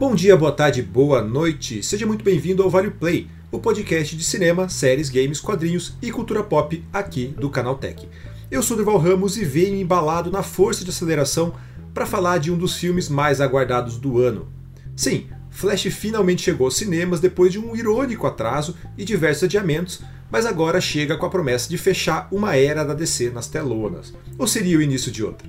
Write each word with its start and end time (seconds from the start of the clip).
Bom 0.00 0.14
dia, 0.14 0.34
boa 0.34 0.50
tarde, 0.50 0.80
boa 0.80 1.20
noite. 1.20 1.82
Seja 1.82 2.06
muito 2.06 2.24
bem-vindo 2.24 2.62
ao 2.62 2.70
Vale 2.70 2.90
Play, 2.90 3.28
o 3.52 3.58
podcast 3.58 4.16
de 4.16 4.24
cinema, 4.24 4.66
séries, 4.66 5.10
games, 5.10 5.42
quadrinhos 5.42 5.94
e 6.00 6.10
cultura 6.10 6.42
pop 6.42 6.82
aqui 6.90 7.26
do 7.38 7.50
Canal 7.50 7.76
Tech. 7.76 8.08
Eu 8.50 8.62
sou 8.62 8.78
Durval 8.78 8.96
Ramos 8.96 9.36
e 9.36 9.44
venho 9.44 9.76
embalado 9.76 10.30
na 10.30 10.42
força 10.42 10.84
de 10.84 10.88
aceleração 10.88 11.52
para 11.92 12.06
falar 12.06 12.38
de 12.38 12.50
um 12.50 12.56
dos 12.56 12.76
filmes 12.76 13.10
mais 13.10 13.42
aguardados 13.42 13.98
do 13.98 14.18
ano. 14.18 14.48
Sim, 14.96 15.26
Flash 15.50 15.82
finalmente 15.90 16.40
chegou 16.40 16.64
aos 16.64 16.78
cinemas 16.78 17.20
depois 17.20 17.52
de 17.52 17.58
um 17.58 17.76
irônico 17.76 18.26
atraso 18.26 18.74
e 18.96 19.04
diversos 19.04 19.44
adiamentos, 19.44 20.00
mas 20.30 20.46
agora 20.46 20.80
chega 20.80 21.18
com 21.18 21.26
a 21.26 21.30
promessa 21.30 21.68
de 21.68 21.76
fechar 21.76 22.26
uma 22.32 22.56
era 22.56 22.84
da 22.84 22.94
DC 22.94 23.28
nas 23.28 23.48
telonas. 23.48 24.14
Ou 24.38 24.46
seria 24.46 24.78
o 24.78 24.82
início 24.82 25.12
de 25.12 25.22
outra? 25.22 25.46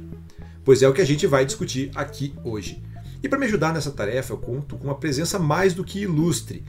Pois 0.65 0.83
é 0.83 0.89
o 0.89 0.93
que 0.93 1.01
a 1.01 1.05
gente 1.05 1.25
vai 1.25 1.45
discutir 1.45 1.89
aqui 1.95 2.35
hoje. 2.43 2.90
E 3.23 3.29
para 3.29 3.37
me 3.37 3.45
ajudar 3.45 3.73
nessa 3.73 3.91
tarefa, 3.91 4.33
eu 4.33 4.37
conto 4.37 4.77
com 4.77 4.85
uma 4.85 4.95
presença 4.95 5.37
mais 5.37 5.73
do 5.73 5.83
que 5.83 6.01
ilustre, 6.01 6.63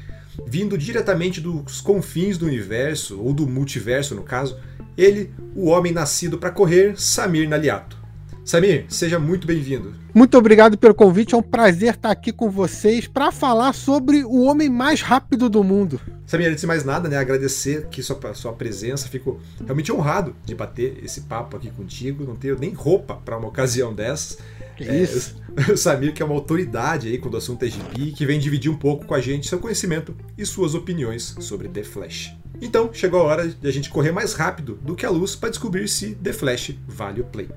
vindo 0.46 0.76
diretamente 0.76 1.40
dos 1.40 1.80
confins 1.80 2.36
do 2.36 2.46
universo, 2.46 3.20
ou 3.20 3.32
do 3.32 3.46
multiverso 3.46 4.14
no 4.14 4.22
caso, 4.22 4.58
ele, 4.96 5.32
o 5.54 5.68
homem 5.68 5.92
nascido 5.92 6.38
para 6.38 6.50
correr, 6.50 7.00
Samir 7.00 7.48
Naliato. 7.48 8.02
Samir, 8.44 8.86
seja 8.88 9.18
muito 9.18 9.46
bem-vindo. 9.46 9.94
Muito 10.12 10.36
obrigado 10.36 10.76
pelo 10.76 10.94
convite, 10.94 11.34
é 11.34 11.38
um 11.38 11.42
prazer 11.42 11.94
estar 11.94 12.10
aqui 12.10 12.32
com 12.32 12.50
vocês 12.50 13.06
para 13.06 13.30
falar 13.30 13.72
sobre 13.72 14.24
o 14.24 14.42
homem 14.42 14.68
mais 14.68 15.00
rápido 15.00 15.48
do 15.48 15.62
mundo. 15.62 16.00
Samir, 16.26 16.48
antes 16.48 16.60
de 16.60 16.66
mais 16.66 16.84
nada, 16.84 17.08
né, 17.08 17.16
agradecer 17.16 17.84
aqui 17.84 18.02
sua, 18.02 18.34
sua 18.34 18.52
presença, 18.52 19.08
fico 19.08 19.40
realmente 19.64 19.92
honrado 19.92 20.34
de 20.44 20.54
bater 20.54 21.02
esse 21.02 21.22
papo 21.22 21.56
aqui 21.56 21.70
contigo, 21.70 22.24
não 22.24 22.36
tenho 22.36 22.58
nem 22.58 22.74
roupa 22.74 23.14
para 23.14 23.38
uma 23.38 23.46
ocasião 23.48 23.94
dessas. 23.94 24.38
Que 24.76 24.84
é, 24.84 25.02
isso? 25.02 25.40
O 25.70 25.76
Samir, 25.76 26.14
que 26.14 26.22
é 26.22 26.24
uma 26.24 26.34
autoridade 26.34 27.08
aí 27.08 27.18
quando 27.18 27.34
o 27.34 27.36
assunto 27.36 27.62
é 27.62 27.68
gibi, 27.68 28.12
que 28.12 28.24
vem 28.24 28.40
dividir 28.40 28.70
um 28.70 28.76
pouco 28.76 29.04
com 29.04 29.14
a 29.14 29.20
gente 29.20 29.46
seu 29.46 29.58
conhecimento 29.58 30.16
e 30.36 30.46
suas 30.46 30.74
opiniões 30.74 31.36
sobre 31.40 31.68
The 31.68 31.84
Flash. 31.84 32.34
Então, 32.60 32.90
chegou 32.90 33.20
a 33.20 33.24
hora 33.24 33.48
de 33.48 33.68
a 33.68 33.70
gente 33.70 33.90
correr 33.90 34.12
mais 34.12 34.32
rápido 34.32 34.78
do 34.82 34.94
que 34.94 35.04
a 35.04 35.10
luz 35.10 35.36
para 35.36 35.50
descobrir 35.50 35.86
se 35.88 36.14
The 36.14 36.32
Flash 36.32 36.74
vale 36.86 37.20
o 37.20 37.24
play. 37.24 37.48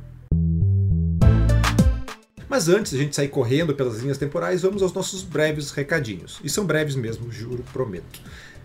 Mas 2.49 2.67
antes 2.67 2.91
de 2.91 2.97
a 2.97 3.01
gente 3.01 3.15
sair 3.15 3.29
correndo 3.29 3.73
pelas 3.73 4.01
linhas 4.01 4.17
temporais, 4.17 4.61
vamos 4.61 4.81
aos 4.81 4.93
nossos 4.93 5.23
breves 5.23 5.71
recadinhos. 5.71 6.39
E 6.43 6.49
são 6.49 6.65
breves 6.65 6.95
mesmo, 6.95 7.31
juro, 7.31 7.63
prometo. 7.71 8.21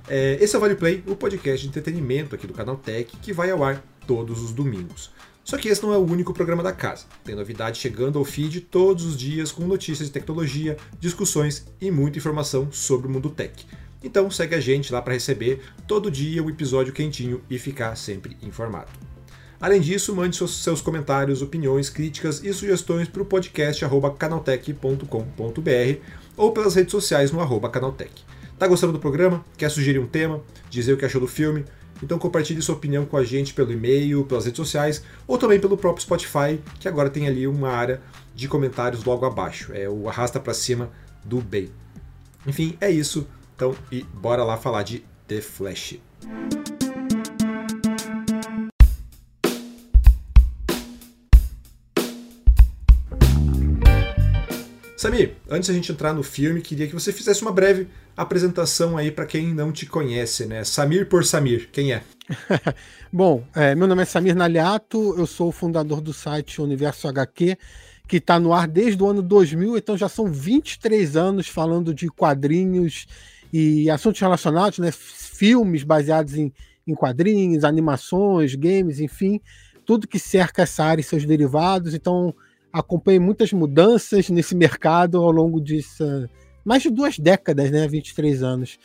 É, 0.09 0.39
esse 0.41 0.55
é 0.55 0.59
o 0.59 0.61
Vale 0.61 0.75
Play, 0.75 1.03
o 1.07 1.15
podcast 1.15 1.63
de 1.63 1.69
entretenimento 1.69 2.35
aqui 2.35 2.47
do 2.47 2.53
canal 2.53 2.77
Tech, 2.77 3.17
que 3.23 3.33
vai 3.33 3.51
ao 3.51 3.63
ar 3.63 3.83
todos 4.07 4.43
os 4.43 4.53
domingos. 4.53 5.11
Só 5.51 5.59
que 5.59 5.69
esse 5.69 5.83
não 5.83 5.93
é 5.93 5.97
o 5.97 6.07
único 6.09 6.33
programa 6.33 6.63
da 6.63 6.71
casa. 6.73 7.07
Tem 7.25 7.35
novidade 7.35 7.77
chegando 7.77 8.21
ao 8.21 8.25
feed 8.25 8.61
todos 8.61 9.05
os 9.05 9.17
dias 9.19 9.51
com 9.51 9.67
notícias 9.67 10.07
de 10.07 10.13
tecnologia, 10.13 10.77
discussões 11.01 11.67
e 11.81 11.91
muita 11.91 12.19
informação 12.19 12.71
sobre 12.71 13.09
o 13.09 13.11
mundo 13.11 13.29
tech. 13.29 13.67
Então 14.01 14.31
segue 14.31 14.55
a 14.55 14.61
gente 14.61 14.93
lá 14.93 15.03
para 15.03 15.15
receber 15.15 15.61
todo 15.89 16.09
dia 16.09 16.41
o 16.41 16.47
um 16.47 16.51
episódio 16.51 16.93
quentinho 16.93 17.43
e 17.51 17.59
ficar 17.59 17.97
sempre 17.97 18.37
informado. 18.41 18.93
Além 19.61 19.81
disso, 19.81 20.15
mande 20.15 20.37
seus 20.37 20.81
comentários, 20.81 21.43
opiniões, 21.43 21.91
críticas 21.91 22.45
e 22.45 22.55
sugestões 22.55 23.09
para 23.09 23.23
o 23.23 23.27
podcast 23.27 23.85
canaltech.com.br 24.21 26.01
ou 26.37 26.53
pelas 26.53 26.77
redes 26.77 26.93
sociais 26.93 27.33
no 27.33 27.41
arroba 27.41 27.69
canaltech. 27.69 28.25
Tá 28.57 28.69
gostando 28.69 28.93
do 28.93 29.01
programa? 29.01 29.45
Quer 29.59 29.69
sugerir 29.69 29.99
um 29.99 30.07
tema? 30.07 30.45
Dizer 30.71 30.93
o 30.93 30.97
que 30.97 31.05
achou 31.05 31.21
do 31.21 31.27
filme? 31.27 31.65
Então 32.03 32.19
compartilhe 32.19 32.63
sua 32.63 32.75
opinião 32.75 33.05
com 33.05 33.17
a 33.17 33.25
gente 33.25 33.55
pelo 33.55 33.73
e-mail, 33.73 34.25
pelas 34.25 34.45
redes 34.45 34.57
sociais 34.57 35.03
ou 35.27 35.37
também 35.37 35.61
pelo 35.61 35.77
próprio 35.77 36.03
Spotify, 36.03 36.61
que 36.79 36.89
agora 36.89 37.11
tem 37.11 37.27
ali 37.27 37.47
uma 37.47 37.71
área 37.71 38.01
de 38.35 38.49
comentários 38.49 39.05
logo 39.05 39.27
abaixo. 39.27 39.73
É 39.73 39.89
o 39.89 40.09
arrasta 40.09 40.41
para 40.41 40.55
cima 40.55 40.91
do 41.25 41.41
bem. 41.41 41.71
Enfim, 42.47 42.77
é 42.81 42.91
isso. 42.91 43.27
Então, 43.55 43.75
e 43.93 44.03
bora 44.15 44.43
lá 44.43 44.57
falar 44.57 44.83
de 44.83 45.05
The 45.29 45.41
Flash. 45.41 45.99
Samir, 55.01 55.33
antes 55.49 55.71
a 55.71 55.73
gente 55.73 55.91
entrar 55.91 56.13
no 56.13 56.23
filme, 56.23 56.61
queria 56.61 56.87
que 56.87 56.93
você 56.93 57.11
fizesse 57.11 57.41
uma 57.41 57.51
breve 57.51 57.89
apresentação 58.15 58.99
aí 58.99 59.11
para 59.11 59.25
quem 59.25 59.55
não 59.55 59.73
te 59.73 59.87
conhece, 59.87 60.45
né? 60.45 60.63
Samir 60.63 61.09
por 61.09 61.25
Samir, 61.25 61.71
quem 61.73 61.95
é? 61.95 62.03
Bom, 63.11 63.43
é, 63.55 63.75
meu 63.75 63.89
nome 63.89 64.03
é 64.03 64.05
Samir 64.05 64.37
Naliato, 64.37 65.15
eu 65.17 65.27
sou 65.27 65.49
o 65.49 65.53
fundador 65.53 66.03
do 66.03 66.13
site 66.13 66.61
Universo 66.61 67.09
HQ, 67.09 67.57
que 68.07 68.19
está 68.19 68.39
no 68.39 68.53
ar 68.53 68.69
desde 68.69 69.03
o 69.03 69.09
ano 69.09 69.23
2000, 69.23 69.79
então 69.79 69.97
já 69.97 70.07
são 70.07 70.31
23 70.31 71.17
anos 71.17 71.49
falando 71.49 71.95
de 71.95 72.07
quadrinhos 72.09 73.07
e 73.51 73.89
assuntos 73.89 74.21
relacionados, 74.21 74.81
né? 74.81 74.93
Filmes 74.93 75.83
baseados 75.83 76.35
em, 76.35 76.53
em 76.87 76.95
quadrinhos, 76.95 77.65
animações, 77.65 78.55
games, 78.55 79.01
enfim, 79.01 79.41
tudo 79.87 80.07
que 80.07 80.19
cerca 80.19 80.61
essa 80.61 80.85
área 80.85 81.01
e 81.01 81.05
seus 81.05 81.25
derivados. 81.25 81.95
Então, 81.95 82.35
acompanhei 82.73 83.19
muitas 83.19 83.53
mudanças 83.53 84.29
nesse 84.29 84.55
mercado 84.55 85.19
ao 85.19 85.31
longo 85.31 85.61
de 85.61 85.81
mais 86.65 86.83
de 86.83 86.91
duas 86.91 87.19
décadas, 87.19 87.71
né, 87.71 87.89
23 87.89 88.43
anos. 88.43 88.79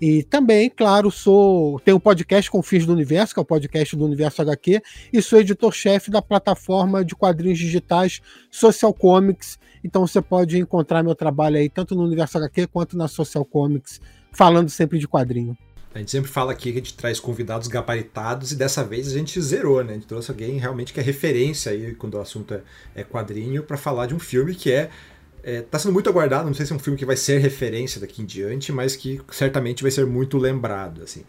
E 0.00 0.22
também, 0.22 0.70
claro, 0.70 1.10
sou 1.10 1.80
tenho 1.80 1.96
um 1.96 2.00
podcast 2.00 2.48
com 2.50 2.62
Fins 2.62 2.86
do 2.86 2.92
Universo, 2.92 3.34
que 3.34 3.40
é 3.40 3.42
o 3.42 3.44
podcast 3.44 3.96
do 3.96 4.04
Universo 4.04 4.40
HQ, 4.42 4.80
e 5.12 5.20
sou 5.20 5.40
editor-chefe 5.40 6.10
da 6.10 6.22
plataforma 6.22 7.04
de 7.04 7.16
quadrinhos 7.16 7.58
digitais 7.58 8.20
Social 8.50 8.94
Comics. 8.94 9.58
Então 9.82 10.06
você 10.06 10.22
pode 10.22 10.56
encontrar 10.56 11.02
meu 11.02 11.16
trabalho 11.16 11.56
aí 11.56 11.68
tanto 11.68 11.96
no 11.96 12.04
Universo 12.04 12.38
HQ 12.38 12.68
quanto 12.68 12.96
na 12.96 13.08
Social 13.08 13.44
Comics, 13.44 14.00
falando 14.32 14.68
sempre 14.68 15.00
de 15.00 15.08
quadrinho. 15.08 15.56
A 15.98 16.00
gente 16.00 16.12
sempre 16.12 16.30
fala 16.30 16.52
aqui 16.52 16.70
que 16.70 16.78
a 16.78 16.80
gente 16.80 16.94
traz 16.94 17.18
convidados 17.18 17.66
gabaritados 17.66 18.52
e 18.52 18.54
dessa 18.54 18.84
vez 18.84 19.08
a 19.08 19.10
gente 19.10 19.40
zerou, 19.42 19.82
né? 19.82 19.90
A 19.90 19.94
gente 19.94 20.06
trouxe 20.06 20.30
alguém 20.30 20.56
realmente 20.56 20.92
que 20.92 21.00
é 21.00 21.02
referência 21.02 21.72
aí 21.72 21.92
quando 21.92 22.14
o 22.14 22.20
assunto 22.20 22.54
é, 22.54 22.62
é 22.94 23.02
quadrinho 23.02 23.64
para 23.64 23.76
falar 23.76 24.06
de 24.06 24.14
um 24.14 24.18
filme 24.20 24.54
que 24.54 24.70
é 24.70 24.90
é, 25.42 25.60
tá 25.60 25.76
sendo 25.76 25.92
muito 25.92 26.08
aguardado, 26.08 26.46
não 26.46 26.54
sei 26.54 26.66
se 26.66 26.72
é 26.72 26.76
um 26.76 26.78
filme 26.78 26.96
que 26.96 27.04
vai 27.04 27.16
ser 27.16 27.38
referência 27.38 28.00
daqui 28.00 28.22
em 28.22 28.24
diante, 28.24 28.70
mas 28.70 28.94
que 28.94 29.20
certamente 29.32 29.82
vai 29.82 29.90
ser 29.90 30.06
muito 30.06 30.38
lembrado, 30.38 31.02
assim. 31.02 31.24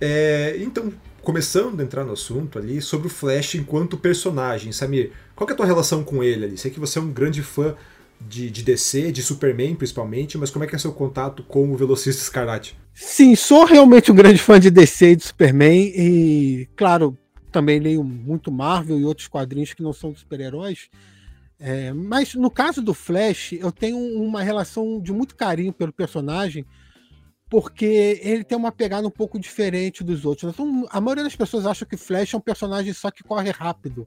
É, 0.00 0.56
então, 0.58 0.90
começando 1.20 1.78
a 1.80 1.82
entrar 1.82 2.04
no 2.04 2.12
assunto 2.12 2.58
ali, 2.58 2.80
sobre 2.80 3.08
o 3.08 3.10
Flash 3.10 3.56
enquanto 3.56 3.98
personagem, 3.98 4.72
Samir, 4.72 5.12
qual 5.36 5.48
é 5.50 5.52
a 5.52 5.56
tua 5.56 5.66
relação 5.66 6.02
com 6.02 6.24
ele 6.24 6.46
ali? 6.46 6.56
Sei 6.56 6.70
que 6.70 6.80
você 6.80 6.98
é 6.98 7.02
um 7.02 7.10
grande 7.12 7.42
fã 7.42 7.74
de, 8.20 8.50
de 8.50 8.62
DC, 8.62 9.12
de 9.12 9.22
Superman 9.22 9.74
principalmente, 9.74 10.36
mas 10.36 10.50
como 10.50 10.64
é 10.64 10.68
que 10.68 10.74
é 10.74 10.78
seu 10.78 10.92
contato 10.92 11.42
com 11.42 11.72
o 11.72 11.76
Velocista 11.76 12.22
Escarlate? 12.22 12.76
Sim, 12.94 13.36
sou 13.36 13.64
realmente 13.64 14.10
um 14.10 14.14
grande 14.14 14.38
fã 14.38 14.58
de 14.58 14.70
DC 14.70 15.12
e 15.12 15.16
de 15.16 15.24
Superman 15.24 15.92
e, 15.94 16.68
claro, 16.76 17.16
também 17.52 17.78
leio 17.78 18.02
muito 18.02 18.50
Marvel 18.50 18.98
e 18.98 19.04
outros 19.04 19.28
quadrinhos 19.28 19.72
que 19.72 19.82
não 19.82 19.92
são 19.92 20.12
de 20.12 20.18
super-heróis. 20.18 20.88
É, 21.60 21.92
mas 21.92 22.34
no 22.34 22.50
caso 22.50 22.80
do 22.80 22.94
Flash, 22.94 23.52
eu 23.52 23.72
tenho 23.72 23.98
uma 23.98 24.42
relação 24.42 25.00
de 25.00 25.12
muito 25.12 25.34
carinho 25.34 25.72
pelo 25.72 25.92
personagem, 25.92 26.64
porque 27.50 28.20
ele 28.22 28.44
tem 28.44 28.56
uma 28.56 28.70
pegada 28.70 29.06
um 29.06 29.10
pouco 29.10 29.38
diferente 29.38 30.04
dos 30.04 30.24
outros. 30.24 30.52
Então, 30.52 30.86
a 30.90 31.00
maioria 31.00 31.24
das 31.24 31.34
pessoas 31.34 31.66
acha 31.66 31.86
que 31.86 31.96
Flash 31.96 32.34
é 32.34 32.36
um 32.36 32.40
personagem 32.40 32.92
só 32.92 33.10
que 33.10 33.24
corre 33.24 33.50
rápido, 33.50 34.06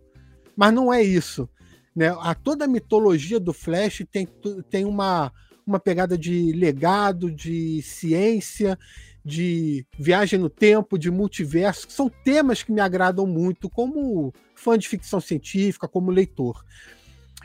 mas 0.56 0.74
não 0.74 0.94
é 0.94 1.02
isso. 1.02 1.50
Né? 1.96 2.08
A, 2.20 2.34
toda 2.34 2.66
a 2.66 2.68
mitologia 2.68 3.40
do 3.40 3.54
Flash 3.54 4.04
tem, 4.12 4.28
tem 4.70 4.86
uma, 4.86 5.32
uma 5.66 5.80
pegada 5.80 6.18
de 6.18 6.52
legado, 6.54 7.32
de 7.32 7.82
ciência, 7.82 8.78
de 9.24 9.86
viagem 9.98 10.40
no 10.40 10.50
tempo, 10.50 10.98
de 10.98 11.12
multiverso, 11.12 11.88
que 11.88 11.94
são 11.94 12.10
temas 12.10 12.64
que 12.64 12.72
me 12.72 12.82
agradam 12.82 13.28
muito 13.28 13.70
como 13.70 14.34
fã 14.56 14.78
de 14.78 14.88
ficção 14.88 15.20
científica, 15.20 15.88
como 15.88 16.12
leitor. 16.12 16.64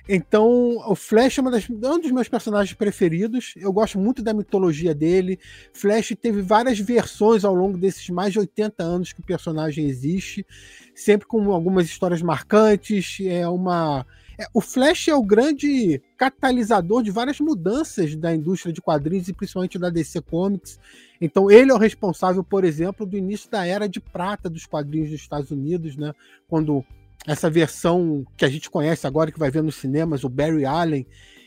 Então, 0.08 0.78
o 0.86 0.94
Flash 0.94 1.38
é, 1.38 1.42
das, 1.42 1.68
um 1.68 2.00
dos 2.00 2.12
meus 2.12 2.28
personagens 2.28 2.76
preferidos. 2.76 3.54
Eu 3.56 3.72
gosto 3.72 3.98
muito 3.98 4.22
da 4.22 4.32
mitologia 4.32 4.94
dele. 4.94 5.38
Flash 5.72 6.14
teve 6.20 6.42
várias 6.42 6.78
versões 6.78 7.44
ao 7.44 7.52
longo 7.52 7.76
desses 7.76 8.08
mais 8.10 8.32
de 8.32 8.38
80 8.38 8.84
anos 8.84 9.12
que 9.12 9.20
o 9.20 9.24
personagem 9.24 9.86
existe, 9.88 10.46
sempre 10.94 11.26
com 11.26 11.50
algumas 11.50 11.86
histórias 11.86 12.22
marcantes. 12.22 13.18
É 13.20 13.48
uma 13.48 14.06
é, 14.38 14.46
o 14.52 14.60
Flash 14.60 15.08
é 15.08 15.14
o 15.14 15.22
grande 15.22 16.00
catalisador 16.16 17.02
de 17.02 17.10
várias 17.10 17.40
mudanças 17.40 18.14
da 18.14 18.34
indústria 18.34 18.72
de 18.72 18.82
quadrinhos 18.82 19.28
e 19.28 19.32
principalmente 19.32 19.78
da 19.78 19.88
DC 19.88 20.20
Comics. 20.22 20.78
Então, 21.20 21.50
ele 21.50 21.70
é 21.70 21.74
o 21.74 21.78
responsável, 21.78 22.44
por 22.44 22.64
exemplo, 22.64 23.06
do 23.06 23.16
início 23.16 23.50
da 23.50 23.66
era 23.66 23.88
de 23.88 24.00
prata 24.00 24.50
dos 24.50 24.66
quadrinhos 24.66 25.10
dos 25.10 25.20
Estados 25.20 25.50
Unidos, 25.50 25.96
né? 25.96 26.12
Quando 26.46 26.84
essa 27.26 27.48
versão 27.48 28.24
que 28.36 28.44
a 28.44 28.48
gente 28.48 28.70
conhece 28.70 29.06
agora, 29.06 29.32
que 29.32 29.38
vai 29.38 29.50
ver 29.50 29.62
nos 29.62 29.76
cinemas, 29.76 30.22
o 30.22 30.28
Barry 30.28 30.64
Allen, 30.64 31.06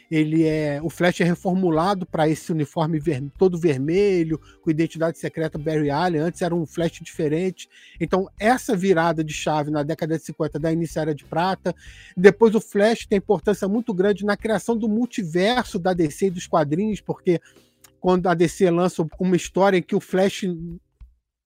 ele 0.09 0.43
é 0.43 0.79
o 0.81 0.89
Flash 0.89 1.21
é 1.21 1.23
reformulado 1.23 2.05
para 2.05 2.27
esse 2.27 2.51
uniforme 2.51 2.99
ver, 2.99 3.23
todo 3.37 3.57
vermelho, 3.57 4.39
com 4.61 4.71
identidade 4.71 5.19
secreta 5.19 5.57
Barry 5.57 5.91
Allen. 5.91 6.21
Antes 6.21 6.41
era 6.41 6.55
um 6.55 6.65
Flash 6.65 6.99
diferente. 7.01 7.69
Então, 7.99 8.27
essa 8.39 8.75
virada 8.75 9.23
de 9.23 9.33
chave 9.33 9.69
na 9.69 9.83
década 9.83 10.17
de 10.17 10.23
50 10.23 10.57
da 10.57 10.71
início 10.71 10.99
era 10.99 11.13
de 11.13 11.23
prata. 11.25 11.75
Depois, 12.17 12.55
o 12.55 12.61
Flash 12.61 13.05
tem 13.05 13.17
importância 13.19 13.67
muito 13.67 13.93
grande 13.93 14.25
na 14.25 14.35
criação 14.35 14.75
do 14.75 14.89
multiverso 14.89 15.77
da 15.77 15.93
DC 15.93 16.27
e 16.27 16.31
dos 16.31 16.47
quadrinhos, 16.47 17.01
porque 17.01 17.39
quando 17.99 18.27
a 18.27 18.33
DC 18.33 18.69
lança 18.71 19.05
uma 19.19 19.35
história 19.35 19.77
em 19.77 19.83
que 19.83 19.95
o 19.95 19.99
Flash 19.99 20.45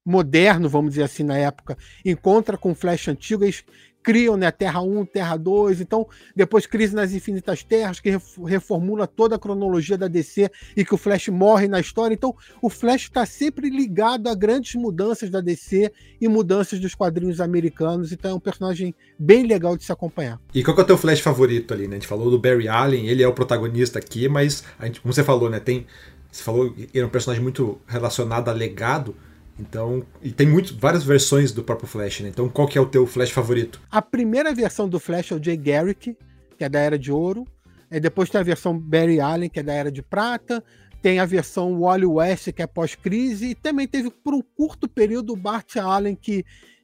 moderno, 0.05 0.69
vamos 0.69 0.91
dizer 0.91 1.03
assim, 1.03 1.23
na 1.23 1.37
época, 1.37 1.77
encontra 2.03 2.57
com 2.57 2.71
o 2.71 2.75
Flash 2.75 3.07
antigo, 3.07 3.43
eles 3.43 3.63
criam 4.03 4.35
né, 4.35 4.51
Terra 4.51 4.81
1, 4.81 5.05
Terra 5.05 5.37
2, 5.37 5.81
então 5.81 6.07
depois 6.35 6.65
Crise 6.65 6.93
nas 6.93 7.13
Infinitas 7.13 7.63
Terras, 7.63 7.99
que 7.99 8.11
reformula 8.45 9.07
toda 9.07 9.35
a 9.35 9.39
cronologia 9.39 9.97
da 9.97 10.07
DC 10.07 10.51
e 10.75 10.83
que 10.83 10.93
o 10.93 10.97
Flash 10.97 11.29
morre 11.29 11.67
na 11.67 11.79
história. 11.79 12.13
Então 12.13 12.35
o 12.61 12.69
Flash 12.69 13.03
está 13.03 13.25
sempre 13.25 13.69
ligado 13.69 14.27
a 14.27 14.35
grandes 14.35 14.75
mudanças 14.75 15.29
da 15.29 15.39
DC 15.39 15.91
e 16.19 16.27
mudanças 16.27 16.79
dos 16.79 16.93
quadrinhos 16.93 17.39
americanos, 17.39 18.11
então 18.11 18.31
é 18.31 18.33
um 18.33 18.39
personagem 18.39 18.93
bem 19.17 19.45
legal 19.45 19.77
de 19.77 19.83
se 19.83 19.91
acompanhar. 19.91 20.39
E 20.53 20.63
qual 20.63 20.75
que 20.75 20.81
é 20.81 20.83
o 20.83 20.87
teu 20.87 20.97
Flash 20.97 21.21
favorito 21.21 21.73
ali, 21.73 21.87
né? 21.87 21.95
A 21.95 21.99
gente 21.99 22.07
falou 22.07 22.29
do 22.29 22.37
Barry 22.37 22.67
Allen, 22.67 23.07
ele 23.07 23.23
é 23.23 23.27
o 23.27 23.33
protagonista 23.33 23.99
aqui, 23.99 24.27
mas 24.27 24.63
gente, 24.81 24.99
como 25.01 25.13
você 25.13 25.23
falou, 25.23 25.49
né, 25.49 25.59
tem 25.59 25.85
você 26.33 26.43
falou 26.43 26.71
que 26.71 26.89
ele 26.91 27.03
é 27.03 27.05
um 27.05 27.09
personagem 27.09 27.43
muito 27.43 27.79
relacionado 27.87 28.49
a 28.49 28.51
legado, 28.51 29.15
então, 29.59 30.05
e 30.21 30.31
tem 30.31 30.47
muito, 30.47 30.75
várias 30.77 31.03
versões 31.03 31.51
do 31.51 31.63
próprio 31.63 31.87
Flash, 31.87 32.21
né? 32.21 32.29
Então, 32.29 32.49
qual 32.49 32.67
que 32.67 32.77
é 32.77 32.81
o 32.81 32.85
teu 32.85 33.05
Flash 33.05 33.29
favorito? 33.29 33.79
A 33.91 34.01
primeira 34.01 34.53
versão 34.53 34.89
do 34.89 34.99
Flash 34.99 35.31
é 35.31 35.35
o 35.35 35.43
Jay 35.43 35.57
Garrick, 35.57 36.17
que 36.57 36.63
é 36.63 36.69
da 36.69 36.79
Era 36.79 36.97
de 36.97 37.11
Ouro. 37.11 37.45
E 37.91 37.99
depois 37.99 38.29
tem 38.29 38.41
a 38.41 38.43
versão 38.43 38.77
Barry 38.77 39.19
Allen, 39.19 39.49
que 39.49 39.59
é 39.59 39.63
da 39.63 39.73
Era 39.73 39.91
de 39.91 40.01
Prata. 40.01 40.63
Tem 41.01 41.19
a 41.19 41.25
versão 41.25 41.79
Wally 41.79 42.05
West, 42.05 42.51
que 42.51 42.61
é 42.61 42.67
pós-crise. 42.67 43.49
E 43.49 43.55
também 43.55 43.87
teve, 43.87 44.09
por 44.09 44.33
um 44.33 44.41
curto 44.41 44.87
período, 44.87 45.33
o 45.33 45.37
Bart 45.37 45.77
Allen, 45.77 46.15
que, 46.15 46.43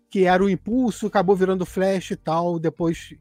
que 0.09 0.25
era 0.25 0.43
o 0.43 0.49
impulso, 0.49 1.07
acabou 1.07 1.35
virando 1.35 1.65
Flash 1.65 2.11
e 2.11 2.15
tal. 2.15 2.59
Depois 2.59 3.15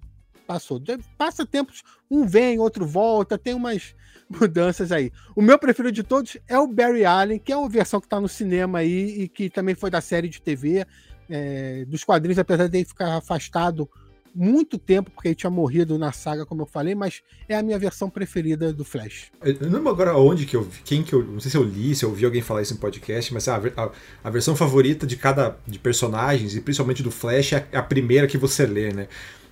passou. 0.46 0.82
Passa 1.16 1.46
tempos, 1.46 1.82
um 2.10 2.26
vem, 2.26 2.58
outro 2.58 2.86
volta, 2.86 3.38
tem 3.38 3.54
umas 3.54 3.94
mudanças 4.28 4.92
aí. 4.92 5.10
O 5.34 5.42
meu 5.42 5.58
preferido 5.58 5.94
de 5.94 6.02
todos 6.02 6.36
é 6.46 6.58
o 6.58 6.66
Barry 6.66 7.04
Allen, 7.04 7.38
que 7.38 7.52
é 7.52 7.56
uma 7.56 7.69
versão 7.69 8.00
que 8.00 8.06
está 8.06 8.20
no 8.20 8.28
cinema 8.28 8.78
aí 8.78 9.22
e 9.22 9.28
que 9.28 9.48
também 9.48 9.75
foi 9.75 9.90
da 9.90 10.00
série 10.00 10.28
de 10.28 10.40
TV, 10.40 10.86
é, 11.28 11.84
dos 11.86 12.04
quadrinhos, 12.04 12.38
apesar 12.38 12.69
de 12.69 12.78
ele 12.78 12.84
ficar 12.84 13.16
afastado 13.16 13.88
muito 14.34 14.78
tempo, 14.78 15.10
porque 15.10 15.28
ele 15.28 15.34
tinha 15.34 15.50
morrido 15.50 15.98
na 15.98 16.12
saga, 16.12 16.46
como 16.46 16.62
eu 16.62 16.66
falei, 16.66 16.94
mas 16.94 17.22
é 17.48 17.56
a 17.56 17.62
minha 17.62 17.78
versão 17.78 18.08
preferida 18.08 18.72
do 18.72 18.84
Flash. 18.84 19.32
Eu 19.42 19.54
não 19.62 19.78
lembro 19.78 19.88
agora 19.88 20.16
onde 20.16 20.46
que 20.46 20.54
eu 20.54 20.62
vi, 20.62 20.80
quem 20.84 21.02
que 21.02 21.12
eu. 21.12 21.25
Não 21.25 21.40
sei 21.40 21.50
se 21.50 21.56
eu 21.56 21.64
li, 21.64 21.94
se 21.94 22.04
eu 22.04 22.10
ouvi 22.10 22.25
alguém 22.25 22.40
falar 22.40 22.62
isso 22.62 22.75
em 22.75 22.76
podcast, 22.76 23.32
mas 23.34 23.48
a, 23.48 23.56
a, 23.56 23.90
a 24.22 24.30
versão 24.30 24.54
favorita 24.54 25.06
de 25.06 25.16
cada 25.16 25.56
de 25.66 25.78
personagens, 25.78 26.54
e 26.54 26.60
principalmente 26.60 27.02
do 27.02 27.10
Flash, 27.10 27.52
é 27.52 27.66
a, 27.72 27.80
a 27.80 27.82
primeira 27.82 28.26
que 28.26 28.38
você 28.38 28.64
lê, 28.64 28.92
né? 28.92 29.08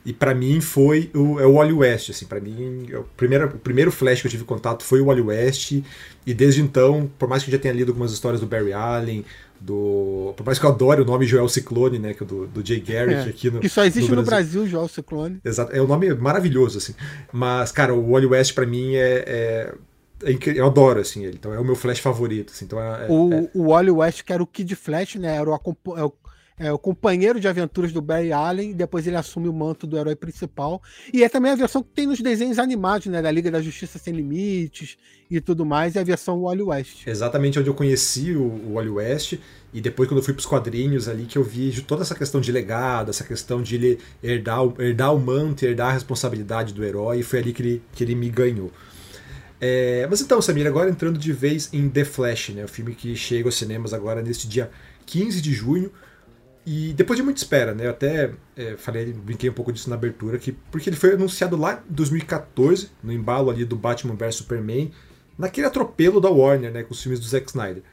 E 0.07 0.13
para 0.13 0.33
mim 0.33 0.61
foi 0.61 1.11
o, 1.13 1.41
é 1.41 1.47
o 1.47 1.55
Wally 1.55 1.73
West, 1.73 2.11
assim, 2.11 2.27
para 2.27 2.41
mim 2.41 2.87
é 2.93 2.97
o 2.97 3.03
primeiro, 3.17 3.47
o 3.47 3.59
primeiro 3.59 3.91
Flash 3.91 4.21
que 4.21 4.29
eu 4.29 4.31
tive 4.31 4.45
contato 4.45 4.85
foi 4.85 5.01
o 5.01 5.07
Wally 5.07 5.21
West, 5.21 5.73
e 6.25 6.33
desde 6.33 6.63
então, 6.63 7.11
por 7.19 7.29
mais 7.29 7.43
que 7.43 7.51
eu 7.51 7.53
já 7.53 7.59
tenha 7.59 7.75
lido 7.75 7.91
algumas 7.91 8.13
histórias 8.13 8.41
do 8.41 8.47
Barry 8.47 8.73
Allen, 8.73 9.25
do. 9.61 10.33
Por 10.37 10.45
mais 10.45 10.59
que 10.59 10.65
eu 10.65 10.71
adore 10.71 11.01
o 11.01 11.05
nome 11.05 11.27
Joel 11.27 11.49
Ciclone, 11.49 11.99
né? 11.99 12.15
Que 12.15 12.23
é 12.23 12.27
do, 12.27 12.47
do 12.47 12.65
Jay 12.65 12.81
Garrett 12.81 13.27
é, 13.27 13.31
aqui 13.31 13.51
no. 13.51 13.61
Que 13.61 13.69
só 13.69 13.85
existe 13.85 14.11
no 14.11 14.23
Brasil, 14.23 14.23
no 14.23 14.27
Brasil 14.27 14.67
Joel 14.67 14.89
Ciclone. 14.89 15.41
Exato. 15.45 15.75
É 15.75 15.83
um 15.83 15.87
nome 15.87 16.15
maravilhoso, 16.15 16.79
assim. 16.79 16.95
Mas, 17.33 17.73
cara, 17.73 17.95
o 17.95 18.13
Wally 18.13 18.27
West 18.27 18.55
para 18.55 18.67
mim 18.67 18.95
é, 18.95 19.25
é... 19.27 19.75
É 20.25 20.59
eu 20.59 20.67
adoro, 20.67 21.01
assim, 21.01 21.25
ele. 21.25 21.37
Então 21.39 21.53
é 21.53 21.59
o 21.59 21.65
meu 21.65 21.77
Flash 21.77 21.99
favorito. 21.99 22.53
Assim, 22.53 22.65
então 22.65 22.81
é, 22.81 23.07
o, 23.09 23.33
é... 23.33 23.51
o 23.55 23.71
Wally 23.71 23.91
West, 23.91 24.23
que 24.23 24.33
era 24.33 24.43
o 24.43 24.47
Kid 24.47 24.75
Flash, 24.75 25.17
né? 25.17 25.37
Era 25.37 25.51
o, 25.51 25.55
é 25.97 26.05
o 26.05 26.13
é 26.59 26.73
o 26.73 26.79
companheiro 26.79 27.39
de 27.39 27.47
aventuras 27.47 27.93
do 27.93 28.01
Barry 28.01 28.33
Allen, 28.33 28.73
depois 28.73 29.07
ele 29.07 29.17
assume 29.17 29.47
o 29.47 29.53
manto 29.53 29.87
do 29.87 29.99
herói 29.99 30.17
principal. 30.17 30.83
E 31.13 31.23
é 31.23 31.29
também 31.29 31.53
a 31.53 31.55
versão 31.55 31.83
que 31.83 31.91
tem 31.91 32.07
nos 32.07 32.21
desenhos 32.21 32.59
animados, 32.59 33.07
né? 33.09 33.21
Da 33.21 33.31
Liga 33.31 33.51
da 33.51 33.61
Justiça 33.61 33.99
Sem 33.99 34.15
Limites 34.15 34.97
e 35.31 35.41
tudo 35.41 35.67
mais, 35.67 35.97
é 35.97 36.01
a 36.01 36.05
versão 36.05 36.43
Wally 36.43 36.63
West. 36.63 37.07
Exatamente 37.07 37.59
onde 37.59 37.69
eu 37.69 37.75
conheci 37.75 38.33
o, 38.33 38.75
Wally 38.75 38.89
West, 38.89 39.35
e 39.75 39.81
depois 39.81 40.09
quando 40.09 40.19
eu 40.19 40.25
fui 40.25 40.33
para 40.33 40.41
os 40.41 40.47
quadrinhos 40.47 41.09
ali, 41.09 41.27
que 41.27 41.37
eu 41.37 41.45
vi 41.45 41.83
toda 41.83 42.03
essa 42.03 42.15
questão 42.15 42.41
de 42.41 42.51
legado, 42.51 43.11
essa 43.11 43.25
questão 43.25 43.61
de 43.61 43.75
ele 43.75 43.99
herdar, 44.23 44.61
herdar 44.79 45.15
o 45.15 45.19
manto, 45.19 45.65
herdar 45.65 45.91
a 45.91 45.93
responsabilidade 45.93 46.73
do 46.73 46.85
herói, 46.85 47.21
e 47.21 47.23
foi 47.23 47.41
ali 47.41 47.53
que 47.53 47.63
ele, 47.63 47.83
que 47.93 48.05
ele 48.05 48.15
me 48.15 48.31
ganhou. 48.31 48.71
É, 49.61 50.07
mas 50.09 50.21
então, 50.21 50.41
Samir, 50.41 50.67
agora 50.67 50.89
entrando 50.89 51.19
de 51.19 51.33
vez 51.33 51.69
em 51.73 51.89
The 51.89 52.05
Flash, 52.05 52.51
né, 52.51 52.65
o 52.65 52.69
filme 52.69 52.95
que 52.95 53.17
chega 53.17 53.49
aos 53.49 53.57
cinemas 53.57 53.93
agora 53.93 54.23
neste 54.23 54.47
dia 54.47 54.71
15 55.07 55.41
de 55.41 55.53
junho. 55.53 55.91
E 56.67 56.93
depois 56.95 57.17
de 57.17 57.23
muita 57.23 57.39
espera, 57.39 57.73
né? 57.73 57.87
Eu 57.87 57.91
até 57.91 58.33
é, 58.57 58.77
falei, 58.77 59.13
brinquei 59.13 59.49
um 59.49 59.53
pouco 59.53 59.73
disso 59.73 59.89
na 59.89 59.95
abertura, 59.95 60.37
que, 60.37 60.51
porque 60.51 60.91
ele 60.91 60.97
foi 60.97 61.13
anunciado 61.13 61.57
lá 61.57 61.81
em 61.89 61.95
2014, 61.95 62.91
no 63.05 63.13
embalo 63.13 63.51
ali 63.51 63.65
do 63.65 63.77
Batman 63.77 64.17
vs 64.17 64.35
Superman, 64.35 64.91
naquele 65.39 65.69
atropelo 65.69 66.21
da 66.21 66.29
Warner, 66.29 66.73
né? 66.73 66.83
Com 66.83 66.93
os 66.93 67.01
filmes 67.01 67.21
do 67.21 67.27
Zack 67.27 67.47
Snyder. 67.47 67.85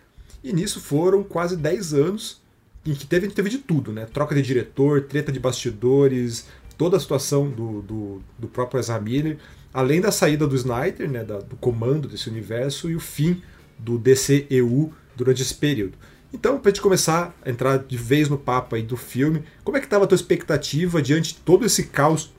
E 0.43 0.51
nisso 0.51 0.81
foram 0.81 1.23
quase 1.23 1.55
10 1.55 1.93
anos 1.93 2.41
em 2.83 2.95
que 2.95 3.05
teve, 3.05 3.27
teve 3.27 3.49
de 3.49 3.59
tudo, 3.59 3.93
né? 3.93 4.07
Troca 4.11 4.33
de 4.33 4.41
diretor, 4.41 5.03
treta 5.03 5.31
de 5.31 5.39
bastidores, 5.39 6.47
toda 6.75 6.97
a 6.97 6.99
situação 6.99 7.51
do, 7.51 7.83
do, 7.83 8.21
do 8.39 8.47
próprio 8.47 8.79
Ezra 8.79 8.99
Miller, 8.99 9.37
além 9.71 10.01
da 10.01 10.11
saída 10.11 10.47
do 10.47 10.55
Snyder, 10.55 11.07
né? 11.07 11.23
Da, 11.23 11.37
do 11.37 11.55
comando 11.57 12.07
desse 12.07 12.27
universo 12.27 12.89
e 12.89 12.95
o 12.95 12.99
fim 12.99 13.39
do 13.77 13.99
DCEU 13.99 14.91
durante 15.15 15.43
esse 15.43 15.53
período. 15.53 15.93
Então, 16.33 16.59
para 16.59 16.71
gente 16.71 16.81
começar 16.81 17.35
a 17.45 17.49
entrar 17.49 17.77
de 17.77 17.95
vez 17.95 18.27
no 18.27 18.37
papo 18.37 18.75
aí 18.75 18.81
do 18.81 18.97
filme, 18.97 19.43
como 19.63 19.77
é 19.77 19.79
que 19.79 19.85
estava 19.85 20.05
a 20.05 20.07
tua 20.07 20.15
expectativa 20.15 21.01
diante 21.01 21.35
de 21.35 21.39
todo 21.41 21.65
esse 21.65 21.83
caos 21.83 22.33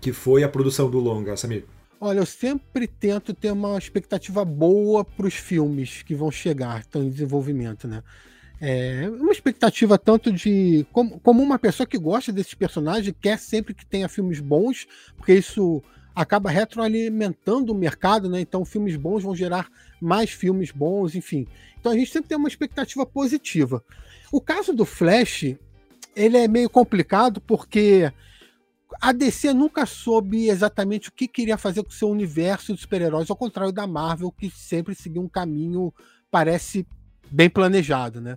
que 0.00 0.12
foi 0.12 0.42
a 0.42 0.48
produção 0.48 0.90
do 0.90 0.98
longa, 0.98 1.36
Samir? 1.36 1.64
Olha, 2.00 2.20
eu 2.20 2.26
sempre 2.26 2.86
tento 2.86 3.34
ter 3.34 3.52
uma 3.52 3.76
expectativa 3.76 4.44
boa 4.44 5.04
para 5.04 5.26
os 5.26 5.34
filmes 5.34 6.02
que 6.02 6.14
vão 6.14 6.30
chegar, 6.30 6.80
estão 6.80 7.02
em 7.02 7.10
desenvolvimento, 7.10 7.86
né? 7.86 8.02
É 8.60 9.08
uma 9.08 9.30
expectativa 9.30 9.96
tanto 9.98 10.32
de. 10.32 10.84
Como, 10.92 11.20
como 11.20 11.42
uma 11.42 11.58
pessoa 11.58 11.86
que 11.86 11.98
gosta 11.98 12.32
desses 12.32 12.54
personagens, 12.54 13.14
quer 13.20 13.38
sempre 13.38 13.72
que 13.72 13.86
tenha 13.86 14.08
filmes 14.08 14.40
bons, 14.40 14.86
porque 15.16 15.34
isso 15.34 15.82
acaba 16.18 16.50
retroalimentando 16.50 17.72
o 17.72 17.76
mercado, 17.76 18.28
né? 18.28 18.40
Então, 18.40 18.64
filmes 18.64 18.96
bons 18.96 19.22
vão 19.22 19.36
gerar 19.36 19.68
mais 20.00 20.30
filmes 20.30 20.72
bons, 20.72 21.14
enfim. 21.14 21.46
Então, 21.78 21.92
a 21.92 21.94
gente 21.96 22.10
sempre 22.10 22.28
tem 22.28 22.36
uma 22.36 22.48
expectativa 22.48 23.06
positiva. 23.06 23.84
O 24.32 24.40
caso 24.40 24.74
do 24.74 24.84
Flash, 24.84 25.54
ele 26.16 26.36
é 26.36 26.48
meio 26.48 26.68
complicado 26.68 27.40
porque 27.40 28.12
a 29.00 29.12
DC 29.12 29.52
nunca 29.52 29.86
soube 29.86 30.48
exatamente 30.48 31.08
o 31.08 31.12
que 31.12 31.28
queria 31.28 31.56
fazer 31.56 31.84
com 31.84 31.90
o 31.90 31.92
seu 31.92 32.10
universo 32.10 32.74
de 32.74 32.80
super-heróis, 32.80 33.30
ao 33.30 33.36
contrário 33.36 33.72
da 33.72 33.86
Marvel, 33.86 34.32
que 34.32 34.50
sempre 34.50 34.96
seguiu 34.96 35.22
um 35.22 35.28
caminho, 35.28 35.94
parece 36.32 36.84
bem 37.30 37.48
planejado, 37.48 38.20
né? 38.20 38.36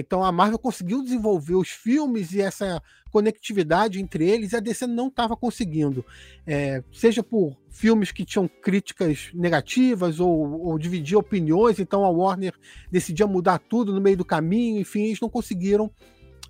Então 0.00 0.22
a 0.22 0.30
Marvel 0.30 0.58
conseguiu 0.58 1.02
desenvolver 1.02 1.54
os 1.54 1.68
filmes 1.68 2.32
e 2.32 2.40
essa 2.40 2.82
conectividade 3.10 4.00
entre 4.00 4.28
eles, 4.28 4.52
e 4.52 4.56
a 4.56 4.60
DC 4.60 4.86
não 4.86 5.08
estava 5.08 5.36
conseguindo. 5.36 6.04
É, 6.46 6.82
seja 6.92 7.22
por 7.22 7.56
filmes 7.70 8.12
que 8.12 8.24
tinham 8.24 8.46
críticas 8.46 9.30
negativas 9.32 10.20
ou, 10.20 10.60
ou 10.60 10.78
dividir 10.78 11.16
opiniões, 11.16 11.78
então 11.78 12.04
a 12.04 12.10
Warner 12.10 12.54
decidia 12.90 13.26
mudar 13.26 13.58
tudo 13.58 13.92
no 13.92 14.00
meio 14.00 14.16
do 14.16 14.24
caminho, 14.24 14.80
enfim, 14.80 15.04
eles 15.04 15.20
não 15.20 15.28
conseguiram 15.28 15.90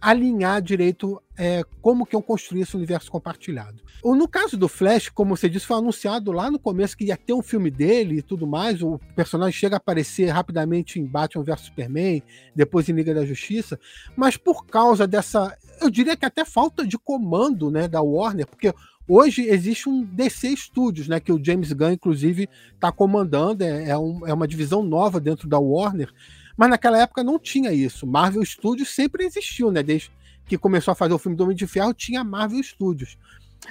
alinhar 0.00 0.62
direito 0.62 1.20
é, 1.36 1.62
como 1.82 2.06
que 2.06 2.14
eu 2.14 2.22
construir 2.22 2.62
esse 2.62 2.76
universo 2.76 3.10
compartilhado. 3.10 3.82
No 4.04 4.28
caso 4.28 4.56
do 4.56 4.68
Flash, 4.68 5.08
como 5.08 5.36
você 5.36 5.48
disse, 5.48 5.66
foi 5.66 5.76
anunciado 5.76 6.30
lá 6.30 6.50
no 6.50 6.58
começo 6.58 6.96
que 6.96 7.06
ia 7.06 7.16
ter 7.16 7.32
um 7.32 7.42
filme 7.42 7.70
dele 7.70 8.18
e 8.18 8.22
tudo 8.22 8.46
mais. 8.46 8.82
O 8.82 9.00
personagem 9.16 9.58
chega 9.58 9.76
a 9.76 9.78
aparecer 9.78 10.26
rapidamente 10.28 11.00
em 11.00 11.04
Batman 11.04 11.44
vs 11.44 11.60
Superman, 11.62 12.22
depois 12.54 12.88
em 12.88 12.92
Liga 12.92 13.12
da 13.12 13.26
Justiça, 13.26 13.78
mas 14.16 14.36
por 14.36 14.66
causa 14.66 15.06
dessa, 15.06 15.56
eu 15.80 15.90
diria 15.90 16.16
que 16.16 16.24
até 16.24 16.44
falta 16.44 16.86
de 16.86 16.96
comando, 16.96 17.70
né, 17.70 17.88
da 17.88 18.00
Warner, 18.00 18.46
porque 18.46 18.72
Hoje 19.10 19.48
existe 19.48 19.88
um 19.88 20.04
DC 20.04 20.54
Studios, 20.54 21.08
né, 21.08 21.18
que 21.18 21.32
o 21.32 21.42
James 21.42 21.72
Gunn, 21.72 21.92
inclusive, 21.92 22.46
está 22.74 22.92
comandando, 22.92 23.64
é, 23.64 23.88
é, 23.88 23.96
um, 23.96 24.26
é, 24.26 24.34
uma 24.34 24.46
divisão 24.46 24.82
nova 24.82 25.18
dentro 25.18 25.48
da 25.48 25.58
Warner, 25.58 26.12
mas 26.58 26.68
naquela 26.68 26.98
época 26.98 27.22
não 27.22 27.38
tinha 27.38 27.72
isso. 27.72 28.04
Marvel 28.04 28.44
Studios 28.44 28.88
sempre 28.88 29.24
existiu, 29.24 29.70
né? 29.70 29.80
Desde 29.80 30.10
que 30.44 30.58
começou 30.58 30.90
a 30.90 30.94
fazer 30.96 31.14
o 31.14 31.18
filme 31.18 31.36
do 31.36 31.44
Homem 31.44 31.56
de 31.56 31.68
Ferro, 31.68 31.94
tinha 31.94 32.24
Marvel 32.24 32.60
Studios. 32.60 33.16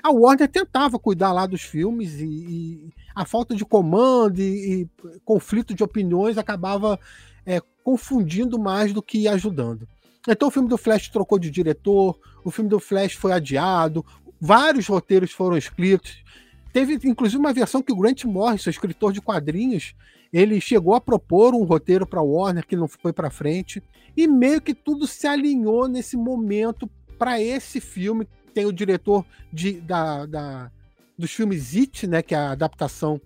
A 0.01 0.09
Warner 0.09 0.47
tentava 0.47 0.97
cuidar 0.97 1.33
lá 1.33 1.45
dos 1.45 1.61
filmes 1.61 2.21
e, 2.21 2.25
e 2.25 2.93
a 3.13 3.25
falta 3.25 3.53
de 3.53 3.65
comando 3.65 4.39
e, 4.39 4.83
e, 4.83 4.89
conflito 5.25 5.73
de 5.73 5.83
opiniões 5.83 6.37
acabava 6.37 6.97
é, 7.45 7.61
confundindo 7.83 8.57
mais 8.57 8.93
do 8.93 9.01
que 9.01 9.27
ajudando. 9.27 9.85
Então 10.25 10.47
o 10.47 10.51
filme 10.51 10.69
do 10.69 10.77
Flash 10.77 11.09
trocou 11.09 11.37
de 11.37 11.51
diretor, 11.51 12.17
o 12.43 12.51
filme 12.51 12.69
do 12.69 12.79
Flash 12.79 13.13
foi 13.13 13.33
adiado, 13.33 14.05
vários 14.39 14.87
roteiros 14.87 15.31
foram 15.31 15.57
escritos, 15.57 16.23
teve 16.71 16.99
inclusive 17.05 17.37
uma 17.37 17.53
versão 17.53 17.81
que 17.81 17.91
o 17.91 17.97
Grant 17.97 18.23
Morrison, 18.23 18.69
escritor 18.69 19.11
de 19.11 19.21
quadrinhos, 19.21 19.93
ele 20.31 20.59
chegou 20.59 20.93
a 20.93 21.01
propor 21.01 21.53
um 21.53 21.63
roteiro 21.63 22.05
para 22.05 22.21
Warner 22.21 22.65
que 22.65 22.75
não 22.75 22.87
foi 22.87 23.13
para 23.13 23.29
frente 23.29 23.81
e 24.15 24.27
meio 24.27 24.61
que 24.61 24.73
tudo 24.73 25.05
se 25.07 25.27
alinhou 25.27 25.87
nesse 25.87 26.17
momento 26.17 26.89
para 27.17 27.41
esse 27.41 27.79
filme. 27.79 28.27
Tem 28.53 28.65
o 28.65 28.73
diretor 28.73 29.25
de, 29.53 29.73
da, 29.73 30.25
da, 30.25 30.71
dos 31.17 31.31
filmes 31.31 31.75
It, 31.75 32.07
né, 32.07 32.21
que 32.21 32.33
é 32.33 32.37
a 32.37 32.51
adaptação 32.51 33.21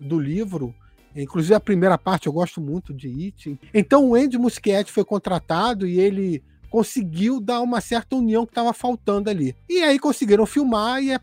do 0.00 0.18
livro. 0.18 0.74
Inclusive 1.14 1.54
a 1.54 1.60
primeira 1.60 1.96
parte 1.96 2.26
eu 2.26 2.32
gosto 2.32 2.60
muito 2.60 2.92
de 2.92 3.08
It. 3.08 3.58
Então 3.72 4.10
o 4.10 4.14
Andy 4.14 4.36
Muschietti 4.36 4.92
foi 4.92 5.04
contratado 5.04 5.86
e 5.86 5.98
ele 5.98 6.42
conseguiu 6.68 7.40
dar 7.40 7.62
uma 7.62 7.80
certa 7.80 8.16
união 8.16 8.44
que 8.44 8.52
estava 8.52 8.74
faltando 8.74 9.30
ali. 9.30 9.56
E 9.68 9.82
aí 9.82 9.98
conseguiram 9.98 10.44
filmar 10.44 11.02
e 11.02 11.12
é 11.12 11.20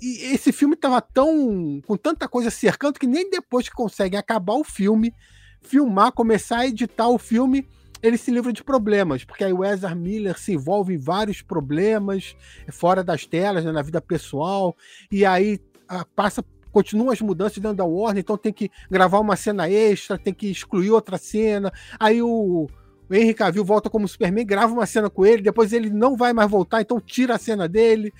e 0.00 0.34
esse 0.34 0.52
filme 0.52 0.74
estava 0.74 1.00
tão 1.00 1.80
com 1.86 1.96
tanta 1.96 2.28
coisa 2.28 2.50
cercando 2.50 2.98
que 2.98 3.06
nem 3.06 3.30
depois 3.30 3.68
que 3.68 3.74
conseguem 3.74 4.18
acabar 4.18 4.54
o 4.54 4.64
filme, 4.64 5.14
filmar, 5.62 6.12
começar 6.12 6.58
a 6.58 6.66
editar 6.66 7.08
o 7.08 7.18
filme, 7.18 7.66
ele 8.02 8.18
se 8.18 8.30
livra 8.30 8.52
de 8.52 8.64
problemas, 8.64 9.24
porque 9.24 9.44
aí 9.44 9.52
o 9.52 9.64
Ezra 9.64 9.94
Miller 9.94 10.38
se 10.38 10.52
envolve 10.52 10.94
em 10.94 10.98
vários 10.98 11.40
problemas 11.40 12.36
fora 12.70 13.02
das 13.02 13.24
telas, 13.24 13.64
né, 13.64 13.72
na 13.72 13.80
vida 13.80 14.00
pessoal, 14.00 14.76
e 15.10 15.24
aí 15.24 15.60
a, 15.88 16.04
passa 16.04 16.44
continuam 16.72 17.10
as 17.10 17.20
mudanças 17.20 17.58
dentro 17.58 17.76
da 17.76 17.84
Warner, 17.84 18.22
então 18.22 18.36
tem 18.36 18.52
que 18.52 18.70
gravar 18.90 19.20
uma 19.20 19.36
cena 19.36 19.70
extra, 19.70 20.18
tem 20.18 20.32
que 20.32 20.50
excluir 20.50 20.90
outra 20.90 21.18
cena. 21.18 21.70
Aí 22.00 22.22
o, 22.22 22.66
o 23.08 23.14
Henry 23.14 23.34
Cavill 23.34 23.64
volta 23.64 23.90
como 23.90 24.08
Superman, 24.08 24.46
grava 24.46 24.72
uma 24.72 24.86
cena 24.86 25.10
com 25.10 25.24
ele, 25.24 25.42
depois 25.42 25.72
ele 25.72 25.90
não 25.90 26.16
vai 26.16 26.32
mais 26.32 26.50
voltar, 26.50 26.80
então 26.80 26.98
tira 26.98 27.34
a 27.34 27.38
cena 27.38 27.68
dele. 27.68 28.12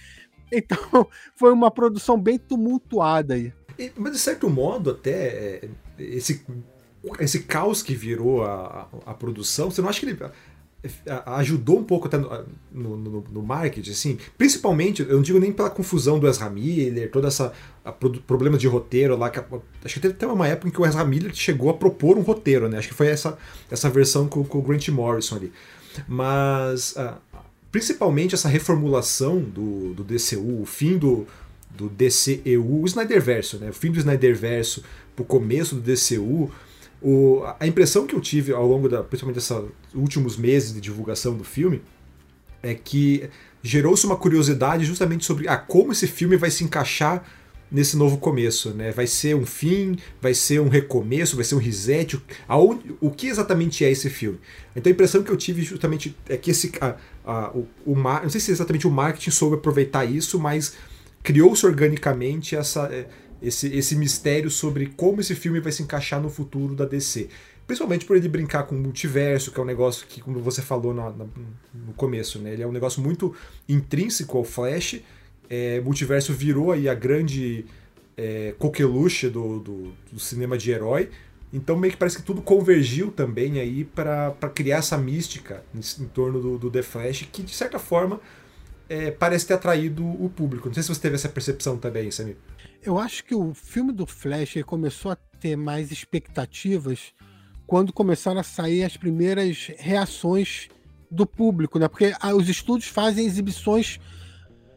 Então, 0.52 0.78
foi 1.34 1.50
uma 1.52 1.70
produção 1.70 2.20
bem 2.20 2.38
tumultuada 2.38 3.34
aí. 3.34 3.52
Mas, 3.96 4.12
de 4.12 4.18
certo 4.18 4.50
modo, 4.50 4.90
até 4.90 5.10
é, 5.12 5.68
esse, 5.98 6.44
esse 7.18 7.40
caos 7.40 7.82
que 7.82 7.94
virou 7.94 8.44
a, 8.44 8.86
a, 9.06 9.14
produção, 9.14 9.70
você 9.70 9.80
não 9.80 9.88
acha 9.88 10.00
que 10.00 10.06
ele 10.06 10.18
ajudou 11.26 11.78
um 11.78 11.84
pouco 11.84 12.08
até 12.08 12.18
no, 12.18 12.96
no, 12.96 13.24
no, 13.30 13.42
marketing, 13.42 13.90
assim, 13.90 14.18
principalmente, 14.36 15.02
eu 15.02 15.14
não 15.14 15.22
digo 15.22 15.38
nem 15.38 15.52
pela 15.52 15.70
confusão 15.70 16.18
do 16.18 16.26
Ezra 16.26 16.50
Miller, 16.50 17.08
toda 17.10 17.28
essa 17.28 17.52
problema 18.26 18.58
de 18.58 18.66
roteiro 18.66 19.16
lá, 19.16 19.30
que, 19.30 19.38
acho 19.38 19.94
que 19.94 20.00
teve 20.00 20.14
até 20.14 20.26
uma 20.26 20.48
época 20.48 20.68
em 20.68 20.70
que 20.72 20.80
o 20.80 20.84
Ezra 20.84 21.04
Miller 21.04 21.32
chegou 21.34 21.70
a 21.70 21.74
propor 21.74 22.18
um 22.18 22.22
roteiro, 22.22 22.68
né, 22.68 22.78
acho 22.78 22.88
que 22.88 22.94
foi 22.94 23.06
essa, 23.06 23.38
essa 23.70 23.88
versão 23.88 24.26
com, 24.26 24.42
com 24.42 24.58
o 24.58 24.62
Grant 24.62 24.88
Morrison 24.88 25.36
ali, 25.36 25.52
mas 26.08 26.96
uh, 26.96 27.14
principalmente 27.72 28.34
essa 28.34 28.48
reformulação 28.48 29.40
do, 29.40 29.94
do 29.94 30.04
DCU, 30.04 30.60
o 30.60 30.66
fim 30.66 30.98
do, 30.98 31.26
do 31.70 31.88
DCEU, 31.88 32.82
o 32.82 32.84
Snyderverso, 32.84 33.58
né? 33.58 33.70
O 33.70 33.72
fim 33.72 33.90
do 33.90 33.98
Snyderverso 33.98 34.84
pro 35.16 35.24
começo 35.24 35.74
do 35.74 35.80
DCU. 35.80 36.50
O, 37.00 37.42
a 37.58 37.66
impressão 37.66 38.06
que 38.06 38.14
eu 38.14 38.20
tive 38.20 38.52
ao 38.52 38.66
longo 38.66 38.88
da, 38.88 39.02
principalmente 39.02 39.36
desses 39.36 39.56
últimos 39.94 40.36
meses 40.36 40.74
de 40.74 40.80
divulgação 40.80 41.34
do 41.34 41.42
filme 41.42 41.82
é 42.62 42.74
que 42.74 43.28
gerou-se 43.62 44.04
uma 44.06 44.16
curiosidade 44.16 44.84
justamente 44.84 45.24
sobre 45.24 45.48
ah, 45.48 45.56
como 45.56 45.92
esse 45.92 46.06
filme 46.06 46.36
vai 46.36 46.50
se 46.50 46.62
encaixar 46.62 47.24
nesse 47.72 47.96
novo 47.96 48.18
começo, 48.18 48.70
né? 48.70 48.92
Vai 48.92 49.06
ser 49.06 49.34
um 49.34 49.46
fim, 49.46 49.96
vai 50.20 50.34
ser 50.34 50.60
um 50.60 50.68
recomeço, 50.68 51.36
vai 51.36 51.44
ser 51.44 51.54
um 51.54 51.58
reset. 51.58 52.20
O 53.00 53.10
que 53.10 53.28
exatamente 53.28 53.82
é 53.82 53.90
esse 53.90 54.10
filme? 54.10 54.38
Então 54.76 54.90
a 54.90 54.92
impressão 54.92 55.22
que 55.22 55.30
eu 55.30 55.36
tive 55.38 55.62
justamente 55.62 56.14
é 56.28 56.36
que 56.36 56.50
esse, 56.50 56.70
a, 56.82 56.96
a, 57.24 57.50
o, 57.50 57.68
o, 57.86 57.94
não 57.94 58.30
sei 58.30 58.40
se 58.40 58.50
exatamente 58.50 58.86
o 58.86 58.90
marketing 58.90 59.30
soube 59.30 59.56
aproveitar 59.56 60.04
isso, 60.04 60.38
mas 60.38 60.76
criou-se 61.22 61.64
organicamente 61.64 62.56
essa, 62.56 62.92
é, 62.92 63.06
esse, 63.40 63.68
esse 63.74 63.94
mistério 63.96 64.50
sobre 64.50 64.86
como 64.86 65.20
esse 65.20 65.34
filme 65.34 65.60
vai 65.60 65.72
se 65.72 65.82
encaixar 65.82 66.20
no 66.20 66.28
futuro 66.30 66.74
da 66.74 66.84
DC. 66.84 67.28
Principalmente 67.66 68.04
por 68.04 68.16
ele 68.16 68.28
brincar 68.28 68.64
com 68.64 68.74
o 68.74 68.78
multiverso, 68.78 69.52
que 69.52 69.60
é 69.60 69.62
um 69.62 69.66
negócio 69.66 70.06
que, 70.06 70.20
como 70.20 70.40
você 70.40 70.60
falou 70.60 70.92
no, 70.92 71.10
no 71.12 71.92
começo, 71.94 72.38
né? 72.40 72.52
ele 72.52 72.62
é 72.62 72.66
um 72.66 72.72
negócio 72.72 73.00
muito 73.00 73.34
intrínseco 73.68 74.36
ao 74.36 74.44
Flash 74.44 75.00
é, 75.52 75.82
multiverso 75.82 76.32
virou 76.32 76.72
aí 76.72 76.88
a 76.88 76.94
grande 76.94 77.66
é, 78.16 78.54
coqueluche 78.58 79.28
do, 79.28 79.60
do, 79.60 79.92
do, 80.10 80.18
cinema 80.18 80.56
de 80.56 80.70
herói. 80.70 81.10
Então 81.52 81.76
meio 81.76 81.92
que 81.92 81.98
parece 81.98 82.16
que 82.16 82.22
tudo 82.22 82.40
convergiu 82.40 83.10
também 83.10 83.60
aí 83.60 83.84
para 83.84 84.32
criar 84.54 84.78
essa 84.78 84.96
mística 84.96 85.62
em, 85.74 85.80
em 86.02 86.08
torno 86.08 86.40
do, 86.40 86.58
do, 86.58 86.70
The 86.70 86.82
Flash, 86.82 87.28
que 87.30 87.42
de 87.42 87.54
certa 87.54 87.78
forma 87.78 88.20
é, 88.88 89.10
parece 89.10 89.46
ter 89.46 89.54
atraído 89.54 90.04
o 90.04 90.30
público. 90.30 90.68
Não 90.68 90.74
sei 90.74 90.82
se 90.82 90.88
você 90.88 91.00
teve 91.00 91.16
essa 91.16 91.28
percepção 91.28 91.76
também, 91.76 92.10
Samir. 92.10 92.36
Eu 92.82 92.98
acho 92.98 93.24
que 93.24 93.34
o 93.34 93.52
filme 93.52 93.92
do 93.92 94.06
Flash 94.06 94.56
começou 94.64 95.12
a 95.12 95.16
ter 95.16 95.56
mais 95.56 95.92
expectativas 95.92 97.12
quando 97.66 97.92
começaram 97.92 98.40
a 98.40 98.44
sair 98.44 98.84
as 98.84 98.96
primeiras 98.96 99.70
reações 99.78 100.68
do 101.10 101.26
público, 101.26 101.78
né? 101.78 101.86
Porque 101.86 102.14
ah, 102.18 102.34
os 102.34 102.48
estúdios 102.48 102.90
fazem 102.90 103.26
exibições 103.26 104.00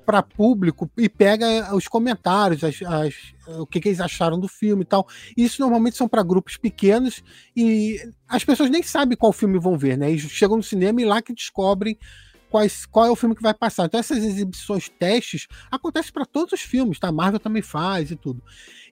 para 0.06 0.22
público 0.22 0.90
e 0.98 1.10
pega 1.10 1.76
os 1.76 1.88
comentários, 1.88 2.64
as, 2.64 2.82
as, 2.84 3.16
o 3.60 3.66
que, 3.66 3.80
que, 3.80 3.90
eles 3.90 4.00
acharam 4.00 4.40
do 4.40 4.48
filme 4.48 4.84
e 4.84 4.86
tal. 4.86 5.08
Isso 5.36 5.62
normalmente 5.62 5.98
são 5.98 6.08
para 6.08 6.24
grupos 6.24 6.58
pequenos 6.58 7.24
e 7.56 8.00
as 8.28 8.44
pessoas 8.44 8.70
nem 8.70 8.84
sabem 8.84 9.18
qual 9.18 9.34
filme 9.34 9.60
vão 9.60 9.78
ver, 9.78 9.98
né? 9.98 10.10
Eles 10.10 10.22
chegam 10.24 10.58
no 10.58 10.64
cinema 10.64 11.02
e 11.02 11.06
lá 11.06 11.22
que 11.22 11.34
descobrem 11.34 11.98
quais, 12.56 12.86
qual 12.86 13.06
é 13.06 13.12
o 13.12 13.18
filme 13.18 13.36
que 13.36 13.42
vai 13.42 13.54
passar. 13.54 13.86
Então 13.86 14.00
essas 14.00 14.24
exibições 14.24 14.88
testes 14.88 15.46
acontecem 15.70 16.14
para 16.14 16.26
todos 16.26 16.54
os 16.54 16.62
filmes, 16.62 16.98
tá? 16.98 17.10
A 17.10 17.12
Marvel 17.12 17.38
também 17.38 17.62
faz 17.62 18.12
e 18.12 18.16
tudo. 18.16 18.42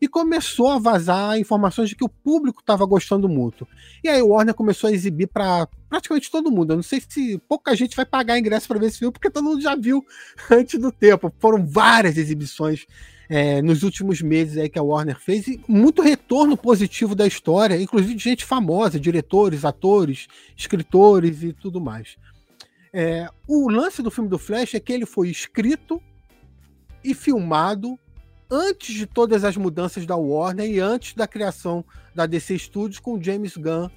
E 0.02 0.08
começou 0.08 0.70
a 0.70 0.80
vazar 0.80 1.40
informações 1.40 1.88
de 1.88 1.96
que 1.96 2.04
o 2.04 2.10
público 2.10 2.60
estava 2.60 2.86
gostando 2.86 3.30
muito. 3.30 3.66
E 4.04 4.10
aí 4.10 4.22
o 4.22 4.30
Warner 4.30 4.54
começou 4.54 4.90
a 4.90 4.94
exibir 4.94 5.28
para 5.28 5.66
praticamente 5.88 6.30
todo 6.30 6.52
mundo. 6.52 6.74
Eu 6.74 6.76
não 6.76 6.84
sei 6.84 7.02
se 7.08 7.38
pouca 7.48 7.74
gente 7.74 7.96
vai 7.96 8.06
pagar 8.06 8.38
ingresso 8.38 8.68
para 8.68 8.78
ver 8.78 8.88
esse 8.88 9.00
filme, 9.00 9.14
porque 9.14 9.30
todo 9.30 9.46
mundo 9.46 9.62
já 9.62 9.78
viu 9.78 10.06
antes 10.52 10.78
do 10.78 10.92
tempo. 10.92 11.34
Foram 11.40 11.66
várias 11.66 12.18
exibições 12.18 12.86
é, 13.30 13.62
nos 13.62 13.82
últimos 13.82 14.22
meses 14.22 14.58
aí 14.58 14.68
que 14.68 14.78
a 14.78 14.84
Warner 14.84 15.18
fez 15.18 15.48
e 15.48 15.62
muito 15.70 16.02
retorno 16.02 16.58
positivo 16.58 17.16
da 17.16 17.26
história, 17.26 17.82
inclusive 17.82 18.14
de 18.14 18.24
gente 18.26 18.44
famosa, 18.44 19.00
diretores, 19.00 19.64
atores, 19.64 20.28
escritores 20.58 21.44
e 21.44 21.54
tudo 21.54 21.80
mais. 21.80 22.18
É, 22.94 23.28
o 23.48 23.70
lance 23.70 24.04
do 24.04 24.12
filme 24.12 24.30
do 24.30 24.38
Flash 24.38 24.76
é 24.76 24.80
que 24.80 24.94
ele 24.94 25.06
foi 25.06 25.30
escrito 25.30 26.00
e 27.04 27.16
filmado 27.16 27.98
antes 28.52 28.94
de 28.94 29.08
todas 29.08 29.44
as 29.44 29.58
mudanças 29.58 30.06
da 30.06 30.16
Warner 30.16 30.70
e 30.70 30.80
antes 30.80 31.16
da 31.16 31.28
criação 31.28 31.84
da 32.14 32.28
DC 32.28 32.60
Studios 32.60 33.00
com 33.00 33.22
James 33.22 33.58
Gunn 33.58 33.90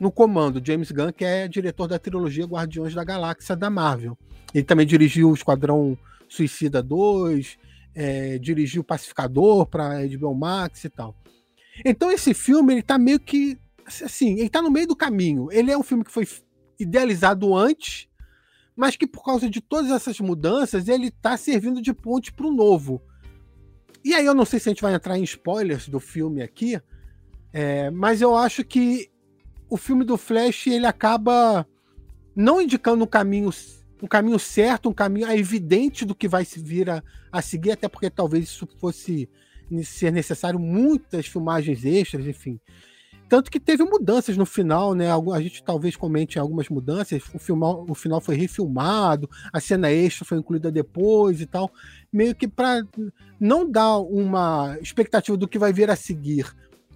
no 0.00 0.10
comando. 0.10 0.60
James 0.64 0.90
Gunn, 0.90 1.12
que 1.12 1.24
é 1.24 1.46
diretor 1.46 1.86
da 1.86 1.96
trilogia 1.96 2.44
Guardiões 2.44 2.92
da 2.92 3.04
Galáxia 3.04 3.54
da 3.54 3.70
Marvel. 3.70 4.18
Ele 4.52 4.64
também 4.64 4.84
dirigiu 4.84 5.30
o 5.30 5.34
Esquadrão 5.34 5.96
Suicida 6.28 6.82
2, 6.82 7.56
é, 7.94 8.38
dirigiu 8.38 8.82
Pacificador 8.82 9.64
para 9.66 10.04
HBO 10.08 10.34
Max 10.34 10.82
e 10.82 10.90
tal. 10.90 11.14
Então 11.84 12.10
esse 12.10 12.34
filme 12.34 12.74
ele 12.74 12.82
tá 12.82 12.98
meio 12.98 13.20
que 13.20 13.56
assim, 13.86 14.40
ele 14.40 14.48
tá 14.48 14.60
no 14.60 14.72
meio 14.72 14.88
do 14.88 14.96
caminho. 14.96 15.48
Ele 15.52 15.70
é 15.70 15.78
um 15.78 15.84
filme 15.84 16.02
que 16.02 16.10
foi 16.10 16.26
idealizado 16.80 17.54
antes 17.54 18.08
mas 18.76 18.96
que 18.96 19.06
por 19.06 19.24
causa 19.24 19.48
de 19.48 19.60
todas 19.60 19.90
essas 19.90 20.18
mudanças 20.20 20.88
ele 20.88 21.08
está 21.08 21.36
servindo 21.36 21.80
de 21.80 21.92
ponte 21.92 22.32
para 22.32 22.46
o 22.46 22.52
novo. 22.52 23.02
E 24.04 24.14
aí 24.14 24.26
eu 24.26 24.34
não 24.34 24.44
sei 24.44 24.58
se 24.58 24.68
a 24.68 24.72
gente 24.72 24.82
vai 24.82 24.94
entrar 24.94 25.18
em 25.18 25.22
spoilers 25.22 25.88
do 25.88 26.00
filme 26.00 26.42
aqui, 26.42 26.80
é, 27.52 27.90
mas 27.90 28.20
eu 28.20 28.36
acho 28.36 28.64
que 28.64 29.10
o 29.68 29.76
filme 29.76 30.04
do 30.04 30.16
Flash 30.16 30.66
ele 30.66 30.86
acaba 30.86 31.66
não 32.36 32.60
indicando 32.60 33.04
um 33.04 33.06
caminho, 33.06 33.50
um 34.02 34.06
caminho 34.06 34.38
certo, 34.38 34.88
um 34.88 34.92
caminho 34.92 35.30
evidente 35.30 36.04
do 36.04 36.14
que 36.14 36.28
vai 36.28 36.44
se 36.44 36.60
vir 36.60 36.90
a, 36.90 37.02
a 37.32 37.40
seguir, 37.40 37.72
até 37.72 37.88
porque 37.88 38.10
talvez 38.10 38.44
isso 38.44 38.68
fosse 38.78 39.28
ser 39.84 40.12
necessário 40.12 40.58
muitas 40.58 41.26
filmagens 41.26 41.84
extras, 41.84 42.26
enfim. 42.26 42.60
Tanto 43.34 43.50
que 43.50 43.58
teve 43.58 43.82
mudanças 43.82 44.36
no 44.36 44.46
final, 44.46 44.94
né? 44.94 45.06
A 45.10 45.40
gente 45.40 45.60
talvez 45.60 45.96
comente 45.96 46.38
algumas 46.38 46.68
mudanças. 46.68 47.20
O, 47.34 47.38
final, 47.40 47.84
o 47.88 47.92
final 47.92 48.20
foi 48.20 48.36
refilmado, 48.36 49.28
a 49.52 49.58
cena 49.58 49.90
extra 49.90 50.24
foi 50.24 50.38
incluída 50.38 50.70
depois 50.70 51.40
e 51.40 51.46
tal. 51.46 51.68
Meio 52.12 52.32
que 52.32 52.46
para 52.46 52.86
não 53.40 53.68
dar 53.68 53.98
uma 53.98 54.78
expectativa 54.80 55.36
do 55.36 55.48
que 55.48 55.58
vai 55.58 55.72
vir 55.72 55.90
a 55.90 55.96
seguir 55.96 56.54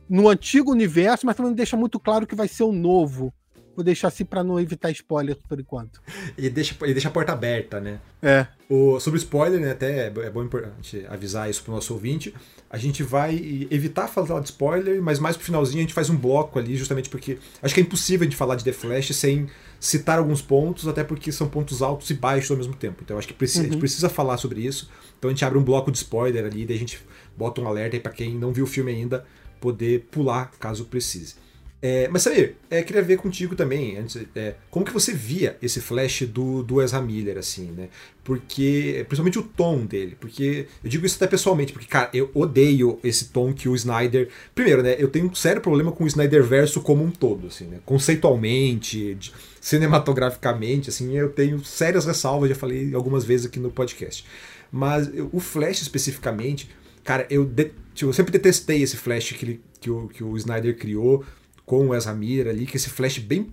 no 0.09 0.29
antigo 0.29 0.71
universo, 0.71 1.27
mas 1.27 1.35
também 1.35 1.53
deixa 1.53 1.77
muito 1.77 1.99
claro 1.99 2.25
que 2.25 2.37
vai 2.37 2.47
ser 2.47 2.63
o 2.63 2.71
novo. 2.71 3.35
Vou 3.79 3.85
deixar 3.85 4.09
assim 4.09 4.25
para 4.25 4.43
não 4.43 4.59
evitar 4.59 4.91
spoiler 4.91 5.37
por 5.49 5.61
enquanto. 5.61 6.03
Ele 6.37 6.51
deixa, 6.51 6.75
ele 6.83 6.95
deixa 6.95 7.07
a 7.07 7.13
porta 7.13 7.33
aberta, 7.33 7.79
né? 7.79 8.01
É. 8.21 8.45
O, 8.69 8.99
sobre 8.99 9.19
spoiler, 9.19 9.61
né, 9.61 9.71
até 9.71 10.09
é, 10.09 10.13
é 10.25 10.31
bom 10.31 10.43
importante 10.43 11.07
avisar 11.09 11.49
isso 11.49 11.63
pro 11.63 11.73
nosso 11.73 11.95
ouvinte. 11.95 12.35
A 12.69 12.77
gente 12.77 13.05
vai 13.05 13.37
evitar 13.71 14.09
falar 14.09 14.41
de 14.41 14.47
spoiler, 14.47 15.01
mas 15.01 15.21
mais 15.21 15.37
pro 15.37 15.47
finalzinho 15.47 15.79
a 15.79 15.83
gente 15.83 15.95
faz 15.95 16.11
um 16.11 16.17
bloco 16.17 16.59
ali, 16.59 16.77
justamente 16.77 17.09
porque 17.09 17.39
acho 17.63 17.73
que 17.73 17.81
é 17.81 17.85
impossível 17.85 18.27
a 18.27 18.29
gente 18.29 18.37
falar 18.37 18.57
de 18.57 18.65
The 18.65 18.73
Flash 18.73 19.15
sem 19.15 19.49
citar 19.79 20.19
alguns 20.19 20.43
pontos, 20.43 20.89
até 20.89 21.05
porque 21.05 21.31
são 21.31 21.49
pontos 21.49 21.81
altos 21.81 22.11
e 22.11 22.15
baixos 22.15 22.51
ao 22.51 22.57
mesmo 22.57 22.75
tempo. 22.75 23.01
Então 23.05 23.17
acho 23.17 23.29
que 23.29 23.35
precisa, 23.35 23.61
uhum. 23.61 23.63
a 23.63 23.67
gente 23.67 23.75
uhum. 23.75 23.81
precisa 23.81 24.09
falar 24.09 24.39
sobre 24.39 24.61
isso. 24.61 24.91
Então 25.21 25.31
a 25.31 25.33
gente 25.33 25.45
abre 25.45 25.57
um 25.57 25.63
bloco 25.63 25.93
de 25.93 25.99
spoiler 25.99 26.45
ali, 26.45 26.67
daí 26.67 26.75
a 26.75 26.81
gente 26.81 27.01
bota 27.37 27.61
um 27.61 27.69
alerta 27.69 27.95
aí 27.95 28.01
pra 28.01 28.11
quem 28.11 28.35
não 28.35 28.53
viu 28.53 28.65
o 28.65 28.67
filme 28.67 28.91
ainda 28.91 29.25
poder 29.61 30.09
pular 30.11 30.51
caso 30.59 30.85
precise. 30.87 31.37
É, 31.81 32.09
mas 32.09 32.23
Samir, 32.23 32.57
é, 32.69 32.83
queria 32.83 33.03
ver 33.03 33.19
contigo 33.19 33.55
também, 33.55 33.97
antes, 33.97 34.21
é, 34.35 34.55
como 34.69 34.85
que 34.85 34.93
você 34.93 35.13
via 35.13 35.57
esse 35.63 35.81
flash 35.81 36.23
do, 36.23 36.61
do 36.65 36.83
Ezra 36.83 37.01
Miller, 37.01 37.39
assim, 37.39 37.71
né? 37.71 37.89
Porque, 38.25 39.05
principalmente 39.09 39.39
o 39.39 39.45
tom 39.45 39.87
dele, 39.87 40.17
porque, 40.19 40.67
eu 40.83 40.91
digo 40.91 41.07
isso 41.07 41.15
até 41.17 41.29
pessoalmente, 41.29 41.73
porque, 41.73 41.87
cara, 41.87 42.11
eu 42.13 42.33
odeio 42.35 42.99
esse 43.05 43.27
tom 43.27 43.53
que 43.53 43.69
o 43.69 43.77
Snyder... 43.77 44.29
Primeiro, 44.57 44.83
né, 44.83 44.97
eu 44.99 45.09
tenho 45.09 45.27
um 45.27 45.35
sério 45.35 45.63
problema 45.63 45.93
com 45.93 46.03
o 46.03 46.07
Snyder 46.07 46.43
verso 46.43 46.81
como 46.81 47.05
um 47.05 47.13
todo, 47.13 47.47
assim, 47.47 47.67
né? 47.67 47.79
Conceitualmente, 47.87 49.17
cinematograficamente, 49.61 50.89
assim, 50.89 51.17
eu 51.17 51.31
tenho 51.31 51.65
sérias 51.65 52.07
ressalvas, 52.07 52.49
já 52.49 52.57
falei 52.57 52.93
algumas 52.93 53.23
vezes 53.25 53.47
aqui 53.47 53.61
no 53.61 53.71
podcast. 53.71 54.25
Mas 54.71 55.09
o 55.33 55.39
Flash 55.39 55.81
especificamente, 55.83 56.69
cara, 57.05 57.25
eu, 57.31 57.45
de, 57.45 57.71
tipo, 57.95 58.11
eu 58.11 58.13
sempre 58.13 58.33
detestei 58.33 58.83
esse 58.83 58.97
Flash 58.97 59.33
que, 59.33 59.45
ele, 59.45 59.61
que, 59.81 59.91
o, 59.91 60.09
que 60.09 60.25
o 60.25 60.37
Snyder 60.37 60.77
criou, 60.77 61.25
com 61.69 61.87
o 61.87 61.95
Ezra 61.95 62.15
Miller 62.15 62.49
ali, 62.49 62.67
que 62.67 62.79
esse 62.79 62.89
flash 62.89 63.19
bem 63.19 63.53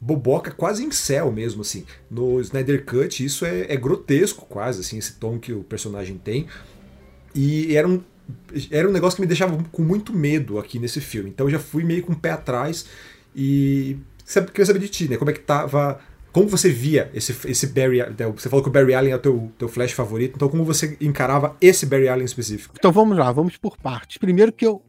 boboca, 0.00 0.52
quase 0.52 0.84
em 0.84 0.90
céu 0.92 1.32
mesmo, 1.32 1.62
assim. 1.62 1.84
No 2.08 2.40
Snyder 2.40 2.84
Cut, 2.84 3.24
isso 3.24 3.44
é, 3.44 3.66
é, 3.68 3.76
grotesco 3.76 4.46
quase, 4.46 4.80
assim, 4.80 4.96
esse 4.96 5.14
tom 5.14 5.38
que 5.38 5.52
o 5.52 5.64
personagem 5.64 6.16
tem. 6.16 6.46
E 7.34 7.76
era 7.76 7.88
um, 7.88 8.00
era 8.70 8.88
um 8.88 8.92
negócio 8.92 9.16
que 9.16 9.20
me 9.20 9.26
deixava 9.26 9.58
com 9.72 9.82
muito 9.82 10.14
medo 10.14 10.58
aqui 10.58 10.78
nesse 10.78 11.00
filme. 11.00 11.28
Então 11.28 11.46
eu 11.46 11.50
já 11.50 11.58
fui 11.58 11.82
meio 11.82 12.02
com 12.02 12.12
o 12.12 12.16
pé 12.16 12.30
atrás 12.30 12.86
e 13.34 13.98
queria 14.52 14.66
saber 14.66 14.78
de 14.78 14.88
ti, 14.88 15.08
né? 15.08 15.16
Como 15.16 15.30
é 15.30 15.34
que 15.34 15.40
tava... 15.40 16.00
Como 16.32 16.48
você 16.48 16.68
via 16.68 17.10
esse, 17.14 17.34
esse 17.48 17.66
Barry 17.68 18.00
né, 18.00 18.30
Você 18.36 18.50
falou 18.50 18.62
que 18.62 18.68
o 18.68 18.72
Barry 18.72 18.92
Allen 18.92 19.12
é 19.12 19.16
o 19.16 19.18
teu, 19.18 19.50
teu 19.58 19.68
Flash 19.68 19.92
favorito, 19.92 20.34
então 20.36 20.50
como 20.50 20.64
você 20.64 20.94
encarava 21.00 21.56
esse 21.62 21.86
Barry 21.86 22.08
Allen 22.08 22.26
específico? 22.26 22.74
Então 22.78 22.92
vamos 22.92 23.16
lá, 23.16 23.32
vamos 23.32 23.56
por 23.56 23.78
partes. 23.78 24.18
Primeiro 24.18 24.52
que 24.52 24.66
eu 24.66 24.82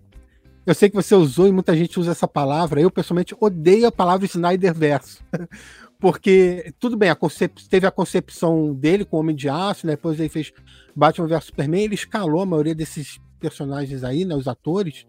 eu 0.68 0.76
sei 0.76 0.90
que 0.90 0.96
você 0.98 1.16
usou 1.16 1.48
e 1.48 1.52
muita 1.52 1.74
gente 1.78 1.98
usa 1.98 2.12
essa 2.12 2.28
palavra. 2.28 2.82
Eu, 2.82 2.92
pessoalmente, 2.92 3.34
odeio 3.40 3.88
a 3.88 3.92
palavra 3.92 4.26
Snyder 4.26 4.74
Verso. 4.74 5.24
Porque, 5.98 6.74
tudo 6.78 6.98
bem, 6.98 7.10
a 7.10 7.16
concep... 7.16 7.54
teve 7.70 7.88
a 7.88 7.92
concepção 7.92 8.74
dele 8.74 9.06
com 9.06 9.16
o 9.16 9.20
Homem 9.22 9.34
de 9.34 9.48
Aço, 9.48 9.88
né? 9.88 9.94
depois 9.94 10.20
ele 10.20 10.28
fez 10.28 10.52
Batman 10.94 11.26
vs 11.26 11.46
Superman, 11.46 11.86
ele 11.86 11.96
escalou 11.96 12.42
a 12.42 12.46
maioria 12.46 12.76
desses 12.76 13.18
personagens 13.40 14.04
aí, 14.04 14.26
né? 14.26 14.36
Os 14.36 14.46
atores. 14.46 15.08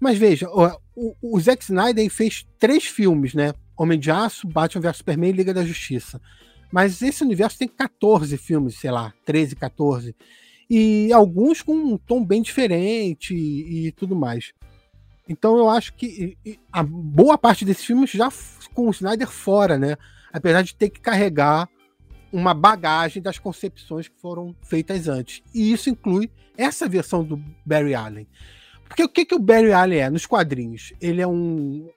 Mas 0.00 0.18
veja, 0.18 0.48
o, 0.96 1.14
o 1.22 1.40
Zack 1.40 1.62
Snyder 1.62 2.10
fez 2.10 2.44
três 2.58 2.84
filmes, 2.84 3.34
né? 3.34 3.54
Homem 3.76 4.00
de 4.00 4.10
Aço, 4.10 4.48
Batman 4.48 4.82
vs 4.82 4.96
Superman 4.96 5.30
e 5.30 5.34
Liga 5.34 5.54
da 5.54 5.64
Justiça. 5.64 6.20
Mas 6.72 7.00
esse 7.02 7.22
universo 7.22 7.56
tem 7.56 7.68
14 7.68 8.36
filmes, 8.36 8.80
sei 8.80 8.90
lá, 8.90 9.14
13, 9.24 9.54
14. 9.54 10.16
E 10.68 11.12
alguns 11.12 11.62
com 11.62 11.72
um 11.72 11.96
tom 11.96 12.24
bem 12.24 12.42
diferente 12.42 13.32
e, 13.32 13.86
e 13.86 13.92
tudo 13.92 14.16
mais. 14.16 14.52
Então 15.32 15.56
eu 15.56 15.68
acho 15.70 15.94
que 15.94 16.36
a 16.70 16.82
boa 16.82 17.38
parte 17.38 17.64
desses 17.64 17.84
filmes 17.84 18.10
já 18.10 18.28
com 18.74 18.86
o 18.86 18.90
Snyder 18.90 19.28
fora, 19.28 19.78
né? 19.78 19.96
Apesar 20.30 20.62
de 20.62 20.74
ter 20.74 20.90
que 20.90 21.00
carregar 21.00 21.68
uma 22.30 22.52
bagagem 22.52 23.22
das 23.22 23.38
concepções 23.38 24.08
que 24.08 24.20
foram 24.20 24.54
feitas 24.62 25.08
antes. 25.08 25.42
E 25.54 25.72
isso 25.72 25.88
inclui 25.88 26.30
essa 26.56 26.86
versão 26.86 27.24
do 27.24 27.42
Barry 27.64 27.94
Allen. 27.94 28.26
Porque 28.86 29.02
o 29.02 29.08
que, 29.08 29.24
que 29.24 29.34
o 29.34 29.38
Barry 29.38 29.72
Allen 29.72 30.00
é 30.00 30.10
nos 30.10 30.26
quadrinhos? 30.26 30.92
Ele 31.00 31.22
é 31.22 31.26
um, 31.26 31.88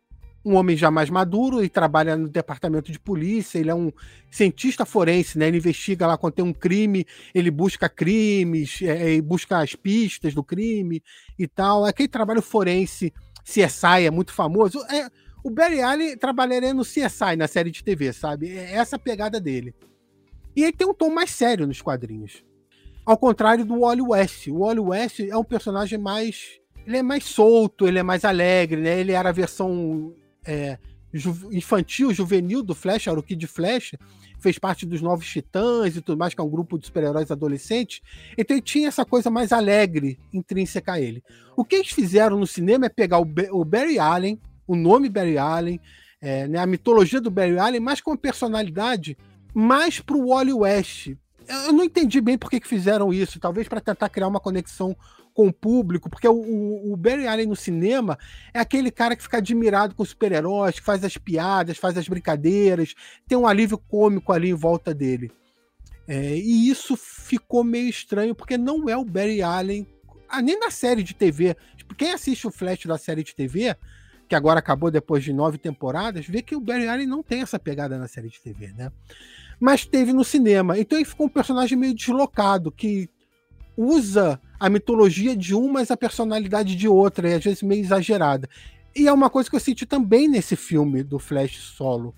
um 0.46 0.56
homem 0.56 0.78
já 0.78 0.92
mais 0.92 1.10
maduro 1.10 1.64
e 1.64 1.68
trabalha 1.68 2.16
no 2.16 2.30
departamento 2.30 2.92
de 2.92 3.00
polícia. 3.00 3.58
Ele 3.58 3.72
é 3.72 3.76
um 3.76 3.92
cientista 4.30 4.86
forense, 4.86 5.40
né? 5.40 5.48
Ele 5.48 5.58
investiga 5.58 6.06
lá 6.06 6.18
quando 6.18 6.34
tem 6.34 6.46
um 6.46 6.54
crime, 6.54 7.06
ele 7.34 7.50
busca 7.50 7.90
crimes, 7.90 8.80
é, 8.84 9.20
busca 9.22 9.58
as 9.58 9.74
pistas 9.74 10.36
do 10.36 10.44
crime 10.44 11.02
e 11.38 11.48
tal. 11.48 11.88
É 11.88 11.90
aquele 11.90 12.08
trabalho 12.08 12.44
forense 12.44 13.12
CSI 13.44 14.06
é 14.06 14.12
muito 14.12 14.34
famoso. 14.34 14.84
É, 14.86 15.10
o 15.44 15.50
Barry 15.50 15.82
Allen 15.82 16.18
trabalharia 16.18 16.74
no 16.74 16.84
CSI, 16.84 17.36
na 17.38 17.48
série 17.48 17.70
de 17.70 17.84
TV, 17.84 18.12
sabe? 18.12 18.58
É 18.58 18.74
essa 18.74 18.96
a 18.96 19.00
pegada 19.00 19.40
dele. 19.40 19.74
E 20.56 20.64
ele 20.64 20.74
tem 20.74 20.88
um 20.88 20.94
tom 20.94 21.10
mais 21.10 21.32
sério 21.32 21.68
nos 21.68 21.82
quadrinhos. 21.82 22.44
Ao 23.06 23.18
contrário 23.18 23.64
do 23.64 23.82
Wally 23.82 24.02
West. 24.02 24.48
O 24.48 24.60
Wally 24.60 24.80
West 24.80 25.20
é 25.20 25.38
um 25.38 25.44
personagem 25.44 26.00
mais. 26.00 26.60
Ele 26.88 26.98
é 26.98 27.04
mais 27.04 27.26
solto, 27.26 27.88
ele 27.88 28.00
é 28.00 28.04
mais 28.04 28.26
alegre, 28.26 28.82
né? 28.82 29.00
Ele 29.00 29.12
era 29.12 29.30
a 29.30 29.32
versão 29.32 30.14
é, 30.46 30.78
ju 31.14 31.50
infantil, 31.52 32.14
juvenil 32.14 32.64
do 32.64 32.76
Flash, 32.76 33.08
era 33.08 33.20
o 33.20 33.24
Kid 33.24 33.46
Flash 33.48 33.94
fez 34.46 34.60
parte 34.60 34.86
dos 34.86 35.02
Novos 35.02 35.28
Titãs 35.28 35.96
e 35.96 36.02
tudo 36.02 36.20
mais, 36.20 36.36
que 36.36 36.40
é 36.40 36.44
um 36.44 36.50
grupo 36.50 36.78
de 36.78 36.86
super-heróis 36.86 37.32
adolescentes. 37.32 38.02
Então 38.38 38.56
ele 38.56 38.62
tinha 38.62 38.88
essa 38.88 39.04
coisa 39.04 39.32
mais 39.32 39.52
alegre 39.52 40.20
intrínseca 40.32 40.94
a 40.94 41.02
ele. 41.02 41.24
O 41.58 41.66
que 41.66 41.78
eles 41.78 41.90
fizeram 41.90 42.38
no 42.38 42.46
cinema 42.46 42.86
é 42.86 42.90
pegar 42.90 43.20
o, 43.20 43.28
o 43.52 43.66
Barry 43.66 43.98
Allen, 43.98 44.40
o 44.68 44.76
nome 44.76 45.10
Barry 45.10 45.40
Allen, 45.40 45.80
é, 46.22 46.48
né, 46.48 46.60
a 46.60 46.68
mitologia 46.68 47.20
do 47.20 47.32
Barry 47.32 47.58
Allen, 47.58 47.80
mas 47.80 48.02
com 48.02 48.12
uma 48.12 48.18
personalidade 48.18 49.18
mais 49.52 50.00
para 50.00 50.16
o 50.16 50.28
Wally 50.28 50.54
West. 50.54 51.16
Eu 51.48 51.74
não 51.74 51.84
entendi 51.84 52.22
bem 52.22 52.38
por 52.38 52.52
que, 52.52 52.60
que 52.60 52.68
fizeram 52.68 53.12
isso, 53.12 53.40
talvez 53.40 53.68
para 53.68 53.82
tentar 53.82 54.10
criar 54.10 54.28
uma 54.28 54.40
conexão 54.40 54.96
com 55.36 55.48
o 55.48 55.54
público, 55.54 56.10
porque 56.10 56.28
o, 56.28 56.94
o, 56.94 56.96
Barry 56.96 57.28
Allen 57.28 57.48
no 57.48 57.58
cinema 57.58 58.18
é 58.54 58.60
aquele 58.60 58.90
cara 58.90 59.18
que 59.18 59.22
fica 59.22 59.38
admirado 59.38 59.94
com 59.94 60.06
super-heróis, 60.06 60.80
que 60.80 60.86
faz 60.86 61.04
as 61.04 61.18
piadas, 61.18 61.78
faz 61.78 61.98
as 61.98 62.08
brincadeiras, 62.08 62.96
tem 63.28 63.38
um 63.38 63.46
alívio 63.46 63.78
cômico 63.78 64.32
ali 64.32 64.50
em 64.50 64.54
volta 64.54 64.94
dele. 64.94 65.30
É, 66.08 66.38
e 66.38 66.70
isso 66.70 66.96
ficou 66.96 67.66
meio 67.66 67.90
estranho, 67.90 68.34
porque 68.34 68.58
não 68.58 68.88
é 68.88 68.96
o 68.96 69.04
Barry 69.04 69.42
Allen, 69.42 69.86
ah, 70.30 70.42
nem 70.42 70.58
na 70.58 70.72
série 70.72 71.04
de 71.04 71.14
TV. 71.14 71.58
Quem 71.98 72.14
assiste 72.14 72.48
o 72.48 72.52
Flash 72.52 72.86
da 72.86 72.98
série 72.98 73.22
de 73.22 73.36
TV, 73.36 73.76
que 74.30 74.36
agora 74.36 74.60
acabou 74.60 74.90
depois 74.90 75.22
de 75.22 75.34
nove 75.34 75.58
temporadas, 75.58 76.26
vê 76.26 76.42
que 76.42 76.56
o 76.56 76.62
Barry 76.62 76.88
Allen 76.88 77.08
não 77.08 77.22
tem 77.22 77.42
essa 77.42 77.60
pegada 77.60 77.98
na 78.00 78.08
série 78.08 78.30
de 78.30 78.40
TV, 78.40 78.72
né? 78.72 78.90
Mas 79.60 79.86
teve 79.86 80.14
no 80.14 80.24
cinema. 80.24 80.80
Então 80.80 80.98
ele 80.98 81.06
ficou 81.06 81.26
um 81.26 81.30
personagem 81.30 81.78
meio 81.78 81.94
deslocado, 81.94 82.72
que 82.72 83.10
usa 83.78 84.40
a 84.60 84.70
mitologia 84.70 85.36
de 85.36 85.54
um, 85.54 85.68
mas 85.68 85.92
a 85.92 85.98
personalidade 85.98 86.76
de 86.76 86.88
outra, 86.88 87.30
e 87.30 87.34
às 87.34 87.44
vezes 87.44 87.64
meio 87.64 87.82
exagerada. 87.82 88.50
E 88.96 89.08
é 89.08 89.14
uma 89.14 89.30
coisa 89.30 89.50
que 89.50 89.56
eu 89.56 89.60
senti 89.60 89.86
também 89.86 90.28
nesse 90.28 90.56
filme 90.56 91.04
do 91.04 91.20
Flash 91.20 91.58
solo. 91.58 92.16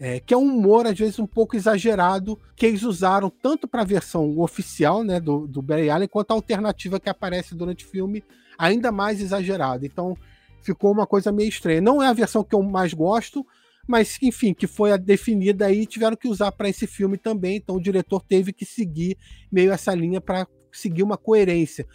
É, 0.00 0.18
que 0.18 0.34
é 0.34 0.36
um 0.36 0.42
humor, 0.42 0.86
às 0.86 0.98
vezes, 0.98 1.18
um 1.18 1.26
pouco 1.26 1.54
exagerado, 1.54 2.38
que 2.56 2.66
eles 2.66 2.82
usaram 2.82 3.30
tanto 3.30 3.68
para 3.68 3.82
a 3.82 3.86
versão 3.86 4.38
oficial 4.40 5.04
né, 5.04 5.20
do, 5.20 5.46
do 5.46 5.62
Barry 5.62 5.88
Allen, 5.88 6.08
quanto 6.08 6.32
a 6.32 6.34
alternativa 6.34 6.98
que 6.98 7.08
aparece 7.08 7.54
durante 7.54 7.84
o 7.84 7.88
filme, 7.88 8.24
ainda 8.58 8.90
mais 8.90 9.20
exagerada. 9.20 9.86
Então, 9.86 10.16
ficou 10.60 10.90
uma 10.90 11.06
coisa 11.06 11.30
meio 11.30 11.48
estranha. 11.48 11.80
Não 11.80 12.02
é 12.02 12.08
a 12.08 12.12
versão 12.12 12.42
que 12.42 12.54
eu 12.54 12.62
mais 12.62 12.92
gosto, 12.92 13.46
mas, 13.86 14.18
enfim, 14.20 14.52
que 14.52 14.66
foi 14.66 14.92
a 14.92 14.96
definida 14.96 15.66
aí, 15.66 15.86
tiveram 15.86 16.16
que 16.16 16.28
usar 16.28 16.50
para 16.52 16.68
esse 16.68 16.86
filme 16.86 17.16
também. 17.16 17.56
Então, 17.56 17.76
o 17.76 17.82
diretor 17.82 18.20
teve 18.20 18.52
que 18.52 18.64
seguir 18.64 19.16
meio 19.52 19.70
essa 19.70 19.94
linha 19.94 20.20
para 20.20 20.46
seguir 20.78 21.02
uma 21.02 21.16
coerência. 21.16 21.86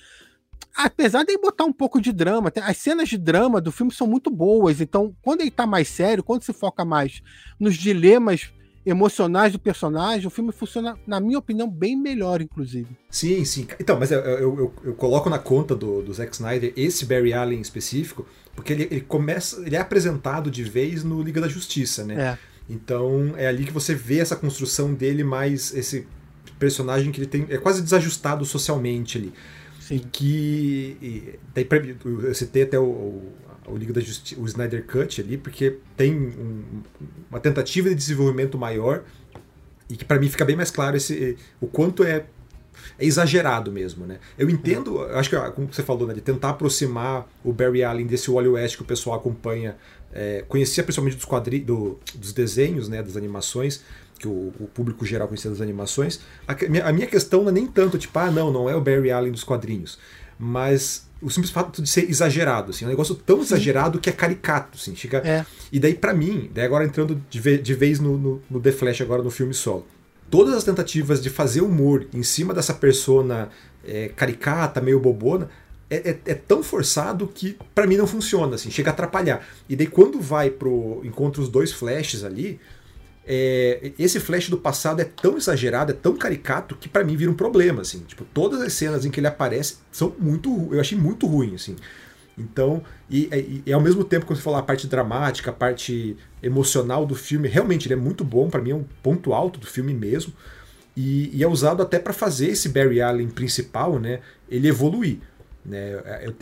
Apesar 0.76 1.24
de 1.24 1.32
ele 1.32 1.42
botar 1.42 1.66
um 1.66 1.74
pouco 1.74 2.00
de 2.00 2.12
drama, 2.12 2.52
as 2.64 2.78
cenas 2.78 3.10
de 3.10 3.18
drama 3.18 3.60
do 3.60 3.72
filme 3.72 3.94
são 3.94 4.08
muito 4.08 4.30
boas. 4.30 4.80
Então, 4.80 5.16
quando 5.22 5.42
ele 5.42 5.52
tá 5.52 5.66
mais 5.66 5.88
sério, 5.88 6.24
quando 6.24 6.44
se 6.44 6.54
foca 6.54 6.86
mais 6.86 7.22
nos 7.60 7.76
dilemas 7.76 8.52
emocionais 8.86 9.52
do 9.52 9.60
personagem, 9.60 10.26
o 10.26 10.30
filme 10.30 10.52
funciona, 10.52 10.98
na 11.06 11.20
minha 11.20 11.38
opinião, 11.38 11.70
bem 11.70 11.96
melhor, 11.96 12.42
inclusive. 12.42 12.88
Sim, 13.10 13.44
sim. 13.46 13.68
Então, 13.80 14.00
mas 14.00 14.12
eu, 14.12 14.20
eu, 14.20 14.58
eu, 14.58 14.74
eu 14.86 14.94
coloco 14.96 15.30
na 15.30 15.38
conta 15.38 15.76
do, 15.76 16.02
do 16.02 16.14
Zack 16.14 16.34
Snyder 16.34 16.74
esse 16.76 17.06
Barry 17.06 17.34
Allen 17.34 17.60
em 17.60 17.62
específico, 17.62 18.26
porque 18.56 18.74
ele, 18.74 18.88
ele, 18.90 19.02
começa. 19.02 19.62
ele 19.66 19.76
é 19.76 19.80
apresentado 19.80 20.50
de 20.50 20.64
vez 20.64 21.04
no 21.04 21.22
Liga 21.22 21.42
da 21.42 21.48
Justiça, 21.48 22.04
né? 22.04 22.34
É. 22.34 22.38
Então 22.70 23.34
é 23.36 23.48
ali 23.48 23.66
que 23.66 23.72
você 23.72 23.96
vê 23.96 24.20
essa 24.20 24.36
construção 24.36 24.94
dele 24.94 25.24
mais. 25.24 25.74
esse 25.74 26.08
personagem 26.60 27.12
que 27.12 27.20
ele 27.20 27.28
tem. 27.28 27.46
é 27.50 27.58
quase 27.58 27.82
desajustado 27.82 28.46
socialmente 28.46 29.18
ali. 29.18 29.34
Sim. 29.80 30.02
Que. 30.12 30.98
E, 31.02 31.40
daí, 31.56 31.68
eu 32.04 32.36
citei 32.36 32.64
até 32.64 32.78
o, 32.78 32.84
o, 32.84 33.34
o 33.68 33.78
Liga 33.78 33.94
da 33.94 34.02
Justiça, 34.02 34.40
o 34.40 34.46
Snyder 34.46 34.86
Cut 34.86 35.22
ali, 35.22 35.38
porque 35.38 35.78
tem 35.98 36.16
um, 36.16 36.84
uma 37.30 37.40
tentativa 37.40 37.90
de 37.90 37.96
desenvolvimento 37.96 38.58
maior 38.58 39.04
e 39.90 39.96
que 39.96 40.06
para 40.06 40.20
mim 40.20 40.30
fica 40.30 40.46
bem 40.46 40.56
mais 40.56 40.70
claro 40.70 40.96
esse, 40.96 41.36
o 41.60 41.66
quanto 41.66 42.04
é, 42.04 42.26
é 42.98 43.06
exagerado 43.06 43.72
mesmo, 43.72 44.06
né? 44.06 44.20
Eu 44.38 44.50
entendo, 44.50 45.02
acho 45.06 45.30
que 45.30 45.52
como 45.52 45.74
você 45.74 45.82
falou, 45.82 46.08
né, 46.08 46.14
de 46.14 46.22
tentar 46.22 46.52
aproximar 46.52 47.28
o 47.44 47.52
Barry 47.52 47.84
Allen 47.84 48.06
desse 48.06 48.30
Wally 48.30 48.50
West 48.50 48.76
que 48.76 48.84
o 48.84 48.86
pessoal 48.86 49.18
acompanha, 49.18 49.76
é, 50.14 50.46
conhecia 50.48 50.84
principalmente 50.84 51.16
dos 51.16 51.26
quadrinhos, 51.26 51.66
do, 51.66 52.00
dos 52.16 52.32
desenhos, 52.32 52.88
né, 52.88 53.02
das 53.02 53.18
animações, 53.18 53.84
que 54.20 54.28
o, 54.28 54.54
o, 54.60 54.68
público 54.68 55.06
geral 55.06 55.28
conhecia 55.28 55.50
das 55.50 55.62
animações. 55.62 56.20
A, 56.48 56.54
a, 56.88 56.94
minha 56.94 57.08
questão 57.08 57.42
não 57.42 57.50
é 57.50 57.54
nem 57.54 57.66
tanto, 57.66 57.98
tipo, 57.98 58.20
ah, 58.20 58.30
não, 58.30 58.52
não 58.52 58.70
é 58.70 58.76
o 58.76 58.82
Barry 58.82 59.10
Allen 59.10 59.32
dos 59.32 59.44
quadrinhos. 59.44 59.98
Mas 60.38 61.08
o 61.22 61.30
simples 61.30 61.52
fato 61.52 61.82
de 61.82 61.90
ser 61.90 62.10
exagerado, 62.10 62.72
assim, 62.72 62.86
é 62.86 62.88
um 62.88 62.92
negócio 62.92 63.16
tão 63.16 63.38
Sim. 63.38 63.44
exagerado 63.44 64.00
que 64.00 64.10
é 64.10 64.14
caricato, 64.14 64.78
assim, 64.78 64.96
chega... 64.96 65.20
É. 65.20 65.46
E 65.72 65.80
daí, 65.80 65.94
para 65.94 66.14
mim, 66.14 66.50
daí 66.54 66.66
agora 66.66 66.86
entrando 66.86 67.22
de, 67.30 67.40
ve 67.40 67.58
de 67.58 67.74
vez 67.74 68.00
no, 68.00 68.18
no, 68.18 68.42
no, 68.50 68.60
The 68.60 68.72
Flash, 68.72 69.02
agora 69.02 69.24
no 69.24 69.32
filme 69.32 69.54
solo, 69.54 69.88
todas 70.30 70.54
as 70.54 70.64
tentativas 70.64 71.22
de 71.22 71.30
fazer 71.30 71.62
humor 71.62 72.08
em 72.14 72.24
cima 72.24 72.54
dessa 72.54 72.74
persona 72.74 73.50
é, 73.86 74.10
caricata, 74.10 74.82
meio 74.82 75.00
bobona, 75.00 75.50
é, 75.90 76.12
é, 76.12 76.20
é 76.26 76.36
tão 76.36 76.62
forçado 76.62 77.28
que 77.28 77.58
para 77.74 77.88
mim 77.88 77.98
não 77.98 78.06
funciona, 78.06 78.56
assim, 78.56 78.70
chega 78.70 78.92
a 78.92 78.94
atrapalhar. 78.94 79.46
E 79.68 79.76
daí 79.76 79.88
quando 79.88 80.22
vai 80.22 80.50
pro 80.50 81.02
encontra 81.04 81.42
os 81.42 81.50
dois 81.50 81.72
flashes 81.72 82.24
ali, 82.24 82.60
é, 83.32 83.92
esse 84.00 84.20
flash 84.20 84.50
do 84.50 84.58
passado 84.58 85.02
é 85.02 85.06
tão 85.06 85.38
exagerado, 85.38 85.92
é 85.92 85.94
tão 85.94 86.18
caricato 86.18 86.76
que 86.76 86.90
para 86.90 87.04
mim 87.04 87.16
vira 87.16 87.30
um 87.30 87.36
problema, 87.36 87.84
assim. 87.84 88.00
Tipo, 88.00 88.26
todas 88.34 88.60
as 88.60 88.74
cenas 88.74 89.06
em 89.06 89.12
que 89.12 89.20
ele 89.20 89.28
aparece 89.28 89.78
são 89.92 90.16
muito, 90.18 90.68
eu 90.72 90.80
achei 90.80 90.98
muito 90.98 91.28
ruim, 91.28 91.54
assim. 91.54 91.76
Então, 92.36 92.82
e, 93.08 93.30
e, 93.32 93.64
e, 93.68 93.74
ao 93.74 93.80
mesmo 93.80 94.04
tempo 94.04 94.26
que 94.26 94.34
você 94.34 94.42
falou 94.42 94.58
a 94.58 94.64
parte 94.64 94.88
dramática, 94.88 95.52
a 95.52 95.54
parte 95.54 96.18
emocional 96.42 97.06
do 97.06 97.14
filme, 97.14 97.48
realmente 97.48 97.86
ele 97.86 97.94
é 97.94 97.98
muito 97.98 98.24
bom, 98.24 98.50
para 98.50 98.62
mim 98.62 98.72
é 98.72 98.76
um 98.76 98.86
ponto 99.04 99.32
alto 99.32 99.60
do 99.60 99.68
filme 99.68 99.94
mesmo. 99.94 100.34
E, 100.98 101.30
e 101.32 101.44
é 101.44 101.48
usado 101.48 101.84
até 101.84 102.00
para 102.00 102.14
fazer 102.14 102.48
esse 102.48 102.70
Barry 102.70 103.00
Allen 103.00 103.30
principal, 103.30 104.00
né, 104.00 104.22
ele 104.50 104.68
evoluir. 104.68 105.20
Né? 105.64 106.02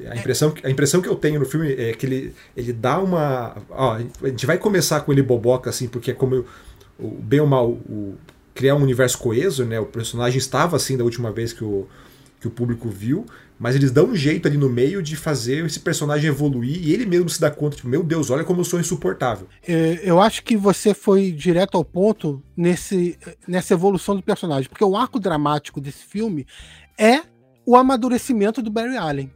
A, 0.09 0.15
impressão, 0.15 0.53
a 0.63 0.69
impressão 0.69 1.01
que 1.01 1.09
eu 1.09 1.15
tenho 1.15 1.39
no 1.41 1.45
filme 1.45 1.73
é 1.73 1.91
que 1.91 2.05
ele, 2.05 2.33
ele 2.55 2.71
dá 2.71 2.97
uma. 2.97 3.57
Ó, 3.69 3.93
a 3.95 4.27
gente 4.27 4.45
vai 4.45 4.57
começar 4.57 5.01
com 5.01 5.11
ele 5.11 5.21
boboca, 5.21 5.69
assim, 5.69 5.87
porque 5.87 6.11
é 6.11 6.13
como 6.13 6.35
eu, 6.35 6.45
o, 6.99 7.09
bem 7.09 7.39
ou 7.39 7.47
mal, 7.47 7.69
o, 7.69 8.15
criar 8.53 8.75
um 8.75 8.81
universo 8.81 9.17
coeso, 9.17 9.65
né? 9.65 9.79
O 9.79 9.85
personagem 9.85 10.37
estava 10.37 10.75
assim 10.75 10.97
da 10.97 11.03
última 11.03 11.31
vez 11.31 11.53
que 11.53 11.63
o, 11.63 11.87
que 12.39 12.47
o 12.47 12.51
público 12.51 12.89
viu, 12.89 13.25
mas 13.59 13.75
eles 13.75 13.91
dão 13.91 14.07
um 14.07 14.15
jeito 14.15 14.47
ali 14.47 14.57
no 14.57 14.69
meio 14.69 15.01
de 15.01 15.15
fazer 15.15 15.65
esse 15.65 15.79
personagem 15.79 16.27
evoluir 16.29 16.79
e 16.85 16.93
ele 16.93 17.05
mesmo 17.05 17.29
se 17.29 17.39
dá 17.39 17.49
conta, 17.49 17.75
tipo, 17.77 17.87
meu 17.87 18.03
Deus, 18.03 18.29
olha 18.29 18.43
como 18.43 18.61
eu 18.61 18.65
sou 18.65 18.79
insuportável. 18.79 19.47
É, 19.67 19.99
eu 20.03 20.21
acho 20.21 20.43
que 20.43 20.55
você 20.55 20.93
foi 20.93 21.31
direto 21.31 21.77
ao 21.77 21.83
ponto 21.83 22.41
nesse, 22.55 23.17
nessa 23.47 23.73
evolução 23.73 24.15
do 24.15 24.23
personagem, 24.23 24.69
porque 24.69 24.83
o 24.83 24.95
arco 24.95 25.19
dramático 25.19 25.81
desse 25.81 26.03
filme 26.05 26.45
é 26.97 27.21
o 27.65 27.75
amadurecimento 27.75 28.61
do 28.61 28.71
Barry 28.71 28.97
Allen. 28.97 29.31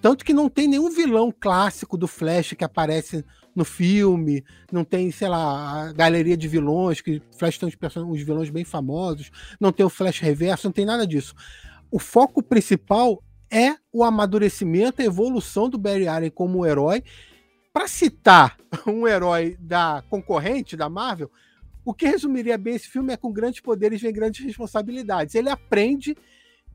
Tanto 0.00 0.24
que 0.24 0.34
não 0.34 0.48
tem 0.48 0.68
nenhum 0.68 0.90
vilão 0.90 1.32
clássico 1.38 1.96
do 1.96 2.06
Flash 2.06 2.54
que 2.56 2.64
aparece 2.64 3.24
no 3.56 3.64
filme, 3.64 4.44
não 4.70 4.84
tem, 4.84 5.10
sei 5.10 5.28
lá, 5.28 5.88
a 5.88 5.92
galeria 5.92 6.36
de 6.36 6.46
vilões, 6.46 7.00
que 7.00 7.22
Flash 7.38 7.56
tem 7.56 7.66
uns, 7.66 7.96
uns 7.96 8.20
vilões 8.20 8.50
bem 8.50 8.64
famosos, 8.64 9.30
não 9.58 9.72
tem 9.72 9.84
o 9.84 9.88
Flash 9.88 10.20
reverso, 10.20 10.66
não 10.66 10.72
tem 10.72 10.84
nada 10.84 11.06
disso. 11.06 11.34
O 11.90 11.98
foco 11.98 12.42
principal 12.42 13.22
é 13.50 13.76
o 13.90 14.04
amadurecimento, 14.04 15.00
a 15.00 15.04
evolução 15.04 15.70
do 15.70 15.78
Barry 15.78 16.06
Allen 16.06 16.30
como 16.30 16.66
herói. 16.66 17.02
Para 17.72 17.88
citar 17.88 18.58
um 18.86 19.08
herói 19.08 19.56
da 19.58 20.04
concorrente 20.10 20.76
da 20.76 20.90
Marvel, 20.90 21.30
o 21.82 21.94
que 21.94 22.06
resumiria 22.06 22.58
bem 22.58 22.74
esse 22.74 22.88
filme 22.88 23.14
é 23.14 23.16
com 23.16 23.32
grandes 23.32 23.60
poderes 23.60 24.02
vem 24.02 24.12
grandes 24.12 24.44
responsabilidades. 24.44 25.34
Ele 25.34 25.48
aprende 25.48 26.14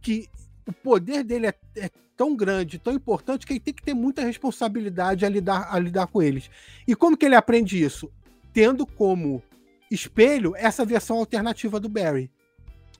que 0.02 0.28
o 0.65 0.74
poder 0.74 1.24
dele 1.24 1.47
é, 1.47 1.54
é, 1.78 1.89
tão 2.15 2.36
grande, 2.36 2.78
tão 2.78 2.93
importante, 2.93 3.45
que 3.45 3.54
ele 3.54 3.60
tem 3.60 3.74
que 3.74 3.84
ter 3.84 3.93
muita 3.93 4.24
responsabilidade 4.24 5.26
a 5.26 5.30
lidar, 5.30 5.67
a 5.74 5.80
lidar 5.80 6.08
com 6.08 6.21
eles. 6.21 6.50
E 6.88 6.95
como 6.95 7.17
que 7.17 7.26
ele 7.26 7.36
aprende 7.36 7.82
isso? 7.82 8.12
Tendo 8.54 8.86
como 8.86 9.41
espelho 9.89 10.54
essa 10.56 10.86
versão 10.86 11.17
alternativa 11.17 11.80
do 11.80 11.89
Barry. 11.89 12.32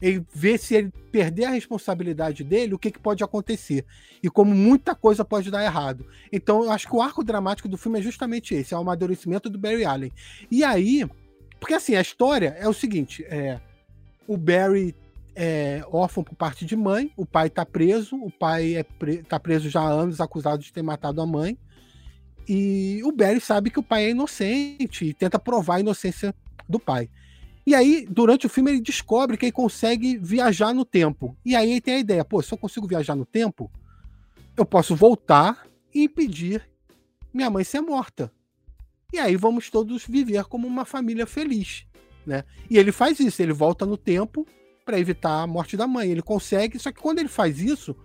Ele 0.02 0.26
vê 0.34 0.58
se 0.58 0.74
ele 0.74 0.92
perder 1.12 1.46
a 1.46 1.52
responsabilidade 1.52 2.44
dele, 2.44 2.74
o 2.74 2.80
que, 2.80 2.90
que 2.90 3.00
pode 3.00 3.24
acontecer. 3.24 3.86
E 4.24 4.30
como 4.30 4.56
muita 4.56 4.96
coisa 4.96 5.24
pode 5.24 5.52
dar 5.52 5.64
errado. 5.64 6.08
Então, 6.32 6.64
eu 6.64 6.72
acho 6.72 6.88
que 6.88 6.96
o 6.96 7.02
arco 7.02 7.24
dramático 7.24 7.70
do 7.70 7.78
filme 7.78 8.00
é 8.00 8.02
justamente 8.02 8.56
esse: 8.56 8.74
é 8.74 8.78
o 8.78 8.82
amadurecimento 8.82 9.50
do 9.50 9.60
Barry 9.60 9.86
Allen. 9.86 10.12
E 10.50 10.64
aí. 10.64 11.08
Porque 11.60 11.76
assim, 11.76 11.94
a 11.94 12.02
história 12.02 12.56
é 12.60 12.68
o 12.68 12.74
seguinte: 12.74 13.24
é, 13.26 13.60
o 14.28 14.36
Barry 14.36 14.96
é 15.36 15.84
órfão 15.92 16.24
por 16.24 16.36
parte 16.36 16.66
de 16.66 16.76
mãe, 16.76 17.12
o 17.16 17.26
pai 17.26 17.48
está 17.48 17.66
preso, 17.66 18.16
o 18.16 18.32
pai 18.32 18.76
é 18.76 18.84
pre 18.84 19.24
tá 19.24 19.40
preso 19.40 19.70
já 19.70 19.82
há 19.82 19.90
anos, 19.90 20.20
acusado 20.20 20.62
de 20.62 20.72
ter 20.72 20.82
matado 20.82 21.22
a 21.22 21.26
mãe. 21.26 21.58
E 22.48 23.02
o 23.04 23.12
Barry 23.12 23.40
sabe 23.40 23.70
que 23.70 23.80
o 23.80 23.84
pai 23.84 24.06
é 24.06 24.10
inocente 24.10 25.06
e 25.06 25.14
tenta 25.14 25.40
provar 25.40 25.76
a 25.76 25.80
inocência 25.80 26.36
do 26.68 26.80
pai. 26.80 27.10
E 27.66 27.76
aí, 27.76 28.08
durante 28.10 28.46
o 28.46 28.50
filme, 28.50 28.72
ele 28.72 28.82
descobre 28.82 29.38
que 29.38 29.46
ele 29.46 29.52
consegue 29.52 30.18
viajar 30.18 30.74
no 30.74 30.84
tempo. 30.84 31.38
E 31.46 31.56
aí 31.56 31.72
ele 31.72 31.82
tem 31.82 31.96
a 31.96 32.00
ideia: 32.00 32.26
pô, 32.26 32.42
se 32.42 32.52
eu 32.52 32.58
consigo 32.58 32.88
viajar 32.88 33.16
no 33.16 33.26
tempo, 33.26 33.72
eu 34.58 34.66
posso 34.66 34.96
voltar 34.96 35.68
e 35.94 36.04
impedir 36.04 36.68
minha 37.34 37.50
mãe 37.50 37.64
ser 37.64 37.82
morta. 37.82 38.32
E 39.14 39.20
aí 39.20 39.36
vamos 39.36 39.70
todos 39.70 40.06
viver 40.06 40.46
como 40.46 40.68
uma 40.68 40.86
família 40.86 41.26
feliz. 41.26 41.86
Né? 42.26 42.44
E 42.70 42.78
ele 42.78 42.92
faz 42.92 43.20
isso, 43.20 43.42
ele 43.42 43.54
volta 43.54 43.86
no 43.86 43.98
tempo 43.98 44.46
para 44.86 45.00
evitar 45.00 45.42
a 45.42 45.48
morte 45.48 45.78
da 45.78 45.88
mãe. 45.88 46.10
Ele 46.10 46.22
consegue, 46.22 46.80
só 46.80 46.92
que 46.92 47.02
quando 47.02 47.20
ele 47.20 47.30
faz 47.30 47.62
isso, 47.62 47.96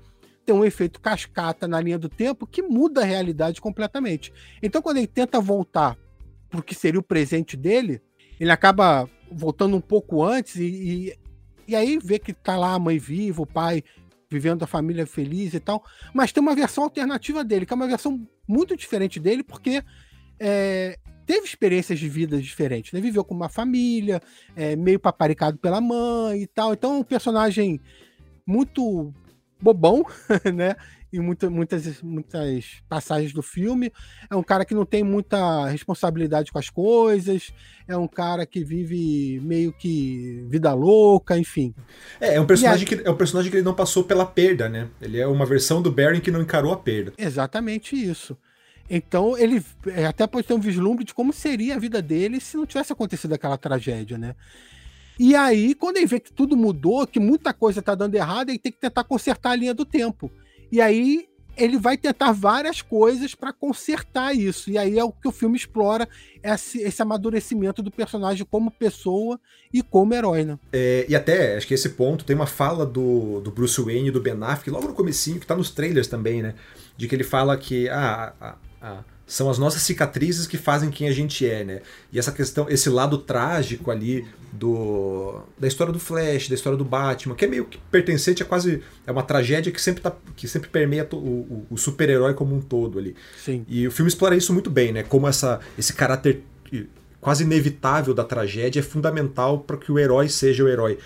tem 0.44 0.54
um 0.54 0.64
efeito 0.64 1.00
cascata 1.00 1.66
na 1.66 1.80
linha 1.80 1.98
do 1.98 2.08
tempo 2.08 2.46
que 2.46 2.62
muda 2.62 3.02
a 3.02 3.04
realidade 3.04 3.60
completamente. 3.60 4.32
Então, 4.62 4.80
quando 4.80 4.98
ele 4.98 5.06
tenta 5.06 5.40
voltar 5.40 5.98
para 6.48 6.60
o 6.60 6.62
que 6.62 6.74
seria 6.74 7.00
o 7.00 7.02
presente 7.02 7.56
dele, 7.56 8.00
ele 8.38 8.50
acaba 8.50 9.08
voltando 9.30 9.76
um 9.76 9.80
pouco 9.80 10.22
antes 10.22 10.56
e, 10.56 10.64
e, 10.64 11.18
e 11.66 11.74
aí 11.74 11.98
vê 11.98 12.18
que 12.18 12.32
tá 12.32 12.56
lá 12.56 12.74
a 12.74 12.78
mãe 12.78 12.98
viva, 12.98 13.42
o 13.42 13.46
pai 13.46 13.82
vivendo 14.30 14.62
a 14.62 14.66
família 14.66 15.06
feliz 15.06 15.54
e 15.54 15.60
tal. 15.60 15.84
Mas 16.14 16.32
tem 16.32 16.40
uma 16.40 16.54
versão 16.54 16.84
alternativa 16.84 17.42
dele, 17.42 17.66
que 17.66 17.72
é 17.72 17.76
uma 17.76 17.88
versão 17.88 18.26
muito 18.46 18.76
diferente 18.76 19.18
dele, 19.18 19.42
porque 19.42 19.82
é, 20.38 20.96
teve 21.26 21.44
experiências 21.44 21.98
de 21.98 22.08
vida 22.08 22.40
diferentes, 22.40 22.92
né? 22.92 23.00
Viveu 23.00 23.24
com 23.24 23.34
uma 23.34 23.48
família, 23.48 24.22
é, 24.54 24.76
meio 24.76 25.00
paparicado 25.00 25.58
pela 25.58 25.80
mãe 25.80 26.42
e 26.42 26.46
tal. 26.46 26.72
Então, 26.72 26.94
é 26.94 26.98
um 26.98 27.04
personagem 27.04 27.80
muito 28.46 29.12
bobão, 29.60 30.04
né? 30.54 30.76
Em 31.12 31.20
muita, 31.20 31.48
muitas, 31.48 32.02
muitas 32.02 32.82
passagens 32.88 33.32
do 33.32 33.40
filme. 33.40 33.92
É 34.28 34.36
um 34.36 34.42
cara 34.42 34.64
que 34.64 34.74
não 34.74 34.84
tem 34.84 35.02
muita 35.02 35.66
responsabilidade 35.66 36.52
com 36.52 36.58
as 36.58 36.68
coisas. 36.68 37.52
É 37.88 37.96
um 37.96 38.08
cara 38.08 38.44
que 38.44 38.62
vive 38.62 39.40
meio 39.40 39.72
que 39.72 40.44
vida 40.48 40.74
louca, 40.74 41.38
enfim. 41.38 41.74
É, 42.20 42.34
é 42.34 42.40
um 42.40 42.46
personagem, 42.46 42.86
que, 42.86 43.02
é 43.02 43.10
um 43.10 43.16
personagem 43.16 43.50
que 43.50 43.56
ele 43.56 43.64
não 43.64 43.74
passou 43.74 44.04
pela 44.04 44.26
perda, 44.26 44.68
né? 44.68 44.88
Ele 45.00 45.18
é 45.18 45.26
uma 45.26 45.46
versão 45.46 45.80
do 45.80 45.90
Baron 45.90 46.20
que 46.20 46.30
não 46.30 46.42
encarou 46.42 46.72
a 46.72 46.76
perda. 46.76 47.14
Exatamente 47.16 47.96
isso. 47.96 48.36
Então 48.88 49.36
ele 49.36 49.62
é, 49.86 50.06
até 50.06 50.26
pode 50.26 50.46
ter 50.46 50.54
um 50.54 50.60
vislumbre 50.60 51.04
de 51.04 51.14
como 51.14 51.32
seria 51.32 51.74
a 51.74 51.78
vida 51.78 52.00
dele 52.00 52.40
se 52.40 52.56
não 52.56 52.66
tivesse 52.66 52.92
acontecido 52.92 53.32
aquela 53.32 53.58
tragédia, 53.58 54.16
né? 54.16 54.34
E 55.18 55.34
aí, 55.34 55.74
quando 55.74 55.96
ele 55.96 56.06
vê 56.06 56.20
que 56.20 56.30
tudo 56.30 56.56
mudou, 56.56 57.06
que 57.06 57.18
muita 57.18 57.54
coisa 57.54 57.80
tá 57.80 57.94
dando 57.94 58.14
errado, 58.14 58.50
ele 58.50 58.58
tem 58.58 58.70
que 58.70 58.78
tentar 58.78 59.02
consertar 59.02 59.52
a 59.52 59.56
linha 59.56 59.72
do 59.72 59.84
tempo. 59.84 60.30
E 60.70 60.80
aí 60.80 61.26
ele 61.56 61.78
vai 61.78 61.96
tentar 61.96 62.32
várias 62.32 62.82
coisas 62.82 63.34
para 63.34 63.52
consertar 63.52 64.36
isso. 64.36 64.70
E 64.70 64.76
aí 64.76 64.98
é 64.98 65.02
o 65.02 65.10
que 65.10 65.26
o 65.26 65.32
filme 65.32 65.56
explora, 65.56 66.06
esse, 66.42 66.82
esse 66.82 67.00
amadurecimento 67.00 67.82
do 67.82 67.90
personagem 67.90 68.46
como 68.48 68.70
pessoa 68.70 69.40
e 69.72 69.82
como 69.82 70.12
herói, 70.12 70.44
né? 70.44 70.58
É, 70.72 71.06
e 71.08 71.16
até, 71.16 71.56
acho 71.56 71.66
que 71.66 71.72
esse 71.72 71.88
ponto, 71.90 72.24
tem 72.24 72.36
uma 72.36 72.46
fala 72.46 72.84
do, 72.84 73.40
do 73.40 73.50
Bruce 73.50 73.80
Wayne 73.80 74.08
e 74.08 74.10
do 74.10 74.20
Ben 74.20 74.34
Affleck, 74.42 74.70
logo 74.70 74.88
no 74.88 74.94
comecinho, 74.94 75.40
que 75.40 75.46
tá 75.46 75.56
nos 75.56 75.70
trailers 75.70 76.08
também, 76.08 76.42
né? 76.42 76.54
De 76.94 77.08
que 77.08 77.14
ele 77.14 77.24
fala 77.24 77.56
que 77.56 77.88
ah, 77.88 78.56
ah, 78.80 79.02
são 79.26 79.50
as 79.50 79.58
nossas 79.58 79.82
cicatrizes 79.82 80.46
que 80.46 80.56
fazem 80.56 80.90
quem 80.90 81.08
a 81.08 81.12
gente 81.12 81.44
é, 81.48 81.64
né? 81.64 81.80
E 82.12 82.18
essa 82.18 82.30
questão, 82.30 82.68
esse 82.68 82.88
lado 82.88 83.18
trágico 83.18 83.90
ali 83.90 84.24
do 84.52 85.40
da 85.58 85.66
história 85.66 85.92
do 85.92 85.98
Flash, 85.98 86.48
da 86.48 86.54
história 86.54 86.78
do 86.78 86.84
Batman, 86.84 87.34
que 87.34 87.44
é 87.44 87.48
meio 87.48 87.64
que 87.64 87.78
pertencente 87.90 88.42
a 88.42 88.46
quase 88.46 88.82
é 89.06 89.10
uma 89.10 89.22
tragédia 89.22 89.72
que 89.72 89.80
sempre 89.80 90.02
tá, 90.02 90.14
que 90.36 90.46
sempre 90.46 90.68
permeia 90.68 91.06
o, 91.12 91.16
o, 91.16 91.66
o 91.70 91.76
super-herói 91.76 92.34
como 92.34 92.54
um 92.54 92.60
todo 92.60 92.98
ali. 92.98 93.16
Sim. 93.36 93.64
E 93.68 93.86
o 93.86 93.90
filme 93.90 94.08
explora 94.08 94.36
isso 94.36 94.52
muito 94.52 94.70
bem, 94.70 94.92
né? 94.92 95.02
Como 95.02 95.26
essa 95.26 95.60
esse 95.76 95.92
caráter 95.92 96.42
quase 97.20 97.42
inevitável 97.42 98.14
da 98.14 98.22
tragédia 98.22 98.78
é 98.78 98.82
fundamental 98.84 99.58
para 99.58 99.76
que 99.76 99.90
o 99.90 99.98
herói 99.98 100.28
seja 100.28 100.62
o 100.62 100.68
herói. 100.68 100.98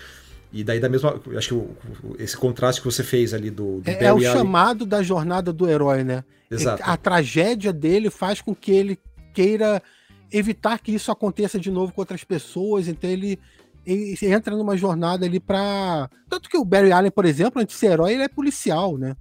E 0.51 0.63
daí 0.63 0.79
da 0.79 0.89
mesma. 0.89 1.19
Acho 1.37 1.47
que 1.47 1.53
o, 1.53 2.15
esse 2.19 2.35
contraste 2.35 2.81
que 2.81 2.85
você 2.85 3.03
fez 3.03 3.33
ali 3.33 3.49
do. 3.49 3.81
do 3.81 3.89
é, 3.89 4.03
é, 4.03 4.13
o 4.13 4.19
chamado 4.19 4.85
da 4.85 5.01
jornada 5.01 5.53
do 5.53 5.69
herói, 5.69 6.03
né? 6.03 6.23
Exato. 6.49 6.83
A 6.85 6.97
tragédia 6.97 7.71
dele 7.71 8.09
faz 8.09 8.41
com 8.41 8.53
que 8.53 8.71
ele 8.71 8.99
queira 9.33 9.81
evitar 10.31 10.79
que 10.79 10.93
isso 10.93 11.11
aconteça 11.11 11.59
de 11.59 11.71
novo 11.71 11.93
com 11.93 12.01
outras 12.01 12.23
pessoas, 12.23 12.87
então 12.87 13.09
ele, 13.09 13.39
ele 13.85 14.17
entra 14.21 14.55
numa 14.55 14.77
jornada 14.77 15.25
ali 15.25 15.39
para 15.39 16.09
Tanto 16.29 16.49
que 16.49 16.57
o 16.57 16.65
Barry 16.65 16.91
Allen, 16.91 17.11
por 17.11 17.25
exemplo, 17.25 17.61
antes 17.61 17.75
de 17.75 17.79
ser 17.79 17.91
herói, 17.91 18.13
ele 18.13 18.23
é 18.23 18.29
policial, 18.29 18.97
né? 18.97 19.15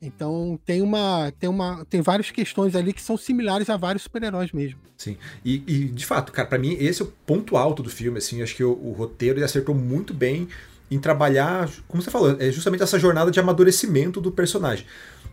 Então 0.00 0.58
tem 0.64 0.80
uma, 0.80 1.30
tem 1.38 1.48
uma, 1.48 1.84
tem 1.84 2.00
várias 2.00 2.30
questões 2.30 2.74
ali 2.74 2.92
que 2.92 3.02
são 3.02 3.16
similares 3.16 3.68
a 3.68 3.76
vários 3.76 4.02
super-heróis 4.04 4.50
mesmo. 4.52 4.78
Sim. 4.96 5.16
E, 5.44 5.62
e, 5.66 5.84
de 5.86 6.06
fato, 6.06 6.32
cara, 6.32 6.48
para 6.48 6.58
mim 6.58 6.76
esse 6.80 7.02
é 7.02 7.04
o 7.04 7.08
ponto 7.26 7.56
alto 7.56 7.82
do 7.82 7.90
filme. 7.90 8.18
Assim, 8.18 8.42
acho 8.42 8.56
que 8.56 8.64
o, 8.64 8.72
o 8.72 8.92
roteiro 8.92 9.38
ele 9.38 9.44
acertou 9.44 9.74
muito 9.74 10.14
bem 10.14 10.48
em 10.90 10.98
trabalhar, 10.98 11.70
como 11.86 12.02
você 12.02 12.10
falou, 12.10 12.36
é 12.40 12.50
justamente 12.50 12.82
essa 12.82 12.98
jornada 12.98 13.30
de 13.30 13.38
amadurecimento 13.38 14.20
do 14.20 14.32
personagem. 14.32 14.84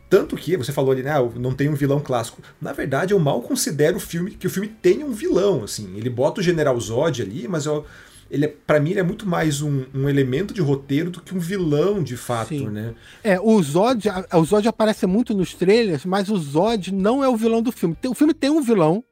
Tanto 0.09 0.37
que 0.37 0.55
você 0.55 0.71
falou 0.71 0.91
ali, 0.91 1.03
né, 1.03 1.11
ah, 1.11 1.29
não 1.35 1.53
tem 1.53 1.67
um 1.67 1.73
vilão 1.73 1.99
clássico. 1.99 2.41
Na 2.61 2.71
verdade, 2.71 3.13
eu 3.13 3.19
mal 3.19 3.41
considero 3.41 3.97
o 3.97 3.99
filme 3.99 4.31
que 4.31 4.47
o 4.47 4.49
filme 4.49 4.67
tenha 4.67 5.05
um 5.05 5.11
vilão, 5.11 5.63
assim. 5.63 5.97
Ele 5.97 6.09
bota 6.09 6.39
o 6.39 6.43
General 6.43 6.79
Zod 6.79 7.21
ali, 7.21 7.47
mas 7.47 7.65
eu 7.65 7.85
ele 8.29 8.45
é, 8.45 8.47
para 8.47 8.79
mim 8.79 8.91
ele 8.91 8.99
é 8.99 9.03
muito 9.03 9.27
mais 9.27 9.61
um, 9.61 9.85
um, 9.93 10.09
elemento 10.09 10.53
de 10.53 10.61
roteiro 10.61 11.09
do 11.09 11.21
que 11.21 11.35
um 11.35 11.39
vilão 11.39 12.03
de 12.03 12.17
fato, 12.17 12.49
Sim. 12.49 12.69
né? 12.69 12.93
É, 13.23 13.39
o 13.39 13.61
Zod, 13.61 14.07
o 14.33 14.43
Zod 14.43 14.67
aparece 14.67 15.05
muito 15.05 15.33
nos 15.33 15.53
trailers, 15.53 16.05
mas 16.05 16.29
o 16.29 16.37
Zod 16.37 16.93
não 16.93 17.23
é 17.23 17.29
o 17.29 17.37
vilão 17.37 17.61
do 17.61 17.71
filme. 17.71 17.95
O 18.05 18.13
filme 18.13 18.33
tem 18.33 18.49
um 18.49 18.61
vilão 18.61 19.03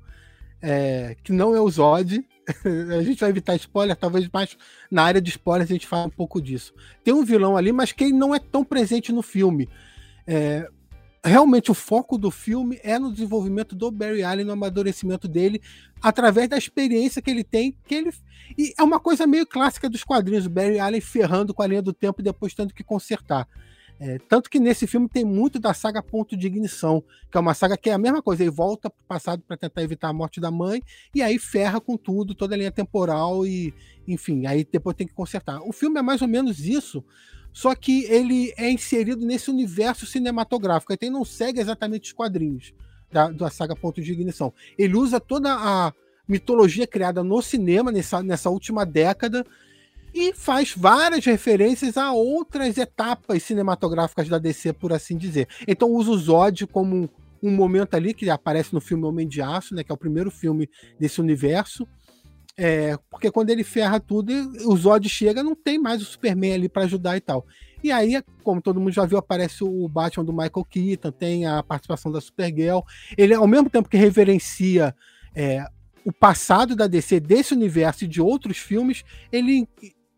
é, 0.61 1.15
que 1.23 1.31
não 1.31 1.55
é 1.55 1.61
o 1.61 1.69
Zod. 1.69 2.25
a 2.97 3.01
gente 3.01 3.19
vai 3.19 3.29
evitar 3.29 3.55
spoiler, 3.55 3.95
talvez 3.95 4.29
mais 4.31 4.55
na 4.91 5.03
área 5.03 5.21
de 5.21 5.29
spoilers 5.29 5.69
a 5.69 5.73
gente 5.73 5.87
fala 5.87 6.07
um 6.07 6.11
pouco 6.11 6.41
disso. 6.41 6.73
Tem 7.03 7.13
um 7.13 7.23
vilão 7.23 7.57
ali, 7.57 7.71
mas 7.71 7.91
que 7.91 8.03
ele 8.03 8.13
não 8.13 8.35
é 8.35 8.39
tão 8.39 8.63
presente 8.63 9.11
no 9.11 9.21
filme. 9.21 9.69
É, 10.27 10.67
realmente 11.25 11.71
o 11.71 11.73
foco 11.73 12.17
do 12.17 12.29
filme 12.29 12.79
é 12.83 12.99
no 12.99 13.11
desenvolvimento 13.11 13.75
do 13.75 13.89
Barry 13.89 14.23
Allen, 14.23 14.45
no 14.45 14.53
amadurecimento 14.53 15.27
dele, 15.27 15.61
através 16.01 16.47
da 16.47 16.57
experiência 16.57 17.21
que 17.21 17.31
ele 17.31 17.43
tem, 17.43 17.75
que 17.85 17.95
ele 17.95 18.11
e 18.57 18.73
é 18.77 18.83
uma 18.83 18.99
coisa 18.99 19.25
meio 19.25 19.45
clássica 19.45 19.89
dos 19.89 20.03
quadrinhos, 20.03 20.45
o 20.45 20.49
Barry 20.49 20.79
Allen 20.79 21.01
ferrando 21.01 21.53
com 21.53 21.63
a 21.63 21.67
linha 21.67 21.81
do 21.81 21.91
tempo 21.91 22.21
e 22.21 22.23
depois 22.23 22.53
tendo 22.53 22.73
que 22.73 22.83
consertar. 22.83 23.47
É, 23.97 24.19
tanto 24.27 24.49
que 24.49 24.59
nesse 24.59 24.85
filme 24.85 25.07
tem 25.07 25.23
muito 25.23 25.57
da 25.57 25.73
saga 25.73 26.03
Ponto 26.03 26.35
de 26.35 26.47
Ignição, 26.47 27.01
que 27.31 27.37
é 27.37 27.39
uma 27.39 27.53
saga 27.53 27.77
que 27.77 27.89
é 27.89 27.93
a 27.93 27.97
mesma 27.97 28.21
coisa, 28.21 28.43
ele 28.43 28.51
volta 28.51 28.89
para 28.89 29.01
o 29.01 29.07
passado 29.07 29.41
para 29.47 29.55
tentar 29.55 29.81
evitar 29.83 30.09
a 30.09 30.13
morte 30.13 30.41
da 30.41 30.51
mãe, 30.51 30.81
e 31.13 31.21
aí 31.21 31.39
ferra 31.39 31.79
com 31.79 31.95
tudo, 31.95 32.35
toda 32.35 32.55
a 32.55 32.57
linha 32.57 32.71
temporal, 32.71 33.47
e 33.47 33.73
enfim, 34.05 34.45
aí 34.45 34.67
depois 34.69 34.97
tem 34.97 35.07
que 35.07 35.13
consertar. 35.13 35.61
O 35.61 35.71
filme 35.71 35.97
é 35.97 36.01
mais 36.01 36.21
ou 36.21 36.27
menos 36.27 36.59
isso, 36.59 37.03
só 37.55 37.73
que 37.73 38.03
ele 38.03 38.53
é 38.57 38.69
inserido 38.69 39.25
nesse 39.25 39.49
universo 39.49 40.05
cinematográfico, 40.05 40.91
então 40.91 41.09
não 41.09 41.23
segue 41.23 41.61
exatamente 41.61 42.09
os 42.09 42.11
quadrinhos 42.11 42.73
da, 43.09 43.31
da 43.31 43.49
saga 43.49 43.73
Ponto 43.73 44.01
de 44.01 44.11
Ignição. 44.11 44.53
Ele 44.77 44.97
usa 44.97 45.21
toda 45.21 45.53
a 45.53 45.93
mitologia 46.27 46.85
criada 46.85 47.23
no 47.23 47.41
cinema 47.41 47.93
nessa, 47.93 48.21
nessa 48.21 48.49
última 48.49 48.85
década 48.85 49.45
e 50.13 50.33
faz 50.33 50.73
várias 50.75 51.23
referências 51.23 51.95
a 51.95 52.11
outras 52.11 52.77
etapas 52.77 53.41
cinematográficas 53.43 54.27
da 54.27 54.37
DC, 54.37 54.73
por 54.73 54.91
assim 54.91 55.15
dizer. 55.15 55.47
Então 55.65 55.89
usa 55.89 56.11
o 56.11 56.17
Zod 56.17 56.67
como 56.67 57.09
um 57.41 57.51
momento 57.51 57.93
ali 57.95 58.13
que 58.13 58.29
aparece 58.29 58.73
no 58.73 58.81
filme 58.81 59.05
Homem 59.05 59.29
de 59.29 59.41
Aço, 59.41 59.73
né, 59.73 59.81
que 59.81 59.93
é 59.93 59.95
o 59.95 59.97
primeiro 59.97 60.29
filme 60.29 60.69
desse 60.99 61.21
universo. 61.21 61.87
É, 62.57 62.97
porque 63.09 63.29
quando 63.29 63.49
ele 63.49 63.63
ferra 63.63 63.99
tudo, 63.99 64.31
o 64.65 64.77
Zod 64.77 65.07
chega, 65.09 65.43
não 65.43 65.55
tem 65.55 65.77
mais 65.77 66.01
o 66.01 66.05
Superman 66.05 66.53
ali 66.53 66.69
para 66.69 66.83
ajudar 66.83 67.17
e 67.17 67.21
tal. 67.21 67.45
E 67.83 67.91
aí, 67.91 68.21
como 68.43 68.61
todo 68.61 68.79
mundo 68.79 68.91
já 68.91 69.05
viu, 69.05 69.17
aparece 69.17 69.63
o 69.63 69.87
Batman 69.87 70.25
do 70.25 70.31
Michael 70.31 70.65
Keaton, 70.69 71.11
tem 71.11 71.45
a 71.45 71.61
participação 71.61 72.11
da 72.11 72.21
Supergirl. 72.21 72.79
Ele, 73.17 73.33
ao 73.33 73.47
mesmo 73.47 73.69
tempo 73.69 73.89
que 73.89 73.97
reverencia 73.97 74.95
é, 75.35 75.65
o 76.05 76.13
passado 76.13 76.75
da 76.75 76.87
DC, 76.87 77.19
desse 77.19 77.53
universo 77.53 78.05
e 78.05 78.07
de 78.07 78.21
outros 78.21 78.57
filmes, 78.57 79.03
ele 79.31 79.67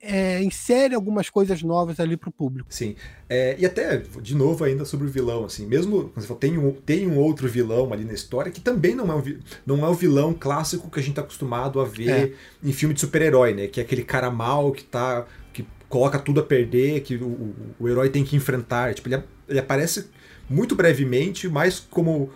é, 0.01 0.41
insere 0.43 0.93
algumas 0.93 1.29
coisas 1.29 1.63
novas 1.63 1.99
ali 1.99 2.15
para 2.15 2.29
o 2.29 2.31
público. 2.31 2.67
Sim. 2.69 2.95
É, 3.27 3.55
e 3.57 3.65
até, 3.65 3.97
de 4.21 4.35
novo, 4.35 4.63
ainda 4.63 4.85
sobre 4.85 5.07
o 5.07 5.09
vilão, 5.09 5.45
assim, 5.45 5.65
mesmo 5.65 6.11
você 6.15 6.27
fala, 6.27 6.39
tem, 6.39 6.57
um, 6.57 6.71
tem 6.71 7.07
um 7.07 7.17
outro 7.17 7.47
vilão 7.47 7.91
ali 7.91 8.05
na 8.05 8.13
história 8.13 8.51
que 8.51 8.61
também 8.61 8.95
não 8.95 9.11
é, 9.11 9.15
um, 9.15 9.23
não 9.65 9.85
é 9.85 9.89
o 9.89 9.93
vilão 9.93 10.33
clássico 10.33 10.89
que 10.89 10.99
a 10.99 11.01
gente 11.01 11.11
está 11.11 11.21
acostumado 11.21 11.79
a 11.79 11.85
ver 11.85 12.09
é. 12.09 12.33
em 12.63 12.71
filme 12.71 12.93
de 12.93 13.01
super-herói, 13.01 13.53
né? 13.53 13.67
Que 13.67 13.79
é 13.79 13.83
aquele 13.83 14.03
cara 14.03 14.29
mal 14.29 14.71
que 14.71 14.83
tá. 14.83 15.25
que 15.51 15.65
coloca 15.89 16.19
tudo 16.19 16.39
a 16.39 16.43
perder, 16.43 17.01
que 17.01 17.15
o, 17.15 17.25
o, 17.25 17.55
o 17.79 17.89
herói 17.89 18.09
tem 18.09 18.23
que 18.23 18.35
enfrentar. 18.35 18.93
Tipo, 18.93 19.09
ele, 19.09 19.23
ele 19.49 19.59
aparece 19.59 20.07
muito 20.49 20.75
brevemente, 20.75 21.49
mais 21.49 21.79
como 21.79 22.29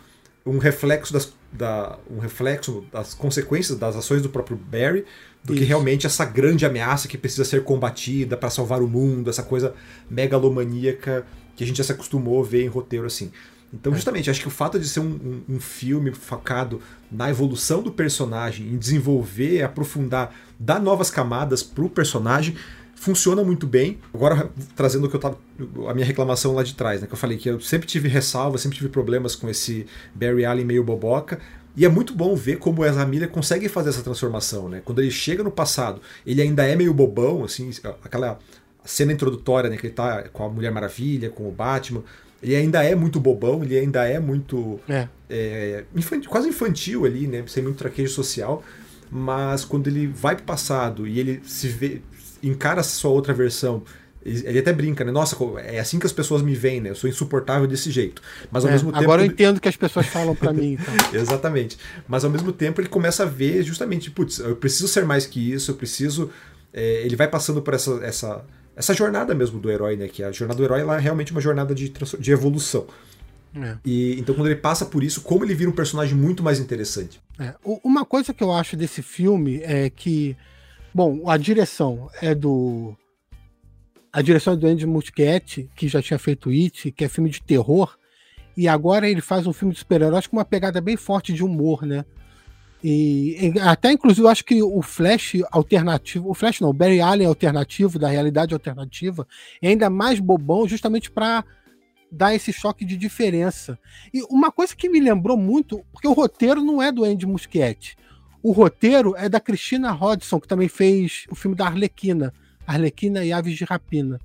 um 0.45 0.57
reflexo 0.57 1.13
das, 1.13 1.33
da, 1.51 1.97
um 2.09 2.19
reflexo 2.19 2.83
das 2.91 3.13
consequências 3.13 3.77
das 3.77 3.95
ações 3.95 4.21
do 4.21 4.29
próprio 4.29 4.57
Barry 4.57 5.05
do 5.43 5.53
Isso. 5.53 5.61
que 5.61 5.67
realmente 5.67 6.05
essa 6.05 6.23
grande 6.23 6.65
ameaça 6.65 7.07
que 7.07 7.17
precisa 7.17 7.43
ser 7.43 7.63
combatida 7.63 8.37
para 8.37 8.49
salvar 8.49 8.81
o 8.81 8.87
mundo, 8.87 9.29
essa 9.29 9.43
coisa 9.43 9.73
megalomaníaca 10.09 11.25
que 11.55 11.63
a 11.63 11.67
gente 11.67 11.77
já 11.77 11.83
se 11.83 11.91
acostumou 11.91 12.43
a 12.43 12.45
ver 12.45 12.63
em 12.63 12.67
roteiro 12.67 13.05
assim. 13.05 13.31
Então, 13.73 13.91
é. 13.91 13.95
justamente, 13.95 14.29
acho 14.29 14.41
que 14.41 14.47
o 14.47 14.51
fato 14.51 14.79
de 14.79 14.87
ser 14.87 14.99
um, 14.99 15.43
um, 15.49 15.55
um, 15.55 15.59
filme 15.59 16.11
focado 16.11 16.81
na 17.09 17.29
evolução 17.29 17.81
do 17.81 17.91
personagem, 17.91 18.67
em 18.67 18.77
desenvolver, 18.77 19.63
aprofundar, 19.63 20.33
dar 20.59 20.79
novas 20.79 21.09
camadas 21.09 21.63
para 21.63 21.83
o 21.83 21.89
personagem, 21.89 22.55
funciona 22.95 23.43
muito 23.43 23.65
bem. 23.65 23.97
Agora, 24.13 24.51
trazendo 24.75 25.07
o 25.07 25.09
que 25.09 25.15
eu 25.15 25.19
tava, 25.19 25.37
a 25.87 25.93
minha 25.93 26.05
reclamação 26.05 26.53
lá 26.53 26.63
de 26.63 26.75
trás, 26.75 27.01
né? 27.01 27.07
Que 27.07 27.13
eu 27.13 27.17
falei 27.17 27.37
que 27.37 27.49
eu 27.49 27.59
sempre 27.61 27.87
tive 27.87 28.07
ressalva, 28.07 28.57
sempre 28.57 28.77
tive 28.77 28.89
problemas 28.89 29.35
com 29.35 29.49
esse 29.49 29.87
Barry 30.13 30.45
Allen 30.45 30.65
meio 30.65 30.83
boboca. 30.83 31.39
E 31.75 31.85
é 31.85 31.89
muito 31.89 32.13
bom 32.13 32.35
ver 32.35 32.57
como 32.57 32.81
o 32.81 32.85
Ezra 32.85 33.05
Miller 33.05 33.29
consegue 33.29 33.69
fazer 33.69 33.89
essa 33.89 34.01
transformação, 34.01 34.67
né? 34.67 34.81
Quando 34.83 34.99
ele 34.99 35.11
chega 35.11 35.43
no 35.43 35.51
passado, 35.51 36.01
ele 36.25 36.41
ainda 36.41 36.65
é 36.65 36.75
meio 36.75 36.93
bobão, 36.93 37.43
assim, 37.43 37.69
aquela 38.03 38.39
cena 38.83 39.13
introdutória, 39.13 39.69
né? 39.69 39.77
Que 39.77 39.87
ele 39.87 39.93
tá 39.93 40.23
com 40.29 40.43
a 40.43 40.49
Mulher 40.49 40.71
Maravilha, 40.71 41.29
com 41.29 41.47
o 41.47 41.51
Batman. 41.51 42.03
Ele 42.43 42.55
ainda 42.55 42.83
é 42.83 42.95
muito 42.95 43.19
bobão, 43.19 43.63
ele 43.63 43.77
ainda 43.77 44.05
é 44.05 44.19
muito. 44.19 44.79
É. 44.89 45.07
É, 45.29 45.85
infantil, 45.95 46.29
quase 46.29 46.49
infantil 46.49 47.05
ali, 47.05 47.27
né? 47.27 47.43
Sem 47.47 47.63
muito 47.63 47.77
traquejo 47.77 48.13
social. 48.13 48.63
Mas 49.09 49.63
quando 49.63 49.87
ele 49.87 50.07
vai 50.07 50.35
pro 50.35 50.45
passado 50.45 51.07
e 51.07 51.19
ele 51.19 51.41
se 51.45 51.67
vê, 51.67 52.01
encara 52.41 52.81
sua 52.81 53.11
outra 53.11 53.33
versão 53.33 53.83
ele 54.23 54.59
até 54.59 54.71
brinca, 54.71 55.03
né? 55.03 55.11
Nossa, 55.11 55.35
é 55.63 55.79
assim 55.79 55.97
que 55.97 56.05
as 56.05 56.11
pessoas 56.11 56.41
me 56.41 56.53
veem, 56.53 56.79
né? 56.79 56.89
Eu 56.89 56.95
sou 56.95 57.09
insuportável 57.09 57.67
desse 57.67 57.89
jeito. 57.89 58.21
Mas 58.51 58.63
ao 58.63 58.69
é, 58.69 58.73
mesmo 58.73 58.91
tempo. 58.91 59.03
Agora 59.03 59.21
eu 59.23 59.25
entendo 59.25 59.59
que 59.59 59.67
as 59.67 59.75
pessoas 59.75 60.05
falam 60.07 60.35
para 60.35 60.53
mim. 60.53 60.73
Então. 60.73 60.93
Exatamente. 61.19 61.77
Mas 62.07 62.23
ao 62.23 62.29
mesmo 62.29 62.51
tempo 62.51 62.79
ele 62.81 62.89
começa 62.89 63.23
a 63.23 63.25
ver 63.25 63.63
justamente, 63.63 64.11
putz, 64.11 64.39
eu 64.39 64.55
preciso 64.55 64.87
ser 64.87 65.05
mais 65.05 65.25
que 65.25 65.51
isso, 65.51 65.71
eu 65.71 65.75
preciso. 65.75 66.29
É, 66.73 67.03
ele 67.03 67.15
vai 67.15 67.27
passando 67.27 67.61
por 67.61 67.73
essa, 67.73 67.99
essa, 68.03 68.45
essa 68.75 68.93
jornada 68.93 69.33
mesmo 69.33 69.59
do 69.59 69.69
herói, 69.69 69.95
né? 69.95 70.07
Que 70.07 70.23
a 70.23 70.31
jornada 70.31 70.57
do 70.57 70.63
herói 70.63 70.81
é 70.81 70.99
realmente 70.99 71.31
uma 71.31 71.41
jornada 71.41 71.73
de, 71.73 71.91
de 72.19 72.31
evolução. 72.31 72.87
É. 73.55 73.75
E 73.83 74.19
então 74.19 74.33
quando 74.33 74.47
ele 74.47 74.55
passa 74.55 74.85
por 74.85 75.03
isso, 75.03 75.21
como 75.21 75.43
ele 75.43 75.53
vira 75.53 75.69
um 75.69 75.73
personagem 75.73 76.15
muito 76.15 76.43
mais 76.43 76.59
interessante. 76.59 77.19
É. 77.39 77.53
Uma 77.83 78.05
coisa 78.05 78.33
que 78.33 78.43
eu 78.43 78.51
acho 78.51 78.77
desse 78.77 79.01
filme 79.01 79.61
é 79.63 79.89
que 79.89 80.37
Bom, 80.93 81.29
a 81.29 81.37
direção 81.37 82.09
é 82.21 82.35
do. 82.35 82.95
A 84.13 84.21
direção 84.21 84.53
é 84.53 84.57
do 84.57 84.67
Andy 84.67 84.85
Muschietti, 84.85 85.69
que 85.75 85.87
já 85.87 86.01
tinha 86.01 86.19
feito 86.19 86.49
It, 86.49 86.91
que 86.91 87.05
é 87.05 87.07
filme 87.07 87.29
de 87.29 87.41
terror. 87.41 87.97
E 88.57 88.67
agora 88.67 89.09
ele 89.09 89.21
faz 89.21 89.47
um 89.47 89.53
filme 89.53 89.73
de 89.73 89.79
super-heróis 89.79 90.27
com 90.27 90.37
uma 90.37 90.45
pegada 90.45 90.81
bem 90.81 90.97
forte 90.97 91.31
de 91.31 91.43
humor, 91.43 91.85
né? 91.85 92.03
E, 92.83 93.53
até 93.61 93.91
inclusive 93.91 94.25
eu 94.25 94.29
acho 94.29 94.43
que 94.43 94.61
o 94.61 94.81
Flash 94.81 95.35
alternativo, 95.51 96.29
o 96.29 96.33
Flash 96.33 96.59
não, 96.59 96.69
o 96.69 96.73
Barry 96.73 96.99
Allen 96.99 97.27
alternativo, 97.27 97.99
da 97.99 98.09
realidade 98.09 98.53
alternativa, 98.53 99.27
é 99.61 99.69
ainda 99.69 99.89
mais 99.89 100.19
bobão 100.19 100.67
justamente 100.67 101.11
para 101.11 101.45
dar 102.11 102.35
esse 102.35 102.51
choque 102.51 102.83
de 102.83 102.97
diferença. 102.97 103.79
E 104.13 104.23
uma 104.29 104.51
coisa 104.51 104.75
que 104.75 104.89
me 104.89 104.99
lembrou 104.99 105.37
muito, 105.37 105.85
porque 105.93 106.07
o 106.07 106.13
roteiro 106.13 106.61
não 106.61 106.81
é 106.81 106.91
do 106.91 107.05
Andy 107.05 107.25
Muschietti. 107.25 107.95
O 108.43 108.51
roteiro 108.51 109.15
é 109.15 109.29
da 109.29 109.39
Christina 109.39 109.93
Hodson, 109.93 110.39
que 110.39 110.47
também 110.47 110.67
fez 110.67 111.25
o 111.29 111.35
filme 111.35 111.55
da 111.55 111.67
Arlequina, 111.67 112.33
Arlequina 112.65 113.23
e 113.23 113.31
Aves 113.31 113.55
de 113.55 113.63
Rapina. 113.63 114.19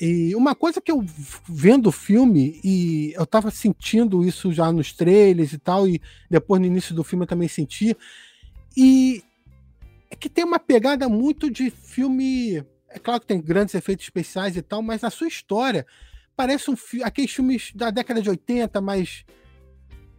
E 0.00 0.34
uma 0.36 0.54
coisa 0.54 0.80
que 0.80 0.92
eu 0.92 1.04
vendo 1.48 1.88
o 1.88 1.92
filme, 1.92 2.60
e 2.62 3.12
eu 3.16 3.26
tava 3.26 3.50
sentindo 3.50 4.24
isso 4.24 4.52
já 4.52 4.70
nos 4.70 4.92
trailers 4.92 5.52
e 5.52 5.58
tal, 5.58 5.88
e 5.88 6.00
depois 6.30 6.60
no 6.60 6.66
início 6.66 6.94
do 6.94 7.02
filme 7.02 7.24
eu 7.24 7.28
também 7.28 7.48
senti, 7.48 7.96
e 8.76 9.24
é 10.08 10.14
que 10.14 10.28
tem 10.28 10.44
uma 10.44 10.58
pegada 10.58 11.08
muito 11.08 11.50
de 11.50 11.70
filme. 11.70 12.64
É 12.88 12.98
claro 12.98 13.20
que 13.20 13.26
tem 13.26 13.40
grandes 13.40 13.74
efeitos 13.74 14.06
especiais 14.06 14.56
e 14.56 14.62
tal, 14.62 14.82
mas 14.82 15.02
a 15.02 15.10
sua 15.10 15.26
história 15.26 15.84
parece 16.36 16.70
um 16.70 16.76
aqueles 17.02 17.32
filmes 17.32 17.72
da 17.74 17.90
década 17.90 18.22
de 18.22 18.30
80, 18.30 18.80
mas 18.80 19.24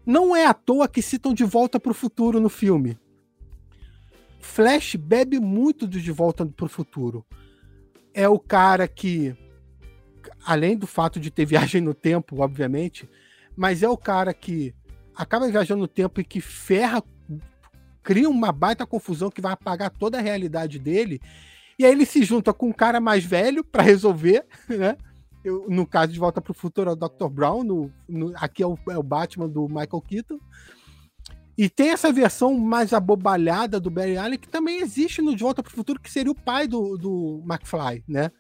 não 0.06 0.36
é 0.36 0.46
à 0.46 0.54
toa 0.54 0.88
que 0.90 1.02
citam 1.02 1.34
De 1.34 1.46
Volta 1.46 1.80
para 1.80 1.92
o 1.92 1.96
Futuro 1.96 2.40
no 2.42 2.50
filme. 2.50 2.98
Flash 4.40 4.96
bebe 4.96 5.40
muito 5.40 5.86
do 5.86 6.00
De 6.00 6.12
Volta 6.12 6.46
para 6.46 6.66
o 6.66 6.70
Futuro. 6.70 7.26
É 8.14 8.28
o 8.28 8.40
cara 8.40 8.88
que, 8.88 9.36
além 10.46 10.78
do 10.78 10.88
fato 10.88 11.20
de 11.20 11.30
ter 11.30 11.46
viagem 11.48 11.82
no 11.82 11.94
tempo, 11.94 12.42
obviamente, 12.42 13.10
mas 13.56 13.84
é 13.84 13.90
o 13.90 13.98
cara 13.98 14.34
que 14.34 14.74
acaba 15.16 15.50
viajando 15.50 15.82
no 15.82 15.88
tempo 15.88 16.22
e 16.22 16.24
que 16.24 16.40
ferra, 16.40 17.04
cria 18.02 18.30
uma 18.30 18.52
baita 18.52 18.86
confusão 18.86 19.30
que 19.30 19.42
vai 19.42 19.52
apagar 19.52 19.90
toda 19.90 20.18
a 20.18 20.22
realidade 20.22 20.80
dele. 20.80 21.20
E 21.78 21.86
aí 21.86 21.92
ele 21.92 22.06
se 22.06 22.24
junta 22.24 22.54
com 22.54 22.68
um 22.68 22.74
cara 22.74 23.00
mais 23.00 23.24
velho 23.24 23.64
para 23.64 23.84
resolver, 23.84 24.46
né? 24.68 24.98
Eu, 25.44 25.66
no 25.70 25.86
caso 25.86 26.12
de 26.12 26.20
Volta 26.20 26.42
para 26.42 26.52
o 26.52 26.56
Futuro 26.56 26.90
é 26.90 26.94
o 26.94 26.96
Dr. 26.96 27.30
Brown, 27.30 27.64
no, 27.64 27.92
no, 28.08 28.34
aqui 28.36 28.62
é 28.62 28.68
o, 28.68 28.78
é 28.90 28.98
o, 28.98 29.04
Batman 29.04 29.48
do 29.48 29.68
Michael 29.68 30.02
Keaton. 30.02 30.40
E 31.60 31.68
tem 31.68 31.90
essa 31.90 32.10
versão 32.10 32.58
mais 32.58 32.94
abobalhada 32.94 33.82
do 33.82 33.90
Barry 33.90 34.16
Allen 34.16 34.40
que 34.40 34.48
também 34.48 34.80
existe 34.80 35.22
no 35.22 35.36
De 35.36 35.44
Volta 35.44 35.62
para 35.62 35.70
o 35.70 35.76
Futuro, 35.76 36.00
que 36.00 36.10
seria 36.10 36.32
o 36.32 36.36
pai 36.36 36.66
do, 36.66 36.98
do 36.98 37.44
McFly, 37.46 38.02
né? 38.08 38.32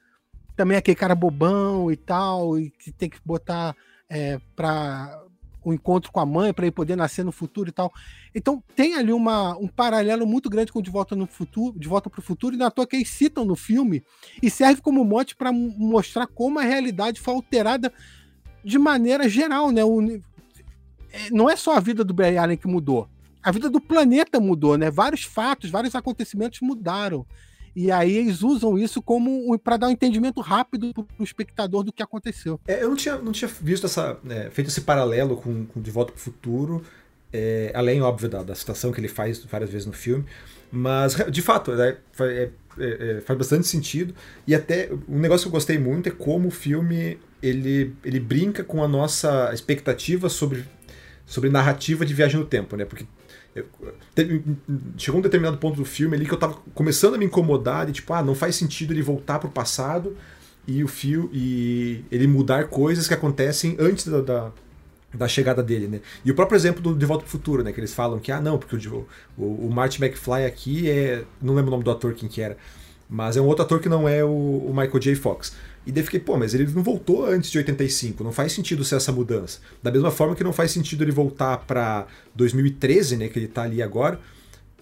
Também 0.55 0.77
aquele 0.77 0.95
cara 0.95 1.13
bobão 1.13 1.91
e 1.91 1.97
tal, 1.97 2.57
e 2.57 2.69
que 2.69 2.93
tem 2.93 3.09
que 3.09 3.19
botar 3.25 3.75
é, 4.09 4.39
para 4.55 5.21
o 5.65 5.73
encontro 5.73 6.13
com 6.13 6.21
a 6.21 6.25
mãe 6.25 6.53
para 6.53 6.63
ele 6.63 6.71
poder 6.71 6.95
nascer 6.95 7.25
no 7.25 7.33
futuro 7.33 7.67
e 7.67 7.73
tal. 7.73 7.91
Então 8.33 8.63
tem 8.73 8.95
ali 8.95 9.11
uma, 9.11 9.53
um 9.57 9.67
paralelo 9.67 10.25
muito 10.25 10.49
grande 10.49 10.71
com 10.71 10.81
De 10.81 10.89
Volta 10.89 11.13
no 11.13 11.27
Futuro, 11.27 11.77
De 11.77 11.89
Volta 11.89 12.09
para 12.09 12.21
o 12.21 12.23
Futuro, 12.23 12.55
e 12.55 12.57
na 12.57 12.71
toa 12.71 12.87
que 12.87 12.95
eles 12.95 13.09
citam 13.09 13.43
no 13.43 13.57
filme 13.57 14.01
e 14.41 14.49
serve 14.49 14.81
como 14.81 15.03
mote 15.03 15.35
para 15.35 15.51
mostrar 15.51 16.25
como 16.25 16.57
a 16.57 16.63
realidade 16.63 17.19
foi 17.19 17.33
alterada 17.33 17.91
de 18.63 18.79
maneira 18.79 19.27
geral, 19.27 19.71
né? 19.71 19.83
O, 19.83 20.01
é, 20.01 20.21
não 21.31 21.49
é 21.49 21.55
só 21.55 21.75
a 21.75 21.79
vida 21.79 22.03
do 22.03 22.13
Barry 22.13 22.37
Allen 22.37 22.57
que 22.57 22.67
mudou, 22.67 23.07
a 23.41 23.51
vida 23.51 23.69
do 23.69 23.79
planeta 23.79 24.39
mudou, 24.39 24.77
né? 24.77 24.91
Vários 24.91 25.23
fatos, 25.23 25.69
vários 25.69 25.95
acontecimentos 25.95 26.59
mudaram. 26.61 27.25
E 27.75 27.91
aí 27.91 28.17
eles 28.17 28.41
usam 28.41 28.77
isso 28.77 29.01
como 29.01 29.57
para 29.59 29.77
dar 29.77 29.87
um 29.87 29.91
entendimento 29.91 30.41
rápido 30.41 30.93
para 30.93 31.05
o 31.17 31.23
espectador 31.23 31.83
do 31.83 31.93
que 31.93 32.03
aconteceu. 32.03 32.59
É, 32.67 32.83
eu 32.83 32.89
não 32.89 32.95
tinha, 32.95 33.17
não 33.17 33.31
tinha 33.31 33.49
visto 33.61 33.85
essa. 33.85 34.17
É, 34.27 34.49
feito 34.49 34.67
esse 34.67 34.81
paralelo 34.81 35.37
com, 35.37 35.65
com 35.65 35.81
De 35.81 35.91
Volta 35.91 36.11
para 36.11 36.19
o 36.19 36.21
Futuro, 36.21 36.83
é, 37.31 37.71
além, 37.73 38.01
óbvio, 38.01 38.27
da, 38.27 38.43
da 38.43 38.55
citação 38.55 38.91
que 38.91 38.99
ele 38.99 39.07
faz 39.07 39.43
várias 39.45 39.69
vezes 39.69 39.85
no 39.85 39.93
filme. 39.93 40.25
Mas, 40.71 41.15
de 41.31 41.41
fato, 41.41 41.71
né, 41.71 41.97
é, 42.19 42.49
é, 42.77 43.21
faz 43.21 43.37
bastante 43.37 43.67
sentido. 43.67 44.13
E 44.45 44.53
até 44.53 44.89
um 45.07 45.19
negócio 45.19 45.45
que 45.45 45.47
eu 45.47 45.53
gostei 45.53 45.77
muito 45.77 46.09
é 46.09 46.11
como 46.11 46.49
o 46.49 46.51
filme 46.51 47.17
ele, 47.41 47.95
ele 48.03 48.19
brinca 48.19 48.63
com 48.63 48.83
a 48.83 48.87
nossa 48.87 49.51
expectativa 49.53 50.27
sobre, 50.27 50.65
sobre 51.29 51.49
narrativa 51.49 52.03
de 52.03 52.13
viagem 52.13 52.39
no 52.39 52.45
tempo, 52.45 52.75
né? 52.75 52.83
Porque 52.83 53.05
chegou 54.97 55.19
um 55.19 55.21
determinado 55.21 55.57
ponto 55.57 55.77
do 55.77 55.85
filme 55.85 56.15
ali 56.15 56.25
que 56.25 56.33
eu 56.33 56.37
tava 56.37 56.55
começando 56.73 57.13
a 57.15 57.17
me 57.17 57.25
incomodar 57.25 57.85
de 57.85 57.93
tipo, 57.93 58.11
ah, 58.13 58.23
não 58.23 58.33
faz 58.33 58.55
sentido 58.55 58.91
ele 58.91 59.01
voltar 59.01 59.37
pro 59.37 59.49
passado 59.49 60.17
e 60.67 60.83
o 60.83 60.87
fio 60.87 61.29
e 61.31 62.03
ele 62.11 62.25
mudar 62.25 62.65
coisas 62.65 63.07
que 63.07 63.13
acontecem 63.13 63.75
antes 63.79 64.07
da, 64.07 64.21
da, 64.21 64.51
da, 65.13 65.27
chegada 65.27 65.61
dele, 65.61 65.87
né? 65.87 66.01
E 66.25 66.31
o 66.31 66.35
próprio 66.35 66.55
exemplo 66.55 66.81
do 66.81 66.95
De 66.95 67.05
Volta 67.05 67.23
pro 67.23 67.31
Futuro, 67.31 67.63
né? 67.63 67.71
Que 67.71 67.79
eles 67.79 67.93
falam 67.93 68.19
que, 68.19 68.31
ah, 68.31 68.41
não, 68.41 68.57
porque 68.57 68.75
o, 68.75 69.07
o, 69.37 69.67
o 69.67 69.71
Marty 69.71 70.03
McFly 70.03 70.45
aqui 70.45 70.89
é. 70.89 71.23
Não 71.39 71.53
lembro 71.53 71.69
o 71.69 71.71
nome 71.71 71.83
do 71.83 71.91
ator 71.91 72.13
quem 72.13 72.27
que 72.27 72.41
era. 72.41 72.57
Mas 73.07 73.37
é 73.37 73.41
um 73.41 73.45
outro 73.45 73.65
ator 73.65 73.79
que 73.79 73.89
não 73.89 74.07
é 74.07 74.23
o, 74.23 74.27
o 74.27 74.69
Michael 74.69 74.99
J. 74.99 75.15
Fox. 75.15 75.55
E 75.89 75.91
daí 75.91 76.03
fiquei, 76.03 76.19
pô, 76.19 76.37
mas 76.37 76.53
ele 76.53 76.67
não 76.67 76.83
voltou 76.83 77.25
antes 77.25 77.49
de 77.49 77.57
85, 77.57 78.23
não 78.23 78.31
faz 78.31 78.51
sentido 78.51 78.83
ser 78.83 78.97
essa 78.97 79.11
mudança. 79.11 79.59
Da 79.81 79.89
mesma 79.89 80.11
forma 80.11 80.35
que 80.35 80.43
não 80.43 80.53
faz 80.53 80.69
sentido 80.69 81.03
ele 81.03 81.11
voltar 81.11 81.57
para 81.65 82.05
2013, 82.35 83.17
né, 83.17 83.27
que 83.27 83.39
ele 83.39 83.47
tá 83.47 83.63
ali 83.63 83.81
agora, 83.81 84.19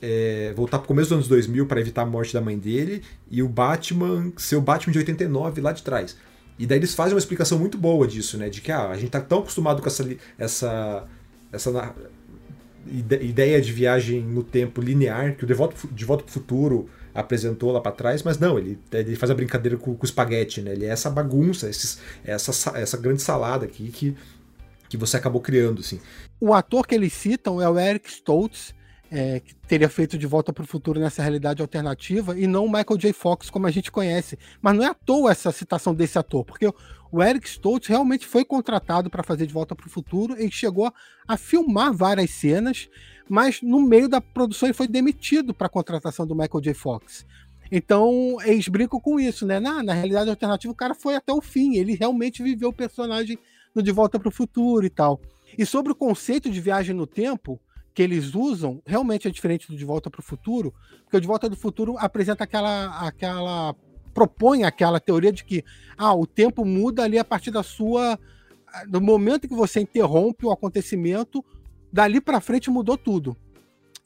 é, 0.02 0.52
voltar 0.54 0.80
pro 0.80 0.88
começo 0.90 1.08
dos 1.08 1.16
anos 1.16 1.28
2000 1.30 1.66
para 1.66 1.80
evitar 1.80 2.02
a 2.02 2.06
morte 2.06 2.34
da 2.34 2.42
mãe 2.42 2.60
dele, 2.60 3.02
e 3.32 3.42
o 3.42 3.48
Batman 3.48 4.34
ser 4.36 4.58
o 4.58 4.62
Batman 4.62 4.92
de 4.92 5.00
89 5.00 5.62
lá 5.62 5.72
de 5.72 5.82
trás. 5.82 6.18
E 6.60 6.66
daí 6.66 6.78
eles 6.78 6.94
fazem 6.94 7.14
uma 7.14 7.20
explicação 7.20 7.58
muito 7.58 7.78
boa 7.78 8.06
disso, 8.06 8.38
né, 8.38 8.50
de 8.50 8.60
que 8.60 8.70
ah, 8.70 8.90
a 8.90 8.98
gente 8.98 9.12
tá 9.12 9.22
tão 9.22 9.40
acostumado 9.40 9.82
com 9.82 9.88
essa, 9.88 10.06
essa, 10.38 11.08
essa 11.54 11.96
ideia 12.86 13.62
de 13.62 13.72
viagem 13.72 14.22
no 14.24 14.44
tempo 14.44 14.82
linear, 14.82 15.38
que 15.38 15.46
o 15.46 15.48
De 15.48 15.54
Volta, 15.54 15.88
de 15.90 16.04
Volta 16.04 16.26
pro 16.26 16.34
Futuro 16.34 16.90
apresentou 17.18 17.72
lá 17.72 17.82
para 17.82 17.92
trás, 17.92 18.22
mas 18.22 18.38
não, 18.38 18.60
ele, 18.60 18.80
ele 18.92 19.16
faz 19.16 19.32
a 19.32 19.34
brincadeira 19.34 19.76
com, 19.76 19.96
com 19.96 20.04
o 20.04 20.06
espaguete, 20.06 20.62
né? 20.62 20.74
Ele 20.74 20.86
é 20.86 20.90
essa 20.90 21.10
bagunça, 21.10 21.68
esses, 21.68 22.00
essa, 22.24 22.78
essa 22.78 22.96
grande 22.96 23.24
salada 23.24 23.66
aqui 23.66 23.90
que, 23.90 24.16
que 24.88 24.96
você 24.96 25.18
acabou 25.18 25.42
criando, 25.42 25.82
assim. 25.82 26.00
O 26.40 26.54
ator 26.54 26.86
que 26.86 26.94
eles 26.94 27.12
citam 27.12 27.60
é 27.60 27.68
o 27.68 27.80
Eric 27.80 28.08
Stoltz, 28.08 28.76
é, 29.10 29.40
que 29.40 29.56
teria 29.56 29.90
feito 29.90 30.16
De 30.16 30.28
Volta 30.28 30.54
para 30.54 30.64
o 30.64 30.68
Futuro 30.68 31.00
nessa 31.00 31.24
realidade 31.24 31.60
alternativa, 31.60 32.38
e 32.38 32.46
não 32.46 32.66
o 32.66 32.72
Michael 32.72 32.98
J. 33.00 33.14
Fox, 33.14 33.50
como 33.50 33.66
a 33.66 33.72
gente 33.72 33.92
conhece. 33.92 34.38
Mas 34.62 34.76
não 34.76 34.84
é 34.84 34.88
à 34.90 34.94
toa 34.94 35.32
essa 35.32 35.52
citação 35.52 35.96
desse 35.96 36.20
ator, 36.20 36.46
porque 36.46 36.72
o 37.12 37.24
Eric 37.24 37.48
Stoltz 37.48 37.88
realmente 37.88 38.26
foi 38.26 38.44
contratado 38.44 39.10
para 39.10 39.24
fazer 39.24 39.46
De 39.46 39.54
Volta 39.54 39.76
para 39.76 39.88
o 39.88 39.90
Futuro 39.90 40.36
e 40.40 40.52
chegou 40.52 40.92
a 41.28 41.38
filmar 41.38 41.94
várias 41.94 42.32
cenas, 42.32 42.90
mas 43.30 43.62
no 43.62 43.82
meio 43.82 44.08
da 44.08 44.22
produção 44.22 44.68
ele 44.68 44.74
foi 44.74 44.88
demitido 44.88 45.54
para 45.54 45.68
a 45.68 45.70
contratação 45.70 46.26
do 46.26 46.36
Michael 46.36 46.62
J. 46.62 46.74
Fox. 46.74 47.26
Então, 47.72 48.38
eles 48.46 48.68
brincam 48.68 49.00
com 49.00 49.20
isso, 49.20 49.46
né? 49.46 49.60
Na, 49.60 49.84
na 49.84 49.94
realidade 49.94 50.30
alternativa, 50.30 50.72
o 50.72 50.76
cara 50.76 50.96
foi 50.96 51.16
até 51.16 51.34
o 51.34 51.42
fim, 51.42 51.76
ele 51.76 51.96
realmente 51.96 52.42
viveu 52.42 52.70
o 52.70 52.74
personagem 52.74 53.38
no 53.76 53.84
De 53.84 53.92
Volta 53.92 54.18
para 54.20 54.30
o 54.30 54.32
Futuro 54.32 54.86
e 54.86 54.90
tal. 54.90 55.20
E 55.58 55.66
sobre 55.66 55.92
o 55.92 55.96
conceito 55.96 56.50
de 56.50 56.62
viagem 56.62 56.96
no 56.96 57.06
tempo 57.06 57.60
que 57.94 58.02
eles 58.04 58.36
usam, 58.36 58.82
realmente 58.86 59.28
é 59.28 59.32
diferente 59.32 59.68
do 59.68 59.76
De 59.76 59.84
Volta 59.84 60.10
para 60.10 60.20
o 60.20 60.24
Futuro, 60.24 60.74
porque 61.04 61.18
o 61.18 61.22
De 61.22 61.28
Volta 61.28 61.50
do 61.50 61.58
Futuro 61.58 61.96
apresenta 61.98 62.44
aquela, 62.44 63.08
aquela 63.08 63.76
propõe 64.18 64.64
aquela 64.64 65.00
teoria 65.00 65.32
de 65.32 65.44
que 65.44 65.64
ah, 65.96 66.16
o 66.16 66.26
tempo 66.26 66.66
muda 66.66 67.04
ali 67.04 67.20
a 67.20 67.24
partir 67.24 67.52
da 67.52 67.62
sua 67.62 68.18
do 68.88 69.00
momento 69.00 69.48
que 69.48 69.54
você 69.54 69.80
interrompe 69.80 70.44
o 70.44 70.52
acontecimento, 70.52 71.46
dali 71.94 72.20
para 72.20 72.42
frente 72.42 72.72
mudou 72.72 72.98
tudo. 72.98 73.38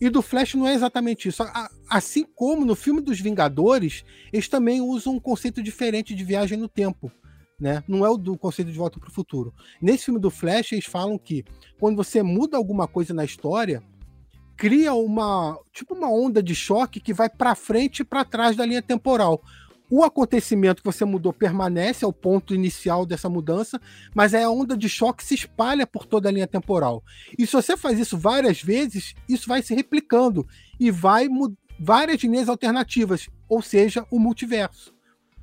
E 0.02 0.10
do 0.10 0.21
Flash 0.21 0.56
não 0.56 0.67
é 0.67 0.74
exatamente 0.74 1.30
isso. 1.30 1.43
Assim 1.89 2.26
como 2.36 2.65
no 2.65 2.76
filme 2.76 3.00
dos 3.00 3.21
Vingadores, 3.21 4.04
eles 4.34 4.50
também 4.50 4.82
usam 4.82 5.13
um 5.13 5.19
conceito 5.19 5.63
diferente 5.63 6.13
de 6.13 6.24
viagem 6.26 6.58
no 6.58 6.67
tempo. 6.67 7.10
Né? 7.58 7.82
Não 7.88 8.06
é 8.06 8.10
o 8.10 8.17
do 8.17 8.38
conceito 8.38 8.69
de 8.69 8.78
volta 8.78 9.00
para 9.00 9.10
o 9.10 9.13
futuro. 9.13 9.54
Nesse 9.82 10.06
filme 10.06 10.19
do 10.19 10.30
Flash, 10.30 10.74
eles 10.74 10.86
falam 10.86 11.17
que 11.17 11.45
quando 11.80 11.95
você 11.95 12.21
muda 12.21 12.58
alguma 12.58 12.86
coisa 12.86 13.13
na 13.13 13.24
história, 13.24 13.82
cria 14.58 14.93
uma 14.93 15.58
tipo 15.71 15.95
uma 15.95 16.12
onda 16.12 16.43
de 16.43 16.54
choque 16.54 17.00
que 17.00 17.13
vai 17.13 17.30
para 17.30 17.56
frente 17.56 18.02
e 18.02 18.06
para 18.06 18.26
trás 18.26 18.56
da 18.56 18.65
linha 18.65 18.82
temporal 18.82 19.41
o 19.91 20.06
acontecimento 20.06 20.82
que 20.82 20.86
você 20.86 21.04
mudou 21.04 21.34
permanece, 21.34 22.06
é 22.06 22.08
o 22.08 22.13
ponto 22.13 22.56
inicial 22.56 23.06
dessa 23.06 23.27
mudança, 23.27 23.80
mas 24.15 24.34
é 24.34 24.41
a 24.41 24.49
onda 24.49 24.77
de 24.77 24.88
choque 24.88 25.21
se 25.21 25.36
espalha 25.36 25.86
por 25.86 26.06
toda 26.06 26.30
a 26.30 26.32
linha 26.32 26.47
temporal. 26.47 27.04
E 27.38 27.45
se 27.45 27.51
você 27.51 27.75
faz 27.75 27.99
isso 27.99 28.17
várias 28.17 28.63
vezes, 28.63 29.13
isso 29.27 29.49
vai 29.49 29.62
se 29.62 29.75
replicando 29.75 30.47
e 30.80 30.89
vai 30.89 31.27
várias 31.77 32.23
linhas 32.23 32.47
alternativas, 32.47 33.27
ou 33.49 33.62
seja, 33.62 34.06
o 34.10 34.17
multiverso. 34.17 34.93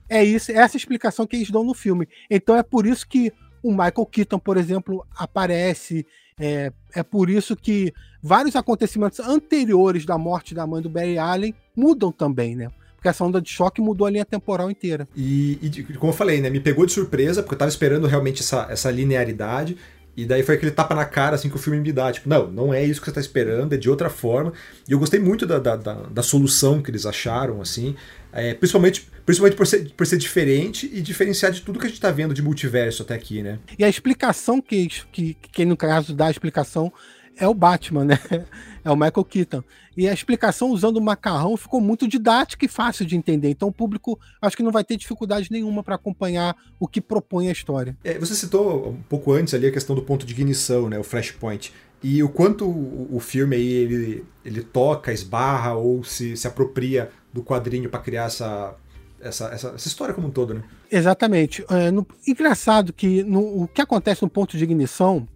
É 0.08 0.24
isso, 0.24 0.50
é 0.50 0.54
essa 0.54 0.78
explicação 0.78 1.26
que 1.26 1.37
eles 1.37 1.50
dão 1.50 1.62
no 1.62 1.74
filme. 1.74 2.08
Então 2.30 2.56
é 2.56 2.62
por 2.62 2.87
isso 2.87 3.06
que 3.06 3.30
o 3.62 3.70
Michael 3.70 4.06
Keaton, 4.11 4.38
por 4.38 4.56
exemplo, 4.56 5.06
aparece. 5.14 6.06
É, 6.40 6.72
é 6.94 7.02
por 7.02 7.28
isso 7.28 7.54
que 7.54 7.92
vários 8.22 8.56
acontecimentos 8.56 9.20
anteriores 9.20 10.06
da 10.06 10.16
morte 10.16 10.54
da 10.54 10.66
mãe 10.66 10.80
do 10.80 10.88
Barry 10.88 11.18
Allen 11.18 11.54
mudam 11.76 12.11
também, 12.11 12.56
né? 12.56 12.70
Porque 12.98 13.08
essa 13.08 13.24
onda 13.24 13.40
de 13.40 13.48
choque 13.48 13.80
mudou 13.80 14.08
a 14.08 14.11
linha 14.11 14.24
temporal 14.24 14.68
inteira. 14.68 15.08
E, 15.16 15.58
e, 15.62 15.94
como 15.94 16.12
eu 16.12 16.16
falei, 16.16 16.40
né, 16.40 16.50
me 16.50 16.58
pegou 16.58 16.84
de 16.84 16.92
surpresa, 16.92 17.42
porque 17.42 17.54
eu 17.54 17.58
tava 17.58 17.68
esperando 17.68 18.08
realmente 18.08 18.42
essa, 18.42 18.66
essa 18.68 18.90
linearidade, 18.90 19.76
e 20.16 20.26
daí 20.26 20.42
foi 20.42 20.56
aquele 20.56 20.72
tapa 20.72 20.96
na 20.96 21.04
cara 21.04 21.37
assim 21.37 21.48
que 21.48 21.54
o 21.54 21.61
filme 21.61 21.78
me 21.78 21.92
dá. 21.92 22.11
Tipo, 22.11 22.28
não, 22.28 22.50
não 22.50 22.74
é 22.74 22.84
isso 22.84 23.00
que 23.00 23.06
você 23.06 23.12
tá 23.12 23.20
esperando, 23.20 23.72
é 23.72 23.76
de 23.76 23.88
outra 23.88 24.11
forma. 24.11 24.52
E 24.88 24.90
eu 24.90 24.98
gostei 24.98 25.20
muito 25.20 25.46
da, 25.46 25.61
da, 25.61 25.76
da, 25.76 25.94
da 25.94 26.22
solução 26.24 26.82
que 26.82 26.90
eles 26.90 27.06
acharam, 27.06 27.61
assim. 27.61 27.94
É, 28.32 28.52
principalmente 28.52 29.08
principalmente 29.24 29.56
por 29.56 29.66
ser, 29.66 29.92
por 29.96 30.06
ser 30.06 30.16
diferente 30.16 30.90
e 30.92 31.00
diferenciar 31.00 31.52
de 31.52 31.61
tudo 31.61 31.78
que 31.78 31.87
a 31.87 31.88
gente 31.88 32.00
tá 32.00 32.11
vendo 32.11 32.34
de 32.34 32.42
multiverso 32.42 33.02
até 33.02 33.14
aqui, 33.14 33.42
né? 33.42 33.61
E 33.78 33.84
a 33.84 33.88
explicação 33.88 34.61
que, 34.61 34.88
que, 35.12 35.34
que 35.34 35.64
no 35.64 35.76
caso 35.76 36.14
dá 36.14 36.26
a 36.26 36.30
explicação 36.30 36.92
é 37.38 37.48
o 37.48 37.55
Batman, 37.55 38.05
né? 38.05 38.18
É 38.85 38.90
o 38.90 38.96
Michael 38.96 39.24
Keaton. 39.24 39.62
E 39.94 40.09
a 40.09 40.14
explicação 40.14 40.70
usando 40.70 40.96
o 40.96 41.01
macarrão 41.03 41.57
ficou 41.59 41.79
muito 41.79 42.09
didática 42.09 42.64
e 42.64 42.68
fácil 42.68 43.05
de 43.05 43.16
entender. 43.16 43.51
Então 43.51 43.68
o 43.68 43.72
público 43.72 44.18
acho 44.40 44.57
que 44.57 44.62
não 44.62 44.70
vai 44.70 44.83
ter 44.83 44.96
dificuldade 44.96 45.51
nenhuma 45.51 45.83
para 45.83 45.96
acompanhar 45.96 46.57
o 46.81 46.88
que 46.88 47.01
propõe 47.01 47.48
a 47.48 47.53
história. 47.53 47.94
É, 48.03 48.18
você 48.18 48.35
citou 48.35 48.90
um 48.90 49.03
pouco 49.03 49.33
antes 49.33 49.53
ali 49.53 49.66
a 49.66 49.72
questão 49.72 49.94
do 49.94 50.01
ponto 50.01 50.24
de 50.24 50.33
ignição, 50.33 50.88
né? 50.88 50.98
O 50.98 51.03
Flashpoint. 51.03 51.74
E 52.03 52.22
o 52.22 52.29
quanto 52.29 52.66
o, 52.66 53.18
filme 53.18 53.57
aí 53.57 53.68
ele, 53.68 54.24
ele 54.44 54.62
toca, 54.62 55.12
esbarra 55.12 55.74
ou 55.74 56.05
se, 56.05 56.37
se 56.37 56.46
apropria 56.46 57.11
do 57.33 57.42
quadrinho 57.42 57.90
para 57.90 57.98
criar 58.01 58.27
essa, 58.27 58.74
essa, 59.20 59.48
essa, 59.48 59.68
essa, 59.70 59.88
história 59.88 60.14
como 60.14 60.29
um 60.29 60.31
todo, 60.31 60.55
né? 60.55 60.62
Exatamente. 60.90 61.64
É, 61.68 61.90
no, 61.90 62.07
engraçado 62.27 62.92
que 62.92 63.24
no, 63.24 63.64
o 63.64 63.68
que 63.68 63.83
acontece 63.83 64.22
no 64.22 64.31
ponto 64.31 64.57
de 64.57 64.62
ignição 64.62 65.27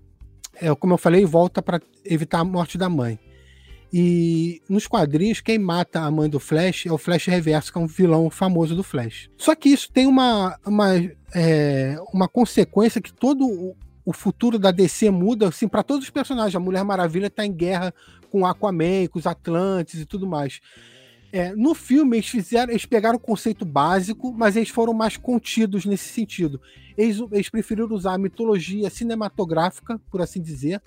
é, 0.61 0.75
como 0.75 0.95
eu 0.95 0.99
falei, 0.99 1.25
volta 1.25 1.62
para 1.62 1.81
evitar 2.05 2.41
a 2.41 2.45
morte 2.45 2.77
da 2.77 2.88
mãe. 2.88 3.19
E 3.93 4.62
nos 4.69 4.87
quadrinhos, 4.87 5.43
quem 5.43 5.59
mata 5.59 6.01
a 6.01 6.11
mãe 6.11 6.29
do 6.29 6.41
Flash 6.41 6.87
é 6.87 6.93
o 6.93 6.97
Flash 6.97 7.27
Reverso, 7.27 7.71
que 7.71 7.79
é 7.79 7.81
um 7.81 7.87
vilão 7.87 8.31
famoso 8.31 8.75
do 8.75 8.83
Flash. 8.83 9.29
Só 9.37 9.55
que 9.55 9.69
isso 9.69 9.93
tem 9.93 10.07
uma, 10.07 10.59
uma, 10.65 10.95
é, 11.35 11.97
uma 12.12 12.27
consequência 12.27 13.03
que 13.03 13.12
todo 13.12 13.47
o, 14.05 14.12
futuro 14.15 14.59
da 14.59 14.71
DC 14.71 15.11
muda 15.11 15.49
assim, 15.49 15.69
para 15.69 15.83
todos 15.83 16.05
os 16.05 16.11
personagens. 16.11 16.57
A 16.57 16.61
Mulher 16.61 16.83
Maravilha 16.85 17.27
está 17.27 17.45
em 17.45 17.53
guerra 17.53 17.93
com 18.31 18.47
Aquaman, 18.47 19.07
com 19.11 19.19
os 19.19 19.27
Atlantes 19.27 20.01
e 20.01 20.07
tudo 20.07 20.27
mais. 20.27 20.61
É, 21.33 21.57
no 21.57 21.75
filme, 21.75 22.18
eles 22.18 22.29
fizeram, 22.29 22.71
eles 22.71 22.85
pegaram 22.85 23.16
o 23.16 23.21
conceito 23.21 23.64
básico, 23.64 24.33
mas 24.37 24.55
eles 24.55 24.68
foram 24.68 24.92
mais 24.92 25.16
contidos 25.16 25.87
nesse 25.87 26.11
sentido. 26.11 26.61
Eles, 26.96 27.19
eles 27.33 27.48
preferiram 27.48 27.88
usar 27.90 28.13
a 28.13 28.19
mitologia 28.19 28.90
cinematográfica, 28.90 29.98
por 30.11 30.21
assim 30.21 30.42
dizer, 30.42 30.83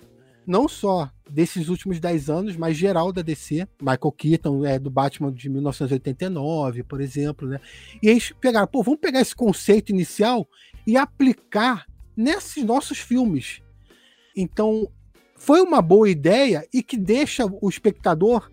não 0.46 0.68
só 0.68 1.10
desses 1.28 1.68
últimos 1.68 1.98
10 1.98 2.30
anos, 2.30 2.56
mas 2.56 2.76
geral 2.76 3.12
da 3.12 3.22
DC. 3.22 3.66
Michael 3.80 4.12
Keaton 4.12 4.64
é 4.64 4.78
do 4.78 4.88
Batman 4.88 5.32
de 5.32 5.48
1989, 5.48 6.84
por 6.84 7.00
exemplo, 7.00 7.48
né? 7.48 7.60
E 8.00 8.08
eles 8.08 8.32
pegaram, 8.40 8.68
pô, 8.68 8.84
vamos 8.84 9.00
pegar 9.00 9.20
esse 9.20 9.34
conceito 9.34 9.90
inicial 9.90 10.48
e 10.86 10.96
aplicar 10.96 11.86
nesses 12.16 12.64
nossos 12.64 12.98
filmes. 12.98 13.60
Então, 14.36 14.88
foi 15.34 15.60
uma 15.60 15.82
boa 15.82 16.08
ideia 16.08 16.64
e 16.72 16.82
que 16.82 16.96
deixa 16.96 17.44
o 17.60 17.68
espectador 17.68 18.48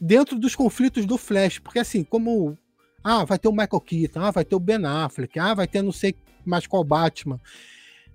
dentro 0.00 0.38
dos 0.38 0.54
conflitos 0.54 1.06
do 1.06 1.18
Flash, 1.18 1.58
porque 1.58 1.78
assim, 1.78 2.04
como 2.04 2.56
ah, 3.02 3.24
vai 3.24 3.38
ter 3.38 3.48
o 3.48 3.52
Michael 3.52 3.80
Keaton, 3.80 4.20
ah, 4.20 4.30
vai 4.30 4.44
ter 4.44 4.56
o 4.56 4.60
Ben 4.60 4.84
Affleck, 4.84 5.38
ah, 5.38 5.54
vai 5.54 5.66
ter 5.66 5.82
não 5.82 5.92
sei 5.92 6.14
mais 6.44 6.66
qual 6.66 6.82
Batman. 6.82 7.40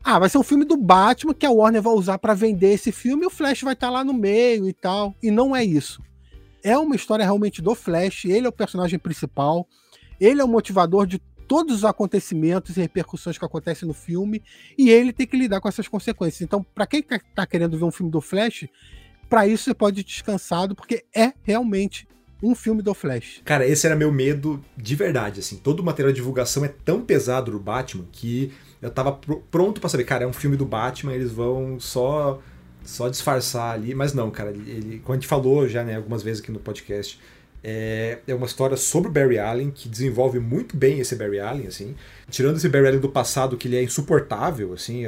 Ah, 0.03 0.17
vai 0.17 0.29
ser 0.29 0.37
um 0.37 0.43
filme 0.43 0.65
do 0.65 0.75
Batman 0.75 1.33
que 1.33 1.45
a 1.45 1.51
Warner 1.51 1.81
vai 1.81 1.93
usar 1.93 2.17
para 2.17 2.33
vender 2.33 2.73
esse 2.73 2.91
filme 2.91 3.23
e 3.23 3.27
o 3.27 3.29
Flash 3.29 3.61
vai 3.61 3.73
estar 3.73 3.87
tá 3.87 3.93
lá 3.93 4.03
no 4.03 4.13
meio 4.13 4.67
e 4.67 4.73
tal. 4.73 5.15
E 5.21 5.29
não 5.29 5.55
é 5.55 5.63
isso. 5.63 6.01
É 6.63 6.77
uma 6.77 6.95
história 6.95 7.23
realmente 7.23 7.61
do 7.61 7.75
Flash, 7.75 8.25
ele 8.25 8.45
é 8.45 8.49
o 8.49 8.53
personagem 8.53 8.99
principal, 8.99 9.67
ele 10.19 10.41
é 10.41 10.43
o 10.43 10.47
motivador 10.47 11.05
de 11.05 11.19
todos 11.47 11.77
os 11.77 11.85
acontecimentos 11.85 12.77
e 12.77 12.81
repercussões 12.81 13.37
que 13.37 13.45
acontecem 13.45 13.87
no 13.87 13.93
filme 13.93 14.41
e 14.77 14.89
ele 14.89 15.11
tem 15.11 15.27
que 15.27 15.37
lidar 15.37 15.59
com 15.59 15.67
essas 15.67 15.87
consequências. 15.87 16.41
Então, 16.41 16.63
para 16.63 16.87
quem 16.87 17.01
está 17.01 17.45
querendo 17.45 17.77
ver 17.77 17.83
um 17.83 17.91
filme 17.91 18.11
do 18.11 18.21
Flash, 18.21 18.67
para 19.31 19.47
isso 19.47 19.63
você 19.63 19.73
pode 19.73 20.01
ir 20.01 20.03
descansado, 20.03 20.75
porque 20.75 21.05
é 21.15 21.31
realmente 21.41 22.05
um 22.43 22.53
filme 22.53 22.81
do 22.81 22.93
Flash. 22.93 23.41
Cara, 23.45 23.65
esse 23.65 23.87
era 23.87 23.95
meu 23.95 24.11
medo 24.11 24.61
de 24.75 24.93
verdade, 24.93 25.39
assim. 25.39 25.55
Todo 25.55 25.79
o 25.79 25.83
material 25.83 26.11
de 26.11 26.17
divulgação 26.17 26.65
é 26.65 26.67
tão 26.67 27.01
pesado 27.01 27.49
do 27.49 27.57
Batman 27.57 28.03
que 28.11 28.51
eu 28.81 28.89
tava 28.89 29.13
pr 29.13 29.35
pronto 29.49 29.79
para 29.79 29.89
saber, 29.89 30.03
cara, 30.03 30.25
é 30.25 30.27
um 30.27 30.33
filme 30.33 30.57
do 30.57 30.65
Batman, 30.65 31.13
eles 31.13 31.31
vão 31.31 31.79
só 31.79 32.41
só 32.83 33.07
disfarçar 33.07 33.73
ali, 33.73 33.95
mas 33.95 34.11
não, 34.13 34.29
cara, 34.29 34.49
ele, 34.49 34.99
como 34.99 35.13
a 35.13 35.15
gente 35.15 35.27
falou 35.27 35.65
já, 35.65 35.81
né, 35.81 35.95
algumas 35.95 36.23
vezes 36.23 36.41
aqui 36.41 36.51
no 36.51 36.59
podcast, 36.59 37.17
é, 37.63 38.17
é 38.27 38.33
uma 38.33 38.47
história 38.47 38.75
sobre 38.75 39.09
o 39.09 39.11
Barry 39.11 39.37
Allen 39.37 39.69
que 39.69 39.87
desenvolve 39.87 40.39
muito 40.39 40.75
bem 40.75 40.99
esse 40.99 41.15
Barry 41.15 41.39
Allen, 41.39 41.67
assim. 41.67 41.95
Tirando 42.29 42.57
esse 42.57 42.67
Barry 42.67 42.87
Allen 42.87 42.99
do 42.99 43.09
passado 43.09 43.55
que 43.55 43.67
ele 43.67 43.77
é 43.77 43.83
insuportável, 43.83 44.73
assim, 44.73 45.03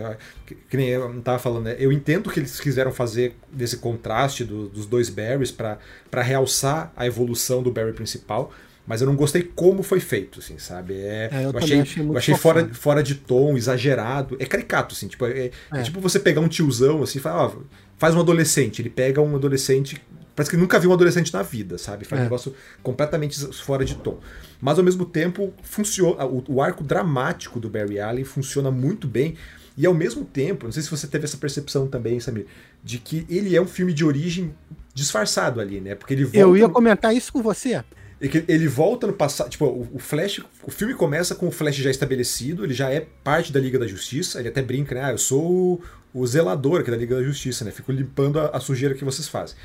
que, 0.46 0.56
que 0.56 0.78
nem 0.78 0.90
eu 0.90 1.22
tava 1.22 1.40
falando, 1.40 1.66
né? 1.66 1.76
Eu 1.80 1.92
entendo 1.92 2.30
que 2.30 2.40
eles 2.40 2.60
quiseram 2.60 2.92
fazer 2.92 3.36
desse 3.52 3.78
contraste 3.78 4.44
do, 4.44 4.68
dos 4.70 4.86
dois 4.86 5.10
Barrys 5.10 5.52
para 5.52 6.22
realçar 6.22 6.94
a 6.96 7.08
evolução 7.08 7.64
do 7.64 7.72
Barry 7.72 7.94
principal, 7.94 8.52
mas 8.86 9.02
eu 9.02 9.08
não 9.08 9.16
gostei 9.16 9.42
como 9.42 9.82
foi 9.82 10.00
feito, 10.00 10.40
assim, 10.40 10.60
sabe? 10.60 10.94
É, 10.94 11.30
é 11.32 11.46
eu, 11.46 11.52
eu, 11.52 11.58
achei, 11.58 11.80
achei 11.80 12.04
eu 12.04 12.18
achei 12.18 12.36
fora, 12.36 12.70
fora 12.74 13.02
de 13.02 13.16
tom, 13.16 13.58
exagerado, 13.58 14.36
é 14.40 14.46
caricato, 14.46 14.94
assim, 14.94 15.08
tipo, 15.08 15.26
é, 15.26 15.46
é. 15.46 15.52
é 15.74 15.82
tipo 15.82 16.00
você 16.00 16.20
pegar 16.20 16.42
um 16.42 16.48
tiozão, 16.48 17.02
assim, 17.02 17.18
e 17.18 17.22
falar, 17.22 17.46
ó, 17.46 17.56
faz 17.98 18.14
um 18.14 18.20
adolescente, 18.20 18.82
ele 18.82 18.90
pega 18.90 19.22
um 19.22 19.36
adolescente 19.36 20.02
Parece 20.36 20.50
que 20.50 20.58
nunca 20.58 20.80
viu 20.80 20.90
um 20.90 20.94
adolescente 20.94 21.32
na 21.32 21.44
vida, 21.44 21.78
sabe? 21.78 22.06
Faz 22.06 22.20
é. 22.20 22.24
um 22.24 22.26
negócio 22.26 22.56
completamente 22.82 23.40
fora 23.54 23.86
de 23.86 23.96
tom. 23.96 24.20
Mas 24.60 24.80
ao 24.80 24.84
mesmo 24.84 25.06
tempo, 25.06 25.54
funciona. 25.62 26.26
O, 26.26 26.44
o, 26.48 26.62
arco 26.62 26.84
dramático 26.84 27.60
do 27.60 27.70
Barry 27.70 28.00
Allen 28.00 28.24
funciona 28.24 28.72
muito 28.72 29.08
bem. 29.08 29.36
E 29.78 29.86
ao 29.86 29.94
mesmo 29.94 30.26
tempo, 30.26 30.66
não 30.66 30.72
sei 30.72 30.84
se 30.84 30.90
você 30.90 31.08
teve 31.08 31.26
essa 31.26 31.38
percepção 31.38 31.88
também, 31.88 32.20
Samir, 32.20 32.46
de 32.84 33.00
que 33.00 33.26
ele 33.30 33.56
é 33.56 33.62
um 33.62 33.68
filme 33.68 33.94
de 33.94 34.06
origem 34.06 34.54
disfarçado 34.94 35.60
ali, 35.60 35.80
né? 35.80 35.96
Porque 35.96 36.14
ele 36.14 36.24
volta 36.24 36.38
Eu 36.38 36.58
ia 36.58 36.70
comentar 36.70 37.16
isso 37.16 37.32
com 37.32 37.42
você. 37.42 37.84
Ele 38.20 38.68
volta 38.68 39.06
no 39.06 39.14
passado. 39.14 39.50
Tipo, 39.50 39.88
o 39.92 40.00
Flash. 40.00 40.42
O 40.64 40.72
filme 40.72 40.94
começa 40.94 41.36
com 41.36 41.48
o 41.48 41.52
Flash 41.52 41.76
já 41.76 41.92
estabelecido, 41.92 42.64
ele 42.64 42.74
já 42.74 42.90
é 42.90 43.06
parte 43.24 43.52
da 43.52 43.60
Liga 43.60 43.78
da 43.78 43.86
Justiça. 43.86 44.40
Ele 44.40 44.50
até 44.50 44.62
brinca, 44.62 44.96
né? 44.96 45.04
Ah, 45.04 45.12
eu 45.12 45.18
sou 45.18 45.44
o, 45.44 45.82
o 46.14 46.26
zelador 46.26 46.82
aqui 46.82 46.90
da 46.90 46.98
Liga 46.98 47.16
da 47.16 47.24
Justiça, 47.24 47.66
né? 47.66 47.72
Fico 47.72 47.92
limpando 47.92 48.40
a, 48.40 48.48
a 48.48 48.60
sujeira 48.60 48.96
que 48.96 49.04
vocês 49.04 49.28
fazem 49.28 49.58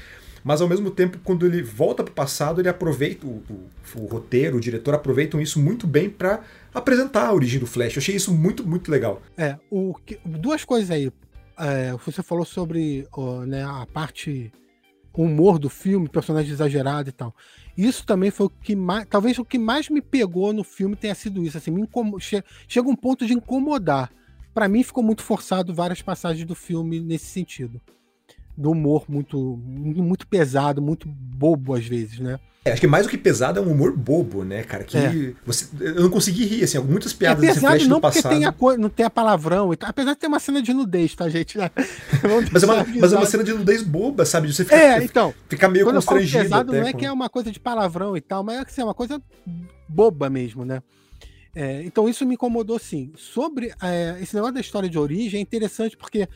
mas 0.49 0.63
ao 0.63 0.69
mesmo 0.69 0.91
tempo, 0.91 1.19
quando 1.23 1.45
ele 1.45 1.63
volta 1.63 2.03
para 2.03 2.11
o 2.11 2.15
passado, 2.15 2.59
ele 2.59 2.71
aproveita, 2.71 3.27
o, 3.27 3.43
o, 3.51 3.69
o, 3.97 4.07
roteiro, 4.07 4.57
o 4.57 4.61
diretor 4.61 4.95
aproveitam 4.95 5.39
isso 5.39 5.61
muito 5.61 5.87
bem 5.87 6.09
para 6.09 6.41
apresentar 6.73 7.27
a 7.27 7.35
origem 7.35 7.61
do 7.61 7.67
Flash. 7.67 7.97
Eu 7.97 8.01
achei 8.01 8.17
isso 8.17 8.33
muito, 8.33 8.67
muito 8.67 8.91
legal. 8.91 9.21
É, 9.37 9.59
o, 9.71 9.95
duas 10.25 10.65
coisas 10.65 10.91
aí. 10.91 11.13
É, 11.59 11.93
você 12.03 12.23
falou 12.23 12.47
sobre 12.47 13.07
né, 13.47 13.63
a 13.63 13.87
parte 13.93 14.51
humor 15.15 15.59
do 15.59 15.69
filme, 15.69 16.09
personagem 16.09 16.51
exagerado 16.51 17.11
e 17.11 17.13
tal. 17.13 17.37
Isso 17.77 18.07
também 18.07 18.31
foi 18.31 18.47
o 18.47 18.51
que 18.51 18.75
mais. 18.75 19.07
Talvez 19.07 19.39
o 19.39 19.45
que 19.45 19.59
mais 19.59 19.91
me 19.91 20.01
pegou 20.01 20.55
no 20.55 20.65
filme 20.65 20.97
tenha 20.97 21.15
sido 21.15 21.45
isso. 21.45 21.59
Assim, 21.59 21.71
me 21.71 21.83
incom... 21.83 22.19
Chega 22.19 22.89
um 22.89 22.97
ponto 22.97 23.27
de 23.27 23.35
incomodar. 23.35 24.11
Para 24.55 24.67
mim 24.67 24.83
ficou 24.83 25.05
muito 25.05 25.23
forçado 25.23 25.75
várias 25.75 26.01
passagens 26.01 26.47
do 26.47 26.55
filme 26.55 27.01
nesse 27.01 27.27
sentido 27.27 27.83
do 28.59 28.73
humor 28.73 29.05
muito, 29.09 29.57
muito 29.65 30.27
pesado, 30.27 30.83
muito 30.83 31.09
bobo 31.09 31.75
às 31.75 31.87
vezes, 31.87 32.19
né? 32.19 32.41
É, 32.65 32.73
acho 32.73 32.81
que 32.81 32.89
mais 32.89 33.07
do 33.07 33.11
que 33.11 33.17
pesado 33.17 33.61
é 33.61 33.63
um 33.63 33.71
humor 33.71 33.97
bobo, 33.97 34.45
né, 34.45 34.65
cara? 34.65 34.83
Que 34.83 34.99
é. 34.99 35.33
você, 35.47 35.69
eu 35.81 36.03
não 36.03 36.11
consegui 36.11 36.45
rir, 36.45 36.65
assim, 36.65 36.77
muitas 36.81 37.13
piadas 37.13 37.43
é 37.45 37.55
pesado 37.55 37.85
não 37.85 38.01
porque 38.01 38.21
passado. 38.21 38.33
Tem 38.33 38.45
a 38.45 38.55
não 38.77 38.89
tem 38.91 39.07
a 39.07 39.11
palavrão, 39.11 39.71
apesar 39.81 40.13
de 40.13 40.19
ter 40.19 40.27
uma 40.27 40.41
cena 40.41 40.61
de 40.61 40.75
nudez, 40.75 41.15
tá, 41.15 41.29
gente? 41.29 41.57
mas, 42.53 42.63
é 42.65 42.67
uma, 42.67 42.85
mas 42.85 43.13
é 43.13 43.17
uma 43.17 43.27
cena 43.27 43.45
de 43.45 43.53
nudez 43.55 43.83
boba, 43.83 44.27
sabe? 44.27 44.53
Você 44.53 44.65
ficar, 44.65 44.77
é, 44.77 45.05
então, 45.05 45.33
ficar 45.49 45.69
meio 45.69 45.87
constrangido. 45.87 46.43
pesado 46.43 46.73
não 46.73 46.83
é 46.83 46.93
com... 46.93 46.99
que 46.99 47.07
é 47.07 47.13
uma 47.13 47.29
coisa 47.29 47.53
de 47.53 47.61
palavrão 47.61 48.17
e 48.17 48.21
tal, 48.21 48.43
mas 48.43 48.59
é, 48.59 48.61
assim, 48.63 48.81
é 48.81 48.85
uma 48.85 48.95
coisa 48.95 49.23
boba 49.89 50.29
mesmo, 50.29 50.65
né? 50.65 50.83
É, 51.55 51.83
então 51.85 52.09
isso 52.09 52.27
me 52.27 52.35
incomodou 52.35 52.79
sim. 52.79 53.13
Sobre 53.17 53.73
é, 53.81 54.19
esse 54.21 54.35
negócio 54.35 54.55
da 54.55 54.61
história 54.61 54.91
de 54.91 54.99
origem 54.99 55.39
é 55.39 55.43
interessante 55.43 55.97
porque 55.97 56.29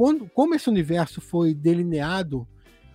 quando, 0.00 0.30
como 0.30 0.54
esse 0.54 0.66
universo 0.66 1.20
foi 1.20 1.52
delineado, 1.52 2.48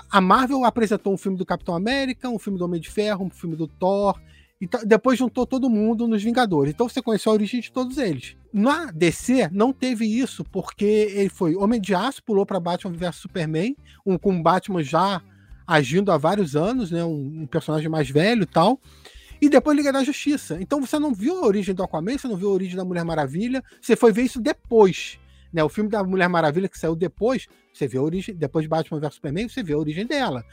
a 0.09 0.19
Marvel 0.19 0.65
apresentou 0.65 1.13
um 1.13 1.17
filme 1.17 1.37
do 1.37 1.45
Capitão 1.45 1.75
América, 1.75 2.27
um 2.27 2.39
filme 2.39 2.57
do 2.57 2.65
Homem 2.65 2.81
de 2.81 2.89
Ferro, 2.89 3.25
um 3.25 3.29
filme 3.29 3.55
do 3.55 3.67
Thor, 3.67 4.19
e 4.59 4.67
depois 4.83 5.19
juntou 5.19 5.45
todo 5.45 5.69
mundo 5.69 6.07
nos 6.07 6.23
Vingadores. 6.23 6.73
Então 6.73 6.89
você 6.89 7.03
conheceu 7.03 7.31
a 7.31 7.35
origem 7.35 7.61
de 7.61 7.71
todos 7.71 7.99
eles. 7.99 8.35
Na 8.51 8.87
DC 8.87 9.51
não 9.51 9.71
teve 9.71 10.03
isso, 10.03 10.43
porque 10.45 10.83
ele 10.83 11.29
foi 11.29 11.55
Homem 11.55 11.79
de 11.79 11.93
Aço, 11.93 12.23
pulou 12.23 12.43
para 12.43 12.59
Batman 12.59 12.93
vs 12.93 13.17
Superman, 13.17 13.77
um, 14.03 14.17
com 14.17 14.41
Batman 14.41 14.81
já 14.81 15.21
agindo 15.67 16.11
há 16.11 16.17
vários 16.17 16.55
anos, 16.55 16.89
né, 16.89 17.05
um, 17.05 17.43
um 17.43 17.45
personagem 17.45 17.87
mais 17.87 18.09
velho 18.09 18.41
e 18.41 18.47
tal. 18.47 18.81
E 19.39 19.47
depois 19.47 19.77
Liga 19.77 19.93
da 19.93 20.03
Justiça. 20.03 20.57
Então 20.59 20.81
você 20.81 20.97
não 20.97 21.13
viu 21.13 21.37
a 21.37 21.45
origem 21.45 21.75
do 21.75 21.83
Aquaman, 21.83 22.17
você 22.17 22.27
não 22.27 22.35
viu 22.35 22.49
a 22.49 22.53
origem 22.53 22.75
da 22.75 22.83
Mulher 22.83 23.05
Maravilha, 23.05 23.63
você 23.79 23.95
foi 23.95 24.11
ver 24.11 24.23
isso 24.23 24.41
depois. 24.41 25.19
Né? 25.55 25.63
O 25.63 25.69
filme 25.69 25.89
da 25.89 26.03
Mulher 26.03 26.27
Maravilha 26.27 26.67
que 26.67 26.77
saiu 26.77 26.97
depois, 26.97 27.47
você 27.73 27.87
vê 27.87 27.97
a 27.97 28.01
origem, 28.01 28.35
depois 28.35 28.63
de 28.63 28.69
Batman 28.69 28.99
vs 28.99 29.13
Superman, 29.13 29.47
você 29.47 29.63
vê 29.63 29.71
a 29.71 29.77
origem 29.77 30.05
dela. 30.05 30.43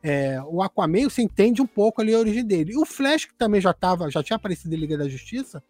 É, 0.00 0.40
o 0.46 0.62
Aquaman, 0.62 1.10
você 1.10 1.20
entende 1.20 1.60
um 1.60 1.66
pouco 1.66 2.00
ali 2.00 2.14
a 2.14 2.18
origem 2.18 2.44
dele. 2.44 2.72
E 2.72 2.78
o 2.78 2.86
Flash, 2.86 3.24
que 3.24 3.34
também 3.34 3.60
já 3.60 3.72
tava, 3.72 4.08
já 4.08 4.22
tinha 4.22 4.36
aparecido 4.36 4.72
em 4.72 4.78
Liga 4.78 4.96
da 4.96 5.08
Justiça, 5.08 5.60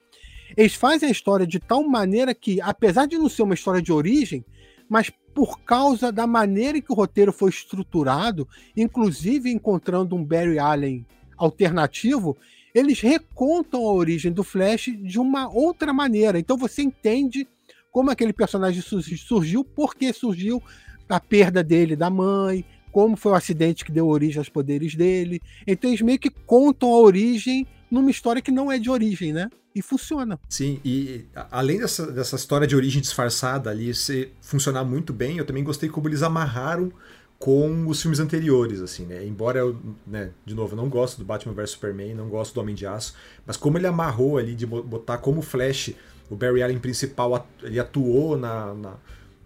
eles 0.54 0.74
fazem 0.74 1.08
a 1.08 1.12
história 1.12 1.46
de 1.46 1.58
tal 1.58 1.82
maneira 1.88 2.34
que, 2.34 2.60
apesar 2.60 3.06
de 3.06 3.16
não 3.16 3.30
ser 3.30 3.42
uma 3.42 3.54
história 3.54 3.80
de 3.80 3.90
origem, 3.90 4.44
mas 4.90 5.10
por 5.34 5.60
causa 5.60 6.12
da 6.12 6.26
maneira 6.26 6.78
que 6.78 6.92
o 6.92 6.94
roteiro 6.94 7.32
foi 7.32 7.48
estruturado, 7.48 8.46
inclusive 8.76 9.50
encontrando 9.50 10.14
um 10.14 10.22
Barry 10.22 10.58
Allen 10.58 11.06
alternativo, 11.38 12.36
eles 12.74 13.00
recontam 13.00 13.80
a 13.86 13.92
origem 13.92 14.30
do 14.30 14.44
Flash 14.44 14.90
de 15.02 15.18
uma 15.18 15.48
outra 15.48 15.94
maneira. 15.94 16.38
Então 16.38 16.58
você 16.58 16.82
entende 16.82 17.48
como 17.92 18.10
aquele 18.10 18.32
personagem 18.32 18.82
surgiu, 18.82 19.62
por 19.62 19.94
que 19.94 20.12
surgiu, 20.12 20.60
a 21.08 21.20
perda 21.20 21.62
dele 21.62 21.94
da 21.94 22.08
mãe, 22.08 22.64
como 22.90 23.16
foi 23.16 23.32
o 23.32 23.34
acidente 23.34 23.84
que 23.84 23.92
deu 23.92 24.08
origem 24.08 24.38
aos 24.38 24.48
poderes 24.48 24.94
dele. 24.94 25.40
Então 25.66 25.90
eles 25.90 26.00
meio 26.00 26.18
que 26.18 26.30
contam 26.30 26.88
a 26.88 26.98
origem 26.98 27.66
numa 27.90 28.10
história 28.10 28.40
que 28.40 28.50
não 28.50 28.72
é 28.72 28.78
de 28.78 28.90
origem, 28.90 29.32
né? 29.32 29.50
E 29.74 29.82
funciona. 29.82 30.38
Sim, 30.48 30.80
e 30.84 31.26
além 31.50 31.78
dessa, 31.78 32.10
dessa 32.10 32.36
história 32.36 32.66
de 32.66 32.74
origem 32.74 33.00
disfarçada 33.00 33.70
ali 33.70 33.94
ser 33.94 34.34
funcionar 34.40 34.84
muito 34.84 35.12
bem, 35.12 35.36
eu 35.36 35.44
também 35.44 35.62
gostei 35.62 35.88
como 35.88 36.08
eles 36.08 36.22
amarraram 36.22 36.92
com 37.38 37.88
os 37.88 38.00
filmes 38.00 38.20
anteriores, 38.20 38.80
assim, 38.80 39.04
né? 39.04 39.26
Embora 39.26 39.58
eu, 39.58 39.76
né, 40.06 40.30
de 40.46 40.54
novo, 40.54 40.76
não 40.76 40.88
gosto 40.88 41.18
do 41.18 41.24
Batman 41.24 41.52
vs 41.54 41.70
Superman, 41.70 42.14
não 42.14 42.28
gosto 42.28 42.54
do 42.54 42.60
Homem 42.60 42.74
de 42.74 42.86
Aço, 42.86 43.14
mas 43.44 43.56
como 43.56 43.76
ele 43.76 43.86
amarrou 43.86 44.38
ali 44.38 44.54
de 44.54 44.64
botar 44.64 45.18
como 45.18 45.42
Flash 45.42 45.92
o 46.32 46.36
Barry 46.36 46.62
Allen 46.62 46.78
principal 46.78 47.46
ele 47.62 47.78
atuou 47.78 48.38
na, 48.38 48.74
na, 48.74 48.92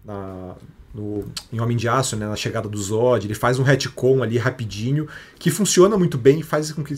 na 0.05 0.55
no, 0.93 1.25
em 1.51 1.59
Homem 1.59 1.75
de 1.77 1.87
Aço, 1.87 2.15
né, 2.15 2.27
na 2.27 2.35
chegada 2.35 2.67
do 2.67 2.77
Zod, 2.77 3.27
ele 3.27 3.35
faz 3.35 3.59
um 3.59 3.63
retcon 3.63 4.23
ali 4.23 4.37
rapidinho, 4.37 5.07
que 5.37 5.51
funciona 5.51 5.97
muito 5.97 6.17
bem, 6.17 6.41
faz 6.41 6.71
com 6.71 6.83
que 6.83 6.95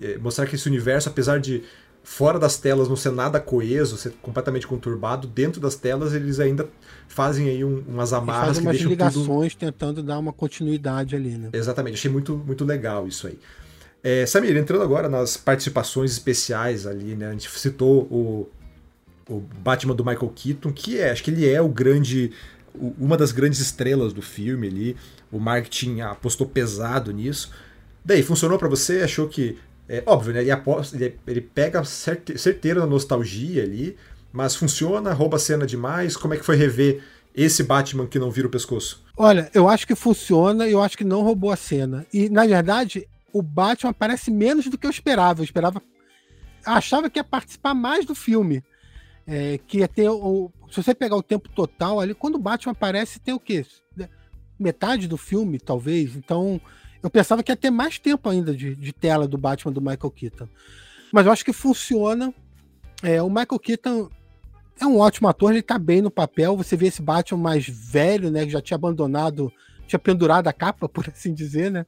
é, 0.00 0.16
mostrar 0.18 0.46
que 0.46 0.54
esse 0.54 0.68
universo, 0.68 1.08
apesar 1.08 1.38
de 1.38 1.62
fora 2.02 2.38
das 2.38 2.56
telas 2.56 2.88
não 2.88 2.96
ser 2.96 3.10
nada 3.10 3.40
coeso, 3.40 3.96
ser 3.96 4.12
completamente 4.22 4.66
conturbado, 4.66 5.26
dentro 5.26 5.60
das 5.60 5.74
telas 5.74 6.14
eles 6.14 6.38
ainda 6.38 6.68
fazem 7.08 7.48
aí 7.48 7.64
um, 7.64 7.82
umas 7.88 8.12
amarras 8.12 8.58
que 8.58 8.64
deixam 8.64 8.90
ligações 8.90 9.54
tudo... 9.54 9.72
tentando 9.72 10.02
dar 10.02 10.18
uma 10.18 10.32
continuidade 10.32 11.16
ali, 11.16 11.30
né? 11.30 11.48
Exatamente, 11.52 11.94
achei 11.94 12.10
muito, 12.10 12.36
muito 12.36 12.64
legal 12.64 13.08
isso 13.08 13.26
aí. 13.26 13.38
É, 14.02 14.26
Samir, 14.26 14.54
entrando 14.54 14.82
agora 14.82 15.08
nas 15.08 15.38
participações 15.38 16.12
especiais 16.12 16.86
ali, 16.86 17.14
né? 17.14 17.28
A 17.28 17.32
gente 17.32 17.50
citou 17.50 18.02
o 18.02 18.50
o 19.28 19.40
Batman 19.40 19.94
do 19.94 20.04
Michael 20.04 20.32
Keaton, 20.34 20.72
que 20.72 20.98
é, 20.98 21.10
acho 21.10 21.22
que 21.22 21.30
ele 21.30 21.48
é 21.48 21.60
o 21.60 21.68
grande, 21.68 22.32
uma 22.98 23.16
das 23.16 23.32
grandes 23.32 23.60
estrelas 23.60 24.12
do 24.12 24.22
filme 24.22 24.68
ali. 24.68 24.96
O 25.30 25.38
marketing 25.38 26.00
apostou 26.00 26.46
pesado 26.46 27.12
nisso. 27.12 27.50
Daí, 28.04 28.22
funcionou 28.22 28.58
para 28.58 28.68
você? 28.68 29.02
Achou 29.02 29.28
que. 29.28 29.58
É 29.88 30.02
óbvio, 30.06 30.32
né? 30.32 30.40
Ele, 30.40 30.50
aposta, 30.50 30.96
ele, 30.96 31.14
ele 31.26 31.40
pega 31.42 31.82
certeiro 31.84 32.80
na 32.80 32.86
nostalgia 32.86 33.62
ali, 33.62 33.96
mas 34.32 34.56
funciona, 34.56 35.12
rouba 35.12 35.36
a 35.36 35.40
cena 35.40 35.66
demais. 35.66 36.16
Como 36.16 36.32
é 36.32 36.36
que 36.38 36.44
foi 36.44 36.56
rever 36.56 37.02
esse 37.34 37.62
Batman 37.62 38.06
que 38.06 38.18
não 38.18 38.30
vira 38.30 38.46
o 38.46 38.50
pescoço? 38.50 39.04
Olha, 39.16 39.50
eu 39.52 39.68
acho 39.68 39.86
que 39.86 39.94
funciona 39.94 40.66
e 40.66 40.72
eu 40.72 40.80
acho 40.80 40.96
que 40.96 41.04
não 41.04 41.22
roubou 41.22 41.50
a 41.50 41.56
cena. 41.56 42.06
E, 42.12 42.28
na 42.30 42.46
verdade, 42.46 43.06
o 43.32 43.42
Batman 43.42 43.90
aparece 43.90 44.30
menos 44.30 44.66
do 44.68 44.78
que 44.78 44.86
eu 44.86 44.90
esperava. 44.90 45.40
Eu 45.40 45.44
esperava. 45.44 45.82
achava 46.64 47.10
que 47.10 47.18
ia 47.18 47.24
participar 47.24 47.74
mais 47.74 48.06
do 48.06 48.14
filme. 48.14 48.62
É, 49.26 49.58
que 49.58 49.78
ia 49.78 49.88
ter 49.88 50.08
o. 50.08 50.50
Se 50.70 50.82
você 50.82 50.94
pegar 50.94 51.16
o 51.16 51.22
tempo 51.22 51.48
total 51.48 52.00
ali, 52.00 52.14
quando 52.14 52.34
o 52.34 52.38
Batman 52.40 52.72
aparece, 52.72 53.18
tem 53.18 53.32
o 53.32 53.40
quê? 53.40 53.64
Metade 54.58 55.08
do 55.08 55.16
filme, 55.16 55.58
talvez. 55.58 56.14
Então, 56.14 56.60
eu 57.02 57.10
pensava 57.10 57.42
que 57.42 57.50
ia 57.50 57.56
ter 57.56 57.70
mais 57.70 57.98
tempo 57.98 58.28
ainda 58.28 58.54
de, 58.54 58.74
de 58.74 58.92
tela 58.92 59.26
do 59.26 59.38
Batman 59.38 59.72
do 59.72 59.80
Michael 59.80 60.10
Keaton. 60.10 60.48
Mas 61.12 61.26
eu 61.26 61.32
acho 61.32 61.44
que 61.44 61.52
funciona. 61.52 62.34
É, 63.02 63.22
o 63.22 63.28
Michael 63.28 63.58
Keaton 63.58 64.10
é 64.80 64.86
um 64.86 64.98
ótimo 64.98 65.28
ator, 65.28 65.52
ele 65.52 65.62
tá 65.62 65.78
bem 65.78 66.02
no 66.02 66.10
papel. 66.10 66.56
Você 66.56 66.76
vê 66.76 66.86
esse 66.86 67.02
Batman 67.02 67.40
mais 67.40 67.68
velho, 67.68 68.30
né? 68.30 68.44
Que 68.44 68.52
já 68.52 68.60
tinha 68.60 68.76
abandonado, 68.76 69.52
tinha 69.86 69.98
pendurado 69.98 70.48
a 70.48 70.52
capa, 70.52 70.88
por 70.90 71.08
assim 71.08 71.32
dizer, 71.32 71.70
né? 71.70 71.86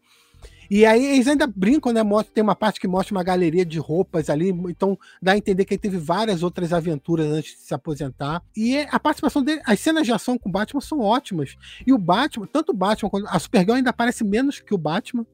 E 0.70 0.84
aí 0.84 1.04
eles 1.04 1.28
ainda 1.28 1.46
brincam, 1.46 1.92
né? 1.92 2.02
Mostra, 2.02 2.32
tem 2.34 2.42
uma 2.42 2.56
parte 2.56 2.80
que 2.80 2.88
mostra 2.88 3.14
uma 3.14 3.22
galeria 3.22 3.64
de 3.64 3.78
roupas 3.78 4.28
ali, 4.30 4.50
então 4.50 4.98
dá 5.20 5.32
a 5.32 5.36
entender 5.36 5.64
que 5.64 5.74
ele 5.74 5.80
teve 5.80 5.98
várias 5.98 6.42
outras 6.42 6.72
aventuras 6.72 7.26
antes 7.26 7.52
de 7.52 7.60
se 7.60 7.74
aposentar. 7.74 8.42
E 8.56 8.78
a 8.78 8.98
participação 8.98 9.42
dele, 9.42 9.60
as 9.64 9.80
cenas 9.80 10.06
de 10.06 10.12
ação 10.12 10.38
com 10.38 10.48
o 10.48 10.52
Batman 10.52 10.80
são 10.80 11.00
ótimas. 11.00 11.56
E 11.86 11.92
o 11.92 11.98
Batman, 11.98 12.46
tanto 12.46 12.72
o 12.72 12.76
Batman 12.76 13.10
quanto 13.10 13.26
a 13.28 13.38
Supergirl 13.38 13.76
ainda 13.76 13.90
aparece 13.90 14.24
menos 14.24 14.60
que 14.60 14.74
o 14.74 14.78
Batman, 14.78 15.26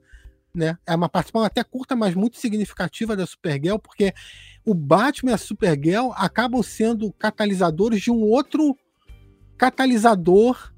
né? 0.54 0.76
É 0.86 0.94
uma 0.94 1.08
participação 1.08 1.46
até 1.46 1.64
curta, 1.64 1.96
mas 1.96 2.14
muito 2.14 2.36
significativa 2.36 3.16
da 3.16 3.26
Supergirl, 3.26 3.78
porque 3.78 4.12
o 4.64 4.74
Batman 4.74 5.32
e 5.32 5.34
a 5.34 5.38
Supergirl 5.38 6.10
acabam 6.14 6.62
sendo 6.62 7.12
catalisadores 7.12 8.02
de 8.02 8.10
um 8.10 8.22
outro 8.22 8.76
catalisador 9.56 10.71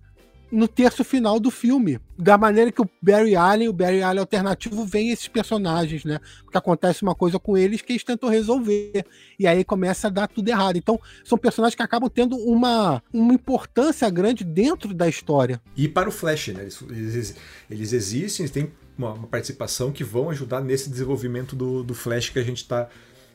no 0.51 0.69
terço 0.69 1.03
final 1.05 1.41
do 1.41 1.51
filme. 1.51 1.99
Da 2.17 2.39
maneira 2.39 2.71
que 2.71 2.81
o 2.81 2.89
Barry 3.03 3.35
Allen, 3.35 3.69
o 3.69 3.73
Barry 3.73 4.03
Allen 4.03 4.21
alternativo, 4.21 4.85
vem 4.85 5.11
esses 5.11 5.27
personagens, 5.29 6.05
né? 6.05 6.21
Porque 6.45 6.57
acontece 6.57 7.03
uma 7.03 7.15
coisa 7.15 7.39
com 7.39 7.57
eles 7.57 7.83
que 7.83 7.93
eles 7.93 8.05
tentam 8.05 8.29
resolver. 8.29 9.05
E 9.39 9.47
aí 9.47 9.65
começa 9.65 10.07
a 10.07 10.11
dar 10.11 10.29
tudo 10.29 10.49
errado. 10.49 10.77
Então, 10.77 11.01
são 11.25 11.37
personagens 11.37 11.75
que 11.75 11.83
acabam 11.83 12.09
tendo 12.09 12.37
uma, 12.37 13.03
uma 13.13 13.35
importância 13.35 14.09
grande 14.09 14.45
dentro 14.45 14.95
da 14.95 15.09
história. 15.09 15.61
E 15.77 15.89
para 15.89 16.09
o 16.09 16.13
Flash, 16.13 16.49
né? 16.49 16.63
Eles, 16.63 16.83
eles, 16.89 17.37
eles 17.71 17.93
existem, 17.93 18.45
eles 18.45 18.51
têm 18.51 18.73
uma, 18.97 19.13
uma, 19.13 19.27
participação 19.27 19.91
que 19.91 20.05
vão 20.05 20.31
ajudar 20.31 20.61
nesse 20.61 20.89
desenvolvimento 20.89 21.57
do, 21.57 21.83
do 21.83 21.95
Flash 21.95 22.31
que 22.31 22.39
a 22.39 22.45
gente 22.45 22.59
está 22.59 22.89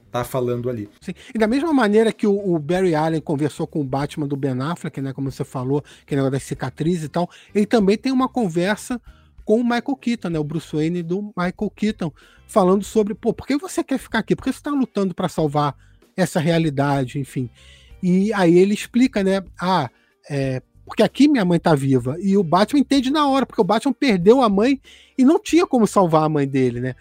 tá 0.09 0.23
falando 0.23 0.69
ali. 0.69 0.89
Sim. 1.01 1.13
E 1.33 1.37
da 1.37 1.47
mesma 1.47 1.71
maneira 1.73 2.11
que 2.11 2.27
o, 2.27 2.53
o, 2.53 2.59
Barry 2.59 2.95
Allen 2.95 3.21
conversou 3.21 3.67
com 3.67 3.81
o 3.81 3.83
Batman 3.83 4.27
do 4.27 4.35
Ben 4.35 4.59
Affleck, 4.59 5.01
né, 5.01 5.13
como 5.13 5.31
você 5.31 5.43
falou, 5.43 5.83
que 6.05 6.15
negócio 6.15 6.31
das 6.31 6.43
cicatrizes 6.43 7.05
e 7.05 7.09
tal, 7.09 7.29
ele 7.53 7.65
também 7.65 7.97
tem 7.97 8.11
uma 8.11 8.27
conversa 8.27 9.01
com 9.45 9.59
o 9.59 9.63
Michael 9.63 9.95
Keaton, 9.99 10.29
né, 10.29 10.39
o 10.39 10.43
Bruce 10.43 10.75
Wayne 10.75 11.01
do 11.01 11.33
Michael 11.37 11.71
Keaton, 11.75 12.11
falando 12.47 12.83
sobre, 12.83 13.13
pô, 13.13 13.33
por 13.33 13.47
que 13.47 13.57
você 13.57 13.83
quer 13.83 13.97
ficar 13.97 14.19
aqui? 14.19 14.35
Por 14.35 14.43
que 14.43 14.51
você 14.51 14.59
está 14.59 14.71
lutando 14.71 15.13
para 15.13 15.29
salvar 15.29 15.75
essa 16.15 16.39
realidade, 16.39 17.19
enfim. 17.19 17.49
E 18.01 18.33
aí 18.33 18.57
ele 18.57 18.73
explica, 18.73 19.23
né, 19.23 19.43
ah, 19.59 19.89
é, 20.29 20.61
porque 20.85 21.03
aqui 21.03 21.27
minha 21.27 21.45
mãe 21.45 21.59
tá 21.59 21.75
viva. 21.75 22.17
E 22.19 22.35
o 22.35 22.43
Batman 22.43 22.79
entende 22.79 23.11
na 23.11 23.27
hora, 23.27 23.45
porque 23.45 23.61
o 23.61 23.65
Batman 23.65 23.93
perdeu 23.93 24.41
a 24.41 24.49
mãe 24.49 24.81
e 25.17 25.23
não 25.23 25.39
tinha 25.39 25.65
como 25.65 25.85
salvar 25.85 26.23
a 26.23 26.29
mãe 26.29 26.47
dele, 26.47 26.79
né? 26.79 26.95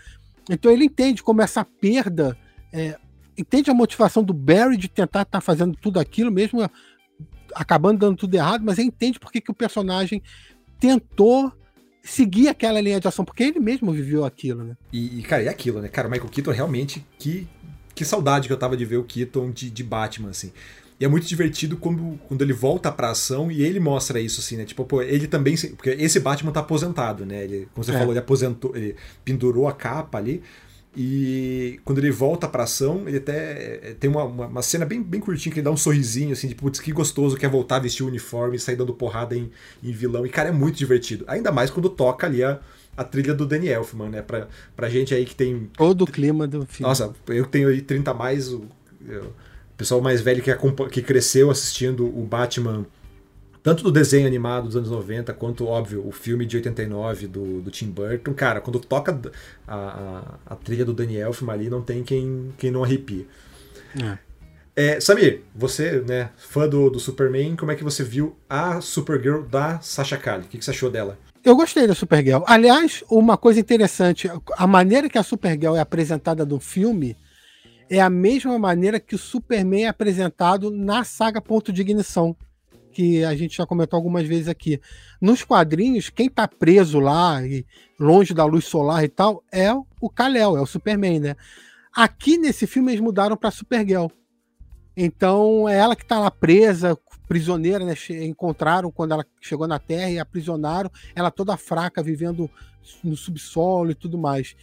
Então 0.51 0.71
ele 0.71 0.85
entende 0.85 1.23
como 1.23 1.43
essa 1.43 1.65
perda 1.65 2.37
é, 2.73 2.97
entende 3.37 3.71
a 3.71 3.75
motivação 3.75 4.23
do 4.23 4.33
Barry 4.33 4.77
de 4.77 4.89
tentar 4.89 5.23
estar 5.23 5.39
tá 5.39 5.41
fazendo 5.41 5.77
tudo 5.77 6.01
aquilo, 6.01 6.31
mesmo 6.31 6.69
acabando 7.55 7.99
dando 7.99 8.17
tudo 8.17 8.35
errado, 8.35 8.63
mas 8.65 8.79
ele 8.79 8.89
entende 8.89 9.19
porque 9.19 9.41
que 9.41 9.51
o 9.51 9.55
personagem 9.55 10.23
tentou 10.79 11.53
seguir 12.03 12.49
aquela 12.49 12.81
linha 12.81 13.01
de 13.01 13.09
ação, 13.09 13.25
porque 13.25 13.43
ele 13.43 13.61
mesmo 13.61 13.93
viveu 13.93 14.25
aquilo, 14.25 14.65
né? 14.65 14.77
E, 14.93 15.19
e 15.19 15.23
cara, 15.23 15.43
é 15.43 15.49
aquilo, 15.49 15.81
né? 15.81 15.89
Cara, 15.89 16.09
o 16.09 16.11
Michael 16.11 16.31
Keaton 16.31 16.51
realmente, 16.53 17.05
que, 17.19 17.47
que 17.95 18.05
saudade 18.05 18.47
que 18.47 18.53
eu 18.53 18.59
tava 18.59 18.77
de 18.77 18.85
ver 18.85 18.97
o 18.97 19.05
Keaton 19.05 19.51
de, 19.51 19.71
de 19.71 19.85
Batman, 19.85 20.31
assim. 20.31 20.53
E 21.01 21.05
é 21.05 21.09
muito 21.09 21.29
divertido 21.29 21.77
quando, 21.77 22.19
quando 22.27 22.43
ele 22.43 22.53
volta 22.53 22.91
pra 22.91 23.11
ação 23.11 23.53
e 23.53 23.63
ele 23.63 23.79
mostra 23.79 24.21
isso, 24.21 24.41
assim, 24.41 24.57
né? 24.57 24.65
Tipo, 24.65 24.85
pô, 24.85 25.01
ele 25.01 25.29
também. 25.29 25.57
Porque 25.57 25.91
esse 25.91 26.19
Batman 26.19 26.51
tá 26.51 26.61
aposentado, 26.61 27.25
né? 27.25 27.45
Ele, 27.45 27.69
como 27.73 27.85
você 27.85 27.93
é. 27.93 27.99
falou, 27.99 28.13
ele 28.13 28.19
aposentou, 28.19 28.75
ele 28.75 28.97
pendurou 29.25 29.69
a 29.69 29.73
capa 29.73 30.19
ali. 30.19 30.43
E 30.97 31.79
quando 31.85 31.99
ele 31.99 32.11
volta 32.11 32.49
pra 32.49 32.65
ação, 32.65 33.05
ele 33.07 33.19
até 33.19 33.95
tem 34.01 34.11
uma, 34.11 34.25
uma, 34.25 34.47
uma, 34.47 34.63
cena 34.63 34.85
bem, 34.85 35.03
bem 35.03 35.21
curtinha 35.21 35.53
que 35.53 35.61
ele 35.61 35.65
dá 35.65 35.71
um 35.71 35.77
sorrisinho, 35.77 36.33
assim, 36.33 36.49
de 36.49 36.55
putz, 36.55 36.81
que 36.81 36.91
gostoso 36.93 37.37
que 37.37 37.47
é 37.47 37.49
voltar 37.49 37.77
a 37.77 37.81
vestir 37.81 38.03
o 38.03 38.07
uniforme 38.09 38.57
e 38.57 38.61
sair 38.61 38.77
dando 38.77 38.95
porrada 38.95 39.37
em, 39.37 39.51
em 39.83 39.93
vilão. 39.93 40.27
E, 40.27 40.29
cara, 40.29 40.49
é 40.49 40.53
muito 40.53 40.77
divertido. 40.77 41.25
Ainda 41.29 41.53
mais 41.53 41.71
quando 41.71 41.89
toca 41.89 42.27
ali 42.27 42.43
a, 42.43 42.59
a 42.97 43.05
trilha 43.05 43.35
do 43.35 43.47
Danny 43.47 43.69
Elfman, 43.69 44.09
né? 44.09 44.23
Pra, 44.23 44.49
pra 44.75 44.89
gente 44.89 45.15
aí 45.15 45.25
que 45.25 45.35
tem. 45.35 45.71
Todo 45.77 46.03
o 46.03 46.07
clima 46.07 46.47
do 46.47 46.67
filme. 46.67 46.89
Nossa, 46.89 47.15
eu 47.29 47.45
tenho 47.47 47.69
aí 47.69 47.81
30 47.81 48.11
a 48.11 48.15
mais. 48.15 48.53
O, 48.53 48.59
o 48.61 49.77
pessoal 49.77 50.01
mais 50.01 50.21
velho 50.21 50.43
que, 50.43 50.53
que 50.91 51.03
cresceu 51.03 51.51
assistindo 51.51 52.07
o 52.07 52.25
Batman 52.25 52.85
tanto 53.69 53.85
do 53.85 53.93
desenho 53.93 54.27
animado 54.27 54.65
dos 54.65 54.77
anos 54.77 54.91
90, 54.91 55.31
quanto, 55.35 55.67
óbvio, 55.67 56.03
o 56.09 56.11
filme 56.11 56.47
de 56.47 56.57
89 56.57 57.27
do, 57.27 57.61
do 57.61 57.71
Tim 57.71 57.91
Burton, 57.91 58.33
cara, 58.33 58.63
quando 58.63 58.81
toca 58.81 59.21
a, 59.67 59.77
a, 59.77 60.55
a 60.55 60.57
trilha 60.57 60.87
do 60.87 60.95
Daniel 60.95 61.29
Elfman 61.29 61.53
ali, 61.53 61.69
não 61.69 61.83
tem 61.83 62.03
quem, 62.03 62.51
quem 62.57 62.71
não 62.71 62.83
arrepie. 62.83 63.29
É. 64.03 64.19
É, 64.75 65.01
Samir, 65.03 65.43
você, 65.55 66.01
né, 66.01 66.31
fã 66.39 66.67
do, 66.67 66.89
do 66.89 66.99
Superman, 66.99 67.57
como 67.57 67.71
é 67.71 67.75
que 67.75 67.85
você 67.85 68.03
viu 68.03 68.39
a 68.49 68.81
Supergirl 68.81 69.43
da 69.43 69.79
Sasha 69.81 70.17
Kali? 70.17 70.45
O 70.45 70.49
que, 70.49 70.57
que 70.57 70.65
você 70.65 70.71
achou 70.71 70.91
dela? 70.91 71.19
Eu 71.45 71.55
gostei 71.55 71.87
da 71.87 71.95
Supergirl. 71.95 72.45
Aliás, 72.47 73.05
uma 73.11 73.37
coisa 73.37 73.61
interessante, 73.61 74.31
a 74.57 74.67
maneira 74.67 75.11
que 75.11 75.19
a 75.19 75.23
Supergirl 75.23 75.77
é 75.77 75.81
apresentada 75.81 76.47
no 76.47 76.59
filme 76.59 77.15
é 77.91 78.01
a 78.01 78.09
mesma 78.09 78.59
maneira 78.59 78.99
que 78.99 79.15
o 79.15 79.19
Superman 79.19 79.85
é 79.85 79.89
apresentado 79.89 80.71
na 80.71 81.05
saga 81.05 81.39
Ponto 81.39 81.71
de 81.71 81.83
Ignição 81.83 82.35
que 82.93 83.25
a 83.25 83.35
gente 83.35 83.57
já 83.57 83.67
comentou 83.67 83.97
algumas 83.97 84.27
vezes 84.27 84.49
aqui. 84.49 84.81
Nos 85.21 85.45
quadrinhos, 85.45 86.11
quem 86.11 86.29
tá 86.29 86.49
preso 86.49 86.99
lá 86.99 87.45
e 87.45 87.65
longe 87.99 88.35
da 88.35 88.45
luz 88.45 88.65
solar 88.65 89.05
e 89.05 89.09
tal 89.09 89.43
é 89.53 89.73
o 89.73 90.11
Kal-El, 90.11 90.57
é 90.57 90.61
o 90.61 90.67
Superman, 90.67 91.21
né? 91.21 91.37
Aqui 91.95 92.39
nesse 92.39 92.67
filme 92.67 92.93
eles 92.93 93.01
mudaram 93.01 93.37
para 93.37 93.51
Supergirl. 93.51 94.07
Então 94.97 95.69
é 95.69 95.77
ela 95.77 95.95
que 95.95 96.05
tá 96.05 96.19
lá 96.19 96.31
presa, 96.31 96.99
prisioneira, 97.29 97.85
né? 97.85 97.95
Encontraram 98.25 98.91
quando 98.91 99.13
ela 99.13 99.25
chegou 99.41 99.69
na 99.69 99.79
Terra 99.79 100.11
e 100.11 100.19
aprisionaram, 100.19 100.91
ela 101.15 101.31
toda 101.31 101.57
fraca, 101.57 102.03
vivendo 102.03 102.51
no 103.05 103.17
subsolo 103.17 103.91
e 103.91 103.95
tudo 103.95 104.19
mais. 104.19 104.57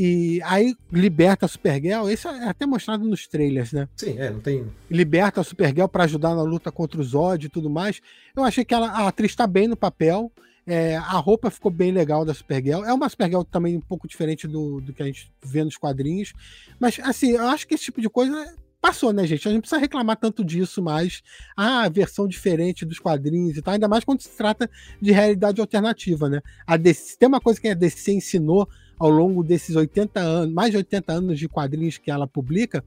E 0.00 0.40
aí 0.44 0.76
liberta 0.92 1.44
a 1.44 1.48
Supergirl, 1.48 2.08
isso 2.08 2.28
é 2.28 2.48
até 2.48 2.64
mostrado 2.64 3.04
nos 3.04 3.26
trailers, 3.26 3.72
né? 3.72 3.88
Sim, 3.96 4.16
é, 4.16 4.30
não 4.30 4.38
tem. 4.38 4.64
Liberta 4.88 5.40
a 5.40 5.44
Supergirl 5.44 5.88
para 5.88 6.04
ajudar 6.04 6.36
na 6.36 6.42
luta 6.42 6.70
contra 6.70 7.00
o 7.00 7.02
Zod 7.02 7.44
e 7.44 7.48
tudo 7.48 7.68
mais. 7.68 8.00
Eu 8.36 8.44
achei 8.44 8.64
que 8.64 8.72
ela, 8.72 8.86
a 8.90 9.08
atriz 9.08 9.32
está 9.32 9.44
bem 9.44 9.66
no 9.66 9.76
papel. 9.76 10.30
É, 10.64 10.96
a 10.96 11.18
roupa 11.18 11.50
ficou 11.50 11.72
bem 11.72 11.90
legal 11.90 12.24
da 12.24 12.32
Supergirl. 12.32 12.84
É 12.84 12.94
uma 12.94 13.08
Supergirl 13.08 13.42
também 13.42 13.76
um 13.76 13.80
pouco 13.80 14.06
diferente 14.06 14.46
do, 14.46 14.80
do 14.80 14.92
que 14.92 15.02
a 15.02 15.06
gente 15.06 15.32
vê 15.42 15.64
nos 15.64 15.76
quadrinhos. 15.76 16.32
Mas, 16.78 17.00
assim, 17.00 17.32
eu 17.32 17.48
acho 17.48 17.66
que 17.66 17.74
esse 17.74 17.84
tipo 17.84 18.00
de 18.00 18.08
coisa 18.08 18.54
passou, 18.80 19.12
né, 19.12 19.26
gente? 19.26 19.40
A 19.40 19.50
gente 19.50 19.54
não 19.54 19.60
precisa 19.62 19.80
reclamar 19.80 20.16
tanto 20.16 20.44
disso 20.44 20.80
mais. 20.80 21.22
Ah, 21.56 21.82
a 21.82 21.88
versão 21.88 22.28
diferente 22.28 22.86
dos 22.86 23.00
quadrinhos 23.00 23.56
e 23.56 23.62
tal, 23.62 23.74
ainda 23.74 23.88
mais 23.88 24.04
quando 24.04 24.20
se 24.20 24.36
trata 24.36 24.70
de 25.02 25.10
realidade 25.10 25.60
alternativa, 25.60 26.28
né? 26.28 26.40
A 26.64 26.76
DC, 26.76 27.16
tem 27.18 27.28
uma 27.28 27.40
coisa 27.40 27.60
que 27.60 27.66
a 27.66 27.74
DC 27.74 28.12
ensinou 28.12 28.68
ao 28.98 29.10
longo 29.10 29.44
desses 29.44 29.76
80 29.76 30.20
anos, 30.20 30.54
mais 30.54 30.70
de 30.70 30.76
80 30.78 31.12
anos 31.12 31.38
de 31.38 31.48
quadrinhos 31.48 31.98
que 31.98 32.10
ela 32.10 32.26
publica, 32.26 32.84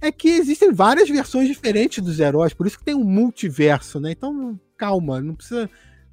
é 0.00 0.12
que 0.12 0.28
existem 0.28 0.72
várias 0.72 1.08
versões 1.08 1.48
diferentes 1.48 2.04
dos 2.04 2.20
heróis, 2.20 2.52
por 2.52 2.66
isso 2.66 2.78
que 2.78 2.84
tem 2.84 2.94
um 2.94 3.04
multiverso, 3.04 3.98
né? 3.98 4.12
Então, 4.12 4.58
calma, 4.76 5.20
não 5.20 5.34
precisa 5.34 5.68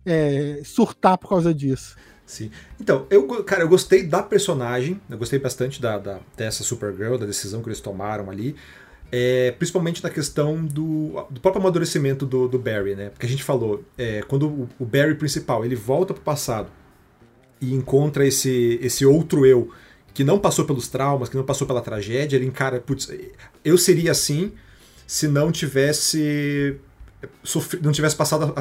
é, 0.05 0.62
surtar 0.64 1.18
por 1.18 1.30
causa 1.30 1.53
disso. 1.53 1.97
Sim. 2.26 2.49
Então, 2.80 3.05
eu, 3.09 3.28
cara, 3.43 3.64
eu 3.64 3.68
gostei 3.68 4.03
da 4.03 4.24
personagem, 4.24 5.01
eu 5.09 5.18
gostei 5.18 5.38
bastante 5.38 5.82
da, 5.82 5.97
da 5.97 6.20
dessa 6.38 6.64
Supergirl, 6.64 7.18
da 7.18 7.26
decisão 7.26 7.62
que 7.62 7.68
eles 7.68 7.82
tomaram 7.82 8.30
ali. 8.30 8.55
É, 9.12 9.51
principalmente 9.51 10.01
na 10.01 10.09
questão 10.09 10.66
do, 10.66 11.26
do 11.30 11.41
próprio 11.41 11.62
amadurecimento 11.62 12.26
do, 12.26 12.47
do 12.47 12.57
Barry, 12.57 12.95
né? 12.95 13.09
Porque 13.09 13.26
a 13.26 13.30
gente 13.30 13.43
falou, 13.43 13.84
é, 13.97 14.22
quando 14.22 14.47
o, 14.47 14.70
o 14.80 14.86
Barry 14.86 15.16
principal 15.16 15.66
ele 15.66 15.76
volta 15.76 16.14
pro 16.14 16.24
passado 16.24 16.72
e 17.62 17.74
encontra 17.74 18.26
esse, 18.26 18.80
esse 18.82 19.05
outro 19.05 19.45
eu 19.45 19.72
que 20.14 20.24
não 20.24 20.39
passou 20.39 20.66
pelos 20.66 20.89
traumas, 20.89 21.30
que 21.30 21.38
não 21.38 21.43
passou 21.43 21.66
pela 21.66 21.82
tragédia, 21.82 22.36
ele 22.36 22.45
encara, 22.45 22.82
putz, 22.82 23.09
eu 23.64 23.78
seria 23.78 24.12
assim 24.12 24.51
se 25.07 25.28
não 25.28 25.51
tivesse 25.51 26.78
não 27.82 27.91
tivesse 27.91 28.16
passado, 28.16 28.51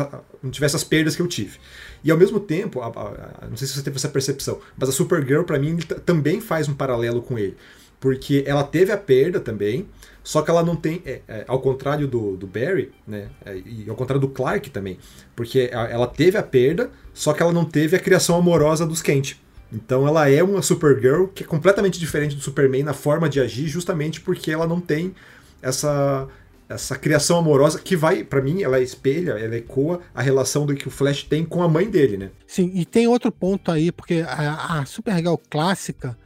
não 0.43 0.51
tivesse 0.51 0.77
as 0.77 0.85
perdas 0.85 1.17
que 1.17 1.23
eu 1.23 1.27
tive. 1.27 1.59
E 2.05 2.11
ao 2.11 2.19
mesmo 2.19 2.39
tempo, 2.39 2.81
a, 2.83 2.89
a, 2.89 3.47
não 3.49 3.57
sei 3.57 3.67
se 3.67 3.75
você 3.75 3.83
teve 3.83 3.97
essa 3.97 4.09
percepção, 4.09 4.61
mas 4.77 4.89
a 4.89 4.93
Supergirl 4.93 5.45
para 5.45 5.59
mim 5.59 5.79
também 6.05 6.41
faz 6.41 6.69
um 6.69 6.75
paralelo 6.75 7.23
com 7.23 7.39
ele. 7.39 7.57
porque 7.99 8.43
ela 8.47 8.65
teve 8.65 8.91
a 8.91 8.97
perda 8.97 9.39
também, 9.39 9.87
só 10.23 10.43
que 10.43 10.51
ela 10.51 10.63
não 10.63 10.77
tem, 10.77 11.03
é, 11.05 11.21
é, 11.27 11.45
ao 11.47 11.61
contrário 11.61 12.07
do, 12.07 12.37
do 12.37 12.47
Barry, 12.47 12.93
né, 13.07 13.29
é, 13.45 13.57
e 13.57 13.87
ao 13.89 13.97
contrário 13.97 14.21
do 14.21 14.29
Clark 14.29 14.71
também, 14.71 14.99
porque 15.35 15.71
ela 15.73 16.07
teve 16.07 16.37
a 16.37 16.43
perda, 16.43 16.91
só 17.15 17.33
que 17.33 17.43
ela 17.43 17.53
não 17.53 17.65
teve 17.65 17.97
a 17.97 18.01
criação 18.01 18.37
amorosa 18.37 18.87
dos 18.87 19.03
Kent. 19.03 19.37
Então 19.73 20.07
ela 20.07 20.29
é 20.29 20.43
uma 20.43 20.63
Supergirl 20.63 21.27
que 21.27 21.45
é 21.45 21.47
completamente 21.47 21.99
diferente 21.99 22.35
do 22.35 22.43
Superman 22.43 22.83
na 22.83 22.93
forma 22.93 23.29
de 23.29 23.41
agir, 23.41 23.69
justamente 23.69 24.21
porque 24.21 24.51
ela 24.51 24.67
não 24.67 24.81
tem 24.81 25.15
essa 25.63 26.29
essa 26.71 26.97
criação 26.97 27.37
amorosa 27.37 27.81
que 27.81 27.97
vai, 27.97 28.23
para 28.23 28.41
mim, 28.41 28.63
ela 28.63 28.81
espelha, 28.81 29.33
ela 29.33 29.57
ecoa 29.57 30.01
a 30.15 30.23
relação 30.23 30.65
do 30.65 30.73
que 30.73 30.87
o 30.87 30.91
Flash 30.91 31.25
tem 31.25 31.45
com 31.45 31.65
a 31.65 31.69
mãe 31.69 31.91
dele, 31.91 32.17
né? 32.17 32.31
Sim, 32.47 32.71
e 32.73 32.85
tem 32.85 33.09
outro 33.09 33.33
ponto 33.33 33.73
aí, 33.73 33.91
porque 33.91 34.25
a, 34.25 34.79
a 34.79 34.87
Supergirl 34.87 35.35
clássica, 35.51 36.17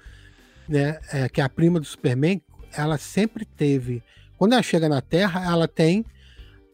né, 0.68 0.99
é, 1.11 1.30
que 1.30 1.40
é 1.40 1.45
a 1.45 1.49
prima 1.49 1.80
do 1.80 1.86
Superman, 1.86 2.42
ela 2.77 2.99
sempre 2.99 3.45
teve, 3.45 4.03
quando 4.37 4.53
ela 4.53 4.62
chega 4.62 4.89
na 4.89 5.01
Terra, 5.01 5.45
ela 5.45 5.68
tem 5.68 6.05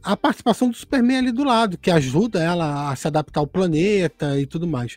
a 0.02 0.16
participação 0.16 0.70
do 0.70 0.76
Superman 0.76 1.18
ali 1.18 1.32
do 1.32 1.44
lado, 1.44 1.76
que 1.76 1.90
ajuda 1.90 2.42
ela 2.42 2.90
a 2.90 2.96
se 2.96 3.06
adaptar 3.06 3.40
ao 3.40 3.46
planeta 3.46 4.38
e 4.38 4.46
tudo 4.46 4.66
mais. 4.66 4.96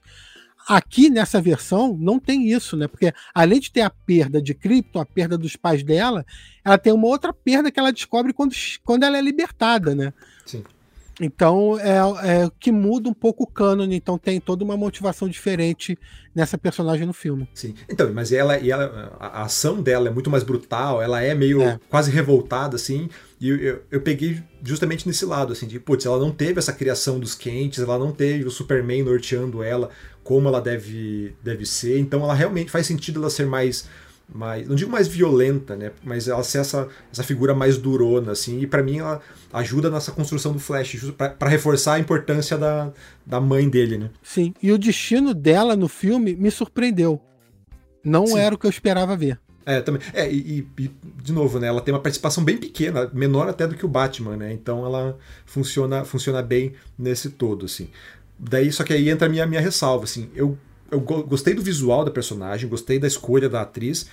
Aqui 0.68 1.10
nessa 1.10 1.41
versão 1.41 1.97
não 1.99 2.18
tem 2.18 2.49
isso, 2.49 2.78
né? 2.78 2.88
Porque 2.88 3.14
além 3.36 3.60
de 3.60 3.70
ter 3.70 3.82
a 3.82 3.89
perda 3.89 4.41
de 4.41 4.54
Krypton, 4.54 5.01
a 5.01 5.06
perda 5.06 5.38
dos 5.38 5.58
pais 5.58 5.84
dela, 5.84 6.26
ela 6.64 6.78
tem 6.78 6.93
uma 6.93 7.08
outra 7.08 7.34
perda 7.34 7.70
que 7.70 7.80
ela 7.80 7.91
descobre 7.91 8.32
quando, 8.32 8.56
quando 8.84 9.04
ela 9.04 9.18
é 9.18 9.22
libertada, 9.22 9.93
né? 9.93 10.14
Sim. 10.45 10.64
Então 11.22 11.78
é, 11.80 11.97
é 12.43 12.51
que 12.59 12.72
muda 12.72 13.07
um 13.07 13.14
pouco 13.14 13.43
o 13.43 13.47
cânone, 13.47 13.95
então 13.95 14.18
tem 14.18 14.39
toda 14.39 14.64
uma 14.64 14.76
motivação 14.76 15.30
diferente 15.30 15.97
nessa 16.34 16.57
personagem 16.57 17.05
no 17.05 17.14
filme. 17.14 17.47
Sim. 17.53 17.76
Então, 17.88 18.11
mas 18.11 18.32
ela, 18.32 18.57
e 18.57 18.72
ela, 18.72 19.16
a 19.20 19.43
ação 19.43 19.82
dela 19.82 20.07
é 20.07 20.11
muito 20.11 20.30
mais 20.30 20.43
brutal, 20.43 21.01
ela 21.01 21.22
é 21.22 21.36
meio 21.36 21.61
é. 21.61 21.80
quase 21.89 22.09
revoltada, 22.09 22.76
assim. 22.76 23.09
E 23.39 23.49
eu, 23.49 23.57
eu, 23.57 23.84
eu, 23.91 24.01
peguei 24.01 24.41
justamente 24.64 25.05
nesse 25.05 25.26
lado, 25.26 25.53
assim, 25.53 25.68
de, 25.68 25.80
putz, 25.80 26.05
ela 26.05 26.18
não 26.18 26.32
teve 26.32 26.57
essa 26.57 26.74
criação 26.74 27.20
dos 27.20 27.36
quentes, 27.36 27.80
ela 27.84 27.99
não 27.99 28.11
teve 28.11 28.45
o 28.45 28.51
Superman 28.51 29.03
norteando 29.03 29.61
ela 29.61 29.89
como 30.24 30.47
ela 30.47 30.61
deve, 30.61 31.36
deve 31.43 31.66
ser, 31.66 31.99
então 31.99 32.24
ela 32.24 32.34
realmente 32.34 32.72
faz 32.72 32.88
sentido 32.88 33.20
ela 33.20 33.30
ser 33.30 33.45
mais 33.45 33.86
mais, 34.28 34.67
não 34.67 34.76
digo 34.76 34.91
mais 34.91 35.07
violenta, 35.07 35.76
né, 35.76 35.91
mas 36.03 36.28
ela 36.28 36.43
ser 36.43 36.59
essa, 36.59 36.88
essa 37.11 37.24
figura 37.24 37.53
mais 37.53 37.78
durona, 37.78 38.32
assim, 38.32 38.59
e 38.59 38.67
para 38.67 38.82
mim 38.82 38.99
ela 38.99 39.21
ajuda 39.51 39.89
nessa 39.89 40.11
construção 40.11 40.53
do 40.53 40.59
Flash, 40.59 41.11
para 41.17 41.49
reforçar 41.49 41.93
a 41.93 41.99
importância 41.99 42.57
da, 42.57 42.91
da 43.26 43.39
mãe 43.39 43.69
dele, 43.69 43.97
né. 43.97 44.09
Sim, 44.21 44.53
e 44.61 44.71
o 44.71 44.78
destino 44.78 45.34
dela 45.34 45.76
no 45.76 45.88
filme 45.88 46.36
me 46.36 46.49
surpreendeu. 46.49 47.21
Não 48.03 48.28
Sim. 48.28 48.39
era 48.39 48.53
o 48.53 48.57
que 48.57 48.65
eu 48.65 48.69
esperava 48.69 49.15
ver. 49.15 49.39
É, 49.65 49.80
também. 49.80 50.01
É, 50.13 50.30
e, 50.30 50.67
e, 50.78 50.91
de 51.21 51.32
novo, 51.32 51.57
né? 51.57 51.67
Ela 51.67 51.80
tem 51.80 51.93
uma 51.93 52.01
participação 52.01 52.43
bem 52.43 52.57
pequena, 52.57 53.09
menor 53.13 53.47
até 53.47 53.65
do 53.65 53.76
que 53.76 53.86
o 53.86 53.89
Batman, 53.89 54.36
né? 54.36 54.51
Então 54.51 54.86
ela 54.86 55.17
funciona, 55.45 56.03
funciona 56.03 56.41
bem 56.41 56.74
nesse 56.97 57.30
todo, 57.30 57.65
assim. 57.65 57.89
Daí, 58.38 58.71
só 58.74 58.84
que 58.84 58.91
aí 58.91 59.09
entra 59.09 59.28
a 59.28 59.30
minha, 59.30 59.45
minha 59.45 59.61
ressalva, 59.61 60.03
assim. 60.03 60.30
Eu 60.36 60.57
eu 60.94 61.00
gostei 61.02 61.54
do 61.54 61.62
visual 61.62 62.06
da 62.06 62.12
personagem, 62.12 62.70
gostei 62.70 63.00
da 63.00 63.08
escolha 63.08 63.50
da 63.50 63.62
atriz, 63.62 64.08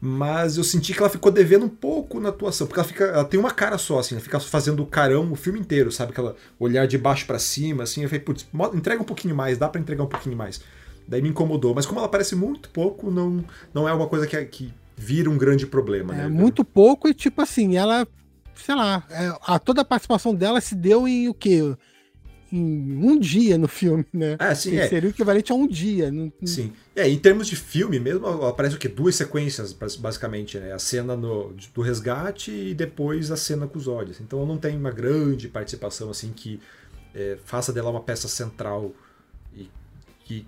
mas 0.00 0.56
eu 0.56 0.64
senti 0.64 0.94
que 0.94 1.00
ela 1.00 1.10
ficou 1.10 1.30
devendo 1.30 1.66
um 1.66 1.68
pouco 1.68 2.18
na 2.20 2.30
atuação, 2.30 2.66
porque 2.66 2.80
ela 2.80 2.88
fica, 2.88 3.04
ela 3.04 3.24
tem 3.24 3.38
uma 3.38 3.50
cara 3.50 3.76
só, 3.76 3.98
assim, 3.98 4.14
ela 4.14 4.22
fica 4.22 4.40
fazendo 4.40 4.84
carão 4.86 5.30
o 5.32 5.36
filme 5.36 5.58
inteiro, 5.58 5.92
sabe? 5.92 6.12
Aquela 6.12 6.36
olhar 6.58 6.86
de 6.86 6.96
baixo 6.96 7.26
para 7.26 7.38
cima, 7.38 7.82
assim, 7.82 8.02
eu 8.02 8.08
falei, 8.08 8.20
putz, 8.24 8.46
entrega 8.74 9.02
um 9.02 9.04
pouquinho 9.04 9.34
mais, 9.34 9.58
dá 9.58 9.68
para 9.68 9.80
entregar 9.80 10.04
um 10.04 10.08
pouquinho 10.08 10.36
mais. 10.36 10.60
Daí 11.06 11.20
me 11.20 11.28
incomodou, 11.28 11.74
mas 11.74 11.86
como 11.86 11.98
ela 11.98 12.06
aparece 12.06 12.36
muito 12.36 12.70
pouco, 12.70 13.10
não, 13.10 13.44
não 13.74 13.88
é 13.88 13.92
uma 13.92 14.06
coisa 14.06 14.26
que, 14.26 14.42
que 14.44 14.72
vira 14.96 15.28
um 15.28 15.36
grande 15.36 15.66
problema, 15.66 16.14
né? 16.14 16.26
É, 16.26 16.28
muito 16.28 16.64
pouco 16.64 17.08
e 17.08 17.14
tipo 17.14 17.42
assim, 17.42 17.76
ela, 17.76 18.06
sei 18.54 18.74
lá, 18.74 19.02
é, 19.10 19.32
a, 19.42 19.58
toda 19.58 19.80
a 19.80 19.84
participação 19.84 20.34
dela 20.34 20.60
se 20.60 20.74
deu 20.74 21.08
em 21.08 21.28
o 21.28 21.34
quê? 21.34 21.74
Em 22.52 22.98
um 23.04 23.18
dia 23.18 23.56
no 23.56 23.68
filme, 23.68 24.04
né? 24.12 24.36
Ah, 24.38 24.54
sim, 24.54 24.76
é. 24.76 24.88
Seria 24.88 25.08
o 25.08 25.12
equivalente 25.12 25.52
a 25.52 25.54
um 25.54 25.66
dia. 25.66 26.10
Sim. 26.44 26.72
É, 26.94 27.08
em 27.08 27.18
termos 27.18 27.46
de 27.46 27.56
filme 27.56 27.98
mesmo, 27.98 28.26
aparece 28.44 28.76
o 28.76 28.78
quê? 28.78 28.88
Duas 28.88 29.14
sequências, 29.14 29.72
basicamente, 29.72 30.58
né? 30.58 30.72
A 30.72 30.78
cena 30.78 31.16
no, 31.16 31.54
do 31.74 31.80
resgate 31.80 32.50
e 32.50 32.74
depois 32.74 33.30
a 33.30 33.36
cena 33.36 33.66
com 33.66 33.78
os 33.78 33.86
olhos. 33.86 34.20
Então 34.20 34.44
não 34.44 34.58
tem 34.58 34.76
uma 34.76 34.90
grande 34.90 35.48
participação 35.48 36.10
assim 36.10 36.32
que 36.34 36.60
é, 37.14 37.38
faça 37.44 37.72
dela 37.72 37.90
uma 37.90 38.00
peça 38.00 38.28
central 38.28 38.92
e 39.54 39.68
que 40.24 40.46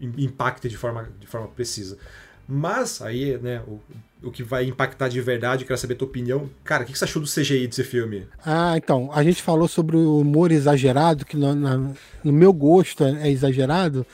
impacte 0.00 0.68
de 0.68 0.76
forma, 0.76 1.08
de 1.18 1.26
forma 1.26 1.48
precisa. 1.48 1.98
Mas 2.46 3.02
aí, 3.02 3.36
né, 3.38 3.62
o, 3.66 3.80
o 4.22 4.30
que 4.30 4.42
vai 4.42 4.64
impactar 4.64 5.08
de 5.08 5.20
verdade, 5.20 5.64
quero 5.64 5.78
saber 5.78 5.94
a 5.94 5.96
tua 5.96 6.08
opinião. 6.08 6.50
Cara, 6.64 6.82
o 6.82 6.86
que 6.86 6.96
você 6.96 7.04
achou 7.04 7.22
do 7.22 7.28
CGI 7.28 7.66
desse 7.66 7.84
filme? 7.84 8.26
Ah, 8.44 8.76
então, 8.76 9.10
a 9.12 9.22
gente 9.22 9.42
falou 9.42 9.68
sobre 9.68 9.96
o 9.96 10.18
humor 10.18 10.50
exagerado, 10.50 11.24
que 11.24 11.36
no, 11.36 11.54
na, 11.54 11.76
no 12.24 12.32
meu 12.32 12.52
gosto 12.52 13.04
é 13.04 13.30
exagerado 13.30 14.04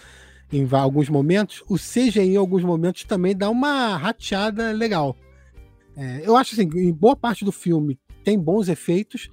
em 0.52 0.68
alguns 0.70 1.08
momentos. 1.08 1.62
O 1.68 1.76
CGI, 1.76 2.34
em 2.34 2.36
alguns 2.36 2.62
momentos, 2.62 3.04
também 3.04 3.36
dá 3.36 3.48
uma 3.48 3.96
rateada 3.96 4.72
legal. 4.72 5.16
É, 5.96 6.22
eu 6.24 6.36
acho 6.36 6.54
assim, 6.54 6.68
em 6.74 6.92
boa 6.92 7.16
parte 7.16 7.44
do 7.44 7.52
filme 7.52 7.98
tem 8.24 8.38
bons 8.38 8.68
efeitos, 8.68 9.28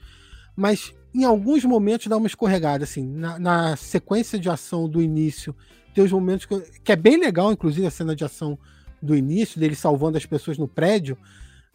mas 0.55 0.93
em 1.13 1.24
alguns 1.24 1.65
momentos 1.65 2.07
dá 2.07 2.17
uma 2.17 2.28
escorregada. 2.28 2.84
Assim, 2.84 3.05
na, 3.05 3.39
na 3.39 3.76
sequência 3.76 4.39
de 4.39 4.49
ação 4.49 4.88
do 4.88 5.01
início, 5.01 5.55
tem 5.93 6.03
os 6.03 6.11
momentos 6.11 6.45
que, 6.45 6.59
que 6.84 6.91
é 6.91 6.95
bem 6.95 7.17
legal, 7.17 7.51
inclusive 7.51 7.86
a 7.86 7.91
cena 7.91 8.15
de 8.15 8.24
ação 8.24 8.57
do 9.01 9.15
início, 9.15 9.59
dele 9.59 9.75
salvando 9.75 10.17
as 10.17 10.25
pessoas 10.25 10.57
no 10.57 10.67
prédio. 10.67 11.17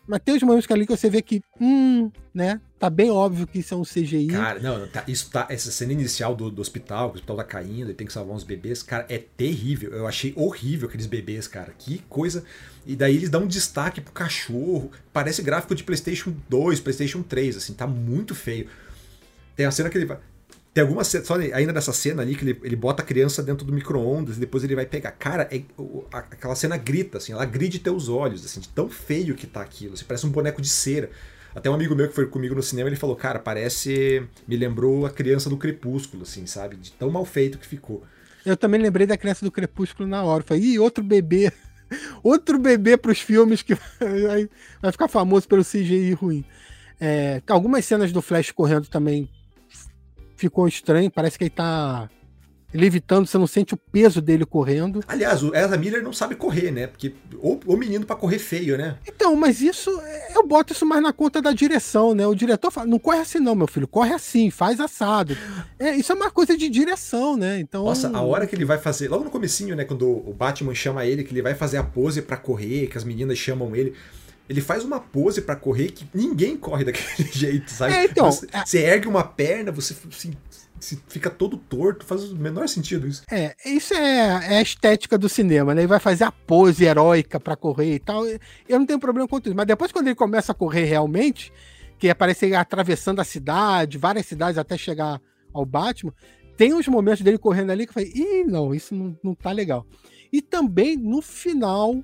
Mas 0.06 0.20
tem 0.24 0.36
os 0.36 0.42
momentos 0.42 0.66
que 0.66 0.72
ali 0.72 0.86
que 0.86 0.96
você 0.96 1.10
vê 1.10 1.20
que, 1.20 1.42
hum, 1.60 2.10
né? 2.32 2.60
Tá 2.78 2.88
bem 2.88 3.10
óbvio 3.10 3.46
que 3.46 3.58
isso 3.58 3.74
é 3.74 3.76
um 3.76 3.82
CGI. 3.82 4.28
Cara, 4.28 4.60
não, 4.60 4.86
tá, 4.86 5.02
isso 5.08 5.28
tá. 5.30 5.46
Essa 5.50 5.72
cena 5.72 5.92
inicial 5.92 6.34
do, 6.36 6.48
do 6.48 6.62
hospital, 6.62 7.08
que 7.08 7.14
o 7.14 7.16
hospital 7.16 7.36
tá 7.38 7.44
caindo 7.44 7.90
e 7.90 7.94
tem 7.94 8.06
que 8.06 8.12
salvar 8.12 8.36
uns 8.36 8.44
bebês, 8.44 8.82
cara, 8.82 9.04
é 9.08 9.18
terrível. 9.18 9.90
Eu 9.92 10.06
achei 10.06 10.32
horrível 10.36 10.86
aqueles 10.86 11.06
bebês, 11.06 11.48
cara. 11.48 11.72
Que 11.76 11.98
coisa. 12.08 12.44
E 12.86 12.94
daí 12.94 13.16
eles 13.16 13.30
dão 13.30 13.42
um 13.42 13.48
destaque 13.48 14.00
pro 14.00 14.12
cachorro. 14.12 14.92
Parece 15.12 15.42
gráfico 15.42 15.74
de 15.74 15.82
PlayStation 15.82 16.32
2, 16.48 16.78
PlayStation 16.78 17.22
3, 17.22 17.56
assim, 17.56 17.74
tá 17.74 17.86
muito 17.86 18.32
feio. 18.34 18.68
Tem 19.56 19.66
a 19.66 19.72
cena 19.72 19.90
que 19.90 19.98
ele 19.98 20.06
vai. 20.06 20.18
Tem 20.76 20.82
alguma 20.82 21.04
só 21.04 21.36
ainda 21.54 21.72
dessa 21.72 21.90
cena 21.90 22.20
ali, 22.20 22.34
que 22.34 22.44
ele, 22.44 22.60
ele 22.62 22.76
bota 22.76 23.02
a 23.02 23.06
criança 23.06 23.42
dentro 23.42 23.64
do 23.64 23.72
micro-ondas 23.72 24.36
e 24.36 24.40
depois 24.40 24.62
ele 24.62 24.74
vai 24.74 24.84
pegar. 24.84 25.10
Cara, 25.12 25.48
é, 25.50 25.62
aquela 26.12 26.54
cena 26.54 26.76
grita, 26.76 27.16
assim, 27.16 27.32
ela 27.32 27.46
gride 27.46 27.78
teus 27.78 28.10
olhos, 28.10 28.44
assim, 28.44 28.60
de 28.60 28.68
tão 28.68 28.86
feio 28.86 29.34
que 29.34 29.46
tá 29.46 29.62
aquilo. 29.62 29.94
Assim, 29.94 30.04
parece 30.06 30.26
um 30.26 30.28
boneco 30.28 30.60
de 30.60 30.68
cera. 30.68 31.08
Até 31.54 31.70
um 31.70 31.72
amigo 31.72 31.94
meu 31.94 32.06
que 32.08 32.14
foi 32.14 32.26
comigo 32.26 32.54
no 32.54 32.62
cinema, 32.62 32.90
ele 32.90 32.96
falou, 32.96 33.16
cara, 33.16 33.38
parece. 33.38 34.22
Me 34.46 34.54
lembrou 34.54 35.06
a 35.06 35.10
criança 35.10 35.48
do 35.48 35.56
Crepúsculo, 35.56 36.24
assim, 36.24 36.44
sabe? 36.44 36.76
De 36.76 36.92
tão 36.92 37.10
mal 37.10 37.24
feito 37.24 37.56
que 37.56 37.66
ficou. 37.66 38.04
Eu 38.44 38.54
também 38.54 38.78
lembrei 38.78 39.06
da 39.06 39.16
criança 39.16 39.46
do 39.46 39.50
Crepúsculo 39.50 40.06
na 40.06 40.22
hora. 40.24 40.42
Falei, 40.42 40.62
ih, 40.62 40.78
outro 40.78 41.02
bebê. 41.02 41.50
outro 42.22 42.58
bebê 42.58 42.98
pros 42.98 43.22
filmes 43.22 43.62
que 43.62 43.74
vai, 43.74 44.46
vai 44.82 44.92
ficar 44.92 45.08
famoso 45.08 45.48
pelo 45.48 45.64
CGI 45.64 46.12
ruim. 46.12 46.44
É, 47.00 47.40
algumas 47.48 47.82
cenas 47.86 48.12
do 48.12 48.20
Flash 48.20 48.50
correndo 48.50 48.88
também 48.88 49.26
ficou 50.36 50.68
estranho, 50.68 51.10
parece 51.10 51.38
que 51.38 51.44
ele 51.44 51.50
tá 51.50 52.08
levitando, 52.72 53.26
você 53.26 53.38
não 53.38 53.46
sente 53.46 53.74
o 53.74 53.76
peso 53.76 54.20
dele 54.20 54.44
correndo. 54.44 55.00
Aliás, 55.06 55.42
o 55.42 55.54
Ezra 55.54 55.76
Miller 55.76 56.02
não 56.02 56.12
sabe 56.12 56.34
correr, 56.34 56.70
né? 56.70 56.86
Porque 56.86 57.14
o 57.34 57.76
menino 57.76 58.04
para 58.04 58.16
correr 58.16 58.38
feio, 58.38 58.76
né? 58.76 58.96
Então, 59.06 59.34
mas 59.34 59.60
isso 59.60 59.90
eu 60.34 60.46
boto 60.46 60.72
isso 60.72 60.84
mais 60.84 61.02
na 61.02 61.12
conta 61.12 61.40
da 61.40 61.52
direção, 61.52 62.14
né? 62.14 62.26
O 62.26 62.34
diretor 62.34 62.70
fala, 62.70 62.86
não 62.86 62.98
corre 62.98 63.18
assim 63.20 63.38
não, 63.38 63.54
meu 63.54 63.66
filho, 63.66 63.88
corre 63.88 64.12
assim, 64.12 64.50
faz 64.50 64.80
assado. 64.80 65.36
É, 65.78 65.94
isso 65.94 66.12
é 66.12 66.14
uma 66.14 66.30
coisa 66.30 66.56
de 66.56 66.68
direção, 66.68 67.36
né? 67.36 67.58
Então, 67.58 67.84
Nossa, 67.84 68.08
a 68.08 68.20
hora 68.20 68.46
que 68.46 68.54
ele 68.54 68.64
vai 68.64 68.78
fazer, 68.78 69.08
logo 69.08 69.24
no 69.24 69.30
comecinho, 69.30 69.74
né, 69.74 69.84
quando 69.84 70.06
o 70.06 70.34
Batman 70.34 70.74
chama 70.74 71.06
ele 71.06 71.24
que 71.24 71.32
ele 71.32 71.42
vai 71.42 71.54
fazer 71.54 71.78
a 71.78 71.82
pose 71.82 72.20
para 72.20 72.36
correr, 72.36 72.88
que 72.88 72.98
as 72.98 73.04
meninas 73.04 73.38
chamam 73.38 73.74
ele, 73.74 73.94
ele 74.48 74.60
faz 74.60 74.84
uma 74.84 75.00
pose 75.00 75.42
para 75.42 75.56
correr 75.56 75.90
que 75.90 76.06
ninguém 76.14 76.56
corre 76.56 76.84
daquele 76.84 77.28
jeito, 77.32 77.70
sabe? 77.70 77.94
É, 77.94 78.04
então, 78.04 78.30
você, 78.30 78.46
você, 78.64 78.78
ergue 78.78 79.08
uma 79.08 79.24
perna, 79.24 79.72
você 79.72 79.94
assim, 80.08 80.32
fica 81.08 81.30
todo 81.30 81.56
torto, 81.56 82.04
faz 82.04 82.24
o 82.24 82.36
menor 82.36 82.68
sentido 82.68 83.06
isso. 83.06 83.22
É, 83.30 83.54
isso 83.64 83.94
é, 83.94 84.54
é 84.54 84.58
a 84.58 84.62
estética 84.62 85.18
do 85.18 85.28
cinema, 85.28 85.74
né? 85.74 85.82
Ele 85.82 85.88
vai 85.88 86.00
fazer 86.00 86.24
a 86.24 86.32
pose 86.32 86.84
heróica 86.84 87.40
para 87.40 87.56
correr 87.56 87.94
e 87.94 87.98
tal. 87.98 88.24
Eu 88.26 88.78
não 88.78 88.86
tenho 88.86 89.00
problema 89.00 89.26
com 89.26 89.38
isso, 89.38 89.54
mas 89.54 89.66
depois 89.66 89.90
quando 89.90 90.06
ele 90.06 90.14
começa 90.14 90.52
a 90.52 90.54
correr 90.54 90.84
realmente, 90.84 91.52
que 91.98 92.08
aparece 92.08 92.46
ele 92.46 92.54
atravessando 92.54 93.20
a 93.20 93.24
cidade, 93.24 93.98
várias 93.98 94.26
cidades 94.26 94.58
até 94.58 94.76
chegar 94.76 95.20
ao 95.52 95.64
Batman, 95.64 96.12
tem 96.56 96.72
uns 96.72 96.86
momentos 96.88 97.22
dele 97.22 97.38
correndo 97.38 97.70
ali 97.70 97.84
que 97.84 97.90
eu 97.90 97.94
falei, 97.94 98.12
ih, 98.14 98.44
não, 98.44 98.74
isso 98.74 98.94
não, 98.94 99.18
não 99.22 99.34
tá 99.34 99.50
legal. 99.52 99.86
E 100.32 100.40
também 100.40 100.96
no 100.96 101.20
final 101.20 102.02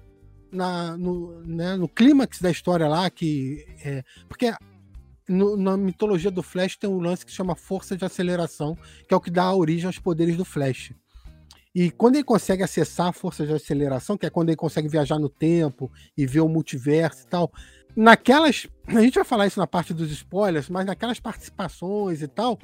na, 0.53 0.97
no, 0.97 1.41
né, 1.43 1.77
no 1.77 1.89
clímax 1.89 2.41
da 2.41 2.51
história 2.51 2.87
lá, 2.87 3.09
que. 3.11 3.65
É, 3.85 4.05
porque 4.29 4.53
no, 5.29 5.57
na 5.57 5.77
mitologia 5.77 6.31
do 6.31 6.43
Flash 6.43 6.77
tem 6.77 6.89
um 6.89 7.01
lance 7.01 7.25
que 7.25 7.33
chama 7.33 7.57
força 7.57 7.97
de 7.97 8.05
aceleração, 8.05 8.77
que 9.09 9.15
é 9.15 9.17
o 9.17 9.21
que 9.21 9.31
dá 9.31 9.53
origem 9.53 9.87
aos 9.87 9.99
poderes 9.99 10.37
do 10.37 10.45
Flash. 10.45 10.93
E 11.75 11.91
quando 11.91 12.17
ele 12.17 12.25
consegue 12.25 12.63
acessar 12.63 13.07
a 13.07 13.13
força 13.13 13.47
de 13.47 13.53
aceleração, 13.53 14.19
que 14.19 14.27
é 14.27 14.31
quando 14.31 14.51
ele 14.51 14.57
consegue 14.57 14.89
viajar 14.89 15.19
no 15.19 15.29
tempo 15.29 15.91
e 16.17 16.27
ver 16.27 16.41
o 16.41 16.49
multiverso 16.49 17.23
e 17.23 17.27
tal, 17.27 17.51
naquelas. 17.97 18.67
A 18.87 19.01
gente 19.01 19.15
vai 19.15 19.25
falar 19.25 19.47
isso 19.47 19.59
na 19.59 19.67
parte 19.67 19.95
dos 19.95 20.11
spoilers, 20.11 20.69
mas 20.69 20.85
naquelas 20.85 21.19
participações 21.19 22.21
e 22.21 22.29
tal, 22.29 22.59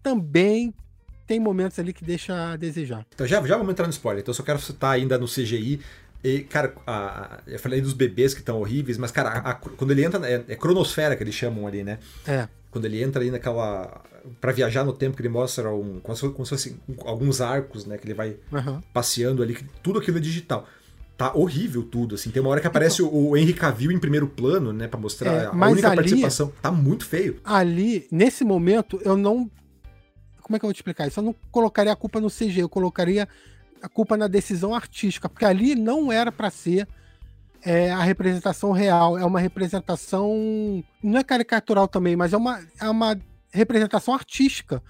também 0.00 0.72
tem 1.26 1.40
momentos 1.40 1.78
ali 1.78 1.92
que 1.92 2.04
deixa 2.04 2.52
a 2.52 2.56
desejar. 2.56 3.06
Então 3.14 3.26
já, 3.26 3.44
já 3.44 3.56
vamos 3.56 3.72
entrar 3.72 3.86
no 3.86 3.92
spoiler. 3.92 4.20
Então 4.20 4.30
eu 4.30 4.36
só 4.36 4.42
quero 4.42 4.60
citar 4.60 4.92
ainda 4.92 5.18
no 5.18 5.26
CGI. 5.26 5.80
E, 6.24 6.40
cara, 6.40 6.74
a, 6.86 7.40
eu 7.46 7.58
falei 7.58 7.80
dos 7.80 7.92
bebês 7.92 8.32
que 8.32 8.40
estão 8.40 8.60
horríveis, 8.60 8.96
mas, 8.96 9.10
cara, 9.10 9.30
a, 9.30 9.50
a, 9.50 9.54
quando 9.54 9.90
ele 9.90 10.04
entra. 10.04 10.24
É, 10.28 10.44
é, 10.48 10.56
cronosfera 10.56 11.16
que 11.16 11.22
eles 11.22 11.34
chamam 11.34 11.66
ali, 11.66 11.82
né? 11.82 11.98
É. 12.26 12.48
Quando 12.70 12.84
ele 12.84 13.02
entra 13.02 13.20
ali 13.20 13.30
naquela. 13.30 14.02
para 14.40 14.52
viajar 14.52 14.84
no 14.84 14.92
tempo, 14.92 15.16
que 15.16 15.22
ele 15.22 15.28
mostra 15.28 15.70
um, 15.70 15.98
como, 16.00 16.16
se 16.16 16.28
como 16.28 16.46
se 16.46 16.50
fosse 16.50 16.76
alguns 17.04 17.40
arcos, 17.40 17.86
né? 17.86 17.98
Que 17.98 18.06
ele 18.06 18.14
vai 18.14 18.36
uhum. 18.52 18.80
passeando 18.92 19.42
ali. 19.42 19.58
Tudo 19.82 19.98
aquilo 19.98 20.18
é 20.18 20.20
digital 20.20 20.66
tá 21.14 21.30
horrível 21.34 21.84
tudo, 21.84 22.14
assim. 22.14 22.30
Tem 22.30 22.40
uma 22.40 22.50
hora 22.50 22.60
que 22.60 22.66
aparece 22.66 23.02
então, 23.02 23.14
o, 23.14 23.30
o 23.30 23.36
Henry 23.36 23.52
Cavill 23.52 23.92
em 23.92 23.98
primeiro 23.98 24.26
plano, 24.26 24.72
né, 24.72 24.88
para 24.88 24.98
mostrar 24.98 25.30
é, 25.30 25.46
a 25.46 25.52
única 25.52 25.88
ali, 25.88 25.96
participação. 25.96 26.52
Tá 26.60 26.72
muito 26.72 27.04
feio. 27.04 27.38
Ali, 27.44 28.08
nesse 28.10 28.42
momento, 28.42 28.98
eu 29.04 29.16
não 29.16 29.48
como 30.42 30.56
é 30.56 30.58
que 30.58 30.64
eu 30.64 30.68
vou 30.68 30.74
te 30.74 30.78
explicar 30.78 31.06
isso? 31.06 31.20
Eu 31.20 31.24
não 31.24 31.34
colocaria 31.50 31.92
a 31.92 31.96
culpa 31.96 32.20
no 32.20 32.28
CG, 32.28 32.60
eu 32.60 32.68
colocaria 32.68 33.28
a 33.82 33.88
culpa 33.88 34.16
na 34.16 34.28
decisão 34.28 34.74
artística, 34.74 35.28
porque 35.28 35.44
ali 35.44 35.74
não 35.74 36.12
era 36.12 36.30
para 36.30 36.50
ser 36.50 36.88
é, 37.64 37.90
a 37.90 38.02
representação 38.02 38.72
real, 38.72 39.18
é 39.18 39.24
uma 39.24 39.40
representação 39.40 40.82
não 41.02 41.18
é 41.18 41.24
caricatural 41.24 41.88
também, 41.88 42.16
mas 42.16 42.32
é 42.32 42.36
uma, 42.36 42.60
é 42.80 42.88
uma 42.88 43.18
representação 43.50 44.14
artística. 44.14 44.82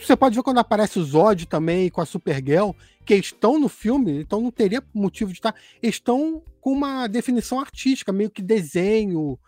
Você 0.00 0.16
pode 0.16 0.34
ver 0.34 0.42
quando 0.42 0.58
aparece 0.58 0.98
o 0.98 1.04
Zod 1.04 1.46
também 1.46 1.90
com 1.90 2.00
a 2.00 2.06
Supergirl, 2.06 2.70
que 3.04 3.14
estão 3.14 3.58
no 3.58 3.68
filme, 3.68 4.20
então 4.20 4.40
não 4.40 4.50
teria 4.50 4.82
motivo 4.94 5.30
de 5.30 5.38
estar. 5.38 5.54
Estão 5.82 6.42
com 6.60 6.72
uma 6.72 7.06
definição 7.06 7.60
artística, 7.60 8.10
meio 8.10 8.30
que 8.30 8.40
desenho, 8.40 9.38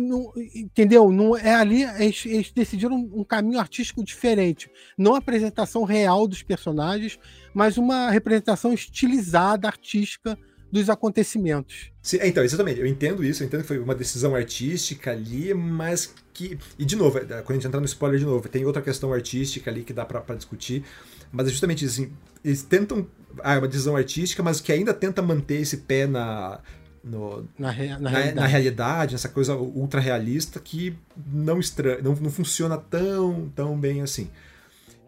não, 0.00 0.32
entendeu? 0.54 1.10
Não 1.10 1.36
é 1.36 1.54
ali 1.54 1.82
eles, 1.82 2.26
eles, 2.26 2.50
decidiram 2.50 2.96
um 2.96 3.24
caminho 3.24 3.58
artístico 3.58 4.04
diferente, 4.04 4.70
não 4.98 5.14
a 5.14 5.18
apresentação 5.18 5.84
real 5.84 6.26
dos 6.26 6.42
personagens, 6.42 7.18
mas 7.52 7.76
uma 7.76 8.10
representação 8.10 8.72
estilizada, 8.72 9.68
artística 9.68 10.38
dos 10.74 10.90
acontecimentos. 10.90 11.92
Sim, 12.02 12.18
é, 12.18 12.26
então, 12.26 12.42
exatamente. 12.42 12.80
Eu 12.80 12.86
entendo 12.86 13.22
isso, 13.22 13.42
eu 13.42 13.46
entendo 13.46 13.60
que 13.60 13.68
foi 13.68 13.78
uma 13.78 13.94
decisão 13.94 14.34
artística 14.34 15.12
ali, 15.12 15.54
mas 15.54 16.12
que. 16.32 16.58
E 16.76 16.84
de 16.84 16.96
novo, 16.96 17.18
é, 17.18 17.22
quando 17.22 17.50
a 17.50 17.54
gente 17.54 17.66
entrar 17.68 17.78
no 17.78 17.86
spoiler 17.86 18.18
de 18.18 18.26
novo, 18.26 18.48
tem 18.48 18.64
outra 18.64 18.82
questão 18.82 19.12
artística 19.12 19.70
ali 19.70 19.84
que 19.84 19.92
dá 19.92 20.04
para 20.04 20.34
discutir, 20.34 20.82
mas 21.30 21.46
é 21.46 21.50
justamente 21.50 21.84
assim, 21.84 22.12
eles 22.44 22.64
tentam. 22.64 23.06
Ah, 23.40 23.54
é 23.54 23.58
uma 23.58 23.68
decisão 23.68 23.96
artística, 23.96 24.42
mas 24.42 24.60
que 24.60 24.72
ainda 24.72 24.92
tenta 24.92 25.22
manter 25.22 25.60
esse 25.60 25.78
pé 25.78 26.06
na 26.08 26.60
no, 27.04 27.46
na, 27.58 27.70
rea, 27.70 27.98
na, 27.98 28.00
na, 28.00 28.10
realidade. 28.10 28.34
na, 28.34 28.46
realidade. 28.46 29.12
nessa 29.12 29.28
coisa 29.28 29.54
ultra 29.54 30.00
realista 30.00 30.58
que 30.58 30.96
não, 31.26 31.60
não, 32.02 32.14
não 32.14 32.30
funciona 32.30 32.78
tão, 32.78 33.52
tão 33.54 33.78
bem 33.78 34.00
assim. 34.00 34.30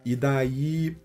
E 0.05 0.15
daí. 0.15 0.97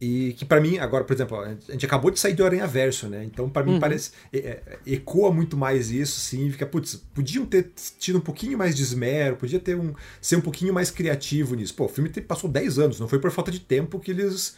E 0.00 0.32
que 0.32 0.44
para 0.44 0.60
mim, 0.60 0.78
agora, 0.78 1.04
por 1.04 1.12
exemplo, 1.12 1.38
a 1.38 1.72
gente 1.72 1.86
acabou 1.86 2.10
de 2.10 2.18
sair 2.18 2.34
do 2.34 2.44
Aranha 2.44 2.66
Verso, 2.66 3.06
né? 3.06 3.22
Então, 3.24 3.48
para 3.48 3.62
mim, 3.64 3.74
uhum. 3.74 3.80
parece. 3.80 4.12
É, 4.32 4.38
é, 4.38 4.78
ecoa 4.86 5.30
muito 5.30 5.56
mais 5.56 5.90
isso, 5.90 6.18
sim. 6.18 6.50
Fica, 6.50 6.66
putz, 6.66 6.96
podiam 7.14 7.44
ter 7.44 7.70
tido 7.98 8.18
um 8.18 8.20
pouquinho 8.20 8.58
mais 8.58 8.74
de 8.74 8.82
esmero, 8.82 9.36
podia 9.36 9.60
ter 9.60 9.76
um. 9.76 9.94
ser 10.20 10.36
um 10.36 10.40
pouquinho 10.40 10.72
mais 10.72 10.90
criativo 10.90 11.54
nisso. 11.54 11.74
Pô, 11.74 11.84
o 11.84 11.88
filme 11.88 12.08
passou 12.08 12.50
10 12.50 12.78
anos, 12.78 13.00
não 13.00 13.06
foi 13.06 13.18
por 13.18 13.30
falta 13.30 13.50
de 13.50 13.60
tempo 13.60 14.00
que 14.00 14.10
eles. 14.10 14.56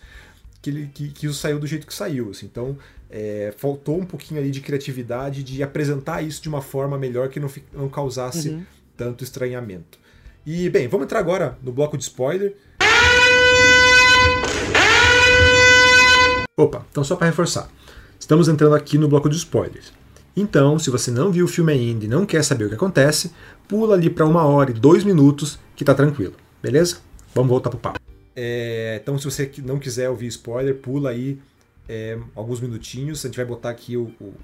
Que, 0.65 0.71
ele, 0.71 0.91
que, 0.95 1.09
que 1.09 1.27
isso 1.27 1.35
saiu 1.35 1.59
do 1.59 1.67
jeito 1.67 1.87
que 1.87 1.93
saiu. 1.93 2.31
Assim. 2.31 2.47
Então, 2.47 2.77
é, 3.11 3.53
faltou 3.59 4.01
um 4.01 4.07
pouquinho 4.07 4.41
ali 4.41 4.51
de 4.51 4.63
criatividade 4.63 5.43
de 5.43 5.63
apresentar 5.63 6.23
isso 6.23 6.43
de 6.43 6.49
uma 6.49 6.63
forma 6.63 6.97
melhor 6.97 7.29
que 7.29 7.39
não, 7.39 7.51
não 7.73 7.89
causasse 7.89 8.49
uhum. 8.49 8.65
tanto 8.97 9.23
estranhamento. 9.23 9.99
E, 10.47 10.71
bem, 10.71 10.89
vamos 10.89 11.05
entrar 11.05 11.19
agora 11.19 11.59
no 11.63 11.71
bloco 11.71 11.99
de 11.99 12.05
spoiler. 12.05 12.57
Opa, 16.57 16.87
então 16.91 17.05
só 17.05 17.15
para 17.15 17.27
reforçar. 17.27 17.69
Estamos 18.19 18.49
entrando 18.49 18.75
aqui 18.75 18.97
no 18.97 19.07
bloco 19.07 19.29
de 19.29 19.37
spoilers. 19.37 19.93
Então, 20.35 20.79
se 20.79 20.89
você 20.89 21.11
não 21.11 21.31
viu 21.31 21.45
o 21.45 21.49
filme 21.49 21.73
ainda 21.73 22.07
e 22.07 22.09
não 22.09 22.25
quer 22.25 22.43
saber 22.43 22.65
o 22.65 22.69
que 22.71 22.75
acontece, 22.75 23.33
pula 23.69 23.95
ali 23.95 24.09
para 24.09 24.25
uma 24.25 24.45
hora 24.45 24.71
e 24.71 24.75
dois 24.75 25.05
minutos 25.05 25.59
que 25.77 25.85
tá 25.85 25.95
tranquilo, 25.95 26.35
beleza? 26.63 26.99
Vamos 27.35 27.51
voltar 27.51 27.71
pro 27.71 27.79
papo. 27.79 28.14
É, 28.37 28.99
então, 29.01 29.19
se 29.19 29.25
você 29.25 29.51
não 29.59 29.79
quiser 29.79 30.09
ouvir 30.11 30.27
spoiler, 30.27 30.75
pula 30.77 31.11
aí 31.11 31.39
é, 31.89 32.19
alguns 32.35 32.61
minutinhos. 32.61 33.25
A 33.25 33.29
gente 33.29 33.37
vai 33.37 33.45
botar 33.45 33.71
aqui 33.71 33.97
o, 33.97 34.13
o, 34.21 34.35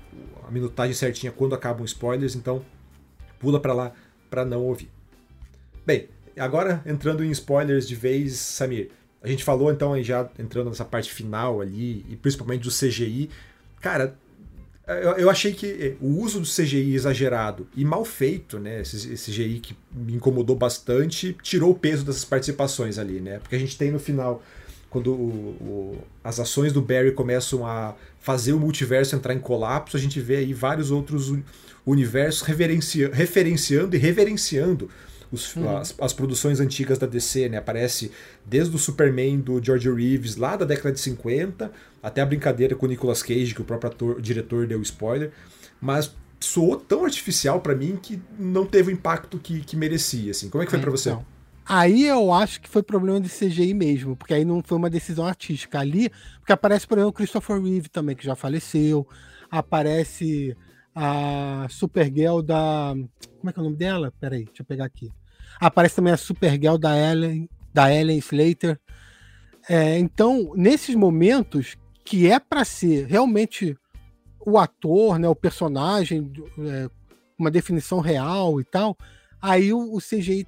a 0.46 0.50
minutagem 0.50 0.94
certinha 0.94 1.32
quando 1.32 1.54
acabam 1.54 1.84
os 1.84 1.90
spoilers, 1.90 2.34
então 2.34 2.64
pula 3.38 3.58
para 3.58 3.72
lá 3.72 3.92
para 4.28 4.44
não 4.44 4.62
ouvir. 4.62 4.88
Bem, 5.84 6.08
agora 6.38 6.82
entrando 6.86 7.24
em 7.24 7.30
spoilers 7.30 7.88
de 7.88 7.94
vez, 7.94 8.38
Samir. 8.38 8.90
A 9.22 9.28
gente 9.28 9.44
falou 9.44 9.70
então 9.70 10.00
já 10.02 10.30
entrando 10.38 10.68
nessa 10.68 10.84
parte 10.84 11.12
final 11.12 11.60
ali, 11.60 12.06
e 12.08 12.16
principalmente 12.16 12.62
do 12.62 12.70
CGI. 12.70 13.28
Cara, 13.80 14.16
eu, 14.94 15.10
eu 15.12 15.30
achei 15.30 15.52
que 15.52 15.66
é, 15.66 15.94
o 16.00 16.20
uso 16.20 16.40
do 16.40 16.46
CGI 16.46 16.94
exagerado 16.94 17.66
e 17.76 17.84
mal 17.84 18.04
feito, 18.04 18.58
né? 18.58 18.80
Esse, 18.80 19.12
esse 19.12 19.30
CGI 19.30 19.60
que 19.60 19.76
me 19.92 20.14
incomodou 20.14 20.56
bastante, 20.56 21.36
tirou 21.42 21.70
o 21.70 21.74
peso 21.74 22.04
dessas 22.04 22.24
participações 22.24 22.98
ali, 22.98 23.20
né? 23.20 23.38
Porque 23.38 23.56
a 23.56 23.58
gente 23.58 23.76
tem 23.76 23.90
no 23.90 23.98
final 23.98 24.42
quando 24.90 25.12
o, 25.12 25.14
o, 25.60 26.04
as 26.22 26.40
ações 26.40 26.72
do 26.72 26.82
Barry 26.82 27.12
começam 27.12 27.64
a 27.64 27.94
fazer 28.18 28.52
o 28.52 28.58
multiverso 28.58 29.14
entrar 29.14 29.32
em 29.32 29.38
colapso, 29.38 29.96
a 29.96 30.00
gente 30.00 30.20
vê 30.20 30.36
aí 30.36 30.52
vários 30.52 30.90
outros 30.90 31.32
universos 31.86 32.42
referencia, 32.42 33.10
referenciando 33.12 33.94
e 33.94 33.98
reverenciando 33.98 34.90
os, 35.32 35.54
uhum. 35.56 35.76
as, 35.76 35.94
as, 36.00 36.12
produções 36.12 36.60
antigas 36.60 36.98
da 36.98 37.06
DC, 37.06 37.48
né? 37.48 37.58
Aparece 37.58 38.10
desde 38.44 38.74
o 38.74 38.78
Superman 38.78 39.40
do 39.40 39.62
George 39.62 39.90
Reeves 39.90 40.36
lá 40.36 40.56
da 40.56 40.64
década 40.64 40.92
de 40.92 41.00
50 41.00 41.70
até 42.02 42.20
a 42.20 42.26
brincadeira 42.26 42.74
com 42.74 42.86
o 42.86 42.88
Nicolas 42.88 43.22
Cage, 43.22 43.54
que 43.54 43.60
o 43.60 43.64
próprio 43.64 43.90
ator, 43.90 44.16
o 44.16 44.22
diretor 44.22 44.66
deu 44.66 44.80
spoiler, 44.82 45.32
mas 45.80 46.14
soou 46.40 46.76
tão 46.76 47.04
artificial 47.04 47.60
para 47.60 47.74
mim 47.74 47.98
que 48.00 48.20
não 48.38 48.64
teve 48.66 48.90
o 48.90 48.94
impacto 48.94 49.38
que, 49.38 49.60
que 49.60 49.76
merecia, 49.76 50.30
assim. 50.30 50.48
Como 50.48 50.62
é 50.62 50.66
que 50.66 50.70
foi 50.70 50.78
é, 50.78 50.82
para 50.82 50.90
você? 50.90 51.10
Então. 51.10 51.24
Aí 51.66 52.04
eu 52.04 52.32
acho 52.32 52.60
que 52.60 52.68
foi 52.68 52.82
problema 52.82 53.20
de 53.20 53.28
CGI 53.28 53.74
mesmo, 53.74 54.16
porque 54.16 54.34
aí 54.34 54.44
não 54.44 54.62
foi 54.62 54.76
uma 54.76 54.90
decisão 54.90 55.26
artística. 55.26 55.78
Ali, 55.78 56.10
porque 56.38 56.52
aparece, 56.52 56.86
por 56.86 56.98
exemplo, 56.98 57.10
o 57.10 57.12
Christopher 57.12 57.62
Reeve 57.62 57.88
também, 57.88 58.16
que 58.16 58.24
já 58.24 58.34
faleceu. 58.34 59.06
Aparece 59.50 60.56
a 60.94 61.66
Supergirl 61.68 62.40
da. 62.40 62.94
Como 63.38 63.50
é 63.50 63.52
que 63.52 63.58
é 63.58 63.62
o 63.62 63.64
nome 63.64 63.76
dela? 63.76 64.12
Peraí, 64.18 64.46
deixa 64.46 64.62
eu 64.62 64.66
pegar 64.66 64.84
aqui. 64.84 65.12
Aparece 65.60 65.96
também 65.96 66.12
a 66.12 66.16
Supergirl 66.16 66.76
da 66.76 66.96
Ellen, 66.96 67.48
da 67.72 67.94
Ellen 67.94 68.18
Slater. 68.18 68.80
É, 69.68 69.98
então, 69.98 70.52
nesses 70.56 70.94
momentos 70.94 71.76
que 72.04 72.30
é 72.30 72.40
para 72.40 72.64
ser 72.64 73.06
realmente 73.06 73.76
o 74.44 74.58
ator, 74.58 75.18
né, 75.18 75.28
o 75.28 75.34
personagem, 75.34 76.32
é, 76.58 76.88
uma 77.38 77.50
definição 77.50 78.00
real 78.00 78.60
e 78.60 78.64
tal, 78.64 78.96
aí 79.40 79.72
o, 79.72 79.94
o 79.94 79.98
CGI 79.98 80.46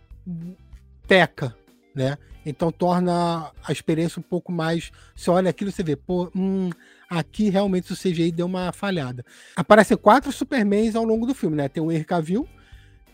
peca, 1.07 1.55
né? 1.95 2.17
Então 2.45 2.73
torna 2.73 3.53
a 3.65 3.73
experiência 3.73 4.19
um 4.19 4.23
pouco 4.23 4.51
mais. 4.51 4.91
Você 5.15 5.31
olha 5.31 5.51
aquilo 5.51 5.71
e 5.71 5.73
você 5.73 5.83
vê, 5.83 5.95
pô, 5.95 6.31
hum, 6.35 6.71
aqui 7.09 7.51
realmente 7.51 7.93
o 7.93 7.97
CGI 7.97 8.33
deu 8.33 8.47
uma 8.47 8.73
falhada. 8.73 9.25
Aparecem 9.55 9.97
quatro 9.97 10.33
Supermans 10.33 10.97
ao 10.97 11.05
longo 11.05 11.27
do 11.27 11.35
filme, 11.35 11.57
né? 11.57 11.69
Tem 11.69 11.83
o 11.83 11.93
Henry 11.93 12.05
Cavill, 12.05 12.49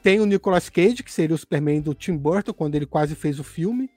tem 0.03 0.21
o 0.21 0.27
Nicolas 0.27 0.69
Cage, 0.69 1.03
que 1.03 1.13
seria 1.13 1.35
o 1.35 1.39
Superman 1.39 1.81
do 1.81 1.95
Tim 1.95 2.17
Burton, 2.17 2.53
quando 2.53 2.75
ele 2.75 2.87
quase 2.87 3.15
fez 3.15 3.39
o 3.39 3.45
filme. 3.45 3.91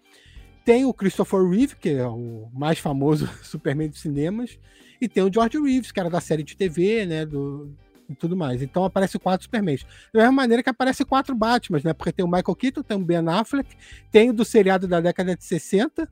Tem 0.64 0.86
o 0.86 0.93
Christopher 0.93 1.43
Reeve, 1.43 1.76
que 1.76 1.89
é 1.89 2.08
o 2.08 2.49
mais 2.54 2.80
famoso 2.80 3.28
Superman 3.43 3.89
dos 3.89 4.02
cinemas. 4.02 4.58
E 4.99 5.08
tem 5.08 5.24
o 5.24 5.34
George 5.34 5.60
Reeves, 5.60 5.91
que 5.91 5.99
era 5.99 6.10
da 6.10 6.22
série 6.22 6.43
de 6.43 6.56
TV, 6.56 7.06
né? 7.06 7.26
Do, 7.26 7.76
e 8.12 8.16
tudo 8.16 8.36
mais. 8.36 8.62
Então 8.62 8.84
aparece 8.84 9.18
quatro 9.18 9.45
Supermans. 9.45 9.86
Da 10.14 10.20
mesma 10.20 10.32
maneira 10.34 10.62
que 10.62 10.70
aparece 10.70 11.04
quatro 11.04 11.34
Batmans, 11.34 11.84
né? 11.84 11.93
Porque 11.93 12.12
tem 12.12 12.24
o 12.24 12.28
Michael 12.28 12.56
Keaton, 12.56 12.84
tem 12.84 12.97
o 12.97 13.04
Ben 13.04 13.28
Affleck, 13.28 13.70
tem 14.12 14.30
o 14.30 14.34
do 14.34 14.45
seriado 14.45 14.88
da 14.88 14.99
década 14.99 15.36
de 15.36 15.43
60, 15.43 16.08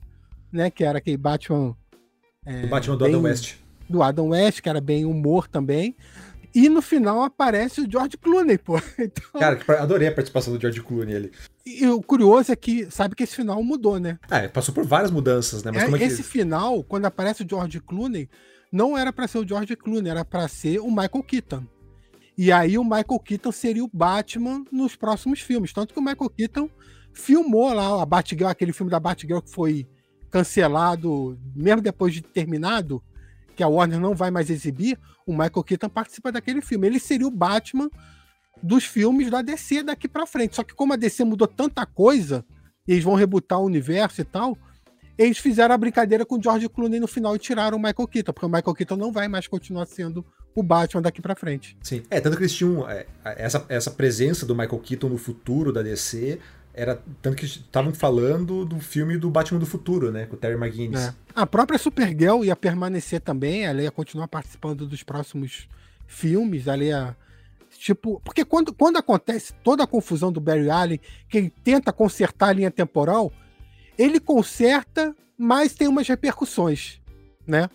né? 0.52 0.70
Que 0.70 0.84
era 0.84 0.98
aquele 0.98 1.16
Batman. 1.16 1.76
É, 2.44 2.64
o 2.64 2.68
Batman 2.68 2.96
do 2.96 3.04
bem, 3.04 3.14
Adam 3.14 3.22
West. 3.22 3.54
Do 3.88 4.02
Adam 4.02 4.28
West, 4.28 4.60
que 4.60 4.68
era 4.68 4.80
bem 4.80 5.04
humor 5.04 5.46
também. 5.46 5.94
E 6.54 6.68
no 6.68 6.82
final 6.82 7.22
aparece 7.22 7.80
o 7.80 7.90
George 7.90 8.16
Clooney, 8.16 8.58
pô. 8.58 8.80
Então... 8.98 9.40
Cara, 9.40 9.82
adorei 9.82 10.08
a 10.08 10.12
participação 10.12 10.52
do 10.52 10.60
George 10.60 10.82
Clooney 10.82 11.14
ali. 11.14 11.32
E 11.64 11.86
o 11.86 12.02
curioso 12.02 12.50
é 12.50 12.56
que, 12.56 12.90
sabe 12.90 13.14
que 13.14 13.22
esse 13.22 13.36
final 13.36 13.62
mudou, 13.62 13.98
né? 13.98 14.18
É, 14.30 14.48
passou 14.48 14.74
por 14.74 14.84
várias 14.84 15.10
mudanças, 15.10 15.62
né? 15.62 15.70
Mas 15.72 15.82
é, 15.84 15.86
é 15.86 15.98
que... 15.98 16.04
Esse 16.04 16.22
final, 16.22 16.82
quando 16.82 17.04
aparece 17.04 17.44
o 17.44 17.48
George 17.48 17.80
Clooney, 17.80 18.28
não 18.72 18.96
era 18.96 19.12
para 19.12 19.28
ser 19.28 19.38
o 19.38 19.46
George 19.46 19.76
Clooney, 19.76 20.10
era 20.10 20.24
para 20.24 20.48
ser 20.48 20.80
o 20.80 20.88
Michael 20.88 21.22
Keaton. 21.22 21.64
E 22.36 22.50
aí 22.50 22.78
o 22.78 22.84
Michael 22.84 23.20
Keaton 23.22 23.52
seria 23.52 23.84
o 23.84 23.90
Batman 23.92 24.64
nos 24.72 24.96
próximos 24.96 25.40
filmes. 25.40 25.72
Tanto 25.72 25.92
que 25.92 26.00
o 26.00 26.02
Michael 26.02 26.30
Keaton 26.30 26.70
filmou 27.12 27.72
lá 27.72 28.02
a 28.02 28.06
Batgirl, 28.06 28.48
aquele 28.48 28.72
filme 28.72 28.90
da 28.90 28.98
Batgirl 28.98 29.40
que 29.40 29.50
foi 29.50 29.86
cancelado, 30.30 31.38
mesmo 31.54 31.82
depois 31.82 32.14
de 32.14 32.22
terminado, 32.22 33.02
que 33.60 33.64
a 33.64 33.68
Warner 33.68 34.00
não 34.00 34.14
vai 34.14 34.30
mais 34.30 34.48
exibir, 34.48 34.98
o 35.26 35.32
Michael 35.32 35.62
Keaton 35.62 35.90
participa 35.90 36.32
daquele 36.32 36.62
filme. 36.62 36.86
Ele 36.86 36.98
seria 36.98 37.26
o 37.26 37.30
Batman 37.30 37.90
dos 38.62 38.84
filmes 38.84 39.30
da 39.30 39.42
DC 39.42 39.82
daqui 39.82 40.08
para 40.08 40.24
frente. 40.24 40.56
Só 40.56 40.64
que 40.64 40.74
como 40.74 40.94
a 40.94 40.96
DC 40.96 41.24
mudou 41.24 41.46
tanta 41.46 41.84
coisa, 41.84 42.42
e 42.88 42.92
eles 42.92 43.04
vão 43.04 43.14
rebutar 43.14 43.60
o 43.60 43.66
universo 43.66 44.22
e 44.22 44.24
tal, 44.24 44.56
eles 45.18 45.36
fizeram 45.36 45.74
a 45.74 45.78
brincadeira 45.78 46.24
com 46.24 46.38
o 46.38 46.42
George 46.42 46.70
Clooney 46.70 46.98
no 46.98 47.06
final 47.06 47.36
e 47.36 47.38
tiraram 47.38 47.76
o 47.76 47.80
Michael 47.80 48.08
Keaton, 48.08 48.32
porque 48.32 48.46
o 48.46 48.48
Michael 48.48 48.74
Keaton 48.74 48.96
não 48.96 49.12
vai 49.12 49.28
mais 49.28 49.46
continuar 49.46 49.84
sendo 49.84 50.24
o 50.54 50.62
Batman 50.62 51.02
daqui 51.02 51.20
para 51.20 51.36
frente. 51.36 51.76
Sim, 51.82 52.02
é, 52.08 52.18
tanto 52.18 52.38
que 52.38 52.44
eles 52.44 52.54
tinham 52.54 52.88
é, 52.88 53.06
essa, 53.26 53.62
essa 53.68 53.90
presença 53.90 54.46
do 54.46 54.54
Michael 54.54 54.78
Keaton 54.78 55.10
no 55.10 55.18
futuro 55.18 55.70
da 55.70 55.82
DC, 55.82 56.38
era 56.72 57.02
tanto 57.20 57.36
que 57.36 57.44
estavam 57.44 57.92
falando 57.92 58.64
do 58.64 58.78
filme 58.80 59.18
do 59.18 59.30
Batman 59.30 59.58
do 59.58 59.66
futuro, 59.66 60.10
né, 60.12 60.26
com 60.26 60.34
o 60.34 60.38
Terry 60.38 60.54
McGuinness. 60.54 61.08
É. 61.08 61.14
A 61.34 61.46
própria 61.46 61.78
Supergirl 61.78 62.44
ia 62.44 62.56
permanecer 62.56 63.20
também, 63.20 63.64
ela 63.64 63.82
ia 63.82 63.90
continuar 63.90 64.28
participando 64.28 64.86
dos 64.86 65.02
próximos 65.02 65.68
filmes, 66.06 66.66
ela 66.66 66.84
ia 66.84 67.16
tipo, 67.78 68.20
porque 68.24 68.44
quando, 68.44 68.72
quando 68.72 68.96
acontece 68.96 69.52
toda 69.64 69.84
a 69.84 69.86
confusão 69.86 70.32
do 70.32 70.40
Barry 70.40 70.70
Allen, 70.70 71.00
que 71.28 71.38
ele 71.38 71.50
tenta 71.62 71.92
consertar 71.92 72.48
a 72.48 72.52
linha 72.52 72.70
temporal, 72.70 73.32
ele 73.96 74.20
conserta, 74.20 75.14
mas 75.36 75.74
tem 75.74 75.88
umas 75.88 76.08
repercussões, 76.08 77.00
né? 77.46 77.68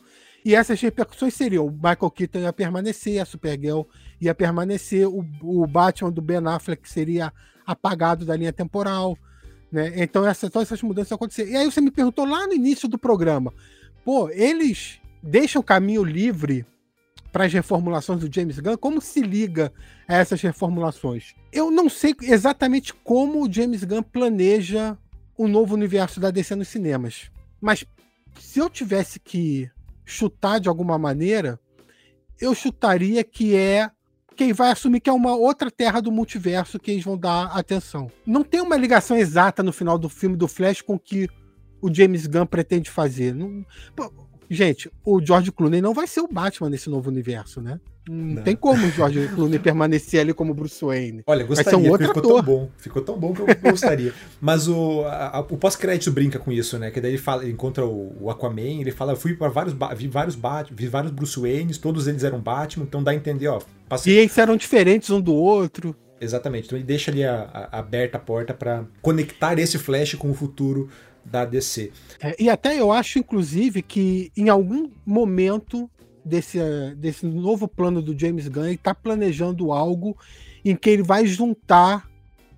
E 0.43 0.53
essas 0.53 0.79
repercussões 0.79 1.33
seriam: 1.33 1.65
o 1.65 1.71
Michael 1.71 2.11
Keaton 2.11 2.39
ia 2.39 2.53
permanecer, 2.53 3.19
a 3.19 3.25
Supergirl 3.25 3.81
ia 4.19 4.33
permanecer, 4.33 5.07
o, 5.07 5.25
o 5.41 5.67
Batman 5.67 6.11
do 6.11 6.21
Ben 6.21 6.45
Affleck 6.45 6.89
seria 6.89 7.31
apagado 7.65 8.25
da 8.25 8.35
linha 8.35 8.53
temporal. 8.53 9.17
Né? 9.71 9.93
Então, 9.97 10.25
essa, 10.25 10.49
todas 10.49 10.67
essas 10.67 10.81
mudanças 10.81 11.11
aconteceram. 11.11 11.49
E 11.51 11.57
aí 11.57 11.71
você 11.71 11.81
me 11.81 11.91
perguntou 11.91 12.25
lá 12.25 12.47
no 12.47 12.53
início 12.53 12.87
do 12.87 12.97
programa: 12.97 13.53
pô, 14.03 14.29
eles 14.29 14.99
deixam 15.21 15.59
o 15.59 15.65
caminho 15.65 16.03
livre 16.03 16.65
para 17.31 17.45
as 17.45 17.53
reformulações 17.53 18.21
do 18.21 18.33
James 18.33 18.59
Gunn? 18.59 18.77
Como 18.77 19.01
se 19.01 19.21
liga 19.21 19.73
a 20.07 20.15
essas 20.15 20.41
reformulações? 20.41 21.33
Eu 21.51 21.69
não 21.69 21.89
sei 21.89 22.15
exatamente 22.21 22.93
como 22.93 23.43
o 23.43 23.51
James 23.51 23.83
Gunn 23.83 24.03
planeja 24.03 24.97
o 25.37 25.47
novo 25.47 25.73
universo 25.73 26.19
da 26.19 26.31
DC 26.31 26.55
nos 26.55 26.69
cinemas. 26.69 27.29
Mas 27.59 27.85
se 28.39 28.59
eu 28.59 28.69
tivesse 28.69 29.19
que 29.19 29.69
chutar 30.05 30.59
de 30.59 30.69
alguma 30.69 30.97
maneira, 30.97 31.59
eu 32.39 32.53
chutaria 32.53 33.23
que 33.23 33.55
é 33.55 33.89
quem 34.35 34.53
vai 34.53 34.71
assumir 34.71 34.99
que 34.99 35.09
é 35.09 35.13
uma 35.13 35.35
outra 35.35 35.71
terra 35.71 36.01
do 36.01 36.11
multiverso 36.11 36.79
que 36.79 36.91
eles 36.91 37.03
vão 37.03 37.17
dar 37.17 37.45
atenção. 37.57 38.11
Não 38.25 38.43
tem 38.43 38.61
uma 38.61 38.77
ligação 38.77 39.17
exata 39.17 39.63
no 39.63 39.73
final 39.73 39.97
do 39.97 40.09
filme 40.09 40.35
do 40.35 40.47
Flash 40.47 40.81
com 40.81 40.95
o 40.95 40.99
que 40.99 41.27
o 41.81 41.93
James 41.93 42.27
Gunn 42.27 42.45
pretende 42.45 42.89
fazer. 42.89 43.33
Não... 43.33 43.65
Gente, 44.49 44.91
o 45.03 45.21
George 45.23 45.51
Clooney 45.51 45.81
não 45.81 45.93
vai 45.93 46.07
ser 46.07 46.21
o 46.21 46.27
Batman 46.27 46.69
nesse 46.69 46.89
novo 46.89 47.09
universo, 47.09 47.61
né? 47.61 47.79
Não, 48.07 48.35
não. 48.35 48.43
tem 48.43 48.55
como 48.55 48.85
o 48.85 48.91
George 48.91 49.27
Clooney 49.33 49.57
permanecer 49.57 50.19
ali 50.19 50.33
como 50.33 50.53
Bruce 50.53 50.83
Wayne. 50.83 51.23
Olha, 51.25 51.43
gostaria, 51.43 51.77
um 51.77 51.97
ficou 51.97 52.11
ator. 52.11 52.21
tão 52.21 52.41
bom. 52.43 52.69
Ficou 52.77 53.01
tão 53.01 53.17
bom 53.17 53.33
que 53.33 53.41
eu 53.41 53.47
gostaria. 53.71 54.13
Mas 54.39 54.67
o, 54.67 55.03
a, 55.05 55.39
o 55.49 55.57
pós-crédito 55.57 56.11
brinca 56.11 56.37
com 56.37 56.51
isso, 56.51 56.77
né? 56.77 56.91
Que 56.91 57.01
daí 57.01 57.11
ele, 57.11 57.17
fala, 57.17 57.43
ele 57.43 57.51
encontra 57.51 57.85
o, 57.85 58.15
o, 58.19 58.29
Aquaman, 58.29 58.81
ele 58.81 58.91
fala, 58.91 59.13
eu 59.13 59.17
fui 59.17 59.33
para 59.33 59.49
vários, 59.49 59.75
vi 59.97 60.07
vários 60.07 60.35
Batman, 60.35 60.75
vi 60.77 60.87
vários 60.87 61.11
Bruce 61.11 61.39
Waynes, 61.39 61.77
todos 61.77 62.07
eles 62.07 62.23
eram 62.23 62.39
Batman, 62.39 62.85
então 62.85 63.01
dá 63.01 63.11
a 63.11 63.15
entender, 63.15 63.47
ó. 63.47 63.59
Passei... 63.89 64.13
E 64.13 64.17
eles 64.17 64.37
eram 64.37 64.55
diferentes 64.55 65.09
um 65.09 65.19
do 65.19 65.33
outro. 65.33 65.95
Exatamente. 66.19 66.65
Então 66.65 66.77
ele 66.77 66.85
deixa 66.85 67.11
ali 67.11 67.23
a, 67.23 67.49
a, 67.71 67.79
aberta 67.79 68.17
a 68.17 68.19
porta 68.19 68.53
para 68.53 68.85
conectar 69.01 69.57
esse 69.59 69.77
Flash 69.77 70.13
com 70.15 70.29
o 70.29 70.33
futuro 70.33 70.89
da 71.25 71.43
DC. 71.43 71.91
É, 72.21 72.35
e 72.39 72.49
até 72.49 72.79
eu 72.79 72.91
acho, 72.91 73.19
inclusive, 73.19 73.81
que 73.81 74.31
em 74.37 74.47
algum 74.49 74.89
momento 75.05 75.89
desse, 76.23 76.59
desse 76.95 77.25
novo 77.25 77.67
plano 77.67 78.01
do 78.01 78.17
James 78.17 78.47
Gunn, 78.47 78.65
ele 78.65 78.75
está 78.75 78.93
planejando 78.93 79.71
algo 79.71 80.17
em 80.63 80.75
que 80.75 80.89
ele 80.89 81.03
vai 81.03 81.25
juntar 81.25 82.09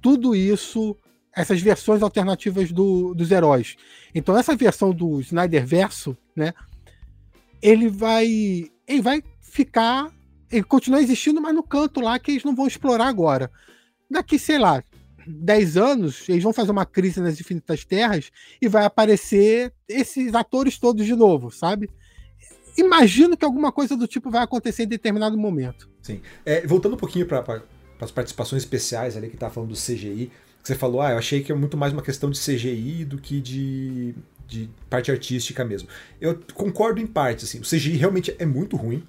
tudo 0.01 0.35
isso, 0.35 0.95
essas 1.35 1.61
versões 1.61 2.01
alternativas 2.01 2.71
do, 2.71 3.13
dos 3.13 3.31
heróis. 3.31 3.75
Então, 4.13 4.37
essa 4.37 4.55
versão 4.55 4.91
do 4.91 5.19
Snyder 5.21 5.65
Verso, 5.65 6.15
né? 6.35 6.53
Ele 7.61 7.89
vai. 7.89 8.25
Ele 8.87 9.01
vai 9.01 9.23
ficar. 9.41 10.11
Ele 10.49 10.63
continua 10.63 11.01
existindo, 11.01 11.41
mas 11.41 11.53
no 11.53 11.63
canto 11.63 11.99
lá 11.99 12.17
que 12.17 12.31
eles 12.31 12.43
não 12.43 12.55
vão 12.55 12.67
explorar 12.67 13.07
agora. 13.07 13.51
Daqui, 14.09 14.39
sei 14.39 14.57
lá, 14.57 14.81
10 15.27 15.77
anos, 15.77 16.27
eles 16.29 16.43
vão 16.43 16.53
fazer 16.53 16.71
uma 16.71 16.85
crise 16.85 17.19
nas 17.19 17.39
Infinitas 17.39 17.83
Terras 17.83 18.31
e 18.61 18.67
vai 18.67 18.85
aparecer 18.85 19.73
esses 19.87 20.33
atores 20.33 20.77
todos 20.77 21.05
de 21.05 21.15
novo, 21.15 21.51
sabe? 21.51 21.89
Imagino 22.77 23.35
que 23.35 23.43
alguma 23.43 23.71
coisa 23.71 23.97
do 23.97 24.07
tipo 24.07 24.29
vai 24.29 24.43
acontecer 24.43 24.83
em 24.83 24.87
determinado 24.87 25.37
momento. 25.37 25.89
Sim. 26.01 26.21
É, 26.45 26.65
voltando 26.65 26.93
um 26.93 26.97
pouquinho 26.97 27.25
para 27.25 27.63
as 27.99 28.11
participações 28.11 28.63
especiais 28.63 29.17
ali 29.17 29.29
que 29.29 29.37
tá 29.37 29.49
falando 29.49 29.71
do 29.71 29.75
CGI, 29.75 30.31
que 30.61 30.67
você 30.67 30.75
falou, 30.75 31.01
ah, 31.01 31.11
eu 31.11 31.17
achei 31.17 31.41
que 31.41 31.51
é 31.51 31.55
muito 31.55 31.75
mais 31.75 31.91
uma 31.91 32.01
questão 32.01 32.29
de 32.29 32.39
CGI 32.39 33.03
do 33.03 33.17
que 33.17 33.41
de, 33.41 34.15
de 34.47 34.69
parte 34.89 35.11
artística 35.11 35.65
mesmo. 35.65 35.89
Eu 36.21 36.39
concordo 36.53 37.01
em 37.01 37.07
parte, 37.07 37.45
assim, 37.45 37.59
o 37.59 37.63
CGI 37.63 37.97
realmente 37.97 38.35
é 38.37 38.45
muito 38.45 38.77
ruim 38.77 39.03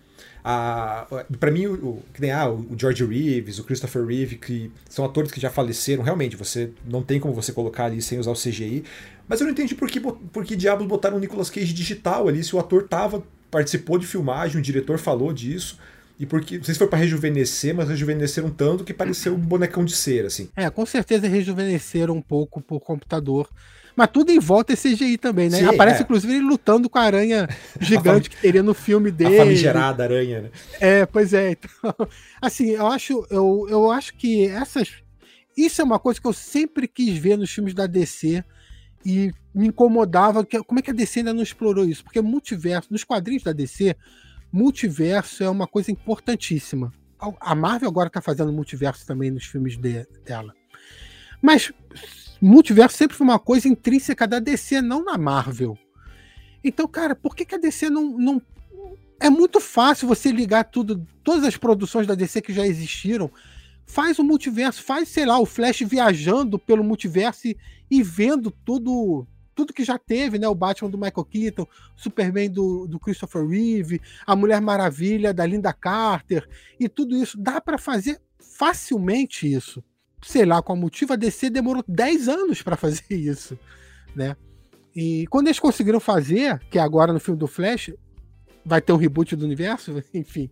para 1.38 1.50
mim, 1.50 1.66
o, 1.66 2.02
que 2.14 2.20
nem 2.20 2.30
ah, 2.30 2.48
o 2.48 2.74
George 2.78 3.04
Reeves, 3.04 3.58
o 3.58 3.64
Christopher 3.64 4.04
Reeve, 4.04 4.36
que 4.36 4.70
são 4.88 5.04
atores 5.04 5.30
que 5.30 5.40
já 5.40 5.50
faleceram, 5.50 6.02
realmente, 6.02 6.36
você 6.36 6.70
não 6.86 7.02
tem 7.02 7.20
como 7.20 7.34
você 7.34 7.52
colocar 7.52 7.84
ali 7.84 8.00
sem 8.00 8.18
usar 8.18 8.30
o 8.30 8.34
CGI. 8.34 8.84
Mas 9.28 9.40
eu 9.40 9.44
não 9.44 9.52
entendi 9.52 9.74
por 9.74 9.90
que, 9.90 10.00
por 10.00 10.44
que 10.44 10.56
diabos 10.56 10.86
botaram 10.86 11.18
o 11.18 11.20
Nicolas 11.20 11.50
Cage 11.50 11.72
digital 11.72 12.28
ali, 12.28 12.42
se 12.42 12.56
o 12.56 12.58
ator 12.58 12.88
tava, 12.88 13.22
participou 13.50 13.98
de 13.98 14.06
filmagem, 14.06 14.58
o 14.58 14.62
diretor 14.62 14.98
falou 14.98 15.32
disso. 15.32 15.78
E 16.18 16.26
porque, 16.26 16.56
não 16.56 16.64
sei 16.64 16.74
se 16.74 16.78
foi 16.78 16.88
para 16.88 16.98
rejuvenescer, 16.98 17.74
mas 17.74 17.88
rejuvenesceram 17.88 18.50
tanto 18.50 18.82
que 18.84 18.92
pareceu 18.92 19.34
um 19.34 19.38
bonecão 19.38 19.84
de 19.84 19.94
cera, 19.94 20.26
assim. 20.26 20.48
É, 20.56 20.68
com 20.68 20.84
certeza 20.84 21.28
rejuvenesceram 21.28 22.14
um 22.14 22.22
pouco 22.22 22.60
por 22.60 22.80
computador. 22.80 23.48
Mas 23.98 24.10
tudo 24.12 24.30
em 24.30 24.38
volta 24.38 24.74
é 24.74 24.76
CGI 24.76 25.18
também, 25.18 25.50
né? 25.50 25.58
Sim, 25.58 25.64
Aparece, 25.64 25.98
é. 25.98 26.04
inclusive, 26.04 26.32
ele 26.32 26.44
lutando 26.44 26.88
com 26.88 27.00
a 27.00 27.02
aranha 27.02 27.48
gigante 27.80 28.30
que 28.30 28.36
teria 28.36 28.62
no 28.62 28.72
filme 28.72 29.10
dele. 29.10 29.40
A 29.40 29.44
famigerada 29.44 30.04
aranha, 30.04 30.42
né? 30.42 30.50
É, 30.78 31.04
pois 31.04 31.34
é. 31.34 31.50
Então, 31.50 31.92
assim, 32.40 32.68
eu 32.68 32.86
acho, 32.86 33.26
eu, 33.28 33.66
eu 33.68 33.90
acho 33.90 34.14
que 34.14 34.46
essas. 34.46 35.02
Isso 35.56 35.80
é 35.80 35.84
uma 35.84 35.98
coisa 35.98 36.20
que 36.20 36.28
eu 36.28 36.32
sempre 36.32 36.86
quis 36.86 37.18
ver 37.18 37.36
nos 37.36 37.50
filmes 37.50 37.74
da 37.74 37.88
DC 37.88 38.44
e 39.04 39.32
me 39.52 39.66
incomodava. 39.66 40.46
Que, 40.46 40.62
como 40.62 40.78
é 40.78 40.82
que 40.82 40.92
a 40.92 40.94
DC 40.94 41.18
ainda 41.18 41.34
não 41.34 41.42
explorou 41.42 41.84
isso? 41.84 42.04
Porque 42.04 42.20
multiverso, 42.20 42.92
nos 42.92 43.02
quadrinhos 43.02 43.42
da 43.42 43.52
DC, 43.52 43.96
multiverso 44.52 45.42
é 45.42 45.50
uma 45.50 45.66
coisa 45.66 45.90
importantíssima. 45.90 46.92
A 47.40 47.52
Marvel 47.52 47.88
agora 47.88 48.06
está 48.06 48.20
fazendo 48.20 48.52
multiverso 48.52 49.04
também 49.04 49.32
nos 49.32 49.44
filmes 49.44 49.76
de, 49.76 50.06
dela. 50.24 50.54
Mas 51.42 51.72
multiverso 52.40 52.96
sempre 52.96 53.16
foi 53.16 53.26
uma 53.26 53.38
coisa 53.38 53.68
intrínseca 53.68 54.26
da 54.26 54.38
DC, 54.38 54.80
não 54.80 55.04
na 55.04 55.18
Marvel. 55.18 55.76
Então, 56.62 56.86
cara, 56.86 57.14
por 57.14 57.34
que, 57.34 57.44
que 57.44 57.54
a 57.54 57.58
DC 57.58 57.90
não, 57.90 58.18
não. 58.18 58.42
É 59.20 59.28
muito 59.28 59.60
fácil 59.60 60.06
você 60.06 60.30
ligar 60.30 60.64
tudo, 60.64 61.04
todas 61.24 61.44
as 61.44 61.56
produções 61.56 62.06
da 62.06 62.14
DC 62.14 62.40
que 62.40 62.52
já 62.52 62.66
existiram. 62.66 63.30
Faz 63.86 64.18
o 64.18 64.24
multiverso, 64.24 64.82
faz, 64.82 65.08
sei 65.08 65.24
lá, 65.24 65.38
o 65.38 65.46
Flash 65.46 65.80
viajando 65.80 66.58
pelo 66.58 66.84
multiverso 66.84 67.48
e, 67.48 67.56
e 67.90 68.02
vendo 68.02 68.50
tudo 68.50 69.26
tudo 69.54 69.72
que 69.72 69.82
já 69.82 69.98
teve, 69.98 70.38
né? 70.38 70.46
O 70.46 70.54
Batman 70.54 70.88
do 70.88 70.96
Michael 70.96 71.24
Keaton, 71.24 71.66
Superman 71.96 72.48
do, 72.48 72.86
do 72.86 73.00
Christopher 73.00 73.44
Reeve, 73.44 74.00
a 74.24 74.36
Mulher 74.36 74.60
Maravilha 74.60 75.34
da 75.34 75.44
Linda 75.44 75.72
Carter 75.72 76.48
e 76.78 76.88
tudo 76.88 77.16
isso. 77.16 77.36
Dá 77.36 77.60
para 77.60 77.76
fazer 77.76 78.20
facilmente 78.38 79.52
isso 79.52 79.82
sei 80.22 80.44
lá 80.44 80.62
qual 80.62 80.76
motivo, 80.76 81.12
a 81.12 81.16
DC 81.16 81.50
demorou 81.50 81.84
10 81.86 82.28
anos 82.28 82.62
para 82.62 82.76
fazer 82.76 83.04
isso, 83.10 83.58
né? 84.14 84.36
E 84.94 85.26
quando 85.28 85.46
eles 85.46 85.60
conseguiram 85.60 86.00
fazer, 86.00 86.58
que 86.70 86.78
é 86.78 86.80
agora 86.80 87.12
no 87.12 87.20
filme 87.20 87.38
do 87.38 87.46
Flash, 87.46 87.92
vai 88.64 88.80
ter 88.80 88.92
um 88.92 88.96
reboot 88.96 89.36
do 89.36 89.44
universo, 89.44 90.02
enfim. 90.12 90.50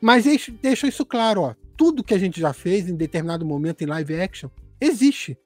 Mas 0.00 0.26
eles 0.26 0.50
deixam 0.62 0.88
isso 0.88 1.04
claro, 1.04 1.42
ó. 1.42 1.54
Tudo 1.76 2.04
que 2.04 2.14
a 2.14 2.18
gente 2.18 2.40
já 2.40 2.52
fez 2.52 2.88
em 2.88 2.96
determinado 2.96 3.44
momento 3.44 3.82
em 3.82 3.86
live 3.86 4.20
action 4.20 4.50
existe. 4.80 5.38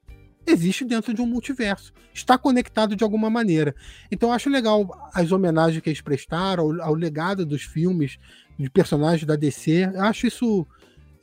Existe 0.47 0.85
dentro 0.85 1.15
de 1.15 1.23
um 1.23 1.27
multiverso. 1.27 1.93
Está 2.13 2.37
conectado 2.37 2.95
de 2.95 3.03
alguma 3.03 3.31
maneira. 3.31 3.75
Então 4.11 4.29
eu 4.29 4.35
acho 4.35 4.51
legal 4.51 5.11
as 5.15 5.33
homenagens 5.33 5.81
que 5.81 5.89
eles 5.89 6.01
prestaram 6.01 6.65
ao, 6.65 6.89
ao 6.89 6.95
legado 6.95 7.47
dos 7.47 7.63
filmes, 7.63 8.19
de 8.59 8.69
personagens 8.69 9.25
da 9.27 9.37
DC. 9.37 9.91
Eu 9.95 10.03
acho 10.03 10.27
isso 10.27 10.67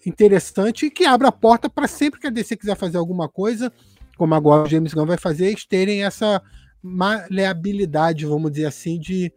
interessante 0.09 0.85
e 0.85 0.91
que 0.91 1.05
abre 1.05 1.27
a 1.27 1.31
porta 1.31 1.69
para 1.69 1.87
sempre 1.87 2.19
que 2.19 2.27
a 2.27 2.31
DC 2.31 2.57
quiser 2.57 2.75
fazer 2.75 2.97
alguma 2.97 3.29
coisa, 3.29 3.71
como 4.17 4.35
agora 4.35 4.63
o 4.63 4.69
James 4.69 4.93
Gunn 4.93 5.05
vai 5.05 5.17
fazer, 5.17 5.47
eles 5.47 5.65
terem 5.65 6.03
essa 6.03 6.41
maleabilidade, 6.81 8.25
vamos 8.25 8.51
dizer 8.51 8.65
assim, 8.65 8.99
de 8.99 9.31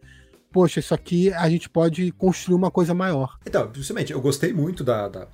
poxa, 0.51 0.79
isso 0.79 0.93
aqui 0.93 1.33
a 1.33 1.49
gente 1.49 1.69
pode 1.69 2.11
construir 2.13 2.55
uma 2.55 2.71
coisa 2.71 2.93
maior. 2.93 3.37
Então, 3.45 3.69
justamente, 3.73 4.13
eu 4.13 4.21
gostei 4.21 4.53
muito 4.53 4.83
da, 4.83 5.09
da, 5.09 5.27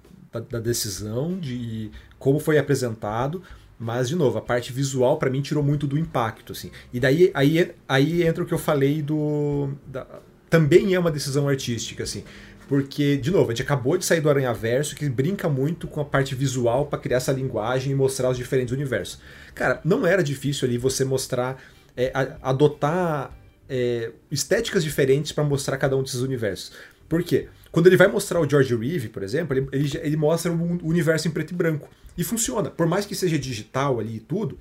da 0.50 0.60
decisão, 0.60 1.38
de 1.40 1.92
como 2.18 2.40
foi 2.40 2.58
apresentado, 2.58 3.44
Mas, 3.84 4.10
de 4.10 4.16
novo, 4.16 4.38
a 4.38 4.42
parte 4.42 4.72
visual 4.72 5.18
para 5.18 5.30
mim 5.32 5.42
tirou 5.42 5.64
muito 5.64 5.88
do 5.88 5.98
impacto, 5.98 6.52
assim. 6.54 6.70
E 6.94 7.00
daí 7.00 7.32
aí, 7.34 7.74
aí 7.90 8.22
entra 8.22 8.44
o 8.44 8.48
que 8.48 8.54
eu 8.54 8.60
falei 8.60 9.02
do. 9.02 9.70
Da, 9.88 10.06
também 10.52 10.94
é 10.94 11.00
uma 11.00 11.10
decisão 11.10 11.50
artística, 11.50 12.04
assim. 12.04 12.24
Porque, 12.68 13.18
de 13.18 13.32
novo, 13.32 13.52
a 13.52 13.54
gente 13.54 13.64
acabou 13.64 13.98
de 13.98 14.06
sair 14.06 14.22
do 14.22 14.30
Aranha 14.30 14.54
Verso, 14.54 14.96
que 14.96 15.10
brinca 15.10 15.50
muito 15.50 15.88
com 15.88 16.00
a 16.00 16.06
parte 16.06 16.34
visual 16.34 16.86
para 16.86 17.00
criar 17.00 17.18
essa 17.18 17.32
linguagem 17.32 17.92
e 17.92 17.96
mostrar 17.96 18.30
os 18.30 18.38
diferentes 18.38 18.74
universos. 18.74 19.20
Cara, 19.54 19.82
não 19.84 20.08
era 20.08 20.24
difícil 20.24 20.68
ali 20.68 20.78
você 20.78 21.04
mostrar, 21.04 21.62
é, 21.98 22.12
adotar 22.42 23.38
é, 23.70 24.12
estéticas 24.32 24.84
diferentes 24.84 25.32
para 25.32 25.44
mostrar 25.44 25.78
cada 25.78 25.98
um 25.98 26.04
desses 26.04 26.22
universos. 26.22 26.72
Por 27.10 27.24
quê? 27.24 27.50
Quando 27.72 27.88
ele 27.88 27.98
vai 27.98 28.08
mostrar 28.08 28.40
o 28.40 28.50
George 28.50 28.76
Reeve, 28.76 29.10
por 29.10 29.24
exemplo, 29.24 29.58
ele, 29.58 29.68
ele, 29.72 29.92
ele 30.02 30.18
mostra 30.18 30.52
um 30.52 30.80
universo 30.84 31.28
em 31.28 31.32
preto 31.32 31.52
e 31.52 31.56
branco. 31.56 31.90
E 32.18 32.24
funciona. 32.24 32.70
Por 32.70 32.86
mais 32.86 33.06
que 33.06 33.16
seja 33.16 33.40
digital 33.40 34.00
ali 34.00 34.18
e 34.18 34.20
tudo, 34.20 34.60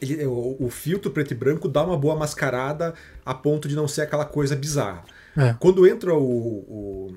ele, 0.00 0.24
o, 0.26 0.56
o, 0.60 0.70
filtro 0.70 1.10
preto 1.10 1.32
e 1.32 1.36
branco 1.36 1.68
dá 1.68 1.84
uma 1.84 1.96
boa 1.96 2.16
mascarada 2.16 2.94
a 3.24 3.34
ponto 3.34 3.68
de 3.68 3.74
não 3.74 3.88
ser 3.88 4.02
aquela 4.02 4.24
coisa 4.24 4.54
bizarra. 4.54 5.04
É. 5.36 5.54
Quando 5.58 5.86
entra 5.86 6.14
o, 6.14 6.18
o, 6.18 7.16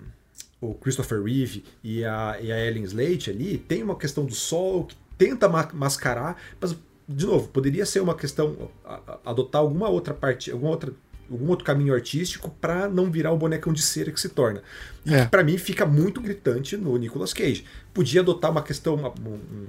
o, 0.62 0.74
Christopher 0.76 1.22
Reeve 1.24 1.64
e 1.84 2.04
a, 2.04 2.38
e 2.42 2.52
a 2.52 2.66
Ellen 2.66 2.84
Slate 2.84 3.30
ali, 3.30 3.58
tem 3.58 3.84
uma 3.84 3.96
questão 3.96 4.26
do 4.26 4.36
sol 4.36 4.86
que 4.86 4.96
tenta 5.18 5.48
ma 5.48 5.70
mascarar, 5.74 6.38
mas, 6.60 6.76
de 7.08 7.26
novo, 7.26 7.48
poderia 7.48 7.86
ser 7.86 8.00
uma 8.02 8.16
questão, 8.16 8.70
a, 8.86 9.00
a, 9.26 9.32
adotar 9.32 9.62
alguma 9.62 9.90
outra 9.90 10.14
parte, 10.14 10.52
alguma 10.52 10.72
outra 10.72 10.94
algum 11.32 11.48
outro 11.48 11.64
caminho 11.64 11.94
artístico 11.94 12.50
para 12.60 12.90
não 12.90 13.10
virar 13.10 13.32
o 13.32 13.38
bonecão 13.38 13.72
de 13.72 13.82
cera 13.82 14.12
que 14.12 14.20
se 14.20 14.30
torna. 14.30 14.62
E 15.06 15.14
é. 15.14 15.26
para 15.26 15.44
mim 15.44 15.58
fica 15.58 15.86
muito 15.86 16.20
gritante 16.20 16.76
no 16.76 16.98
Nicolas 16.98 17.34
Cage. 17.34 17.64
Podia 17.94 18.20
adotar 18.20 18.52
uma 18.52 18.62
questão, 18.62 18.96
uma, 18.96 19.10
um, 19.10 19.34
um, 19.36 19.68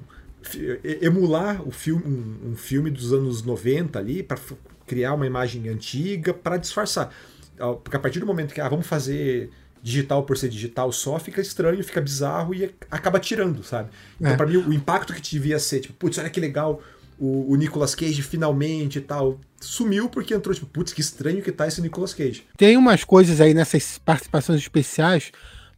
emular 1.01 1.67
o 1.67 1.71
filme, 1.71 2.03
um, 2.05 2.51
um, 2.51 2.57
filme 2.57 2.91
dos 2.91 3.13
anos 3.13 3.43
90 3.43 3.99
ali, 3.99 4.23
para 4.23 4.39
criar 4.87 5.15
uma 5.15 5.27
imagem 5.27 5.69
antiga, 5.69 6.35
para 6.35 6.57
disfarçar. 6.57 7.15
Porque 7.57 7.97
a 7.97 8.01
partir 8.01 8.21
do 8.21 8.27
momento 8.27 8.55
que 8.55 8.61
ah, 8.61 8.69
vamos 8.69 8.87
fazer 8.87 9.51
digital 9.83 10.23
por 10.23 10.39
ser 10.39 10.49
digital 10.49 10.93
só, 10.93 11.19
fica 11.19 11.41
estranho, 11.41 11.83
fica 11.83 12.01
bizarro 12.01 12.55
e 12.55 12.73
acaba 12.91 13.19
tirando, 13.19 13.65
sabe? 13.65 13.91
Então, 14.21 14.33
é. 14.33 14.37
para 14.37 14.47
mim, 14.47 14.57
o 14.57 14.73
impacto 14.73 15.13
que 15.13 15.21
devia 15.21 15.59
ser, 15.59 15.81
tipo, 15.81 15.95
putz, 15.95 16.19
olha 16.19 16.31
que 16.31 16.39
legal 16.39 16.81
o, 17.19 17.53
o 17.53 17.57
Nicolas 17.57 17.95
Cage 17.95 18.23
finalmente 18.23 18.99
e 18.99 19.01
tal, 19.01 19.41
sumiu 19.61 20.09
porque 20.09 20.35
entrou, 20.35 20.55
tipo, 20.55 20.67
putz, 20.67 20.93
que 20.93 21.01
estranho 21.01 21.43
que 21.43 21.51
tá 21.51 21.67
esse 21.67 21.81
Nicolas 21.81 22.15
Cage. 22.15 22.45
Tem 22.57 22.77
umas 22.77 23.03
coisas 23.03 23.41
aí 23.41 23.53
nessas 23.55 23.99
participações 23.99 24.61
especiais, 24.61 25.33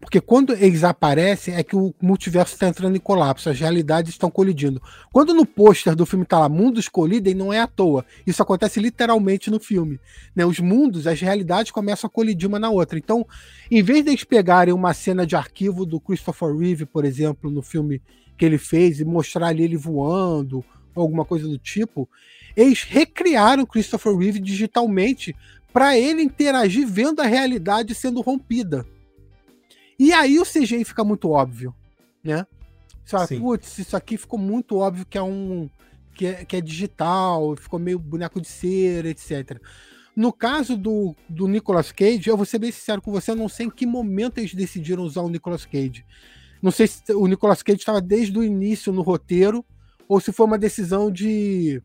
porque 0.05 0.21
quando 0.21 0.53
eles 0.53 0.85
aparecem 0.85 1.55
é 1.55 1.63
que 1.65 1.75
o 1.75 1.95
multiverso 2.01 2.53
está 2.53 2.69
entrando 2.69 2.95
em 2.95 3.01
colapso, 3.01 3.49
as 3.49 3.59
realidades 3.59 4.13
estão 4.13 4.31
colidindo. 4.31 4.81
Quando 5.11 5.33
no 5.33 5.47
pôster 5.47 5.97
do 5.97 6.05
filme 6.05 6.27
tá 6.27 6.39
lá, 6.39 6.49
mundos 6.49 6.89
colidem, 6.89 7.35
não 7.35 7.53
é 7.53 7.61
à 7.61 7.67
toa. 7.67 8.05
Isso 8.27 8.43
acontece 8.43 8.79
literalmente 8.79 9.51
no 9.51 9.59
filme. 9.59 9.99
Né? 10.37 10.45
Os 10.45 10.61
mundos, 10.61 11.07
as 11.07 11.21
realidades 11.21 11.73
começam 11.73 12.07
a 12.07 12.11
colidir 12.11 12.49
uma 12.49 12.59
na 12.59 12.71
outra. 12.71 12.99
Então, 12.99 13.27
em 13.71 13.83
vez 13.83 14.05
de 14.05 14.11
eles 14.11 14.25
pegarem 14.25 14.75
uma 14.75 14.93
cena 14.93 15.27
de 15.27 15.35
arquivo 15.35 15.87
do 15.87 15.99
Christopher 15.99 16.55
Reeve, 16.55 16.85
por 16.85 17.05
exemplo, 17.05 17.51
no 17.51 17.63
filme 17.63 18.03
que 18.37 18.45
ele 18.45 18.59
fez, 18.59 19.01
e 19.01 19.05
mostrar 19.05 19.47
ali 19.47 19.65
ele 19.65 19.77
voando, 19.77 20.65
alguma 20.95 21.25
coisa 21.25 21.49
do 21.49 21.59
tipo, 21.59 22.09
eles 22.55 22.83
recriaram 22.83 23.65
Christopher 23.65 24.15
Reeve 24.17 24.39
digitalmente 24.39 25.35
para 25.73 25.99
ele 25.99 26.23
interagir 26.23 26.87
vendo 26.87 27.21
a 27.21 27.27
realidade 27.27 27.95
sendo 27.95 28.21
rompida. 28.21 28.87
E 29.99 30.13
aí 30.13 30.39
o 30.39 30.45
CGI 30.45 30.85
fica 30.85 31.05
muito 31.05 31.31
óbvio, 31.31 31.75
né? 32.23 32.47
Você 33.05 33.39
putz, 33.39 33.79
isso 33.79 33.97
aqui 33.97 34.17
ficou 34.17 34.39
muito 34.39 34.79
óbvio 34.79 35.05
que 35.05 35.19
é 35.19 35.23
um 35.23 35.69
que 36.15 36.27
é, 36.27 36.45
que 36.45 36.57
é 36.57 36.61
digital, 36.61 37.57
ficou 37.57 37.79
meio 37.79 37.99
boneco 37.99 38.41
de 38.41 38.49
cera, 38.49 39.09
etc. 39.09 39.61
No 40.15 40.33
caso 40.33 40.77
do, 40.77 41.15
do 41.29 41.49
Nicolas 41.49 41.91
Cage, 41.91 42.29
eu 42.29 42.37
vou 42.37 42.47
ser 42.47 42.61
bem 42.61 42.71
sincero 42.71 43.03
com 43.03 43.11
você, 43.11 43.33
eu 43.33 43.37
não 43.37 43.49
sei 43.49 43.67
em 43.67 43.71
que 43.71 43.85
momento 43.85 44.39
eles 44.39 44.55
decidiram 44.55 45.03
usar 45.03 45.23
o 45.23 45.29
Nicolas 45.29 45.67
Cage. 45.67 46.05
Não 46.63 46.71
sei 46.71 46.87
se 46.87 47.13
o 47.13 47.27
Nicolas 47.27 47.63
Cage 47.63 47.81
estava 47.81 48.01
desde 48.01 48.39
o 48.39 48.45
início 48.45 48.93
no 48.93 49.03
roteiro, 49.03 49.65
ou 50.09 50.21
se 50.21 50.33
foi 50.33 50.47
uma 50.47 50.59
decisão 50.59 51.11
de 51.11 51.83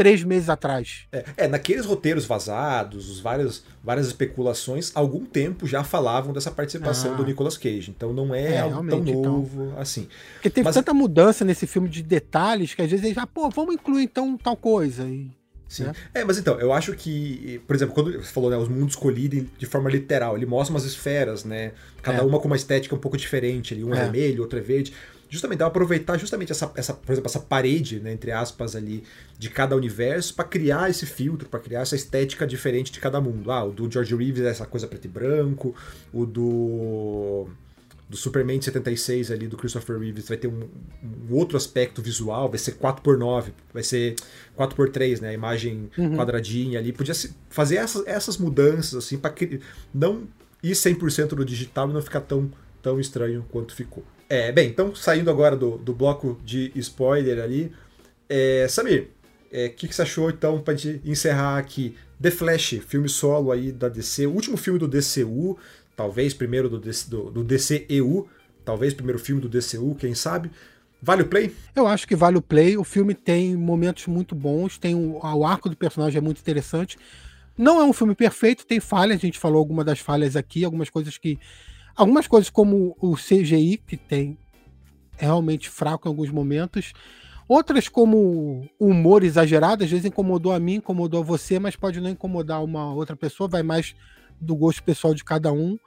três 0.00 0.24
meses 0.24 0.48
atrás. 0.48 1.02
É, 1.12 1.24
é, 1.36 1.46
naqueles 1.46 1.84
roteiros 1.84 2.24
vazados, 2.24 3.10
os 3.10 3.20
vários, 3.20 3.62
várias 3.84 4.06
especulações, 4.06 4.90
algum 4.94 5.26
tempo 5.26 5.66
já 5.66 5.84
falavam 5.84 6.32
dessa 6.32 6.50
participação 6.50 7.12
ah. 7.12 7.16
do 7.16 7.26
Nicolas 7.26 7.58
Cage. 7.58 7.90
Então 7.94 8.10
não 8.10 8.34
é, 8.34 8.54
é 8.54 8.60
algo 8.60 8.88
tão 8.88 9.00
então. 9.00 9.22
novo 9.22 9.64
então. 9.66 9.78
assim. 9.78 10.08
Porque 10.32 10.48
teve 10.48 10.64
Mas... 10.64 10.74
tanta 10.74 10.94
mudança 10.94 11.44
nesse 11.44 11.66
filme 11.66 11.86
de 11.86 12.02
detalhes 12.02 12.72
que 12.72 12.80
às 12.80 12.90
vezes 12.90 13.04
eles 13.04 13.14
já, 13.14 13.26
pô, 13.26 13.50
vamos 13.50 13.74
incluir 13.74 14.04
então 14.04 14.38
tal 14.38 14.56
coisa. 14.56 15.04
E... 15.04 15.30
Sim. 15.68 15.84
É. 16.14 16.20
é. 16.20 16.24
mas 16.24 16.38
então, 16.38 16.58
eu 16.58 16.72
acho 16.72 16.94
que, 16.94 17.60
por 17.66 17.76
exemplo, 17.76 17.94
quando 17.94 18.10
você 18.10 18.32
falou, 18.32 18.48
né, 18.48 18.56
os 18.56 18.70
mundos 18.70 18.96
colidem 18.96 19.50
de 19.58 19.66
forma 19.66 19.90
literal, 19.90 20.34
ele 20.34 20.46
mostra 20.46 20.74
umas 20.74 20.86
esferas, 20.86 21.44
né? 21.44 21.72
Cada 22.00 22.20
é. 22.20 22.22
uma 22.22 22.40
com 22.40 22.46
uma 22.46 22.56
estética 22.56 22.94
um 22.94 22.98
pouco 22.98 23.18
diferente 23.18 23.74
ali, 23.74 23.84
um 23.84 23.94
é, 23.94 23.98
é 23.98 24.00
vermelho, 24.04 24.40
outro 24.40 24.58
é 24.58 24.62
verde 24.62 24.94
justamente 25.30 25.62
aproveitar 25.62 26.18
justamente 26.18 26.50
essa, 26.52 26.70
essa, 26.74 26.92
por 26.92 27.12
exemplo, 27.12 27.28
essa 27.28 27.40
parede, 27.40 28.00
né, 28.00 28.12
entre 28.12 28.32
aspas 28.32 28.74
ali, 28.76 29.04
de 29.38 29.48
cada 29.48 29.76
universo 29.76 30.34
para 30.34 30.44
criar 30.44 30.90
esse 30.90 31.06
filtro, 31.06 31.48
para 31.48 31.60
criar 31.60 31.80
essa 31.80 31.94
estética 31.94 32.46
diferente 32.46 32.92
de 32.92 33.00
cada 33.00 33.20
mundo. 33.20 33.50
Ah, 33.50 33.64
o 33.64 33.72
do 33.72 33.90
George 33.90 34.14
Reeves 34.14 34.42
é 34.42 34.50
essa 34.50 34.66
coisa 34.66 34.86
preto 34.86 35.04
e 35.06 35.08
branco, 35.08 35.74
o 36.12 36.26
do 36.26 37.48
do 38.08 38.16
Superman 38.16 38.58
de 38.58 38.64
76 38.64 39.30
ali 39.30 39.46
do 39.46 39.56
Christopher 39.56 39.96
Reeves 39.96 40.26
vai 40.26 40.36
ter 40.36 40.48
um, 40.48 40.68
um, 41.00 41.32
outro 41.32 41.56
aspecto 41.56 42.02
visual, 42.02 42.48
vai 42.48 42.58
ser 42.58 42.72
4x9, 42.72 43.52
vai 43.72 43.84
ser 43.84 44.16
4x3, 44.58 45.20
né, 45.20 45.28
a 45.28 45.32
imagem 45.32 45.88
uhum. 45.96 46.16
quadradinha 46.16 46.80
ali, 46.80 46.92
podia 46.92 47.14
fazer 47.48 47.76
essas, 47.76 48.04
essas 48.08 48.36
mudanças 48.36 48.96
assim 48.96 49.16
para 49.16 49.32
não 49.94 50.24
ir 50.60 50.72
100% 50.72 51.32
no 51.34 51.44
digital 51.44 51.88
e 51.88 51.92
não 51.92 52.02
ficar 52.02 52.22
tão 52.22 52.50
tão 52.82 52.98
estranho 52.98 53.44
quanto 53.50 53.74
ficou. 53.74 54.04
É, 54.30 54.52
bem, 54.52 54.68
então 54.68 54.94
saindo 54.94 55.28
agora 55.28 55.56
do, 55.56 55.76
do 55.76 55.92
bloco 55.92 56.40
de 56.44 56.70
spoiler 56.76 57.42
ali, 57.42 57.72
é, 58.28 58.64
Samir, 58.68 59.02
o 59.02 59.06
é, 59.50 59.68
que, 59.68 59.88
que 59.88 59.94
você 59.94 60.02
achou 60.02 60.30
então 60.30 60.60
para 60.60 60.74
encerrar 61.04 61.58
aqui? 61.58 61.96
The 62.22 62.30
Flash, 62.30 62.78
filme 62.86 63.08
solo 63.08 63.50
aí 63.50 63.72
da 63.72 63.88
DC, 63.88 64.28
o 64.28 64.32
último 64.32 64.56
filme 64.56 64.78
do 64.78 64.86
DCU, 64.86 65.58
talvez 65.96 66.32
primeiro 66.32 66.68
do, 66.68 66.78
do, 66.78 67.30
do 67.30 67.42
DCEU, 67.42 68.28
talvez 68.64 68.94
primeiro 68.94 69.18
filme 69.18 69.42
do 69.42 69.48
DCU, 69.48 69.96
quem 69.96 70.14
sabe. 70.14 70.48
Vale 71.02 71.22
o 71.22 71.26
play? 71.26 71.52
Eu 71.74 71.88
acho 71.88 72.06
que 72.06 72.14
vale 72.14 72.36
o 72.36 72.42
play. 72.42 72.76
O 72.76 72.84
filme 72.84 73.14
tem 73.14 73.56
momentos 73.56 74.06
muito 74.06 74.34
bons, 74.34 74.78
tem 74.78 74.94
o, 74.94 75.18
o 75.18 75.44
arco 75.44 75.68
do 75.68 75.76
personagem 75.76 76.18
é 76.18 76.20
muito 76.20 76.38
interessante. 76.38 76.96
Não 77.56 77.80
é 77.80 77.84
um 77.84 77.92
filme 77.92 78.14
perfeito, 78.14 78.64
tem 78.64 78.78
falhas, 78.78 79.16
a 79.16 79.20
gente 79.20 79.38
falou 79.38 79.58
algumas 79.58 79.84
das 79.84 79.98
falhas 79.98 80.36
aqui, 80.36 80.64
algumas 80.64 80.88
coisas 80.88 81.18
que 81.18 81.38
Algumas 81.96 82.26
coisas 82.26 82.50
como 82.50 82.96
o 83.00 83.14
CGI, 83.14 83.78
que 83.86 83.96
tem 83.96 84.38
realmente 85.16 85.68
fraco 85.68 86.08
em 86.08 86.10
alguns 86.10 86.30
momentos. 86.30 86.92
Outras, 87.46 87.88
como 87.88 88.68
humor 88.78 89.24
exagerado, 89.24 89.84
às 89.84 89.90
vezes 89.90 90.06
incomodou 90.06 90.52
a 90.52 90.60
mim, 90.60 90.74
incomodou 90.74 91.20
a 91.20 91.24
você, 91.24 91.58
mas 91.58 91.76
pode 91.76 92.00
não 92.00 92.08
incomodar 92.08 92.62
uma 92.62 92.94
outra 92.94 93.16
pessoa, 93.16 93.48
vai 93.48 93.62
mais 93.62 93.94
do 94.40 94.54
gosto 94.54 94.82
pessoal 94.82 95.14
de 95.14 95.24
cada 95.24 95.52
um. 95.52 95.78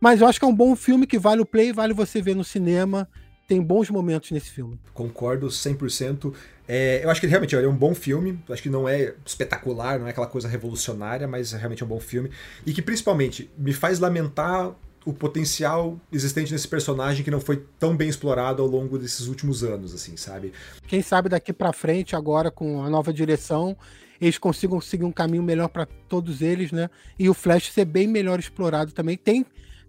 Mas 0.00 0.20
eu 0.20 0.26
acho 0.26 0.38
que 0.38 0.44
é 0.44 0.48
um 0.48 0.54
bom 0.54 0.76
filme 0.76 1.06
que 1.06 1.18
vale 1.18 1.40
o 1.40 1.46
play, 1.46 1.72
vale 1.72 1.94
você 1.94 2.20
ver 2.20 2.36
no 2.36 2.44
cinema. 2.44 3.08
Tem 3.48 3.62
bons 3.62 3.90
momentos 3.90 4.30
nesse 4.30 4.50
filme. 4.50 4.78
Concordo 4.92 5.48
100%. 5.48 6.34
É, 6.68 7.04
eu 7.04 7.10
acho 7.10 7.20
que 7.20 7.26
realmente 7.26 7.54
é 7.54 7.68
um 7.68 7.76
bom 7.76 7.94
filme. 7.94 8.38
Acho 8.50 8.62
que 8.62 8.70
não 8.70 8.88
é 8.88 9.14
espetacular, 9.24 9.98
não 9.98 10.06
é 10.06 10.10
aquela 10.10 10.26
coisa 10.26 10.48
revolucionária, 10.48 11.26
mas 11.26 11.52
realmente 11.52 11.82
é 11.82 11.86
um 11.86 11.88
bom 11.88 12.00
filme. 12.00 12.30
E 12.66 12.72
que 12.72 12.82
principalmente 12.82 13.50
me 13.56 13.72
faz 13.72 13.98
lamentar 13.98 14.74
o 15.04 15.12
potencial 15.12 15.98
existente 16.12 16.52
nesse 16.52 16.66
personagem 16.66 17.24
que 17.24 17.30
não 17.30 17.40
foi 17.40 17.64
tão 17.78 17.96
bem 17.96 18.08
explorado 18.08 18.62
ao 18.62 18.68
longo 18.68 18.98
desses 18.98 19.26
últimos 19.26 19.62
anos, 19.62 19.94
assim, 19.94 20.16
sabe? 20.16 20.52
Quem 20.86 21.02
sabe 21.02 21.28
daqui 21.28 21.52
para 21.52 21.72
frente, 21.72 22.16
agora 22.16 22.50
com 22.50 22.82
a 22.82 22.90
nova 22.90 23.12
direção, 23.12 23.76
eles 24.20 24.38
consigam 24.38 24.80
seguir 24.80 25.04
um 25.04 25.12
caminho 25.12 25.42
melhor 25.42 25.68
para 25.68 25.86
todos 26.08 26.40
eles, 26.40 26.72
né? 26.72 26.88
E 27.18 27.28
o 27.28 27.34
Flash 27.34 27.70
ser 27.72 27.84
bem 27.84 28.06
melhor 28.06 28.38
explorado 28.38 28.92
também. 28.92 29.16
Tem 29.16 29.44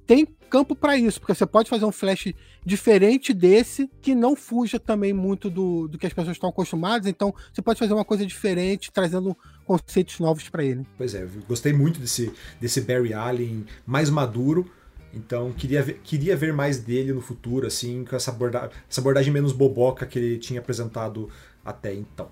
tem 0.05 0.27
campo 0.49 0.75
para 0.75 0.95
isso, 0.95 1.19
porque 1.19 1.33
você 1.33 1.45
pode 1.45 1.69
fazer 1.69 1.83
um 1.83 1.91
Flash 1.91 2.31
diferente 2.63 3.33
desse, 3.33 3.89
que 4.01 4.13
não 4.13 4.35
fuja 4.35 4.79
também 4.79 5.11
muito 5.11 5.49
do, 5.49 5.87
do 5.87 5.97
que 5.97 6.05
as 6.05 6.13
pessoas 6.13 6.37
estão 6.37 6.49
acostumadas. 6.49 7.07
Então, 7.07 7.33
você 7.51 7.61
pode 7.61 7.79
fazer 7.79 7.93
uma 7.93 8.05
coisa 8.05 8.25
diferente, 8.25 8.91
trazendo 8.91 9.35
conceitos 9.65 10.19
novos 10.19 10.47
para 10.47 10.63
ele. 10.63 10.85
Pois 10.97 11.15
é, 11.15 11.27
gostei 11.47 11.73
muito 11.73 11.99
desse, 11.99 12.31
desse 12.61 12.81
Barry 12.81 13.13
Allen 13.13 13.65
mais 13.85 14.09
maduro 14.09 14.69
então 15.15 15.51
queria 15.53 15.81
ver, 15.81 15.99
queria 16.03 16.35
ver 16.35 16.53
mais 16.53 16.77
dele 16.77 17.13
no 17.13 17.21
futuro, 17.21 17.65
assim, 17.67 18.03
com 18.03 18.15
essa, 18.15 18.31
aborda 18.31 18.69
essa 18.89 19.01
abordagem 19.01 19.31
menos 19.31 19.51
boboca 19.51 20.05
que 20.05 20.19
ele 20.19 20.37
tinha 20.37 20.59
apresentado 20.59 21.29
até 21.63 21.93
então. 21.93 22.29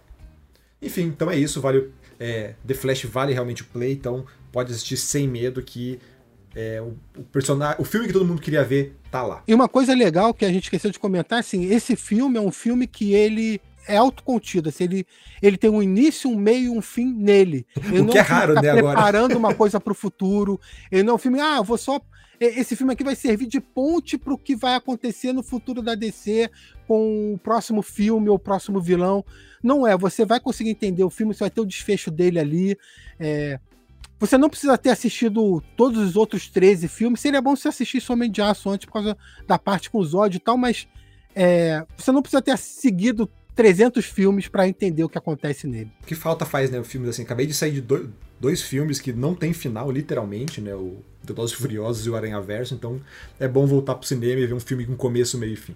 Enfim, 0.81 1.03
então 1.03 1.31
é 1.31 1.37
isso, 1.37 1.61
vale 1.61 1.91
é, 2.19 2.55
The 2.65 2.73
Flash 2.73 3.03
vale 3.05 3.33
realmente 3.33 3.61
o 3.61 3.65
play, 3.65 3.93
então 3.93 4.25
pode 4.51 4.71
assistir 4.71 4.97
sem 4.97 5.27
medo 5.27 5.61
que 5.61 5.99
é, 6.55 6.81
o, 6.81 6.95
o, 7.17 7.23
personagem, 7.23 7.77
o 7.79 7.85
filme 7.85 8.07
que 8.07 8.13
todo 8.13 8.25
mundo 8.25 8.41
queria 8.41 8.63
ver 8.63 8.95
tá 9.09 9.23
lá. 9.23 9.43
E 9.47 9.53
uma 9.53 9.67
coisa 9.67 9.93
legal 9.93 10.33
que 10.33 10.45
a 10.45 10.51
gente 10.51 10.63
esqueceu 10.63 10.91
de 10.91 10.99
comentar, 10.99 11.39
assim, 11.39 11.65
esse 11.65 11.95
filme 11.95 12.37
é 12.37 12.41
um 12.41 12.51
filme 12.51 12.85
que 12.85 13.13
ele 13.13 13.59
é 13.87 13.97
autocontido. 13.97 14.69
Assim, 14.69 14.85
ele, 14.85 15.07
ele 15.41 15.57
tem 15.57 15.69
um 15.69 15.81
início, 15.81 16.29
um 16.29 16.35
meio 16.35 16.65
e 16.65 16.69
um 16.69 16.81
fim 16.81 17.05
nele. 17.05 17.65
Ele 17.91 18.01
o 18.01 18.07
que 18.07 18.17
é 18.17 18.21
raro, 18.21 18.53
né, 18.53 18.69
agora? 18.69 18.95
preparando 18.95 19.37
uma 19.37 19.53
coisa 19.55 19.79
para 19.79 19.91
o 19.91 19.95
futuro. 19.95 20.59
Ele 20.91 21.03
não 21.03 21.13
é 21.13 21.15
um 21.15 21.19
filme, 21.19 21.39
ah, 21.39 21.57
eu 21.57 21.63
vou 21.63 21.77
só 21.77 21.99
esse 22.45 22.75
filme 22.75 22.93
aqui 22.93 23.03
vai 23.03 23.15
servir 23.15 23.47
de 23.47 23.59
ponte 23.59 24.17
para 24.17 24.33
o 24.33 24.37
que 24.37 24.55
vai 24.55 24.75
acontecer 24.75 25.33
no 25.33 25.43
futuro 25.43 25.81
da 25.81 25.95
DC 25.95 26.49
com 26.87 27.33
o 27.33 27.37
próximo 27.37 27.81
filme 27.81 28.29
ou 28.29 28.35
o 28.35 28.39
próximo 28.39 28.81
vilão. 28.81 29.23
Não 29.61 29.87
é, 29.87 29.97
você 29.97 30.25
vai 30.25 30.39
conseguir 30.39 30.71
entender 30.71 31.03
o 31.03 31.09
filme, 31.09 31.33
você 31.33 31.41
vai 31.41 31.49
ter 31.49 31.61
o 31.61 31.65
desfecho 31.65 32.09
dele 32.11 32.39
ali. 32.39 32.77
É... 33.19 33.59
Você 34.19 34.37
não 34.37 34.49
precisa 34.49 34.77
ter 34.77 34.89
assistido 34.89 35.61
todos 35.75 35.99
os 35.99 36.15
outros 36.15 36.47
13 36.47 36.87
filmes. 36.87 37.19
Seria 37.19 37.41
bom 37.41 37.55
você 37.55 37.67
assistir 37.67 37.99
somente 37.99 38.33
de 38.33 38.41
Aço 38.41 38.69
antes 38.69 38.85
por 38.85 38.93
causa 38.93 39.17
da 39.45 39.59
parte 39.59 39.89
com 39.89 39.99
os 39.99 40.13
ódios 40.13 40.39
e 40.39 40.43
tal, 40.43 40.57
mas 40.57 40.87
é... 41.35 41.85
você 41.97 42.11
não 42.11 42.21
precisa 42.21 42.41
ter 42.41 42.57
seguido 42.57 43.29
300 43.55 44.05
filmes 44.05 44.47
para 44.47 44.67
entender 44.67 45.03
o 45.03 45.09
que 45.09 45.17
acontece 45.17 45.67
nele. 45.67 45.91
Que 46.05 46.15
falta 46.15 46.45
faz, 46.45 46.71
né? 46.71 46.79
O 46.79 46.83
filme 46.83 47.07
assim, 47.07 47.23
acabei 47.23 47.45
de 47.45 47.53
sair 47.53 47.71
de 47.71 47.81
dois, 47.81 48.09
dois 48.39 48.61
filmes 48.61 48.99
que 48.99 49.13
não 49.13 49.35
tem 49.35 49.53
final, 49.53 49.91
literalmente, 49.91 50.59
né? 50.59 50.73
O 50.73 51.03
Velozes 51.23 51.55
Furiosos 51.55 52.05
e 52.05 52.09
o 52.09 52.15
Aranha 52.15 52.39
Verso, 52.41 52.73
então 52.73 52.99
é 53.39 53.47
bom 53.47 53.65
voltar 53.65 53.95
pro 53.95 54.07
cinema 54.07 54.41
e 54.41 54.47
ver 54.47 54.53
um 54.53 54.59
filme 54.59 54.85
com 54.85 54.95
começo, 54.95 55.37
meio 55.37 55.53
e 55.53 55.55
fim. 55.55 55.75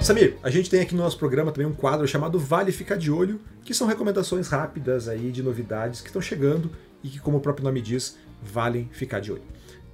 Samir, 0.00 0.36
a 0.42 0.50
gente 0.50 0.68
tem 0.68 0.82
aqui 0.82 0.94
no 0.94 1.02
nosso 1.02 1.18
programa 1.18 1.50
também 1.50 1.66
um 1.66 1.72
quadro 1.72 2.06
chamado 2.06 2.38
Vale 2.38 2.70
Ficar 2.70 2.96
de 2.96 3.10
Olho, 3.10 3.40
que 3.64 3.72
são 3.72 3.86
recomendações 3.86 4.48
rápidas 4.48 5.08
aí 5.08 5.32
de 5.32 5.42
novidades 5.42 6.02
que 6.02 6.08
estão 6.08 6.20
chegando 6.20 6.70
e 7.02 7.08
que, 7.08 7.18
como 7.18 7.38
o 7.38 7.40
próprio 7.40 7.64
nome 7.64 7.80
diz, 7.80 8.16
valem 8.42 8.88
ficar 8.92 9.20
de 9.20 9.32
olho. 9.32 9.42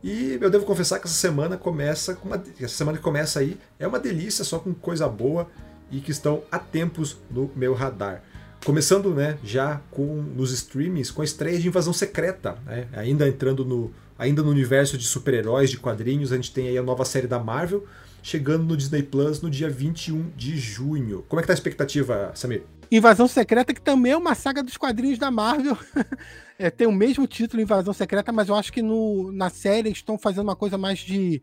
E 0.03 0.39
eu 0.41 0.51
devo 0.51 0.65
confessar 0.65 0.99
que 0.99 1.07
essa 1.07 1.15
semana 1.15 1.57
começa 1.57 2.15
com 2.15 2.29
uma, 2.29 2.43
essa 2.59 2.75
semana 2.75 2.97
que 2.97 3.05
começa 3.05 3.39
aí 3.39 3.59
é 3.79 3.87
uma 3.87 3.99
delícia 3.99 4.45
só 4.45 4.59
com 4.59 4.73
coisa 4.73 5.07
boa 5.09 5.47
e 5.91 6.01
que 6.01 6.11
estão 6.11 6.43
há 6.51 6.59
tempos 6.59 7.17
no 7.31 7.51
meu 7.55 7.75
radar. 7.75 8.23
Começando, 8.65 9.15
né, 9.15 9.39
já 9.43 9.81
com 9.91 10.05
nos 10.05 10.53
streamings 10.53 11.11
com 11.11 11.23
a 11.23 11.25
estreia 11.25 11.59
de 11.59 11.69
Invasão 11.69 11.93
Secreta, 11.93 12.59
né? 12.67 12.89
Ainda 12.93 13.27
entrando 13.27 13.65
no 13.65 13.91
ainda 14.19 14.43
no 14.43 14.51
universo 14.51 14.99
de 14.99 15.07
super-heróis, 15.07 15.71
de 15.71 15.79
quadrinhos, 15.79 16.31
a 16.31 16.37
gente 16.37 16.53
tem 16.53 16.69
aí 16.69 16.77
a 16.77 16.83
nova 16.83 17.07
série 17.07 17.27
da 17.27 17.39
Marvel 17.39 17.87
chegando 18.23 18.65
no 18.65 18.77
Disney 18.77 19.03
Plus 19.03 19.41
no 19.41 19.49
dia 19.49 19.71
21 19.71 20.31
de 20.37 20.59
junho. 20.59 21.25
Como 21.27 21.41
é 21.41 21.43
que 21.43 21.47
tá 21.47 21.53
a 21.53 21.55
expectativa, 21.55 22.31
Samir? 22.35 22.63
Invasão 22.91 23.29
Secreta, 23.29 23.73
que 23.73 23.81
também 23.81 24.13
é 24.13 24.17
uma 24.17 24.35
saga 24.35 24.63
dos 24.63 24.77
quadrinhos 24.77 25.19
da 25.19 25.31
Marvel. 25.31 25.79
é, 26.59 26.71
tem 26.71 26.87
o 26.87 26.93
mesmo 26.93 27.27
título, 27.27 27.63
Invasão 27.63 27.93
Secreta, 27.93 28.33
mas 28.33 28.49
eu 28.49 28.55
acho 28.55 28.73
que 28.73 28.83
no, 28.83 29.31
na 29.33 29.49
série 29.49 29.91
estão 29.91 30.19
fazendo 30.19 30.43
uma 30.43 30.57
coisa 30.57 30.77
mais 30.77 30.99
de, 30.99 31.41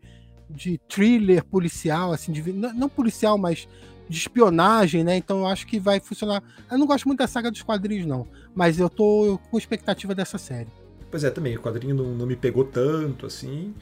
de 0.50 0.78
thriller 0.88 1.42
policial, 1.44 2.12
assim, 2.12 2.32
de, 2.32 2.52
não, 2.52 2.74
não 2.74 2.88
policial, 2.88 3.38
mas 3.38 3.66
de 4.08 4.18
espionagem, 4.18 5.04
né? 5.04 5.16
Então 5.16 5.40
eu 5.40 5.46
acho 5.46 5.66
que 5.66 5.78
vai 5.78 6.00
funcionar. 6.00 6.42
Eu 6.70 6.78
não 6.78 6.86
gosto 6.86 7.06
muito 7.06 7.18
da 7.18 7.26
saga 7.26 7.50
dos 7.50 7.62
quadrinhos, 7.62 8.06
não. 8.06 8.26
Mas 8.54 8.78
eu 8.78 8.88
tô 8.88 9.38
com 9.50 9.58
expectativa 9.58 10.14
dessa 10.14 10.38
série. 10.38 10.68
Pois 11.10 11.24
é, 11.24 11.30
também. 11.30 11.56
O 11.56 11.60
quadrinho 11.60 11.94
não, 11.94 12.14
não 12.14 12.26
me 12.26 12.36
pegou 12.36 12.64
tanto, 12.64 13.26
assim. 13.26 13.74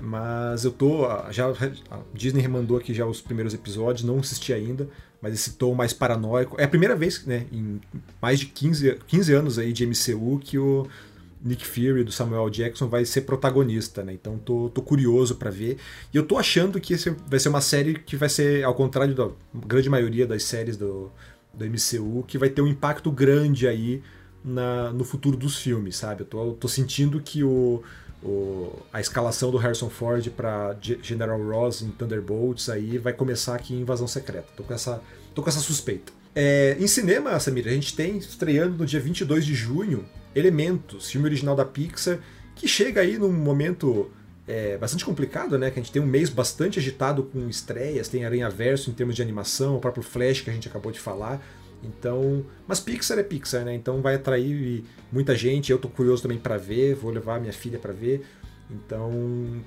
Mas 0.00 0.64
eu 0.64 0.70
tô. 0.70 1.06
Já, 1.30 1.48
a 1.90 2.00
Disney 2.14 2.40
remandou 2.40 2.76
aqui 2.76 2.94
já 2.94 3.04
os 3.04 3.20
primeiros 3.20 3.52
episódios, 3.52 4.04
não 4.04 4.18
assisti 4.18 4.52
ainda, 4.52 4.88
mas 5.20 5.34
esse 5.34 5.54
tom 5.54 5.74
mais 5.74 5.92
paranoico. 5.92 6.56
É 6.60 6.64
a 6.64 6.68
primeira 6.68 6.94
vez, 6.94 7.24
né, 7.26 7.46
em 7.50 7.80
mais 8.22 8.38
de 8.38 8.46
15, 8.46 8.98
15 9.06 9.32
anos 9.32 9.58
aí 9.58 9.72
de 9.72 9.84
MCU 9.84 10.38
que 10.38 10.56
o 10.56 10.86
Nick 11.42 11.66
Fury 11.66 12.04
do 12.04 12.12
Samuel 12.12 12.50
Jackson 12.50 12.88
vai 12.88 13.04
ser 13.04 13.22
protagonista, 13.22 14.02
né? 14.02 14.12
Então 14.12 14.38
tô, 14.38 14.68
tô 14.68 14.82
curioso 14.82 15.36
para 15.36 15.50
ver. 15.50 15.78
E 16.12 16.16
eu 16.16 16.24
tô 16.24 16.36
achando 16.36 16.80
que 16.80 16.94
esse 16.94 17.10
vai 17.26 17.38
ser 17.38 17.48
uma 17.48 17.60
série 17.60 17.94
que 17.94 18.16
vai 18.16 18.28
ser, 18.28 18.64
ao 18.64 18.74
contrário 18.74 19.14
da 19.14 19.28
grande 19.54 19.88
maioria 19.88 20.26
das 20.26 20.44
séries 20.44 20.76
do, 20.76 21.10
do 21.54 21.64
MCU, 21.64 22.24
que 22.26 22.38
vai 22.38 22.48
ter 22.48 22.62
um 22.62 22.66
impacto 22.66 23.10
grande 23.10 23.68
aí 23.68 24.02
na, 24.44 24.92
no 24.92 25.04
futuro 25.04 25.36
dos 25.36 25.58
filmes, 25.58 25.96
sabe? 25.96 26.22
Eu 26.22 26.26
tô, 26.26 26.52
tô 26.52 26.68
sentindo 26.68 27.20
que 27.20 27.44
o, 27.44 27.82
o, 28.22 28.72
a 28.92 29.00
escalação 29.00 29.50
do 29.50 29.56
Harrison 29.56 29.88
Ford 29.88 30.28
para 30.30 30.76
General 30.80 31.40
Ross 31.40 31.82
em 31.82 31.90
Thunderbolts 31.90 32.68
aí 32.68 32.98
vai 32.98 33.12
começar 33.12 33.54
aqui 33.54 33.74
em 33.74 33.80
Invasão 33.80 34.08
Secreta. 34.08 34.48
Tô 34.56 34.62
com 34.64 34.74
essa, 34.74 35.00
tô 35.34 35.42
com 35.42 35.48
essa 35.48 35.60
suspeita. 35.60 36.12
É, 36.34 36.76
em 36.78 36.86
cinema, 36.86 37.38
Samir, 37.40 37.66
a 37.66 37.70
gente 37.70 37.94
tem 37.96 38.16
estreando 38.18 38.76
no 38.76 38.86
dia 38.86 39.00
22 39.00 39.44
de 39.44 39.54
junho 39.54 40.04
Elementos, 40.34 41.10
filme 41.10 41.26
original 41.26 41.56
da 41.56 41.64
Pixar, 41.64 42.18
que 42.54 42.68
chega 42.68 43.00
aí 43.00 43.18
num 43.18 43.32
momento 43.32 44.10
é, 44.46 44.76
bastante 44.76 45.04
complicado, 45.04 45.58
né? 45.58 45.70
Que 45.70 45.78
a 45.78 45.82
gente 45.82 45.92
tem 45.92 46.02
um 46.02 46.06
mês 46.06 46.30
bastante 46.30 46.78
agitado 46.78 47.22
com 47.22 47.48
estreias, 47.48 48.08
tem 48.08 48.24
Aranha 48.24 48.48
Verso 48.48 48.90
em 48.90 48.94
termos 48.94 49.14
de 49.14 49.22
animação, 49.22 49.76
o 49.76 49.80
próprio 49.80 50.02
Flash 50.02 50.40
que 50.40 50.50
a 50.50 50.52
gente 50.52 50.68
acabou 50.68 50.92
de 50.92 51.00
falar. 51.00 51.44
Então, 51.82 52.44
mas 52.66 52.80
Pixar 52.80 53.18
é 53.18 53.22
Pixar, 53.22 53.64
né? 53.64 53.74
Então 53.74 54.02
vai 54.02 54.16
atrair 54.16 54.84
muita 55.12 55.36
gente. 55.36 55.70
Eu 55.70 55.78
tô 55.78 55.88
curioso 55.88 56.22
também 56.22 56.38
para 56.38 56.56
ver, 56.56 56.94
vou 56.94 57.10
levar 57.10 57.40
minha 57.40 57.52
filha 57.52 57.78
para 57.78 57.92
ver. 57.92 58.24
Então, 58.70 59.62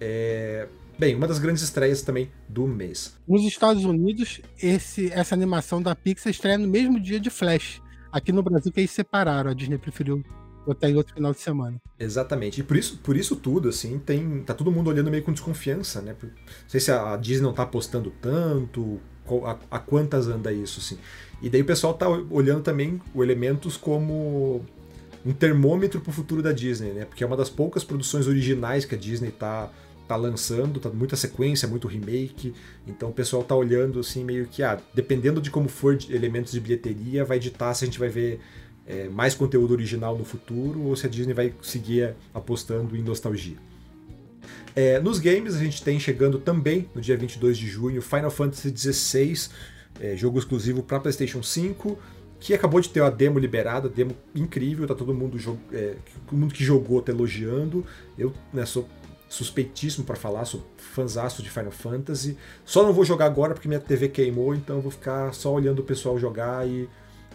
é, 0.00 0.68
Bem, 0.98 1.14
uma 1.14 1.28
das 1.28 1.38
grandes 1.38 1.62
estreias 1.62 2.02
também 2.02 2.28
do 2.48 2.66
mês. 2.66 3.14
Nos 3.26 3.44
Estados 3.44 3.84
Unidos, 3.84 4.40
esse, 4.60 5.12
essa 5.12 5.32
animação 5.32 5.80
da 5.80 5.94
Pixar 5.94 6.28
estreia 6.28 6.58
no 6.58 6.66
mesmo 6.66 6.98
dia 6.98 7.20
de 7.20 7.30
Flash. 7.30 7.80
Aqui 8.12 8.32
no 8.32 8.42
Brasil 8.42 8.72
que 8.72 8.80
eles 8.80 8.90
separaram, 8.90 9.50
a 9.50 9.54
Disney 9.54 9.78
preferiu 9.78 10.22
botar 10.66 10.90
em 10.90 10.96
outro 10.96 11.14
final 11.14 11.32
de 11.32 11.40
semana. 11.40 11.80
Exatamente. 11.98 12.60
E 12.60 12.64
por 12.64 12.76
isso, 12.76 12.98
por 12.98 13.16
isso 13.16 13.36
tudo, 13.36 13.68
assim, 13.68 13.98
tem. 13.98 14.42
Tá 14.42 14.54
todo 14.54 14.70
mundo 14.70 14.88
olhando 14.88 15.10
meio 15.10 15.22
com 15.22 15.32
desconfiança, 15.32 16.00
né? 16.00 16.14
Não 16.22 16.30
sei 16.66 16.80
se 16.80 16.90
a 16.90 17.16
Disney 17.16 17.42
não 17.42 17.52
tá 17.52 17.62
apostando 17.62 18.12
tanto, 18.20 19.00
a, 19.44 19.76
a 19.76 19.78
quantas 19.78 20.26
anda 20.28 20.52
isso, 20.52 20.80
assim. 20.80 20.98
E 21.40 21.48
daí 21.48 21.62
o 21.62 21.64
pessoal 21.64 21.94
tá 21.94 22.08
olhando 22.08 22.62
também 22.62 23.00
o 23.14 23.22
Elementos 23.22 23.76
como 23.76 24.64
um 25.24 25.32
termômetro 25.32 26.00
pro 26.00 26.12
futuro 26.12 26.42
da 26.42 26.52
Disney, 26.52 26.92
né? 26.92 27.04
Porque 27.04 27.22
é 27.22 27.26
uma 27.26 27.36
das 27.36 27.50
poucas 27.50 27.84
produções 27.84 28.26
originais 28.26 28.84
que 28.84 28.94
a 28.94 28.98
Disney 28.98 29.30
tá 29.30 29.70
tá 30.08 30.16
lançando, 30.16 30.80
tá 30.80 30.88
muita 30.88 31.14
sequência, 31.16 31.68
muito 31.68 31.86
remake, 31.86 32.54
então 32.86 33.10
o 33.10 33.12
pessoal 33.12 33.44
tá 33.44 33.54
olhando 33.54 34.00
assim 34.00 34.24
meio 34.24 34.46
que, 34.46 34.62
ah, 34.62 34.80
dependendo 34.94 35.40
de 35.40 35.50
como 35.50 35.68
for 35.68 35.96
de 35.96 36.14
elementos 36.14 36.52
de 36.52 36.60
bilheteria, 36.60 37.24
vai 37.24 37.38
ditar 37.38 37.74
se 37.74 37.84
a 37.84 37.86
gente 37.86 37.98
vai 37.98 38.08
ver 38.08 38.40
é, 38.86 39.08
mais 39.08 39.34
conteúdo 39.34 39.72
original 39.72 40.16
no 40.16 40.24
futuro 40.24 40.80
ou 40.82 40.96
se 40.96 41.06
a 41.06 41.10
Disney 41.10 41.34
vai 41.34 41.52
seguir 41.60 42.14
apostando 42.32 42.96
em 42.96 43.02
nostalgia. 43.02 43.56
É, 44.74 44.98
nos 44.98 45.18
games 45.18 45.54
a 45.54 45.58
gente 45.58 45.82
tem 45.82 46.00
chegando 46.00 46.38
também 46.38 46.88
no 46.94 47.00
dia 47.00 47.16
22 47.16 47.58
de 47.58 47.66
junho 47.66 48.00
Final 48.00 48.30
Fantasy 48.30 48.74
XVI, 48.74 49.50
é, 50.00 50.16
jogo 50.16 50.38
exclusivo 50.38 50.82
para 50.82 51.00
PlayStation 51.00 51.42
5, 51.42 51.98
que 52.40 52.54
acabou 52.54 52.80
de 52.80 52.88
ter 52.88 53.02
a 53.02 53.10
demo 53.10 53.38
liberada, 53.38 53.88
demo 53.88 54.12
incrível, 54.34 54.86
tá 54.86 54.94
todo 54.94 55.12
mundo, 55.12 55.36
é, 55.72 55.96
todo 56.26 56.38
mundo 56.38 56.54
que 56.54 56.62
jogou 56.62 57.02
tá 57.02 57.12
elogiando. 57.12 57.84
Eu 58.16 58.32
né, 58.52 58.64
sou 58.64 58.88
suspeitíssimo 59.28 60.04
para 60.04 60.16
falar, 60.16 60.44
sou 60.44 60.66
fãzaço 60.76 61.42
de 61.42 61.50
Final 61.50 61.70
Fantasy. 61.70 62.36
Só 62.64 62.82
não 62.82 62.92
vou 62.92 63.04
jogar 63.04 63.26
agora 63.26 63.54
porque 63.54 63.68
minha 63.68 63.80
TV 63.80 64.08
queimou, 64.08 64.54
então 64.54 64.80
vou 64.80 64.90
ficar 64.90 65.32
só 65.34 65.52
olhando 65.52 65.80
o 65.80 65.82
pessoal 65.82 66.18
jogar 66.18 66.66
e, 66.66 66.88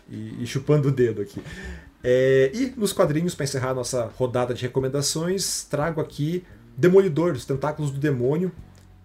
e, 0.10 0.44
e 0.44 0.48
chupando 0.48 0.90
o 0.90 0.92
dedo 0.92 1.22
aqui. 1.22 1.42
É, 2.04 2.52
e 2.54 2.74
nos 2.76 2.92
quadrinhos, 2.92 3.34
para 3.34 3.46
encerrar 3.46 3.70
a 3.70 3.76
nossa 3.76 4.12
rodada 4.18 4.54
de 4.54 4.64
recomendações, 4.64 5.64
trago 5.64 6.02
aqui 6.02 6.44
Demolidor, 6.76 7.34
os 7.34 7.46
Tentáculos 7.46 7.92
do 7.92 8.00
Demônio. 8.00 8.52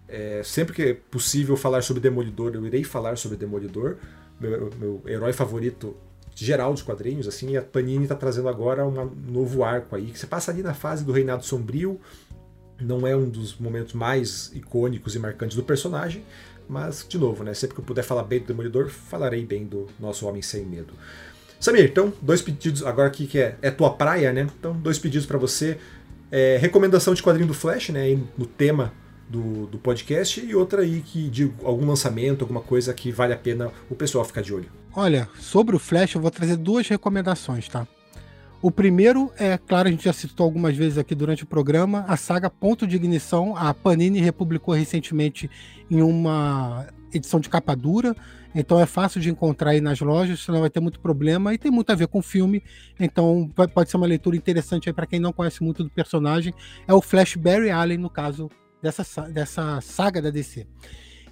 É, 0.07 0.41
sempre 0.43 0.73
que 0.73 0.81
é 0.81 0.93
possível 0.93 1.55
falar 1.55 1.83
sobre 1.83 2.01
Demolidor, 2.01 2.51
eu 2.55 2.65
irei 2.65 2.83
falar 2.83 3.15
sobre 3.17 3.37
Demolidor, 3.37 3.97
meu, 4.39 4.69
meu 4.79 5.01
herói 5.05 5.31
favorito 5.31 5.95
geral 6.35 6.73
dos 6.73 6.81
quadrinhos, 6.81 7.27
assim, 7.27 7.51
e 7.51 7.57
a 7.57 7.61
Panini 7.61 8.03
está 8.03 8.15
trazendo 8.15 8.47
agora 8.47 8.85
um 8.87 9.11
novo 9.27 9.63
arco 9.63 9.95
aí, 9.95 10.05
que 10.05 10.17
você 10.17 10.25
passa 10.25 10.51
ali 10.51 10.63
na 10.63 10.73
fase 10.73 11.03
do 11.03 11.11
Reinado 11.11 11.45
Sombrio, 11.45 11.99
não 12.79 13.05
é 13.05 13.15
um 13.15 13.29
dos 13.29 13.57
momentos 13.57 13.93
mais 13.93 14.51
icônicos 14.53 15.15
e 15.15 15.19
marcantes 15.19 15.55
do 15.55 15.63
personagem, 15.63 16.23
mas, 16.67 17.05
de 17.07 17.17
novo, 17.17 17.43
né, 17.43 17.53
sempre 17.53 17.75
que 17.75 17.81
eu 17.81 17.85
puder 17.85 18.03
falar 18.03 18.23
bem 18.23 18.39
do 18.39 18.45
Demolidor, 18.45 18.89
falarei 18.89 19.43
bem 19.43 19.65
do 19.65 19.87
nosso 19.99 20.27
Homem 20.27 20.41
Sem 20.41 20.65
Medo. 20.65 20.93
Samir, 21.59 21.85
então, 21.85 22.13
dois 22.21 22.41
pedidos, 22.41 22.85
agora 22.85 23.07
aqui 23.07 23.27
que 23.27 23.39
é, 23.39 23.57
é 23.61 23.69
tua 23.69 23.89
praia, 23.89 24.31
né? 24.31 24.47
Então, 24.57 24.73
dois 24.73 24.97
pedidos 24.97 25.25
para 25.25 25.37
você. 25.37 25.77
É, 26.31 26.57
recomendação 26.61 27.13
de 27.13 27.21
quadrinho 27.21 27.47
do 27.47 27.53
Flash, 27.53 27.89
né? 27.89 28.17
No 28.37 28.45
tema 28.45 28.93
do, 29.27 29.67
do 29.67 29.77
podcast, 29.77 30.39
e 30.39 30.55
outra 30.55 30.83
aí 30.83 31.01
que 31.01 31.27
de 31.29 31.51
algum 31.63 31.85
lançamento, 31.85 32.43
alguma 32.43 32.61
coisa 32.61 32.93
que 32.93 33.11
vale 33.11 33.33
a 33.33 33.37
pena 33.37 33.71
o 33.89 33.95
pessoal 33.95 34.23
ficar 34.23 34.41
de 34.41 34.53
olho. 34.53 34.71
Olha, 34.95 35.27
sobre 35.37 35.75
o 35.75 35.79
Flash, 35.79 36.15
eu 36.15 36.21
vou 36.21 36.31
trazer 36.31 36.55
duas 36.55 36.87
recomendações, 36.87 37.67
tá? 37.67 37.85
O 38.61 38.69
primeiro 38.69 39.31
é, 39.37 39.57
claro, 39.57 39.87
a 39.87 39.91
gente 39.91 40.03
já 40.03 40.11
citou 40.11 40.43
algumas 40.43 40.75
vezes 40.75 40.97
aqui 40.97 41.15
durante 41.15 41.43
o 41.43 41.47
programa, 41.47 42.03
a 42.07 42.17
saga 42.17 42.49
Ponto 42.49 42.85
de 42.85 42.97
Ignição. 42.97 43.55
A 43.55 43.73
Panini 43.73 44.19
republicou 44.19 44.73
recentemente 44.73 45.49
em 45.89 46.01
uma 46.01 46.87
edição 47.13 47.39
de 47.39 47.47
capa 47.47 47.73
dura. 47.73 48.13
Então 48.53 48.79
é 48.79 48.85
fácil 48.85 49.21
de 49.21 49.29
encontrar 49.29 49.71
aí 49.71 49.79
nas 49.79 50.01
lojas, 50.01 50.41
você 50.41 50.51
não 50.51 50.61
vai 50.61 50.69
ter 50.69 50.79
muito 50.79 50.99
problema 50.99 51.53
e 51.53 51.57
tem 51.57 51.71
muito 51.71 51.89
a 51.91 51.95
ver 51.95 52.07
com 52.07 52.19
o 52.19 52.23
filme. 52.23 52.61
Então 52.99 53.49
pode 53.73 53.89
ser 53.89 53.97
uma 53.97 54.07
leitura 54.07 54.35
interessante 54.35 54.89
aí 54.89 54.93
para 54.93 55.05
quem 55.05 55.19
não 55.19 55.31
conhece 55.31 55.63
muito 55.63 55.83
do 55.83 55.89
personagem. 55.89 56.53
É 56.85 56.93
o 56.93 57.01
Flash 57.01 57.35
Barry 57.35 57.69
Allen, 57.69 57.97
no 57.97 58.09
caso 58.09 58.49
dessa, 58.81 59.21
dessa 59.29 59.79
saga 59.81 60.21
da 60.21 60.29
DC. 60.29 60.67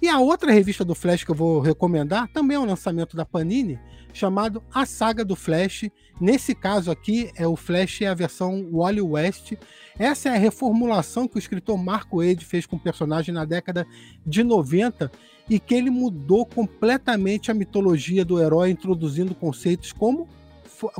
E 0.00 0.08
a 0.08 0.20
outra 0.20 0.52
revista 0.52 0.84
do 0.84 0.94
Flash 0.94 1.24
que 1.24 1.30
eu 1.30 1.34
vou 1.34 1.60
recomendar 1.60 2.28
também 2.28 2.56
é 2.56 2.60
um 2.60 2.64
lançamento 2.64 3.16
da 3.16 3.24
Panini, 3.24 3.78
chamado 4.12 4.62
A 4.72 4.86
Saga 4.86 5.24
do 5.24 5.34
Flash. 5.34 5.90
Nesse 6.20 6.54
caso 6.54 6.90
aqui, 6.90 7.30
é 7.34 7.46
o 7.46 7.56
Flash 7.56 8.02
é 8.02 8.06
a 8.06 8.14
versão 8.14 8.68
Wally 8.72 9.00
West. 9.00 9.54
Essa 9.98 10.28
é 10.28 10.32
a 10.32 10.38
reformulação 10.38 11.26
que 11.26 11.36
o 11.36 11.38
escritor 11.38 11.76
Marco 11.76 12.18
Wade 12.18 12.44
fez 12.44 12.64
com 12.64 12.76
o 12.76 12.80
personagem 12.80 13.34
na 13.34 13.44
década 13.44 13.86
de 14.24 14.44
90 14.44 15.10
e 15.50 15.58
que 15.58 15.74
ele 15.74 15.90
mudou 15.90 16.46
completamente 16.46 17.50
a 17.50 17.54
mitologia 17.54 18.24
do 18.24 18.40
herói, 18.40 18.70
introduzindo 18.70 19.34
conceitos 19.34 19.92
como 19.92 20.28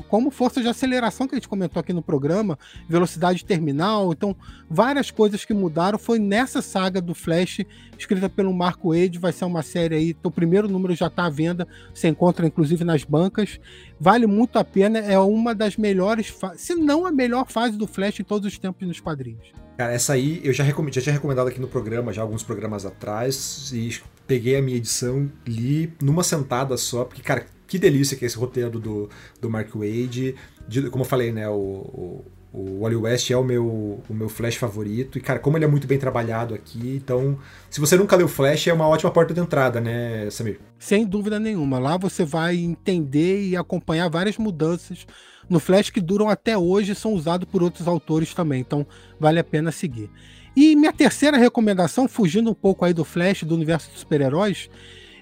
como 0.09 0.30
força 0.30 0.60
de 0.60 0.68
aceleração 0.68 1.26
que 1.26 1.34
a 1.34 1.38
gente 1.38 1.48
comentou 1.48 1.80
aqui 1.80 1.92
no 1.92 2.02
programa, 2.02 2.59
velocidade 2.88 3.44
terminal, 3.44 4.12
então 4.12 4.34
várias 4.68 5.10
coisas 5.10 5.44
que 5.44 5.55
mudaram. 5.55 5.98
Foi 5.98 6.18
nessa 6.18 6.60
saga 6.62 7.00
do 7.00 7.14
Flash, 7.14 7.60
escrita 7.98 8.28
pelo 8.28 8.52
Marco 8.52 8.92
Wade, 8.92 9.18
vai 9.18 9.32
ser 9.32 9.44
uma 9.44 9.62
série 9.62 9.94
aí, 9.94 10.16
o 10.22 10.30
primeiro 10.30 10.68
número 10.68 10.94
já 10.94 11.06
está 11.06 11.26
à 11.26 11.30
venda, 11.30 11.66
você 11.94 12.09
encontra 12.09 12.46
inclusive 12.46 12.84
nas 12.84 13.05
bancas, 13.05 13.59
vale 13.98 14.26
muito 14.26 14.59
a 14.59 14.64
pena, 14.64 14.98
é 14.98 15.18
uma 15.18 15.55
das 15.55 15.76
melhores, 15.76 16.34
se 16.56 16.74
não 16.74 17.06
a 17.06 17.12
melhor 17.12 17.46
fase 17.48 17.76
do 17.76 17.86
Flash 17.86 18.20
em 18.20 18.24
todos 18.24 18.50
os 18.50 18.59
tempos 18.59 18.86
nos 18.86 19.00
quadrinhos. 19.00 19.52
Cara, 19.76 19.92
essa 19.92 20.14
aí 20.14 20.40
eu 20.42 20.52
já, 20.52 20.64
já 20.64 21.00
tinha 21.00 21.12
recomendado 21.12 21.46
aqui 21.46 21.60
no 21.60 21.68
programa, 21.68 22.12
já 22.12 22.20
alguns 22.20 22.42
programas 22.42 22.84
atrás, 22.84 23.70
e 23.72 23.96
peguei 24.26 24.56
a 24.56 24.62
minha 24.62 24.76
edição, 24.76 25.30
li 25.46 25.92
numa 26.02 26.24
sentada 26.24 26.76
só, 26.76 27.05
porque, 27.05 27.22
cara, 27.22 27.46
que 27.68 27.78
delícia 27.78 28.16
que 28.16 28.24
é 28.24 28.26
esse 28.26 28.36
roteiro 28.36 28.80
do, 28.80 29.08
do 29.40 29.50
Mark 29.50 29.68
Wade. 29.74 30.34
De, 30.66 30.90
como 30.90 31.04
eu 31.04 31.08
falei, 31.08 31.30
né? 31.30 31.48
O, 31.48 31.52
o, 31.52 32.24
o 32.52 32.80
Wally 32.80 32.96
West 32.96 33.30
é 33.30 33.36
o 33.36 33.44
meu, 33.44 34.02
o 34.08 34.14
meu 34.14 34.28
Flash 34.28 34.56
favorito. 34.56 35.18
E, 35.18 35.20
cara, 35.20 35.38
como 35.38 35.58
ele 35.58 35.66
é 35.66 35.68
muito 35.68 35.86
bem 35.86 35.98
trabalhado 35.98 36.54
aqui, 36.54 36.96
então. 36.96 37.38
Se 37.70 37.78
você 37.78 37.96
nunca 37.96 38.16
leu 38.16 38.26
Flash, 38.26 38.66
é 38.66 38.72
uma 38.72 38.88
ótima 38.88 39.10
porta 39.10 39.34
de 39.34 39.40
entrada, 39.40 39.80
né, 39.80 40.28
Samir? 40.30 40.58
Sem 40.78 41.06
dúvida 41.06 41.38
nenhuma. 41.38 41.78
Lá 41.78 41.98
você 41.98 42.24
vai 42.24 42.56
entender 42.56 43.46
e 43.46 43.56
acompanhar 43.56 44.08
várias 44.08 44.38
mudanças 44.38 45.06
no 45.48 45.60
Flash 45.60 45.90
que 45.90 46.00
duram 46.00 46.28
até 46.28 46.56
hoje 46.56 46.92
e 46.92 46.94
são 46.94 47.12
usados 47.12 47.46
por 47.50 47.62
outros 47.62 47.86
autores 47.86 48.32
também. 48.32 48.60
Então, 48.60 48.86
vale 49.20 49.38
a 49.38 49.44
pena 49.44 49.70
seguir. 49.70 50.10
E 50.56 50.74
minha 50.74 50.92
terceira 50.92 51.36
recomendação, 51.36 52.08
fugindo 52.08 52.50
um 52.50 52.54
pouco 52.54 52.84
aí 52.84 52.94
do 52.94 53.04
Flash, 53.04 53.44
do 53.44 53.54
universo 53.54 53.90
dos 53.90 54.00
super-heróis, 54.00 54.70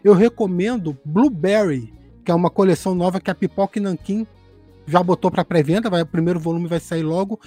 eu 0.03 0.15
recomendo 0.15 0.97
Blueberry, 1.05 1.93
que 2.27 2.33
é 2.33 2.35
uma 2.35 2.51
coleção 2.51 2.93
nova 2.93 3.21
que 3.21 3.31
a 3.31 3.35
Pipoca 3.37 3.79
e 3.79 3.83
Nankin 3.83 4.27
já 4.85 5.01
botou 5.01 5.31
para 5.31 5.45
pré-venda, 5.45 5.89
vai, 5.89 6.03
o 6.03 6.07
primeiro 6.07 6.41
volume 6.41 6.67
vai 6.67 6.81
sair 6.81 7.05
logo, 7.05 7.41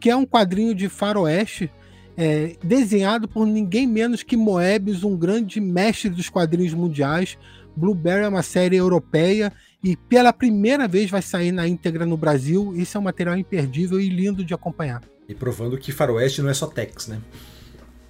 que 0.00 0.08
é 0.08 0.16
um 0.16 0.24
quadrinho 0.24 0.74
de 0.74 0.88
faroeste 0.88 1.70
é, 2.16 2.56
desenhado 2.64 3.28
por 3.28 3.46
ninguém 3.46 3.86
menos 3.86 4.22
que 4.22 4.34
Moebius, 4.34 5.04
um 5.04 5.14
grande 5.16 5.60
mestre 5.60 6.08
dos 6.08 6.30
quadrinhos 6.30 6.72
mundiais. 6.72 7.36
Blueberry 7.76 8.24
é 8.24 8.28
uma 8.28 8.42
série 8.42 8.76
europeia 8.76 9.52
e 9.84 9.96
pela 9.96 10.32
primeira 10.32 10.88
vez 10.88 11.10
vai 11.10 11.20
sair 11.20 11.52
na 11.52 11.68
íntegra 11.68 12.06
no 12.06 12.16
Brasil. 12.16 12.72
Isso 12.74 12.96
é 12.96 13.00
um 13.00 13.04
material 13.04 13.36
imperdível 13.36 14.00
e 14.00 14.08
lindo 14.08 14.42
de 14.42 14.54
acompanhar. 14.54 15.02
E 15.28 15.34
provando 15.34 15.76
que 15.76 15.92
faroeste 15.92 16.40
não 16.40 16.48
é 16.48 16.54
só 16.54 16.66
Tex, 16.66 17.06
né? 17.06 17.20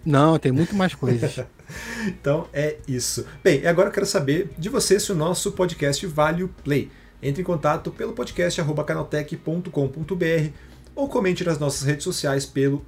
Não, 0.04 0.38
tem 0.38 0.52
muito 0.52 0.74
mais 0.74 0.94
coisas. 0.94 1.40
então 2.06 2.48
é 2.52 2.76
isso. 2.86 3.26
Bem, 3.42 3.66
agora 3.66 3.88
eu 3.88 3.92
quero 3.92 4.06
saber 4.06 4.50
de 4.58 4.68
você 4.68 4.98
se 4.98 5.12
o 5.12 5.14
nosso 5.14 5.52
podcast 5.52 6.04
vale 6.06 6.42
o 6.42 6.48
play. 6.48 6.90
Entre 7.22 7.42
em 7.42 7.44
contato 7.44 7.90
pelo 7.90 8.12
podcast 8.12 8.60
canaltech.com.br 8.86 10.50
ou 10.94 11.08
comente 11.08 11.44
nas 11.44 11.58
nossas 11.58 11.86
redes 11.86 12.04
sociais 12.04 12.44
pelo 12.44 12.84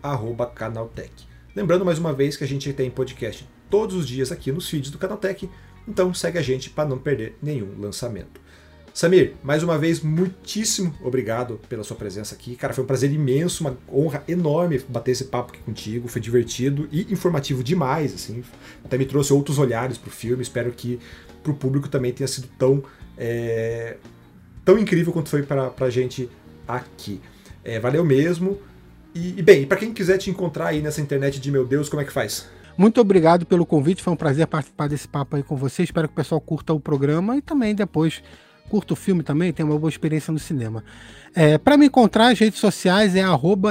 canaltech. 0.55 1.27
Lembrando 1.55 1.85
mais 1.85 1.99
uma 1.99 2.13
vez 2.13 2.37
que 2.37 2.45
a 2.45 2.49
gente 2.49 2.73
tem 2.73 2.91
podcast 2.91 3.49
todos 3.71 3.97
os 3.97 4.07
dias 4.07 4.31
aqui 4.31 4.53
nos 4.53 4.69
feeds 4.69 4.91
do 4.91 4.99
Canaltech, 4.99 5.49
então 5.87 6.13
segue 6.13 6.39
a 6.39 6.43
gente 6.43 6.71
para 6.71 6.89
não 6.89 6.99
perder 6.99 7.37
nenhum 7.43 7.79
lançamento. 7.79 8.41
Samir, 8.95 9.35
mais 9.43 9.65
uma 9.65 9.77
vez, 9.77 10.01
muitíssimo 10.01 10.95
obrigado 11.03 11.61
pela 11.69 11.83
sua 11.83 11.97
presença 11.97 12.33
aqui. 12.33 12.55
Cara, 12.55 12.73
foi 12.73 12.85
um 12.85 12.87
prazer 12.87 13.11
imenso, 13.11 13.65
uma 13.65 13.77
honra 13.93 14.23
enorme 14.29 14.79
bater 14.89 15.11
esse 15.11 15.25
papo 15.25 15.53
aqui 15.53 15.61
contigo. 15.63 16.07
Foi 16.07 16.21
divertido 16.21 16.89
e 16.93 17.13
informativo 17.13 17.65
demais, 17.65 18.15
assim. 18.15 18.45
Até 18.85 18.97
me 18.97 19.05
trouxe 19.05 19.33
outros 19.33 19.59
olhares 19.59 19.99
pro 19.99 20.13
filme. 20.13 20.45
Espero 20.45 20.71
que 20.71 21.01
pro 21.43 21.55
público 21.55 21.89
também 21.89 22.13
tenha 22.13 22.29
sido 22.29 22.47
tão, 22.57 22.85
é, 23.19 23.97
tão 24.65 24.79
incrível 24.79 25.13
quanto 25.13 25.29
foi 25.29 25.43
pra, 25.43 25.71
pra 25.71 25.91
gente 25.91 26.31
aqui. 26.69 27.21
É, 27.65 27.81
valeu 27.81 28.05
mesmo. 28.05 28.61
E, 29.13 29.41
e 29.41 29.43
bem, 29.43 29.67
para 29.67 29.79
quem 29.79 29.93
quiser 29.93 30.19
te 30.19 30.31
encontrar 30.31 30.69
aí 30.69 30.81
nessa 30.81 31.01
internet 31.01 31.41
de 31.41 31.51
meu 31.51 31.67
Deus, 31.67 31.89
como 31.89 32.01
é 32.01 32.05
que 32.05 32.13
faz? 32.13 32.49
Muito 32.79 33.01
obrigado 33.01 33.45
pelo 33.45 33.67
convite, 33.67 34.05
foi 34.05 34.13
um 34.13 34.17
prazer 34.17 34.47
participar 34.47 34.89
desse 34.89 35.09
papo 35.09 35.35
aí 35.35 35.43
com 35.43 35.57
você. 35.57 35.83
Espero 35.83 36.07
que 36.07 36.13
o 36.13 36.17
pessoal 36.17 36.41
curta 36.41 36.73
o 36.73 36.79
programa 36.79 37.37
e 37.37 37.43
também 37.43 37.75
depois 37.75 38.23
curto 38.69 38.97
filme 38.97 39.23
também, 39.23 39.53
tem 39.53 39.65
uma 39.65 39.79
boa 39.79 39.91
experiência 39.91 40.33
no 40.33 40.39
cinema. 40.39 40.85
É, 41.35 41.59
para 41.59 41.77
me 41.77 41.87
encontrar, 41.87 42.29
as 42.29 42.39
redes 42.39 42.61
sociais 42.61 43.17
é 43.17 43.25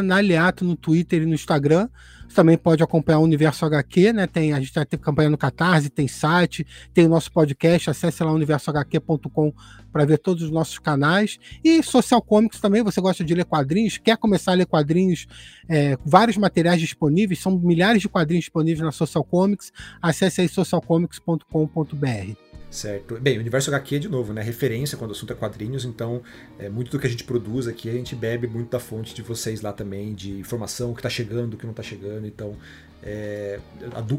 Naliato 0.03 0.65
no 0.65 0.75
Twitter 0.75 1.21
e 1.21 1.25
no 1.25 1.33
Instagram. 1.33 1.87
Você 2.27 2.35
também 2.35 2.57
pode 2.57 2.81
acompanhar 2.81 3.19
o 3.19 3.23
Universo 3.23 3.63
HQ, 3.65 4.11
né? 4.11 4.27
Tem, 4.27 4.53
a 4.53 4.59
gente 4.59 4.73
tem 4.73 4.99
campanha 4.99 5.29
no 5.29 5.37
Catarse, 5.37 5.89
tem 5.89 6.07
site, 6.07 6.65
tem 6.93 7.05
o 7.05 7.09
nosso 7.09 7.31
podcast, 7.31 7.89
acesse 7.89 8.23
lá 8.23 8.31
universohq.com 8.31 9.53
para 9.91 10.03
ver 10.03 10.17
todos 10.17 10.41
os 10.43 10.49
nossos 10.49 10.79
canais. 10.79 11.39
E 11.63 11.81
Social 11.83 12.21
Comics 12.21 12.59
também, 12.59 12.81
você 12.81 12.99
gosta 12.99 13.23
de 13.23 13.35
ler 13.35 13.45
quadrinhos, 13.45 13.97
quer 13.97 14.17
começar 14.17 14.53
a 14.53 14.55
ler 14.55 14.65
quadrinhos, 14.65 15.27
é, 15.69 15.95
vários 16.03 16.35
materiais 16.35 16.79
disponíveis, 16.79 17.39
são 17.39 17.57
milhares 17.59 18.01
de 18.01 18.09
quadrinhos 18.09 18.45
disponíveis 18.45 18.83
na 18.83 18.91
Social 18.91 19.23
Comics, 19.23 19.71
acesse 20.01 20.41
aí 20.41 20.49
socialcomics.com.br. 20.49 22.42
Certo. 22.73 23.19
Bem, 23.19 23.37
o 23.37 23.39
Universo 23.39 23.69
HQ, 23.69 23.99
de 23.99 24.09
novo, 24.09 24.33
né? 24.33 24.41
Referência 24.41 24.97
quando 24.97 25.11
o 25.11 25.13
assunto 25.13 25.31
é 25.31 25.35
quadrinhos, 25.35 25.85
então 25.85 26.23
é, 26.57 26.67
muito 26.69 26.89
do 26.89 26.97
que 26.97 27.05
a 27.05 27.09
gente 27.09 27.23
produz 27.23 27.67
aqui, 27.67 27.87
a 27.87 27.93
gente 27.93 28.15
bebe 28.15 28.47
muito 28.47 28.71
da 28.71 28.79
fonte 28.79 29.13
de 29.13 29.21
vocês 29.21 29.61
lá 29.61 29.71
também, 29.71 30.15
de 30.15 30.39
informação, 30.39 30.89
o 30.89 30.93
que 30.95 30.99
está 30.99 31.09
chegando, 31.09 31.53
o 31.53 31.57
que 31.57 31.65
não 31.65 31.71
está 31.71 31.83
chegando. 31.83 32.25
Então, 32.25 32.55
é, 33.03 33.59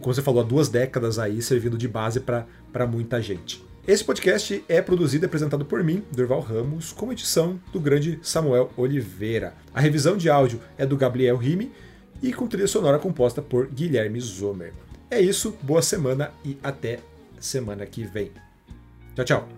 como 0.00 0.14
você 0.14 0.22
falou, 0.22 0.40
há 0.40 0.46
duas 0.46 0.68
décadas 0.68 1.18
aí 1.18 1.42
servindo 1.42 1.76
de 1.76 1.88
base 1.88 2.20
para 2.20 2.86
muita 2.86 3.20
gente. 3.20 3.60
Esse 3.88 4.04
podcast 4.04 4.64
é 4.68 4.80
produzido 4.80 5.24
e 5.24 5.26
apresentado 5.26 5.64
por 5.64 5.82
mim, 5.82 6.04
Durval 6.12 6.40
Ramos, 6.40 6.92
com 6.92 7.10
edição 7.10 7.60
do 7.72 7.80
grande 7.80 8.20
Samuel 8.22 8.70
Oliveira. 8.76 9.52
A 9.74 9.80
revisão 9.80 10.16
de 10.16 10.30
áudio 10.30 10.60
é 10.78 10.86
do 10.86 10.96
Gabriel 10.96 11.36
Rime 11.36 11.72
e 12.22 12.32
com 12.32 12.46
trilha 12.46 12.68
sonora 12.68 13.00
composta 13.00 13.42
por 13.42 13.66
Guilherme 13.66 14.20
Zomer. 14.20 14.72
É 15.10 15.20
isso, 15.20 15.56
boa 15.60 15.82
semana 15.82 16.30
e 16.44 16.56
até 16.62 17.00
semana 17.44 17.86
que 17.86 18.04
vem. 18.04 18.32
Tchau, 19.14 19.24
tchau. 19.24 19.48